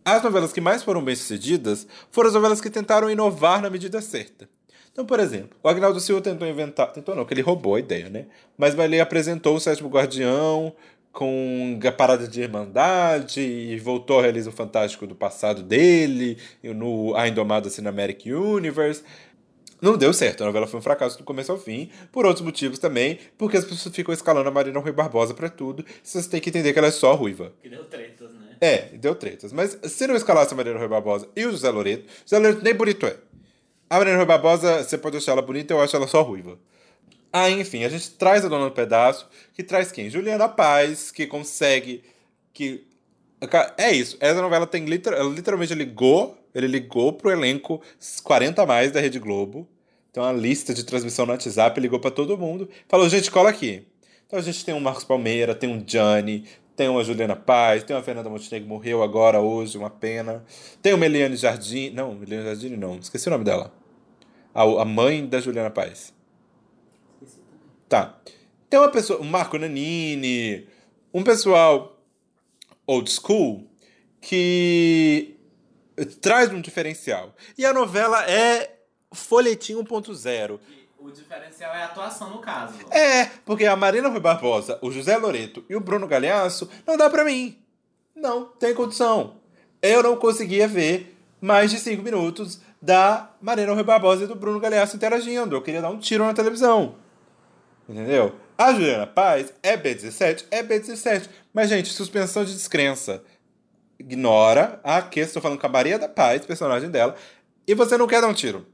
As 0.03 0.23
novelas 0.23 0.52
que 0.52 0.60
mais 0.60 0.82
foram 0.82 1.03
bem-sucedidas 1.03 1.88
foram 2.10 2.30
as 2.30 2.34
novelas 2.34 2.60
que 2.60 2.69
tentaram 2.69 3.10
inovar 3.10 3.61
na 3.61 3.69
medida 3.69 4.02
certa. 4.02 4.49
Então, 4.91 5.06
por 5.06 5.19
exemplo, 5.19 5.57
o 5.64 5.69
Agnaldo 5.69 5.99
Silva 5.99 6.22
tentou 6.22 6.48
inventar. 6.48 6.91
Tentou 6.91 7.15
não, 7.15 7.23
que 7.23 7.34
ele 7.34 7.41
roubou 7.41 7.76
a 7.76 7.80
ideia, 7.80 8.10
né? 8.10 8.26
Mas 8.57 8.78
ele 8.78 8.99
apresentou 8.99 9.56
o 9.56 9.60
Sétimo 9.60 9.90
Guardião 9.90 10.73
com 11.11 11.80
a 11.86 11.91
parada 11.91 12.28
de 12.28 12.41
Irmandade 12.41 13.41
e 13.41 13.78
voltou 13.80 14.18
ao 14.18 14.22
realismo 14.22 14.52
fantástico 14.52 15.06
do 15.06 15.15
passado 15.15 15.61
dele, 15.61 16.38
no 16.64 17.15
A 17.15 17.28
Indomada 17.28 17.69
Cinematic 17.69 18.26
Universe. 18.26 19.03
Não 19.82 19.98
deu 19.98 20.14
certo, 20.14 20.44
a 20.44 20.45
novela 20.45 20.68
foi 20.68 20.80
um 20.80 20.84
fracasso 20.84 21.18
do 21.18 21.23
começo 21.23 21.52
ao 21.52 21.57
fim, 21.57 21.90
por 22.11 22.23
outros 22.26 22.45
motivos 22.45 22.78
também, 22.78 23.18
porque 23.36 23.57
as 23.57 23.65
pessoas 23.65 23.95
ficam 23.95 24.14
escalando 24.14 24.48
a 24.48 24.52
Marina 24.52 24.80
Rui 24.80 24.91
Barbosa 24.91 25.34
pra 25.34 25.49
tudo, 25.49 25.84
vocês 26.03 26.28
têm 26.28 26.40
que 26.40 26.49
entender 26.49 26.72
que 26.72 26.78
ela 26.78 26.90
é 26.90 26.91
só 26.91 27.15
ruiva. 27.15 27.52
Que 27.64 27.68
deu 27.68 27.84
tretas, 27.86 28.32
né? 28.32 28.51
É, 28.62 28.90
deu 28.94 29.16
tretas. 29.16 29.52
Mas 29.52 29.76
se 29.84 30.06
não 30.06 30.16
escalasse 30.16 30.54
a 30.54 30.58
Marina 30.58 30.78
Rui 30.78 30.88
Barbosa 30.88 31.28
e 31.36 31.44
o 31.46 31.52
José 31.52 31.72
Loreto, 31.72 32.06
José 32.24 32.38
Loreto 32.38 32.64
nem 32.64 32.76
bonito 32.76 33.08
é. 33.08 33.18
A 33.90 33.98
Marina 33.98 34.18
Rui 34.18 34.26
Barbosa, 34.26 34.84
você 34.84 35.00
pode 35.00 35.18
achar 35.18 35.32
ela 35.32 35.42
bonita, 35.42 35.74
eu 35.74 35.82
acho 35.82 35.96
ela 35.96 36.08
só 36.08 36.22
ruiva. 36.22 36.60
Ah, 37.34 37.50
enfim, 37.50 37.84
a 37.84 37.90
gente 37.90 38.12
traz 38.12 38.46
a 38.46 38.50
Dona 38.50 38.66
do 38.66 38.72
Pedaço, 38.72 39.28
que 39.54 39.64
traz 39.64 39.92
quem? 39.92 40.10
Juliana 40.10 40.48
Paz, 40.48 41.10
que 41.12 41.26
consegue. 41.26 42.04
que 42.54 42.86
É 43.78 43.92
isso, 43.92 44.18
essa 44.20 44.42
novela 44.42 44.68
tem 44.68 44.86
literalmente 44.86 45.74
ligou, 45.74 46.38
ele 46.54 46.68
ligou 46.68 47.14
pro 47.14 47.32
elenco 47.32 47.82
40 48.24 48.62
a 48.62 48.66
mais 48.66 48.92
da 48.92 49.00
Rede 49.00 49.18
Globo. 49.18 49.68
Tem 50.14 50.22
uma 50.22 50.34
lista 50.34 50.74
de 50.74 50.84
transmissão 50.84 51.26
no 51.26 51.32
WhatsApp, 51.32 51.80
ligou 51.80 52.00
para 52.00 52.12
todo 52.12 52.38
mundo. 52.38 52.70
Falou, 52.88 53.08
gente, 53.08 53.32
cola 53.32 53.50
aqui. 53.50 53.88
Então 54.28 54.38
a 54.38 54.42
gente 54.42 54.64
tem 54.64 54.74
um 54.74 54.80
Marcos 54.80 55.04
Palmeira, 55.04 55.56
tem 55.56 55.70
um 55.70 55.84
Gianni, 55.86 56.46
tem 56.82 56.90
uma 56.90 57.03
Juliana 57.03 57.36
Paz, 57.36 57.84
tem 57.84 57.95
uma 57.95 58.02
Fernanda 58.02 58.28
Montenegro, 58.28 58.68
morreu 58.68 59.03
agora, 59.03 59.40
hoje, 59.40 59.78
uma 59.78 59.91
pena. 59.91 60.44
Tem 60.82 60.95
uma 60.95 61.06
Eliane 61.06 61.36
Jardim. 61.36 61.91
Não, 61.91 62.20
Eliane 62.24 62.44
Jardim 62.44 62.70
não, 62.70 62.98
esqueci 62.98 63.28
o 63.28 63.30
nome 63.30 63.44
dela. 63.44 63.72
A, 64.52 64.64
a 64.64 64.84
mãe 64.84 65.28
da 65.28 65.40
Juliana 65.40 65.70
Paz. 65.70 66.12
Tá. 67.88 68.20
Tem 68.68 68.80
uma 68.80 68.90
pessoa, 68.90 69.22
um 69.22 69.26
Marco 69.26 69.60
Nanini, 69.60 70.68
um 71.14 71.24
pessoal 71.24 72.02
old 72.88 73.12
school 73.12 73.64
que 74.20 75.36
traz 76.20 76.52
um 76.52 76.62
diferencial. 76.62 77.36
E 77.60 77.64
a 77.64 77.72
novela 77.72 78.28
é 78.28 78.76
folhetim 79.14 79.76
1.0. 79.76 80.60
O 81.03 81.10
diferencial 81.10 81.73
é 81.73 81.82
a 81.82 81.86
atuação 81.86 82.30
no 82.30 82.38
caso. 82.38 82.76
É, 82.91 83.26
porque 83.44 83.65
a 83.65 83.76
Marina 83.76 84.07
Rui 84.07 84.19
Barbosa, 84.19 84.78
o 84.84 84.91
José 84.91 85.18
Loreto 85.18 85.65
e 85.68 85.76
o 85.76 85.80
Bruno 85.80 86.07
Galhaço 86.07 86.69
não 86.86 86.95
dá 86.95 87.10
pra 87.10 87.26
mim. 87.26 87.57
Não, 88.15 88.45
tem 88.45 88.76
condição. 88.76 89.38
Eu 89.82 90.03
não 90.03 90.15
conseguia 90.15 90.68
ver 90.68 91.18
mais 91.41 91.72
de 91.72 91.80
cinco 91.80 92.03
minutos 92.03 92.61
da 92.80 93.32
Marina 93.41 93.73
Rui 93.73 93.82
Barbosa 93.84 94.26
e 94.26 94.28
do 94.28 94.36
Bruno 94.36 94.60
Galhaço 94.60 94.95
interagindo. 94.95 95.56
Eu 95.56 95.61
queria 95.64 95.82
dar 95.82 95.90
um 95.90 95.98
tiro 95.98 96.23
na 96.23 96.36
televisão. 96.36 96.94
Entendeu? 97.90 98.36
A 98.56 98.72
Juliana 98.72 99.07
Paz 99.07 99.52
é 99.64 99.76
B17, 99.76 100.45
é 100.52 100.61
B17. 100.61 101.30
Mas, 101.52 101.69
gente, 101.69 101.91
suspensão 101.91 102.45
de 102.45 102.53
descrença. 102.53 103.23
Ignora 103.98 104.80
a 104.84 105.02
que 105.02 105.19
estou 105.19 105.41
falando 105.41 105.60
com 105.60 105.65
a 105.65 105.69
Maria 105.69 105.98
da 105.98 106.07
Paz, 106.07 106.45
personagem 106.45 106.91
dela, 106.91 107.15
e 107.68 107.73
você 107.73 107.98
não 107.98 108.06
quer 108.06 108.22
dar 108.22 108.28
um 108.28 108.36
tiro 108.36 108.68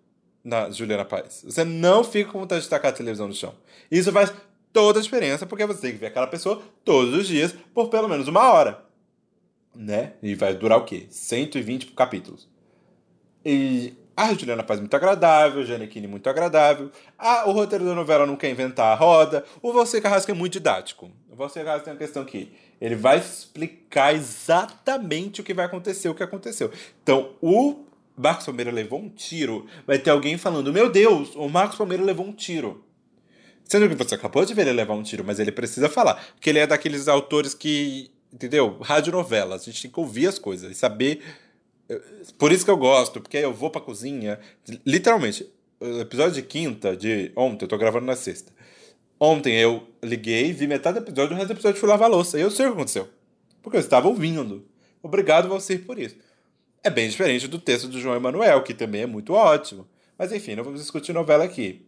na 0.47 0.69
Juliana 0.69 1.03
Paz. 1.03 1.43
Você 1.45 1.65
não 1.65 2.05
fica 2.05 2.31
com 2.31 2.39
vontade 2.39 2.63
de 2.63 2.69
tacar 2.69 2.91
a 2.91 2.95
televisão 2.95 3.27
no 3.27 3.33
chão. 3.33 3.53
Isso 3.91 4.13
faz 4.13 4.31
toda 4.71 4.99
a 4.99 5.01
diferença, 5.01 5.45
porque 5.45 5.65
você 5.65 5.81
tem 5.81 5.91
que 5.91 5.97
ver 5.97 6.07
aquela 6.07 6.25
pessoa 6.25 6.61
todos 6.85 7.13
os 7.13 7.27
dias 7.27 7.53
por 7.73 7.89
pelo 7.89 8.07
menos 8.07 8.29
uma 8.29 8.53
hora. 8.53 8.81
Né? 9.75 10.13
E 10.23 10.35
vai 10.35 10.55
durar 10.55 10.77
o 10.77 10.85
quê? 10.85 11.05
120 11.09 11.87
capítulos. 11.87 12.47
E 13.43 13.93
a 14.15 14.33
Juliana 14.33 14.63
Paz 14.63 14.79
muito 14.79 14.95
agradável, 14.95 15.61
a 15.61 15.65
Janequine 15.65 16.07
muito 16.07 16.29
agradável. 16.29 16.91
A, 17.17 17.49
o 17.49 17.51
roteiro 17.51 17.83
da 17.83 17.93
novela 17.93 18.25
não 18.25 18.37
quer 18.37 18.49
inventar 18.49 18.93
a 18.93 18.95
roda. 18.95 19.43
O 19.61 19.73
Você 19.73 19.99
Carrasco 19.99 20.31
é 20.31 20.33
muito 20.33 20.53
didático. 20.53 21.11
O 21.29 21.35
Você 21.35 21.61
Carrasco 21.61 21.83
tem 21.83 21.93
uma 21.93 21.99
questão 21.99 22.23
que 22.23 22.53
ele 22.79 22.95
vai 22.95 23.17
explicar 23.17 24.15
exatamente 24.15 25.41
o 25.41 25.43
que 25.43 25.53
vai 25.53 25.65
acontecer, 25.65 26.07
o 26.07 26.15
que 26.15 26.23
aconteceu. 26.23 26.71
Então, 27.03 27.31
o 27.41 27.86
Marcos 28.17 28.45
Palmeira 28.45 28.71
levou 28.71 28.99
um 28.99 29.09
tiro, 29.09 29.67
vai 29.85 29.99
ter 29.99 30.09
alguém 30.09 30.37
falando: 30.37 30.73
Meu 30.73 30.89
Deus, 30.89 31.35
o 31.35 31.47
Marcos 31.47 31.77
Palmeira 31.77 32.03
levou 32.03 32.25
um 32.25 32.33
tiro. 32.33 32.83
Sendo 33.63 33.87
que 33.89 33.95
você 33.95 34.15
acabou 34.15 34.43
de 34.45 34.53
ver 34.53 34.61
ele 34.63 34.73
levar 34.73 34.93
um 34.93 35.03
tiro, 35.03 35.23
mas 35.23 35.39
ele 35.39 35.51
precisa 35.51 35.89
falar. 35.89 36.15
Porque 36.33 36.49
ele 36.49 36.59
é 36.59 36.65
daqueles 36.65 37.07
autores 37.07 37.53
que. 37.53 38.09
Entendeu? 38.33 38.77
Radionovelas. 38.81 39.61
A 39.61 39.65
gente 39.65 39.83
tem 39.83 39.91
que 39.91 39.99
ouvir 39.99 40.27
as 40.27 40.39
coisas 40.39 40.71
e 40.71 40.75
saber. 40.75 41.21
Por 42.37 42.51
isso 42.51 42.65
que 42.65 42.71
eu 42.71 42.77
gosto, 42.77 43.21
porque 43.21 43.37
aí 43.37 43.43
eu 43.43 43.53
vou 43.53 43.69
pra 43.69 43.79
cozinha. 43.79 44.39
Literalmente, 44.85 45.47
o 45.79 45.99
episódio 45.99 46.33
de 46.33 46.41
quinta 46.41 46.95
de 46.95 47.31
ontem, 47.35 47.65
eu 47.65 47.69
tô 47.69 47.77
gravando 47.77 48.05
na 48.05 48.15
sexta. 48.15 48.51
Ontem 49.19 49.55
eu 49.55 49.87
liguei, 50.03 50.51
vi 50.53 50.67
metade 50.67 50.99
do 50.99 51.05
episódio, 51.05 51.33
o 51.33 51.37
resto 51.37 51.47
do 51.47 51.53
episódio 51.53 51.79
fui 51.79 51.89
lavar 51.89 52.09
a 52.09 52.11
louça. 52.11 52.37
E 52.37 52.41
eu 52.41 52.51
sei 52.51 52.65
o 52.65 52.69
que 52.69 52.75
aconteceu. 52.75 53.07
Porque 53.61 53.77
eu 53.77 53.81
estava 53.81 54.07
ouvindo. 54.07 54.65
Obrigado, 55.01 55.49
Valcir, 55.49 55.85
por 55.85 55.99
isso. 55.99 56.15
É 56.87 56.89
bem 56.89 57.09
diferente 57.09 57.49
do 57.49 57.59
texto 57.59 57.89
do 57.89 57.99
João 57.99 58.15
Emanuel, 58.15 58.63
que 58.63 58.73
também 58.73 59.01
é 59.01 59.05
muito 59.05 59.33
ótimo. 59.33 59.85
Mas 60.17 60.31
enfim, 60.31 60.55
não 60.55 60.63
vamos 60.63 60.79
discutir 60.79 61.11
novela 61.11 61.43
aqui. 61.43 61.85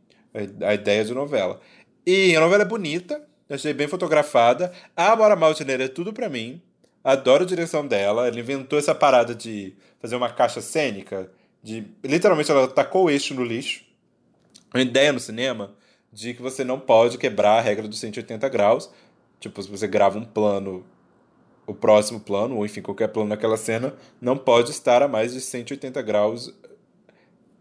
A 0.62 0.74
ideia 0.74 1.06
de 1.06 1.14
novela. 1.14 1.62
E 2.06 2.36
a 2.36 2.40
novela 2.42 2.64
é 2.64 2.66
bonita, 2.66 3.26
achei 3.50 3.72
bem 3.72 3.88
fotografada. 3.88 4.74
A 4.98 5.14
Amora 5.14 5.38
Maltner 5.38 5.80
é 5.80 5.88
tudo 5.88 6.12
pra 6.12 6.28
mim. 6.28 6.62
Adoro 7.02 7.46
a 7.46 7.48
direção 7.48 7.88
dela. 7.88 8.28
Ela 8.28 8.38
inventou 8.38 8.78
essa 8.78 8.94
parada 8.94 9.34
de 9.34 9.74
fazer 10.02 10.18
uma 10.18 10.30
caixa 10.30 10.60
cênica. 10.60 11.32
De, 11.64 11.86
literalmente, 12.04 12.52
ela 12.52 12.68
tacou 12.68 13.06
o 13.06 13.10
eixo 13.10 13.34
no 13.34 13.46
lixo. 13.46 13.86
Uma 14.74 14.84
ideia 14.84 15.14
no 15.14 15.20
cinema 15.22 15.76
de 16.12 16.34
que 16.34 16.42
você 16.42 16.66
não 16.66 16.78
pode 16.78 17.18
quebrar 17.18 17.58
a 17.58 17.62
regra 17.62 17.88
dos 17.88 18.02
180 18.02 18.50
graus. 18.50 18.90
Tipo, 19.40 19.64
se 19.64 19.72
você 19.72 19.88
grava 19.88 20.20
um 20.20 20.26
plano 20.26 20.86
o 21.70 21.76
próximo 21.76 22.20
plano, 22.20 22.58
ou 22.58 22.66
enfim, 22.66 22.82
qualquer 22.82 23.10
plano 23.10 23.30
naquela 23.30 23.56
cena, 23.56 23.94
não 24.20 24.36
pode 24.36 24.72
estar 24.72 25.04
a 25.04 25.08
mais 25.08 25.34
de 25.34 25.40
180 25.40 26.02
graus. 26.02 26.52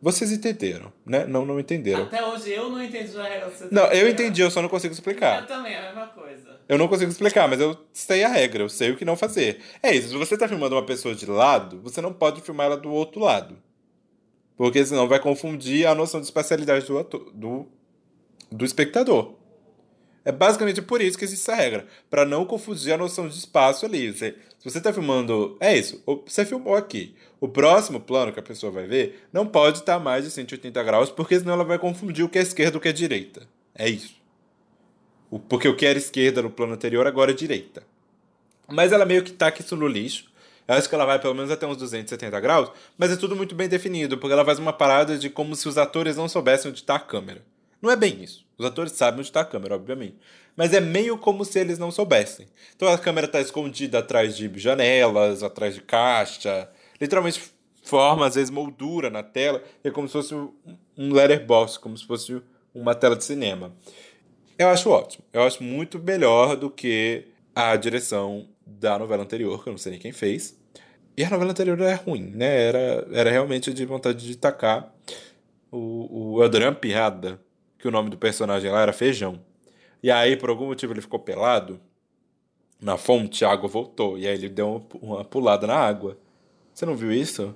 Vocês 0.00 0.32
entenderam, 0.32 0.90
né? 1.04 1.26
Não, 1.26 1.44
não 1.44 1.60
entenderam. 1.60 2.04
Até 2.04 2.24
hoje 2.24 2.50
eu 2.50 2.70
não 2.70 2.82
entendi 2.82 3.18
a 3.18 3.22
regra. 3.24 3.52
Não, 3.70 3.84
eu 3.92 4.08
entendi, 4.08 4.40
eu 4.40 4.50
só 4.50 4.62
não 4.62 4.68
consigo 4.68 4.94
explicar. 4.94 5.42
Eu 5.42 5.46
também, 5.46 5.74
é 5.74 5.78
a 5.78 5.82
mesma 5.82 6.06
coisa. 6.06 6.58
Eu 6.66 6.78
não 6.78 6.88
consigo 6.88 7.10
explicar, 7.10 7.48
mas 7.48 7.60
eu 7.60 7.76
sei 7.92 8.24
a 8.24 8.28
regra, 8.28 8.62
eu 8.62 8.68
sei 8.68 8.92
o 8.92 8.96
que 8.96 9.04
não 9.04 9.16
fazer. 9.16 9.60
É 9.82 9.94
isso, 9.94 10.08
se 10.08 10.16
você 10.16 10.38
tá 10.38 10.48
filmando 10.48 10.74
uma 10.74 10.86
pessoa 10.86 11.14
de 11.14 11.26
lado, 11.26 11.80
você 11.82 12.00
não 12.00 12.12
pode 12.12 12.40
filmar 12.40 12.66
ela 12.66 12.76
do 12.76 12.90
outro 12.90 13.20
lado. 13.20 13.58
Porque 14.56 14.84
senão 14.84 15.06
vai 15.06 15.20
confundir 15.20 15.86
a 15.86 15.94
noção 15.94 16.20
de 16.20 16.26
espacialidade 16.26 16.86
do, 16.86 16.98
ator, 16.98 17.30
do, 17.34 17.66
do 18.50 18.64
espectador. 18.64 19.34
É 20.28 20.32
basicamente 20.32 20.82
por 20.82 21.00
isso 21.00 21.16
que 21.16 21.24
existe 21.24 21.50
essa 21.50 21.58
regra. 21.58 21.86
para 22.10 22.26
não 22.26 22.44
confundir 22.44 22.92
a 22.92 22.98
noção 22.98 23.26
de 23.26 23.38
espaço 23.38 23.86
ali. 23.86 24.12
Você, 24.12 24.32
se 24.58 24.70
você 24.70 24.76
está 24.76 24.92
filmando. 24.92 25.56
É 25.58 25.74
isso. 25.74 26.02
Você 26.26 26.44
filmou 26.44 26.74
aqui. 26.74 27.14
O 27.40 27.48
próximo 27.48 27.98
plano 27.98 28.30
que 28.30 28.38
a 28.38 28.42
pessoa 28.42 28.70
vai 28.70 28.86
ver 28.86 29.26
não 29.32 29.46
pode 29.46 29.78
estar 29.78 29.98
mais 29.98 30.26
de 30.26 30.30
180 30.30 30.82
graus, 30.82 31.10
porque 31.10 31.38
senão 31.38 31.54
ela 31.54 31.64
vai 31.64 31.78
confundir 31.78 32.26
o 32.26 32.28
que 32.28 32.38
é 32.38 32.42
esquerda 32.42 32.76
e 32.76 32.78
o 32.78 32.80
que 32.80 32.90
é 32.90 32.92
direita. 32.92 33.48
É 33.74 33.88
isso. 33.88 34.16
O, 35.30 35.38
porque 35.38 35.66
o 35.66 35.74
que 35.74 35.86
era 35.86 35.96
esquerda 35.96 36.42
no 36.42 36.50
plano 36.50 36.74
anterior 36.74 37.06
agora 37.06 37.30
é 37.30 37.34
direita. 37.34 37.82
Mas 38.70 38.92
ela 38.92 39.06
meio 39.06 39.24
que 39.24 39.32
taca 39.32 39.62
isso 39.62 39.76
no 39.76 39.88
lixo. 39.88 40.30
Eu 40.68 40.74
acho 40.74 40.90
que 40.90 40.94
ela 40.94 41.06
vai 41.06 41.18
pelo 41.18 41.34
menos 41.34 41.50
até 41.50 41.66
uns 41.66 41.78
270 41.78 42.38
graus, 42.38 42.70
mas 42.98 43.10
é 43.10 43.16
tudo 43.16 43.34
muito 43.34 43.54
bem 43.54 43.66
definido, 43.66 44.18
porque 44.18 44.34
ela 44.34 44.44
faz 44.44 44.58
uma 44.58 44.74
parada 44.74 45.16
de 45.16 45.30
como 45.30 45.56
se 45.56 45.66
os 45.66 45.78
atores 45.78 46.18
não 46.18 46.28
soubessem 46.28 46.70
onde 46.70 46.80
está 46.80 46.96
a 46.96 47.00
câmera. 47.00 47.42
Não 47.80 47.90
é 47.90 47.96
bem 47.96 48.22
isso. 48.22 48.46
Os 48.58 48.66
atores 48.66 48.92
sabem 48.92 49.20
onde 49.20 49.28
está 49.28 49.42
a 49.42 49.44
câmera, 49.44 49.76
obviamente. 49.76 50.16
Mas 50.56 50.74
é 50.74 50.80
meio 50.80 51.16
como 51.16 51.44
se 51.44 51.60
eles 51.60 51.78
não 51.78 51.92
soubessem. 51.92 52.48
Então 52.74 52.88
a 52.88 52.98
câmera 52.98 53.26
está 53.26 53.40
escondida 53.40 54.00
atrás 54.00 54.36
de 54.36 54.50
janelas, 54.56 55.44
atrás 55.44 55.76
de 55.76 55.80
caixa. 55.80 56.68
Literalmente 57.00 57.40
forma, 57.84 58.26
às 58.26 58.34
vezes, 58.34 58.50
moldura 58.50 59.08
na 59.08 59.22
tela. 59.22 59.62
É 59.84 59.90
como 59.90 60.08
se 60.08 60.12
fosse 60.12 60.34
um 60.34 61.12
letterbox, 61.12 61.78
como 61.78 61.96
se 61.96 62.04
fosse 62.04 62.42
uma 62.74 62.94
tela 62.94 63.14
de 63.14 63.24
cinema. 63.24 63.72
Eu 64.58 64.68
acho 64.68 64.90
ótimo. 64.90 65.24
Eu 65.32 65.42
acho 65.42 65.62
muito 65.62 65.98
melhor 66.00 66.56
do 66.56 66.68
que 66.68 67.28
a 67.54 67.76
direção 67.76 68.48
da 68.66 68.98
novela 68.98 69.22
anterior, 69.22 69.62
que 69.62 69.68
eu 69.68 69.72
não 69.72 69.78
sei 69.78 69.92
nem 69.92 70.00
quem 70.00 70.12
fez. 70.12 70.58
E 71.16 71.24
a 71.24 71.30
novela 71.30 71.52
anterior 71.52 71.80
era 71.80 71.96
ruim, 71.96 72.32
né? 72.34 72.64
Era, 72.64 73.08
era 73.12 73.30
realmente 73.30 73.72
de 73.72 73.84
vontade 73.84 74.26
de 74.26 74.36
tacar 74.36 74.92
o, 75.70 76.34
o 76.34 76.42
Adriano 76.42 76.76
Pirrada 76.76 77.40
que 77.78 77.86
o 77.86 77.90
nome 77.90 78.10
do 78.10 78.18
personagem 78.18 78.70
lá 78.70 78.82
era 78.82 78.92
Feijão. 78.92 79.40
E 80.02 80.10
aí, 80.10 80.36
por 80.36 80.50
algum 80.50 80.66
motivo, 80.66 80.92
ele 80.92 81.00
ficou 81.00 81.18
pelado. 81.18 81.80
Na 82.80 82.96
fonte, 82.96 83.44
a 83.44 83.50
água 83.50 83.68
voltou. 83.68 84.18
E 84.18 84.26
aí 84.26 84.34
ele 84.34 84.48
deu 84.48 84.86
uma, 85.00 85.24
pulada 85.24 85.66
na 85.66 85.76
água. 85.76 86.16
Você 86.72 86.86
não 86.86 86.94
viu 86.94 87.12
isso? 87.12 87.54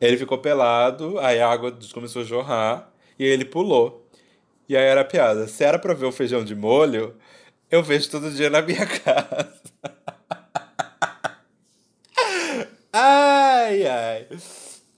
Ele 0.00 0.16
ficou 0.16 0.38
pelado, 0.38 1.18
aí 1.18 1.40
a 1.40 1.48
água 1.50 1.76
começou 1.92 2.22
a 2.22 2.24
jorrar 2.24 2.90
e 3.18 3.24
ele 3.24 3.44
pulou. 3.44 4.06
E 4.68 4.76
aí 4.76 4.84
era 4.84 5.02
a 5.02 5.04
piada. 5.04 5.46
Se 5.46 5.62
era 5.62 5.78
pra 5.78 5.92
ver 5.92 6.06
o 6.06 6.12
feijão 6.12 6.42
de 6.42 6.54
molho, 6.54 7.14
eu 7.70 7.82
vejo 7.82 8.10
todo 8.10 8.30
dia 8.30 8.48
na 8.48 8.62
minha 8.62 8.86
casa. 9.04 9.60
Ai, 12.92 13.86
ai. 13.86 14.26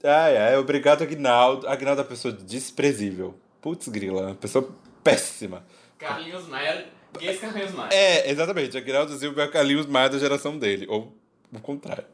Ai, 0.05 0.36
ai. 0.36 0.56
Obrigado, 0.56 1.02
Aguinaldo. 1.02 1.66
Aguinaldo 1.69 2.01
é 2.01 2.05
uma 2.05 2.09
pessoa 2.09 2.32
desprezível. 2.32 3.35
Putz, 3.62 3.89
grila. 3.89 4.26
Uma 4.26 4.34
pessoa 4.34 4.68
péssima. 5.02 5.64
Carlinhos 5.97 6.48
Maia, 6.48 6.84
gays 7.18 7.40
Carlinhos 7.40 7.72
Maia. 7.72 7.94
É, 7.94 8.30
exatamente. 8.30 8.76
Aguinaldo 8.76 9.16
Silva 9.16 9.43
é 9.43 9.47
o 9.47 9.51
Carlinhos 9.51 9.86
Maia 9.86 10.10
da 10.10 10.18
geração 10.18 10.59
dele. 10.59 10.84
Ou 10.89 11.16
o 11.52 11.60
contrário. 11.60 12.05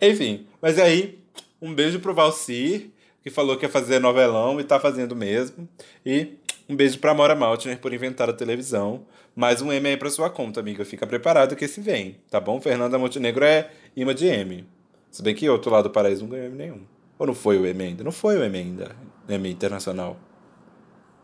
Enfim, 0.00 0.46
mas 0.60 0.78
aí, 0.78 1.18
um 1.62 1.74
beijo 1.74 1.98
pro 1.98 2.14
Valcir, 2.14 2.90
que 3.22 3.30
falou 3.30 3.56
que 3.56 3.64
ia 3.64 3.70
fazer 3.70 3.98
novelão 3.98 4.60
e 4.60 4.64
tá 4.64 4.78
fazendo 4.78 5.16
mesmo. 5.16 5.66
E 6.04 6.36
um 6.68 6.76
beijo 6.76 6.98
pra 6.98 7.14
Mora 7.14 7.34
Maltner 7.34 7.78
por 7.78 7.94
inventar 7.94 8.28
a 8.28 8.32
televisão. 8.34 9.06
Mais 9.34 9.62
um 9.62 9.72
M 9.72 9.88
aí 9.88 9.96
pra 9.96 10.10
sua 10.10 10.28
conta, 10.28 10.60
amiga. 10.60 10.84
Fica 10.84 11.06
preparado 11.06 11.56
que 11.56 11.64
esse 11.64 11.80
vem, 11.80 12.16
tá 12.30 12.38
bom? 12.38 12.60
Fernanda 12.60 12.98
Montenegro 12.98 13.44
é 13.44 13.70
imã 13.96 14.14
de 14.14 14.26
M. 14.26 14.66
Se 15.10 15.22
bem 15.22 15.34
que 15.34 15.48
outro 15.48 15.70
lado 15.70 15.84
do 15.84 15.90
paraíso 15.90 16.22
não 16.22 16.30
ganhou 16.30 16.46
M 16.48 16.56
nenhum. 16.56 16.80
Ou 17.18 17.26
não 17.26 17.34
foi 17.34 17.56
o 17.58 17.64
M 17.64 17.82
ainda? 17.82 18.04
Não 18.04 18.12
foi 18.12 18.36
o 18.36 18.42
M 18.42 18.58
ainda. 18.58 18.94
M 19.26 19.50
internacional. 19.50 20.18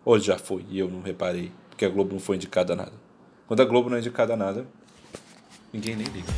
Ou 0.04 0.18
já 0.18 0.38
foi 0.38 0.64
e 0.68 0.78
eu 0.78 0.88
não 0.88 1.00
reparei. 1.00 1.50
Porque 1.70 1.84
a 1.84 1.88
Globo 1.88 2.12
não 2.12 2.20
foi 2.20 2.36
indicada 2.36 2.74
a 2.74 2.76
nada. 2.76 2.92
Quando 3.46 3.60
a 3.60 3.64
Globo 3.64 3.88
não 3.88 3.96
é 3.96 4.00
indicada 4.00 4.34
a 4.34 4.36
nada, 4.36 4.66
ninguém 5.72 5.96
nem 5.96 6.06
liga. 6.06 6.32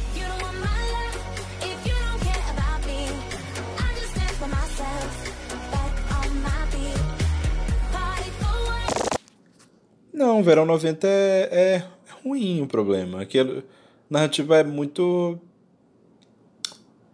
Não, 10.13 10.43
Verão 10.43 10.65
90 10.65 11.07
é, 11.07 11.49
é 11.53 11.89
ruim 12.25 12.63
o 12.63 12.67
problema. 12.67 13.27
Que 13.27 13.39
a 13.39 13.63
narrativa 14.09 14.57
é 14.57 14.65
muito 14.65 15.39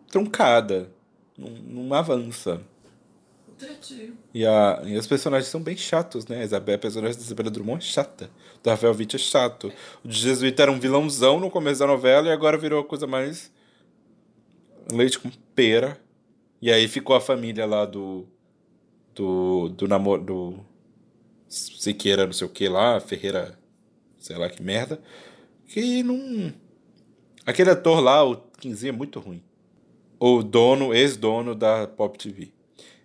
truncada. 0.09 0.89
Não, 1.37 1.51
não 1.51 1.95
avança. 1.95 2.61
E, 4.35 4.47
a, 4.47 4.83
e 4.85 4.97
os 4.97 5.07
personagens 5.07 5.49
são 5.51 5.63
bem 5.63 5.77
chatos, 5.77 6.27
né? 6.27 6.41
A 6.41 6.45
Isabel, 6.45 6.77
a 6.77 6.79
personagem 6.79 7.17
da 7.17 7.23
Isabela 7.23 7.51
Drummond 7.51 7.85
é 7.85 7.89
chata. 7.89 8.31
O 8.65 8.69
Rafael 8.69 8.95
Witt 8.95 9.17
é 9.17 9.19
chato. 9.19 9.73
O 10.05 10.11
Jesuíta 10.11 10.63
era 10.63 10.73
um 10.73 10.79
vilãozão 10.79 11.41
no 11.41 11.51
começo 11.51 11.81
da 11.81 11.87
novela 11.87 12.29
e 12.29 12.31
agora 12.33 12.57
virou 12.57 12.81
a 12.81 12.85
coisa 12.85 13.07
mais. 13.07 13.53
leite 14.91 15.19
com 15.19 15.31
pera. 15.55 16.01
E 16.61 16.71
aí 16.71 16.87
ficou 16.89 17.17
a 17.17 17.21
família 17.21 17.67
lá 17.67 17.85
do. 17.85 18.27
do. 19.15 19.69
do 19.71 19.89
namoro. 19.89 20.23
do. 20.23 20.73
Siqueira, 21.49 22.25
não 22.25 22.33
sei 22.33 22.47
o 22.47 22.51
que 22.51 22.67
lá, 22.67 22.99
Ferreira, 22.99 23.59
sei 24.19 24.39
lá 24.39 24.49
que 24.49 24.63
merda. 24.63 25.03
Que 25.67 26.03
não. 26.03 26.53
Aquele 27.45 27.71
ator 27.71 28.01
lá, 28.01 28.25
o 28.25 28.37
Quinzinho, 28.59 28.91
é 28.91 28.97
muito 28.97 29.21
ruim. 29.21 29.43
O 30.19 30.43
dono, 30.43 30.95
ex-dono 30.95 31.55
da 31.55 31.87
Pop 31.87 32.17
TV. 32.17 32.53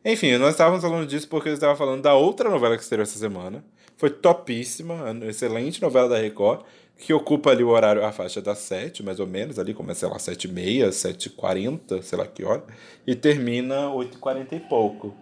Enfim, 0.10 0.38
nós 0.38 0.52
estávamos 0.52 0.82
falando 0.82 1.06
disso 1.06 1.28
porque 1.28 1.50
eu 1.50 1.54
estava 1.54 1.76
falando 1.76 2.02
da 2.02 2.16
outra 2.16 2.50
novela 2.50 2.78
que 2.78 2.82
estreou 2.82 3.04
essa 3.04 3.20
semana. 3.20 3.62
Foi 3.98 4.10
topíssima, 4.10 4.96
excelente 5.28 5.82
novela 5.82 6.08
da 6.08 6.18
Record, 6.18 6.62
que 6.98 7.14
ocupa 7.14 7.52
ali 7.52 7.62
o 7.62 7.68
horário, 7.68 8.06
a 8.06 8.14
faixa 8.14 8.42
das 8.42 8.60
7, 8.60 9.04
mais 9.04 9.20
ou 9.20 9.28
menos, 9.28 9.60
ali 9.60 9.74
começa, 9.74 10.00
sei 10.00 10.10
lá, 10.10 10.16
7h30, 10.16 10.88
7h40, 10.88 12.02
sei 12.02 12.18
lá 12.18 12.26
que 12.26 12.42
hora, 12.46 12.64
e 13.06 13.16
termina 13.16 13.90
8h40 13.90 14.54
e 14.54 14.60
pouco, 14.62 15.14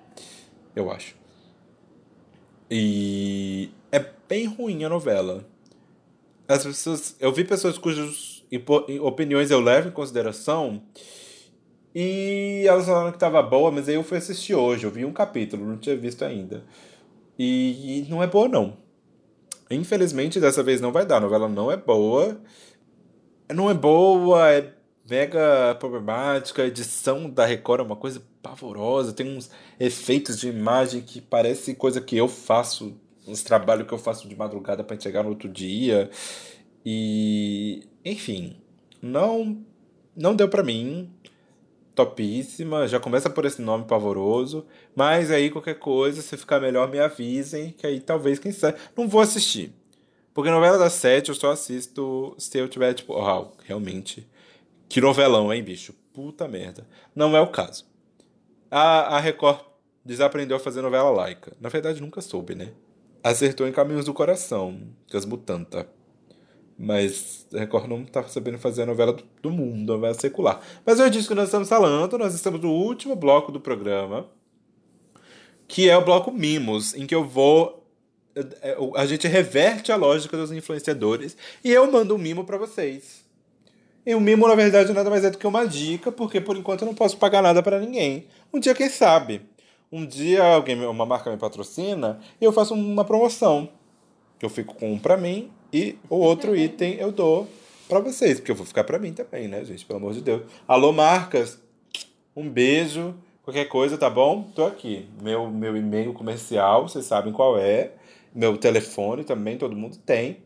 eu 0.76 0.92
acho. 0.92 1.16
E 2.70 3.72
é 3.92 4.06
bem 4.30 4.46
ruim 4.46 4.84
a 4.84 4.90
novela. 4.90 5.44
As 6.48 6.64
pessoas, 6.64 7.16
eu 7.20 7.34
vi 7.34 7.44
pessoas 7.44 7.80
cujas 7.80 8.46
opiniões 9.02 9.50
eu 9.50 9.60
levo 9.60 9.88
em 9.88 9.92
consideração 9.92 10.84
e 11.96 12.66
elas 12.68 12.88
falaram 12.88 13.14
que 13.14 13.18
tava 13.18 13.42
boa, 13.42 13.72
mas 13.72 13.88
aí 13.88 13.96
eu 13.96 14.04
fui 14.04 14.18
assistir 14.18 14.54
hoje. 14.54 14.84
Eu 14.84 14.92
vi 14.92 15.06
um 15.06 15.14
capítulo, 15.14 15.66
não 15.66 15.78
tinha 15.78 15.96
visto 15.96 16.26
ainda. 16.26 16.66
E, 17.40 18.02
e 18.06 18.10
não 18.10 18.22
é 18.22 18.28
boa, 18.28 18.50
não. 18.50 18.76
Infelizmente, 19.72 20.38
dessa 20.38 20.62
vez 20.62 20.82
não 20.82 20.92
vai 20.92 21.06
dar. 21.06 21.18
A 21.18 21.22
novela 21.22 21.48
não 21.48 21.72
é 21.72 21.78
boa. 21.78 22.38
Não 23.50 23.72
é 23.72 23.74
boa, 23.74 24.52
é 24.52 24.74
mega 25.10 25.74
problemática. 25.80 26.64
A 26.64 26.68
edição 26.68 27.30
da 27.30 27.46
Record 27.46 27.80
é 27.80 27.84
uma 27.84 27.96
coisa 27.96 28.22
pavorosa. 28.44 29.14
Tem 29.14 29.38
uns 29.38 29.50
efeitos 29.80 30.38
de 30.38 30.50
imagem 30.50 31.02
que 31.02 31.22
parece 31.22 31.76
coisa 31.76 32.02
que 32.02 32.18
eu 32.18 32.28
faço. 32.28 33.00
Uns 33.26 33.42
trabalhos 33.42 33.88
que 33.88 33.94
eu 33.94 33.98
faço 33.98 34.28
de 34.28 34.36
madrugada 34.36 34.84
para 34.84 35.00
chegar 35.00 35.24
no 35.24 35.30
outro 35.30 35.48
dia. 35.48 36.10
E. 36.86 37.88
Enfim. 38.04 38.58
Não. 39.02 39.64
Não 40.14 40.36
deu 40.36 40.50
pra 40.50 40.62
mim 40.62 41.15
topíssima, 41.96 42.88
já 42.88 43.00
começa 43.00 43.30
por 43.30 43.46
esse 43.46 43.62
nome 43.62 43.86
pavoroso, 43.86 44.66
mas 44.96 45.32
aí 45.32 45.50
qualquer 45.50 45.80
coisa, 45.80 46.22
se 46.22 46.36
ficar 46.38 46.60
melhor, 46.60 46.90
me 46.90 47.00
avisem, 47.00 47.72
que 47.72 47.88
aí 47.88 48.00
talvez, 48.00 48.38
quem 48.38 48.52
sabe, 48.52 48.78
não 48.96 49.08
vou 49.08 49.22
assistir. 49.22 49.74
Porque 50.34 50.52
novela 50.52 50.78
das 50.78 50.94
sete 50.94 51.30
eu 51.30 51.36
só 51.36 51.52
assisto 51.52 52.36
se 52.38 52.58
eu 52.58 52.68
tiver, 52.68 52.94
tipo, 52.94 53.14
oh, 53.14 53.54
realmente, 53.64 54.28
que 54.90 55.00
novelão, 55.00 55.52
hein, 55.54 55.64
bicho? 55.64 55.94
Puta 56.14 56.48
merda. 56.48 56.86
Não 57.16 57.36
é 57.36 57.42
o 57.42 57.48
caso. 57.48 57.86
A, 58.70 59.16
a 59.16 59.20
Record 59.20 59.60
desaprendeu 60.04 60.58
a 60.58 60.60
fazer 60.60 60.82
novela 60.82 61.10
laica. 61.10 61.56
Na 61.60 61.70
verdade, 61.70 62.02
nunca 62.02 62.20
soube, 62.20 62.54
né? 62.54 62.74
Acertou 63.24 63.68
em 63.68 63.72
Caminhos 63.72 64.06
do 64.06 64.14
Coração, 64.14 64.80
que 65.08 65.18
as 65.18 65.26
mutanta. 65.26 65.90
Mas 66.78 67.48
a 67.54 67.60
Record 67.60 67.88
não 67.88 68.04
tá 68.04 68.24
sabendo 68.24 68.58
fazer 68.58 68.84
a 68.84 68.86
novela 68.86 69.14
do, 69.14 69.24
do 69.42 69.50
mundo, 69.50 69.94
a 69.94 69.96
novela 69.96 70.14
secular. 70.14 70.60
Mas 70.86 71.00
é 71.00 71.10
disso 71.10 71.28
que 71.28 71.36
nós 71.36 71.46
estamos 71.46 71.70
falando. 71.70 72.18
Nós 72.18 72.34
estamos 72.34 72.62
no 72.62 72.70
último 72.70 73.16
bloco 73.16 73.52
do 73.52 73.60
programa, 73.60 74.28
que 75.68 75.90
é 75.90 75.98
o 75.98 76.04
bloco 76.04 76.32
Mimos, 76.32 76.94
em 76.94 77.08
que 77.08 77.16
eu 77.16 77.24
vou. 77.24 77.88
é, 78.36 78.72
é, 78.72 78.78
A 78.96 79.06
gente 79.06 79.28
reverte 79.28 79.92
a 79.92 79.96
lógica 79.96 80.36
dos 80.36 80.52
influenciadores 80.52 81.38
e 81.64 81.72
eu 81.72 81.90
mando 81.90 82.14
um 82.16 82.18
mimo 82.18 82.44
para 82.44 82.58
vocês. 82.58 83.24
E 84.06 84.14
o 84.14 84.20
mimo, 84.20 84.48
na 84.48 84.54
verdade, 84.54 84.94
nada 84.94 85.10
mais 85.10 85.24
é 85.24 85.32
do 85.32 85.38
que 85.38 85.48
uma 85.48 85.66
dica, 85.66 86.12
porque 86.12 86.40
por 86.40 86.56
enquanto 86.56 86.82
eu 86.82 86.86
não 86.86 86.94
posso 86.94 87.18
pagar 87.18 87.42
nada 87.42 87.64
para 87.64 87.80
ninguém. 87.80 88.28
Um 88.54 88.60
dia, 88.60 88.76
quem 88.76 88.88
sabe? 88.88 89.42
Um 89.92 90.06
dia 90.06 90.44
alguém, 90.44 90.80
uma 90.86 91.06
marca 91.06 91.32
me 91.32 91.38
patrocina 91.38 92.20
e 92.40 92.46
eu 92.46 92.52
faço 92.52 92.74
uma 92.74 93.06
promoção. 93.06 93.70
Eu 94.42 94.50
fico 94.50 94.76
com 94.76 94.94
um 94.94 95.00
pra 95.00 95.18
mim 95.18 95.52
e 95.72 95.98
o 96.10 96.18
outro 96.18 96.56
item 96.56 96.96
eu 96.96 97.12
dou 97.12 97.48
pra 97.88 98.00
vocês, 98.00 98.40
porque 98.40 98.52
eu 98.52 98.56
vou 98.56 98.66
ficar 98.66 98.84
pra 98.84 99.00
mim 99.00 99.14
também, 99.14 99.48
né, 99.48 99.64
gente? 99.64 99.86
Pelo 99.86 100.00
amor 100.00 100.14
de 100.14 100.22
Deus. 100.22 100.44
Alô, 100.68 100.92
marcas, 100.92 101.60
um 102.36 102.50
beijo. 102.50 103.16
Qualquer 103.44 103.66
coisa, 103.66 103.98
tá 103.98 104.10
bom? 104.10 104.44
Tô 104.56 104.66
aqui. 104.66 105.08
Meu, 105.22 105.50
meu 105.52 105.78
e-mail 105.78 106.14
comercial, 106.14 106.90
vocês 106.90 107.06
sabem 107.06 107.32
qual 107.32 107.60
é. 107.60 107.92
Meu 108.34 108.58
telefone 108.58 109.24
também, 109.24 109.58
todo 109.58 109.76
mundo 109.76 109.98
tem. 109.98 110.38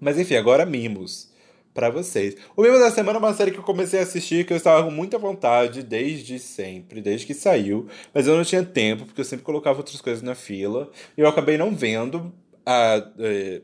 Mas 0.00 0.18
enfim, 0.18 0.34
agora 0.34 0.66
mimos 0.66 1.32
pra 1.72 1.90
vocês. 1.90 2.34
O 2.56 2.62
Mimo 2.62 2.78
da 2.78 2.90
Semana 2.90 3.18
é 3.18 3.20
uma 3.20 3.34
série 3.34 3.50
que 3.50 3.58
eu 3.58 3.62
comecei 3.62 4.00
a 4.00 4.02
assistir, 4.02 4.46
que 4.46 4.52
eu 4.52 4.56
estava 4.56 4.82
com 4.82 4.90
muita 4.90 5.18
vontade 5.18 5.82
desde 5.82 6.38
sempre, 6.38 7.02
desde 7.02 7.26
que 7.26 7.34
saiu. 7.34 7.86
Mas 8.14 8.26
eu 8.26 8.34
não 8.34 8.44
tinha 8.44 8.64
tempo, 8.64 9.04
porque 9.04 9.20
eu 9.20 9.24
sempre 9.24 9.44
colocava 9.44 9.78
outras 9.78 10.00
coisas 10.00 10.22
na 10.22 10.34
fila. 10.34 10.90
E 11.16 11.20
eu 11.20 11.28
acabei 11.28 11.58
não 11.58 11.76
vendo. 11.76 12.32
A, 12.66 13.12
é, 13.20 13.62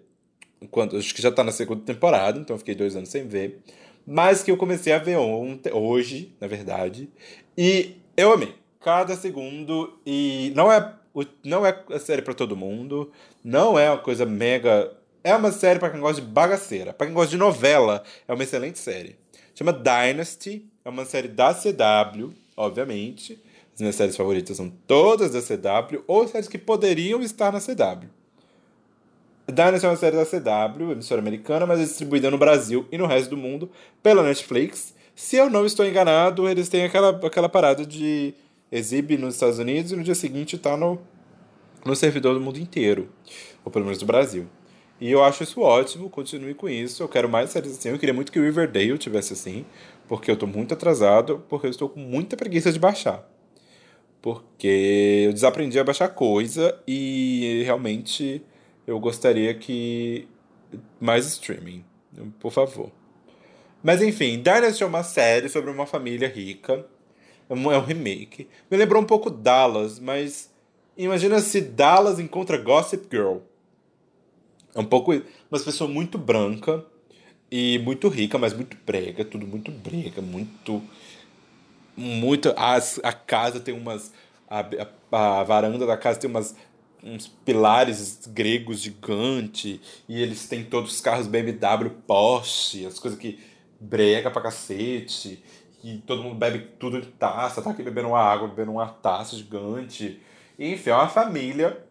quando, 0.71 0.97
acho 0.97 1.15
que 1.15 1.21
já 1.21 1.33
tá 1.33 1.43
na 1.43 1.53
segunda 1.53 1.83
temporada, 1.83 2.39
então 2.39 2.57
fiquei 2.57 2.75
dois 2.75 2.95
anos 2.95 3.09
sem 3.09 3.27
ver. 3.27 3.61
Mas 4.07 4.43
que 4.43 4.51
eu 4.51 4.57
comecei 4.57 4.93
a 4.93 4.99
ver 4.99 5.17
ontem, 5.17 5.73
hoje, 5.73 6.35
na 6.41 6.47
verdade. 6.47 7.09
E 7.57 7.97
eu 8.17 8.33
amei. 8.33 8.55
Cada 8.81 9.15
segundo. 9.17 9.99
E 10.05 10.53
não 10.57 10.73
é, 10.73 10.95
não 11.45 11.65
é 11.65 11.85
a 11.91 11.99
série 11.99 12.23
pra 12.23 12.35
todo 12.35 12.57
mundo. 12.57 13.13
Não 13.45 13.79
é 13.79 13.91
uma 13.91 13.99
coisa 13.99 14.27
mega. 14.27 14.93
É 15.23 15.35
uma 15.35 15.53
série 15.53 15.79
pra 15.79 15.91
quem 15.91 16.01
gosta 16.01 16.21
de 16.21 16.27
bagaceira. 16.27 16.93
Pra 16.93 17.07
quem 17.07 17.15
gosta 17.15 17.31
de 17.31 17.37
novela, 17.37 18.03
é 18.27 18.33
uma 18.33 18.43
excelente 18.43 18.79
série. 18.79 19.17
Chama 19.55 19.73
Dynasty. 19.73 20.67
É 20.85 20.89
uma 20.89 21.05
série 21.05 21.29
da 21.29 21.55
CW, 21.55 22.33
obviamente. 22.57 23.41
As 23.73 23.81
minhas 23.81 23.95
séries 23.95 24.17
favoritas 24.17 24.57
são 24.57 24.69
todas 24.87 25.31
da 25.33 25.41
CW, 25.41 26.03
ou 26.07 26.27
séries 26.27 26.49
que 26.49 26.59
poderiam 26.59 27.23
estar 27.23 27.53
na 27.53 27.61
CW. 27.61 28.09
Dynasty 29.47 29.87
é 29.87 29.89
uma 29.89 29.97
série 29.97 30.17
da 30.17 30.25
CW, 30.25 30.93
emissora 30.93 31.21
americana, 31.21 31.67
mas 31.67 31.81
é 31.81 31.85
distribuída 31.85 32.31
no 32.31 32.39
Brasil 32.39 32.87
e 32.93 32.99
no 32.99 33.07
resto 33.07 33.31
do 33.31 33.37
mundo 33.37 33.71
pela 34.03 34.23
Netflix. 34.23 34.95
Se 35.15 35.37
eu 35.37 35.51
não 35.51 35.67
estou 35.67 35.85
enganado, 35.85 36.49
eles 36.49 36.69
têm 36.69 36.85
aquela, 36.85 37.11
aquela 37.27 37.49
parada 37.49 37.85
de 37.85 38.35
exibe 38.71 39.19
nos 39.19 39.35
Estados 39.35 39.59
Unidos 39.59 39.93
e 39.93 39.97
no 39.97 40.03
dia 40.03 40.15
seguinte 40.15 40.57
tá 40.57 40.77
no, 40.77 40.99
no 41.85 41.95
servidor 41.95 42.35
do 42.35 42.41
mundo 42.41 42.59
inteiro, 42.59 43.09
ou 43.65 43.71
pelo 43.71 43.85
menos 43.85 43.99
do 43.99 44.07
Brasil. 44.07 44.47
E 45.01 45.11
eu 45.11 45.23
acho 45.23 45.43
isso 45.43 45.61
ótimo, 45.61 46.09
continue 46.09 46.55
com 46.55 46.69
isso. 46.69 47.03
Eu 47.03 47.09
quero 47.09 47.29
mais 47.29 47.51
séries 47.51 47.73
assim. 47.73 47.89
Eu 47.89 47.99
queria 47.99 48.15
muito 48.15 48.31
que 48.31 48.39
o 48.39 48.43
Riverdale 48.45 48.97
tivesse 48.97 49.33
assim, 49.33 49.65
porque 50.07 50.31
eu 50.31 50.37
tô 50.37 50.47
muito 50.47 50.73
atrasado, 50.73 51.45
porque 51.49 51.67
eu 51.67 51.71
estou 51.71 51.89
com 51.89 51.99
muita 51.99 52.37
preguiça 52.37 52.71
de 52.73 52.79
baixar. 52.79 53.29
Porque 54.23 55.25
eu 55.27 55.33
desaprendi 55.33 55.77
a 55.81 55.85
baixar 55.85 56.09
coisa 56.09 56.79
e 56.87 57.63
realmente 57.65 58.41
eu 58.87 58.99
gostaria 58.99 59.55
que 59.55 60.29
mais 61.01 61.27
streaming, 61.27 61.85
por 62.41 62.53
favor. 62.53 62.91
Mas 63.83 64.01
enfim, 64.01 64.41
Dynasty 64.41 64.83
é 64.83 64.87
uma 64.87 65.03
série 65.03 65.49
sobre 65.49 65.71
uma 65.71 65.87
família 65.87 66.29
rica. 66.29 66.87
É 67.49 67.55
um 67.55 67.73
é 67.73 67.79
remake. 67.79 68.49
Me 68.71 68.77
lembrou 68.77 69.03
um 69.03 69.07
pouco 69.07 69.29
Dallas, 69.29 69.99
mas 69.99 70.51
imagina 70.97 71.41
se 71.41 71.61
Dallas 71.61 72.21
encontra 72.21 72.57
Gossip 72.57 73.07
Girl. 73.11 73.39
É 74.75 74.81
um 74.81 74.85
pouco. 74.85 75.13
Umas 75.51 75.65
pessoa 75.65 75.91
muito 75.91 76.17
branca 76.17 76.85
e 77.51 77.79
muito 77.81 78.09
rica, 78.09 78.39
mas 78.39 78.55
muito 78.55 78.77
brega. 78.87 79.25
Tudo 79.25 79.47
muito 79.47 79.71
brega, 79.71 80.23
muito. 80.23 80.83
Muito. 81.97 82.55
As, 82.57 83.01
a 83.03 83.13
casa 83.13 83.61
tem 83.61 83.75
umas. 83.75 84.13
A, 84.49 84.61
a, 84.61 85.41
a 85.41 85.45
varanda 85.45 85.85
da 85.85 85.97
casa 85.97 86.21
tem 86.21 86.31
umas. 86.31 86.55
Uns 87.03 87.27
pilares 87.27 88.21
gregos 88.29 88.81
gigantes. 88.81 89.81
E 90.09 90.21
eles 90.21 90.49
têm 90.49 90.65
todos 90.65 90.93
os 90.93 91.01
carros 91.01 91.27
BMW 91.27 91.91
Porsche, 92.07 92.87
as 92.87 92.99
coisas 92.99 93.19
que 93.19 93.39
brega 93.81 94.31
pra 94.31 94.43
cacete. 94.43 95.43
E 95.83 95.99
todo 95.99 96.23
mundo 96.23 96.37
bebe 96.37 96.61
tudo 96.79 97.01
de 97.01 97.09
taça, 97.09 97.61
tá 97.61 97.71
aqui 97.71 97.83
bebendo 97.83 98.09
uma 98.09 98.21
água, 98.21 98.47
bebendo 98.47 98.73
uma 98.73 98.87
taça 98.87 99.37
gigante. 99.37 100.21
E, 100.59 100.73
enfim, 100.73 100.91
é 100.91 100.95
uma 100.95 101.09
família 101.09 101.85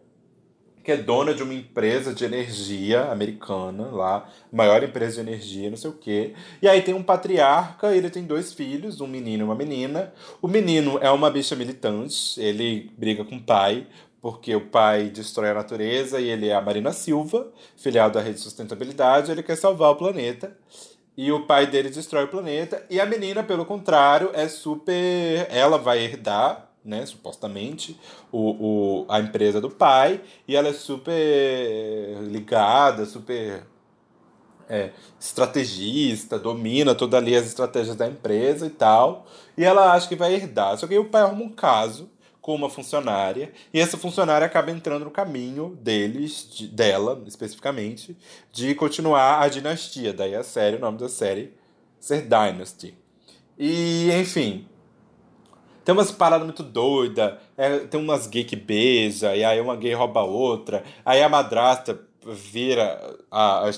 que 0.82 0.90
é 0.90 0.96
dona 0.96 1.32
de 1.32 1.42
uma 1.42 1.54
empresa 1.54 2.12
de 2.12 2.24
energia 2.24 3.04
americana 3.12 3.86
lá, 3.86 4.28
maior 4.52 4.82
empresa 4.82 5.22
de 5.22 5.30
energia, 5.30 5.70
não 5.70 5.76
sei 5.76 5.90
o 5.90 5.94
quê. 5.94 6.34
E 6.60 6.68
aí 6.68 6.82
tem 6.82 6.94
um 6.94 7.02
patriarca, 7.02 7.94
ele 7.94 8.10
tem 8.10 8.24
dois 8.24 8.52
filhos, 8.52 9.00
um 9.00 9.06
menino 9.06 9.44
e 9.44 9.46
uma 9.46 9.54
menina. 9.54 10.12
O 10.40 10.48
menino 10.48 10.98
é 11.00 11.10
uma 11.10 11.30
bicha 11.30 11.54
militante, 11.54 12.40
ele 12.40 12.90
briga 12.98 13.24
com 13.24 13.36
o 13.36 13.42
pai, 13.42 13.86
porque 14.22 14.54
o 14.54 14.60
pai 14.60 15.10
destrói 15.10 15.50
a 15.50 15.54
natureza 15.54 16.20
e 16.20 16.28
ele 16.30 16.48
é 16.48 16.54
a 16.54 16.60
Marina 16.60 16.92
Silva, 16.92 17.48
filiado 17.76 18.20
à 18.20 18.22
Rede 18.22 18.38
Sustentabilidade, 18.38 19.32
ele 19.32 19.42
quer 19.42 19.56
salvar 19.56 19.90
o 19.90 19.96
planeta. 19.96 20.56
E 21.16 21.30
o 21.32 21.44
pai 21.44 21.66
dele 21.66 21.90
destrói 21.90 22.24
o 22.24 22.28
planeta. 22.28 22.86
E 22.88 23.00
a 23.00 23.04
menina, 23.04 23.42
pelo 23.42 23.66
contrário, 23.66 24.30
é 24.32 24.48
super. 24.48 25.46
Ela 25.50 25.76
vai 25.76 25.98
herdar, 25.98 26.70
né, 26.82 27.04
supostamente, 27.04 28.00
o, 28.30 29.02
o, 29.02 29.06
a 29.08 29.20
empresa 29.20 29.60
do 29.60 29.68
pai. 29.68 30.22
E 30.46 30.56
ela 30.56 30.68
é 30.68 30.72
super 30.72 32.22
ligada, 32.22 33.04
super 33.04 33.66
é, 34.68 34.90
estrategista, 35.20 36.38
domina 36.38 36.94
toda 36.94 37.18
ali 37.18 37.36
as 37.36 37.46
estratégias 37.46 37.96
da 37.96 38.06
empresa 38.06 38.66
e 38.66 38.70
tal. 38.70 39.26
E 39.58 39.64
ela 39.64 39.92
acha 39.92 40.08
que 40.08 40.16
vai 40.16 40.32
herdar. 40.32 40.78
Só 40.78 40.86
que 40.86 40.94
aí 40.94 41.00
o 41.00 41.10
pai 41.10 41.22
arruma 41.22 41.44
um 41.44 41.50
caso 41.50 42.08
com 42.42 42.54
uma 42.56 42.68
funcionária 42.68 43.52
e 43.72 43.80
essa 43.80 43.96
funcionária 43.96 44.44
acaba 44.46 44.70
entrando 44.72 45.04
no 45.04 45.10
caminho 45.10 45.78
deles, 45.80 46.48
de- 46.52 46.66
dela 46.66 47.22
especificamente, 47.26 48.14
de 48.52 48.74
continuar 48.74 49.40
a 49.40 49.48
dinastia. 49.48 50.12
Daí 50.12 50.34
a 50.34 50.42
série, 50.42 50.76
o 50.76 50.80
nome 50.80 50.98
da 50.98 51.08
série, 51.08 51.54
ser 52.00 52.22
Dynasty. 52.22 52.94
E, 53.56 54.10
enfim, 54.12 54.66
tem 55.84 55.94
umas 55.94 56.10
paradas 56.10 56.44
muito 56.44 56.64
doidas, 56.64 57.34
é, 57.56 57.78
tem 57.78 58.00
umas 58.00 58.26
gay 58.26 58.42
que 58.44 58.56
beija, 58.56 59.36
e 59.36 59.44
aí 59.44 59.60
uma 59.60 59.76
gay 59.76 59.94
rouba 59.94 60.20
a 60.20 60.24
outra, 60.24 60.82
aí 61.04 61.22
a 61.22 61.28
madrasta 61.28 62.00
vira, 62.26 63.16
a, 63.30 63.68
a- 63.68 63.72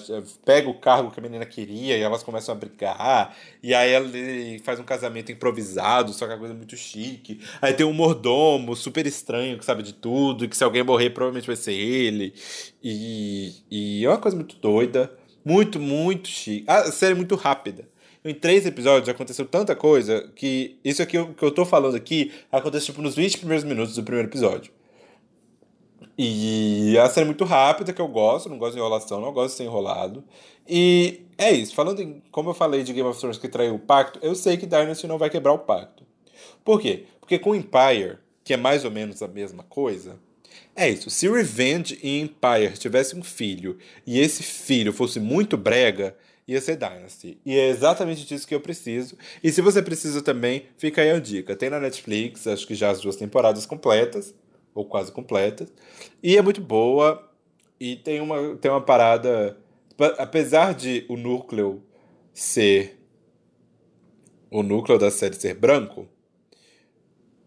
pega 0.44 0.68
o 0.68 0.74
cargo 0.78 1.10
que 1.10 1.20
a 1.20 1.22
menina 1.22 1.46
queria 1.46 1.96
e 1.96 2.00
elas 2.00 2.22
começam 2.22 2.54
a 2.54 2.58
brigar, 2.58 3.36
e 3.62 3.74
aí 3.74 3.92
ele 3.94 4.58
faz 4.64 4.78
um 4.78 4.84
casamento 4.84 5.30
improvisado, 5.32 6.12
só 6.12 6.26
que 6.26 6.32
é 6.32 6.34
uma 6.34 6.40
coisa 6.40 6.54
muito 6.54 6.76
chique. 6.76 7.40
Aí 7.62 7.72
tem 7.72 7.86
um 7.86 7.92
mordomo 7.92 8.74
super 8.76 9.06
estranho 9.06 9.58
que 9.58 9.64
sabe 9.64 9.82
de 9.82 9.92
tudo, 9.94 10.48
que 10.48 10.56
se 10.56 10.64
alguém 10.64 10.82
morrer 10.82 11.10
provavelmente 11.10 11.46
vai 11.46 11.56
ser 11.56 11.72
ele, 11.74 12.34
e, 12.82 13.52
e 13.70 14.04
é 14.04 14.08
uma 14.08 14.18
coisa 14.18 14.36
muito 14.36 14.56
doida, 14.56 15.12
muito, 15.44 15.78
muito 15.80 16.28
chique. 16.28 16.64
A 16.68 16.90
série 16.90 17.12
é 17.12 17.16
muito 17.16 17.34
rápida. 17.34 17.88
Em 18.24 18.32
três 18.34 18.64
episódios 18.64 19.08
aconteceu 19.08 19.44
tanta 19.44 19.76
coisa 19.76 20.30
que 20.34 20.78
isso 20.82 21.02
aqui 21.02 21.22
que 21.34 21.42
eu 21.44 21.50
tô 21.50 21.66
falando 21.66 21.94
aqui 21.94 22.32
acontece 22.50 22.86
tipo 22.86 23.02
nos 23.02 23.14
20 23.14 23.36
primeiros 23.38 23.64
minutos 23.64 23.94
do 23.96 24.02
primeiro 24.02 24.28
episódio. 24.28 24.72
E 26.16 26.96
a 26.98 27.08
série 27.08 27.24
é 27.24 27.26
muito 27.26 27.44
rápida, 27.44 27.92
que 27.92 28.00
eu 28.00 28.06
gosto, 28.06 28.48
não 28.48 28.58
gosto 28.58 28.74
de 28.74 28.78
enrolação, 28.78 29.20
não 29.20 29.32
gosto 29.32 29.52
de 29.52 29.56
ser 29.58 29.64
enrolado. 29.64 30.22
E 30.68 31.22
é 31.36 31.50
isso, 31.50 31.74
falando 31.74 32.00
em 32.00 32.22
como 32.30 32.50
eu 32.50 32.54
falei 32.54 32.84
de 32.84 32.92
Game 32.92 33.08
of 33.08 33.18
Thrones 33.18 33.38
que 33.38 33.48
traiu 33.48 33.74
o 33.74 33.78
pacto, 33.78 34.18
eu 34.22 34.34
sei 34.34 34.56
que 34.56 34.66
Dynasty 34.66 35.06
não 35.06 35.18
vai 35.18 35.28
quebrar 35.28 35.52
o 35.52 35.58
pacto. 35.58 36.04
Por 36.64 36.80
quê? 36.80 37.06
Porque 37.20 37.38
com 37.38 37.54
Empire, 37.54 38.18
que 38.44 38.54
é 38.54 38.56
mais 38.56 38.84
ou 38.84 38.90
menos 38.90 39.22
a 39.22 39.28
mesma 39.28 39.64
coisa, 39.64 40.18
é 40.76 40.88
isso. 40.88 41.10
Se 41.10 41.28
Revenge 41.28 41.98
e 42.02 42.20
Empire 42.20 42.78
tivessem 42.78 43.18
um 43.18 43.22
filho 43.22 43.78
e 44.06 44.20
esse 44.20 44.42
filho 44.42 44.92
fosse 44.92 45.18
muito 45.18 45.56
brega, 45.56 46.16
ia 46.46 46.60
ser 46.60 46.76
Dynasty. 46.76 47.38
E 47.44 47.56
é 47.56 47.68
exatamente 47.68 48.24
disso 48.26 48.46
que 48.46 48.54
eu 48.54 48.60
preciso. 48.60 49.16
E 49.42 49.50
se 49.50 49.60
você 49.60 49.82
precisa 49.82 50.22
também, 50.22 50.66
fica 50.76 51.02
aí 51.02 51.10
a 51.10 51.18
dica. 51.18 51.56
Tem 51.56 51.70
na 51.70 51.80
Netflix, 51.80 52.46
acho 52.46 52.66
que 52.66 52.74
já 52.74 52.90
as 52.90 53.00
duas 53.00 53.16
temporadas 53.16 53.66
completas, 53.66 54.34
ou 54.74 54.84
quase 54.84 55.12
completas. 55.12 55.72
E 56.22 56.36
é 56.36 56.42
muito 56.42 56.60
boa. 56.60 57.30
E 57.78 57.96
tem 57.96 58.20
uma, 58.20 58.56
tem 58.56 58.70
uma 58.70 58.80
parada. 58.80 59.58
Apesar 60.18 60.74
de 60.74 61.04
o 61.08 61.16
núcleo 61.16 61.82
ser. 62.32 63.00
O 64.50 64.62
núcleo 64.62 64.98
da 64.98 65.10
série 65.10 65.34
ser 65.34 65.54
branco, 65.54 66.08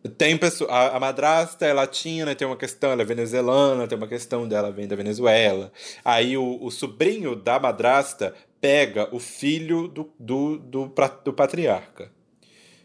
tem 0.07 0.37
pessoa, 0.37 0.71
a, 0.71 0.97
a 0.97 0.99
madrasta 0.99 1.65
é 1.65 1.73
latina, 1.73 2.35
tem 2.35 2.47
uma 2.47 2.55
questão, 2.55 2.91
ela 2.91 3.01
é 3.01 3.05
venezuelana, 3.05 3.87
tem 3.87 3.97
uma 3.97 4.07
questão 4.07 4.47
dela 4.47 4.71
vem 4.71 4.87
da 4.87 4.95
Venezuela. 4.95 5.71
Aí 6.03 6.37
o, 6.37 6.63
o 6.63 6.71
sobrinho 6.71 7.35
da 7.35 7.59
madrasta 7.59 8.33
pega 8.61 9.13
o 9.13 9.19
filho 9.19 9.87
do, 9.87 10.11
do, 10.19 10.57
do, 10.57 10.93
do 11.23 11.33
patriarca. 11.33 12.11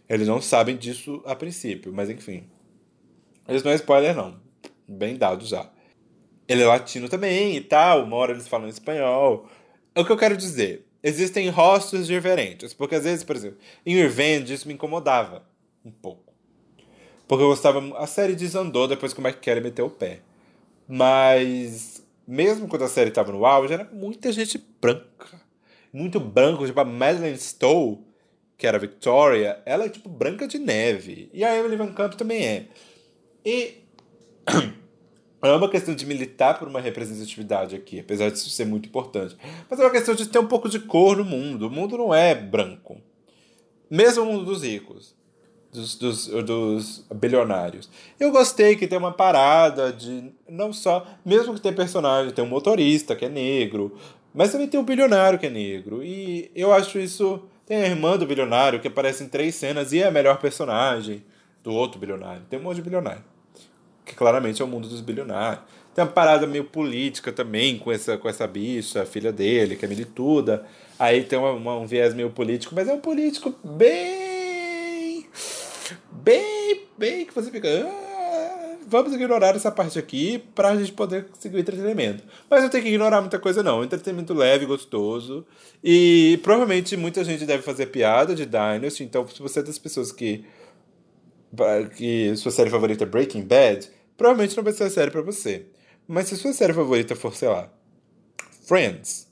Eles 0.09 0.27
não 0.27 0.40
sabem 0.40 0.77
disso 0.77 1.23
a 1.24 1.35
princípio, 1.35 1.93
mas 1.93 2.10
enfim. 2.10 2.44
Isso 3.48 3.64
não 3.64 3.73
é 3.73 3.77
spoiler, 3.77 4.14
não. 4.14 4.40
Bem 4.86 5.16
dado 5.16 5.44
já. 5.44 5.69
Ele 6.48 6.62
é 6.62 6.66
latino 6.66 7.09
também 7.09 7.56
e 7.56 7.60
tal, 7.60 8.05
uma 8.05 8.16
hora 8.16 8.32
eles 8.32 8.48
falam 8.48 8.69
espanhol. 8.69 9.48
O 9.97 10.05
que 10.05 10.12
eu 10.12 10.16
quero 10.16 10.36
dizer? 10.36 10.86
Existem 11.02 11.48
rostos 11.48 12.06
diferentes. 12.06 12.73
Porque 12.73 12.94
às 12.94 13.05
vezes, 13.05 13.24
por 13.24 13.36
exemplo, 13.36 13.59
em 13.85 13.97
Revenge 13.97 14.52
isso 14.52 14.69
me 14.69 14.74
incomodava 14.74 15.44
um 15.85 15.90
pouco. 15.90 16.32
Porque 17.27 17.43
eu 17.43 17.48
gostava. 17.48 17.81
A 17.98 18.06
série 18.06 18.35
desandou 18.35 18.86
depois 18.86 19.12
que 19.12 19.20
o 19.20 19.23
Mike 19.23 19.40
Kelly 19.40 19.60
meteu 19.60 19.86
o 19.86 19.90
pé. 19.90 20.20
Mas, 20.86 22.05
mesmo 22.27 22.69
quando 22.69 22.85
a 22.85 22.89
série 22.89 23.09
estava 23.09 23.32
no 23.32 23.47
auge, 23.47 23.73
era 23.73 23.89
muita 23.93 24.31
gente 24.31 24.62
branca. 24.81 25.40
Muito 25.93 26.20
branco, 26.20 26.66
tipo 26.66 26.81
a 26.81 26.85
Madeleine 26.85 27.39
Stowe, 27.39 27.98
que 28.56 28.66
era 28.66 28.77
a 28.77 28.81
Victoria, 28.81 29.62
ela 29.64 29.85
é 29.85 29.89
tipo 29.89 30.09
branca 30.09 30.47
de 30.47 30.59
neve. 30.59 31.31
E 31.32 31.44
a 31.44 31.56
Emily 31.56 31.77
Van 31.77 31.93
Camp 31.93 32.14
também 32.14 32.44
é. 32.44 32.66
E 33.44 33.82
é 35.43 35.52
uma 35.52 35.69
questão 35.69 35.94
de 35.94 36.06
militar 36.06 36.59
por 36.59 36.69
uma 36.69 36.81
representatividade 36.81 37.74
aqui, 37.74 38.01
apesar 38.01 38.31
disso 38.31 38.48
ser 38.51 38.64
muito 38.64 38.89
importante. 38.89 39.36
Mas 39.69 39.78
é 39.78 39.82
uma 39.82 39.90
questão 39.90 40.14
de 40.14 40.27
ter 40.27 40.39
um 40.39 40.47
pouco 40.47 40.69
de 40.69 40.78
cor 40.78 41.16
no 41.16 41.24
mundo. 41.24 41.66
O 41.66 41.70
mundo 41.70 41.98
não 41.98 42.14
é 42.14 42.35
branco. 42.35 43.01
Mesmo 43.90 44.23
o 44.23 44.27
mundo 44.27 44.44
dos 44.44 44.62
ricos, 44.62 45.14
dos, 45.73 45.97
dos, 45.97 46.27
dos 46.27 47.05
bilionários. 47.14 47.90
Eu 48.19 48.31
gostei 48.31 48.77
que 48.77 48.86
tem 48.86 48.98
uma 48.98 49.12
parada 49.12 49.93
de. 49.93 50.32
Não 50.48 50.73
só. 50.73 51.06
Mesmo 51.24 51.55
que 51.55 51.60
tem 51.60 51.73
personagem, 51.73 52.32
tem 52.32 52.44
um 52.44 52.48
motorista 52.48 53.16
que 53.16 53.24
é 53.24 53.28
negro, 53.28 53.97
mas 54.32 54.52
também 54.52 54.69
tem 54.69 54.78
um 54.78 54.85
bilionário 54.85 55.39
que 55.39 55.47
é 55.47 55.51
negro. 55.51 56.02
E 56.02 56.51
eu 56.55 56.73
acho 56.73 56.98
isso. 56.98 57.43
Tem 57.66 57.82
a 57.82 57.86
irmã 57.86 58.19
do 58.19 58.27
bilionário 58.27 58.81
que 58.81 58.89
aparece 58.89 59.23
em 59.23 59.28
três 59.28 59.55
cenas 59.55 59.93
e 59.93 60.01
é 60.01 60.06
a 60.06 60.10
melhor 60.10 60.39
personagem 60.39 61.24
do 61.62 61.73
outro 61.73 61.98
bilionário. 61.98 62.43
Tem 62.51 62.59
um 62.59 62.62
monte 62.62 62.77
de 62.77 62.82
bilionário 62.82 63.31
que 64.04 64.14
claramente 64.14 64.60
é 64.62 64.64
o 64.64 64.68
mundo 64.68 64.88
dos 64.88 65.00
bilionários. 65.00 65.62
Tem 65.94 66.02
uma 66.04 66.10
parada 66.10 66.46
meio 66.46 66.64
política 66.64 67.30
também 67.32 67.78
com 67.78 67.92
essa, 67.92 68.16
com 68.16 68.28
essa 68.28 68.46
bicha, 68.46 69.02
a 69.02 69.06
filha 69.06 69.30
dele, 69.32 69.76
que 69.76 69.84
é 69.84 69.88
milituda. 69.88 70.64
Aí 70.98 71.22
tem 71.24 71.38
uma, 71.38 71.50
uma- 71.52 71.76
um 71.76 71.86
viés 71.86 72.14
meio 72.14 72.30
político, 72.30 72.74
mas 72.74 72.88
é 72.88 72.94
um 72.94 73.00
político 73.00 73.54
bem. 73.62 75.26
bem, 76.10 76.82
bem 76.96 77.26
que 77.26 77.34
você 77.34 77.50
fica. 77.50 77.68
"Ah, 77.68 78.76
vamos 78.86 79.12
ignorar 79.14 79.54
essa 79.54 79.70
parte 79.70 79.98
aqui 79.98 80.38
pra 80.54 80.74
gente 80.76 80.92
poder 80.92 81.26
seguir 81.38 81.56
o 81.56 81.60
entretenimento. 81.60 82.22
Mas 82.48 82.62
não 82.62 82.70
tem 82.70 82.82
que 82.82 82.88
ignorar 82.88 83.20
muita 83.20 83.38
coisa, 83.38 83.62
não. 83.62 83.82
Entretenimento 83.84 84.32
leve, 84.34 84.64
gostoso. 84.66 85.44
E 85.82 86.38
provavelmente 86.42 86.96
muita 86.96 87.22
gente 87.24 87.44
deve 87.44 87.62
fazer 87.62 87.86
piada 87.86 88.34
de 88.34 88.46
Dynasty, 88.46 89.02
então 89.04 89.26
se 89.28 89.40
você 89.42 89.60
é 89.60 89.62
das 89.62 89.78
pessoas 89.78 90.10
que 90.12 90.44
que 91.96 92.34
sua 92.36 92.50
série 92.50 92.70
favorita 92.70 93.04
é 93.04 93.06
Breaking 93.06 93.42
Bad, 93.42 93.90
provavelmente 94.16 94.56
não 94.56 94.64
vai 94.64 94.72
ser 94.72 94.84
a 94.84 94.90
série 94.90 95.10
pra 95.10 95.22
você. 95.22 95.66
Mas 96.06 96.28
se 96.28 96.36
sua 96.36 96.52
série 96.52 96.72
favorita 96.72 97.14
for, 97.14 97.34
sei 97.34 97.48
lá, 97.48 97.72
Friends 98.66 99.28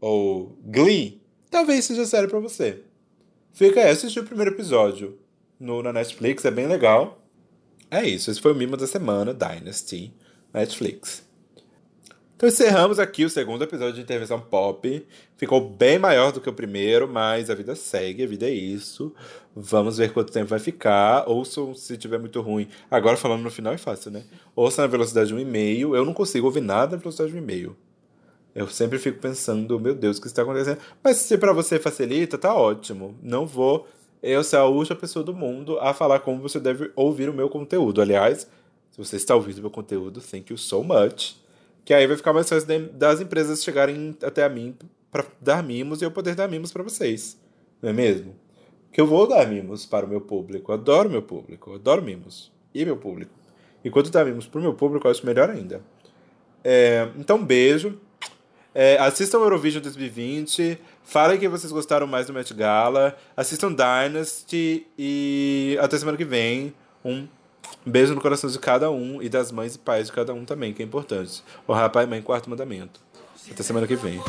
ou 0.00 0.56
Glee, 0.64 1.20
talvez 1.50 1.84
seja 1.84 2.06
série 2.06 2.28
pra 2.28 2.38
você. 2.38 2.82
Fica 3.52 3.80
aí, 3.80 3.90
assistir 3.90 4.20
o 4.20 4.24
primeiro 4.24 4.50
episódio 4.52 5.18
no, 5.58 5.82
na 5.82 5.92
Netflix, 5.92 6.44
é 6.44 6.50
bem 6.50 6.66
legal. 6.66 7.22
É 7.90 8.04
isso, 8.06 8.30
esse 8.30 8.40
foi 8.40 8.52
o 8.52 8.56
mimo 8.56 8.76
da 8.76 8.86
semana, 8.86 9.32
Dynasty, 9.32 10.12
Netflix. 10.52 11.23
Então 12.44 12.52
encerramos 12.52 12.98
aqui 12.98 13.24
o 13.24 13.30
segundo 13.30 13.64
episódio 13.64 13.94
de 13.94 14.02
Intervenção 14.02 14.38
Pop. 14.38 15.06
Ficou 15.34 15.66
bem 15.66 15.98
maior 15.98 16.30
do 16.30 16.42
que 16.42 16.50
o 16.50 16.52
primeiro, 16.52 17.08
mas 17.08 17.48
a 17.48 17.54
vida 17.54 17.74
segue, 17.74 18.22
a 18.22 18.26
vida 18.26 18.46
é 18.46 18.52
isso. 18.52 19.14
Vamos 19.56 19.96
ver 19.96 20.12
quanto 20.12 20.30
tempo 20.30 20.50
vai 20.50 20.58
ficar. 20.58 21.26
Ouçam 21.26 21.74
se 21.74 21.96
tiver 21.96 22.18
muito 22.18 22.42
ruim. 22.42 22.68
Agora 22.90 23.16
falando 23.16 23.40
no 23.42 23.50
final 23.50 23.72
é 23.72 23.78
fácil, 23.78 24.10
né? 24.10 24.24
Ouça 24.54 24.82
na 24.82 24.88
velocidade 24.88 25.28
de 25.28 25.34
um 25.34 25.38
e-mail. 25.38 25.96
Eu 25.96 26.04
não 26.04 26.12
consigo 26.12 26.44
ouvir 26.44 26.60
nada 26.60 26.96
na 26.96 26.98
velocidade 26.98 27.32
de 27.32 27.38
um 27.38 27.40
e-mail. 27.40 27.74
Eu 28.54 28.68
sempre 28.68 28.98
fico 28.98 29.18
pensando, 29.18 29.80
meu 29.80 29.94
Deus, 29.94 30.18
o 30.18 30.20
que 30.20 30.26
está 30.26 30.42
acontecendo? 30.42 30.80
Mas 31.02 31.16
se 31.16 31.38
para 31.38 31.54
você 31.54 31.78
facilita, 31.78 32.36
tá 32.36 32.54
ótimo. 32.54 33.16
Não 33.22 33.46
vou 33.46 33.88
eu 34.22 34.44
ser 34.44 34.56
a 34.56 34.66
última 34.66 34.96
pessoa 34.96 35.24
do 35.24 35.32
mundo 35.32 35.78
a 35.80 35.94
falar 35.94 36.18
como 36.18 36.42
você 36.42 36.60
deve 36.60 36.92
ouvir 36.94 37.30
o 37.30 37.32
meu 37.32 37.48
conteúdo. 37.48 38.02
Aliás, 38.02 38.46
se 38.90 38.98
você 38.98 39.16
está 39.16 39.34
ouvindo 39.34 39.62
meu 39.62 39.70
conteúdo, 39.70 40.20
thank 40.20 40.52
you 40.52 40.58
so 40.58 40.84
much. 40.84 41.42
Que 41.84 41.92
aí 41.92 42.06
vai 42.06 42.16
ficar 42.16 42.32
mais 42.32 42.48
fácil 42.48 42.88
das 42.92 43.20
empresas 43.20 43.62
chegarem 43.62 44.16
até 44.22 44.42
a 44.42 44.48
mim 44.48 44.74
para 45.10 45.24
dar 45.40 45.62
mimos 45.62 46.00
e 46.00 46.04
eu 46.04 46.10
poder 46.10 46.34
dar 46.34 46.48
mimos 46.48 46.72
para 46.72 46.82
vocês. 46.82 47.38
Não 47.80 47.90
é 47.90 47.92
mesmo? 47.92 48.34
Que 48.90 49.00
eu 49.00 49.06
vou 49.06 49.28
dar 49.28 49.46
mimos 49.46 49.84
para 49.84 50.06
o 50.06 50.08
meu 50.08 50.20
público. 50.20 50.72
Eu 50.72 50.76
adoro 50.76 51.10
meu 51.10 51.22
público. 51.22 51.70
Eu 51.70 51.74
adoro 51.74 52.02
mimos. 52.02 52.50
E 52.74 52.84
meu 52.84 52.96
público. 52.96 53.32
E 53.84 53.90
quando 53.90 54.10
dar 54.10 54.24
mimos 54.24 54.46
para 54.46 54.58
o 54.58 54.62
meu 54.62 54.72
público, 54.72 55.06
eu 55.06 55.10
acho 55.10 55.26
melhor 55.26 55.50
ainda. 55.50 55.82
É, 56.64 57.08
então, 57.16 57.44
beijo. 57.44 58.00
É, 58.74 58.96
assistam 58.98 59.38
o 59.38 59.42
Eurovision 59.42 59.82
2020. 59.82 60.78
Falem 61.02 61.38
que 61.38 61.48
vocês 61.48 61.70
gostaram 61.70 62.06
mais 62.06 62.26
do 62.26 62.32
Met 62.32 62.54
Gala. 62.54 63.16
Assistam 63.36 63.72
Dynasty. 63.72 64.86
E 64.98 65.78
até 65.80 65.98
semana 65.98 66.16
que 66.16 66.24
vem. 66.24 66.72
Um 67.04 67.28
beijo 67.84 68.14
no 68.14 68.20
coração 68.20 68.48
de 68.48 68.58
cada 68.58 68.90
um. 68.90 69.22
E 69.22 69.28
das 69.28 69.52
mães 69.52 69.74
e 69.74 69.78
pais 69.78 70.06
de 70.06 70.12
cada 70.12 70.32
um 70.32 70.44
também, 70.44 70.72
que 70.72 70.82
é 70.82 70.86
importante. 70.86 71.42
O 71.66 71.72
rapaz 71.72 72.06
e 72.06 72.10
mãe, 72.10 72.22
quarto 72.22 72.48
mandamento. 72.48 73.00
Até 73.50 73.62
semana 73.62 73.86
que 73.86 73.96
vem. 73.96 74.20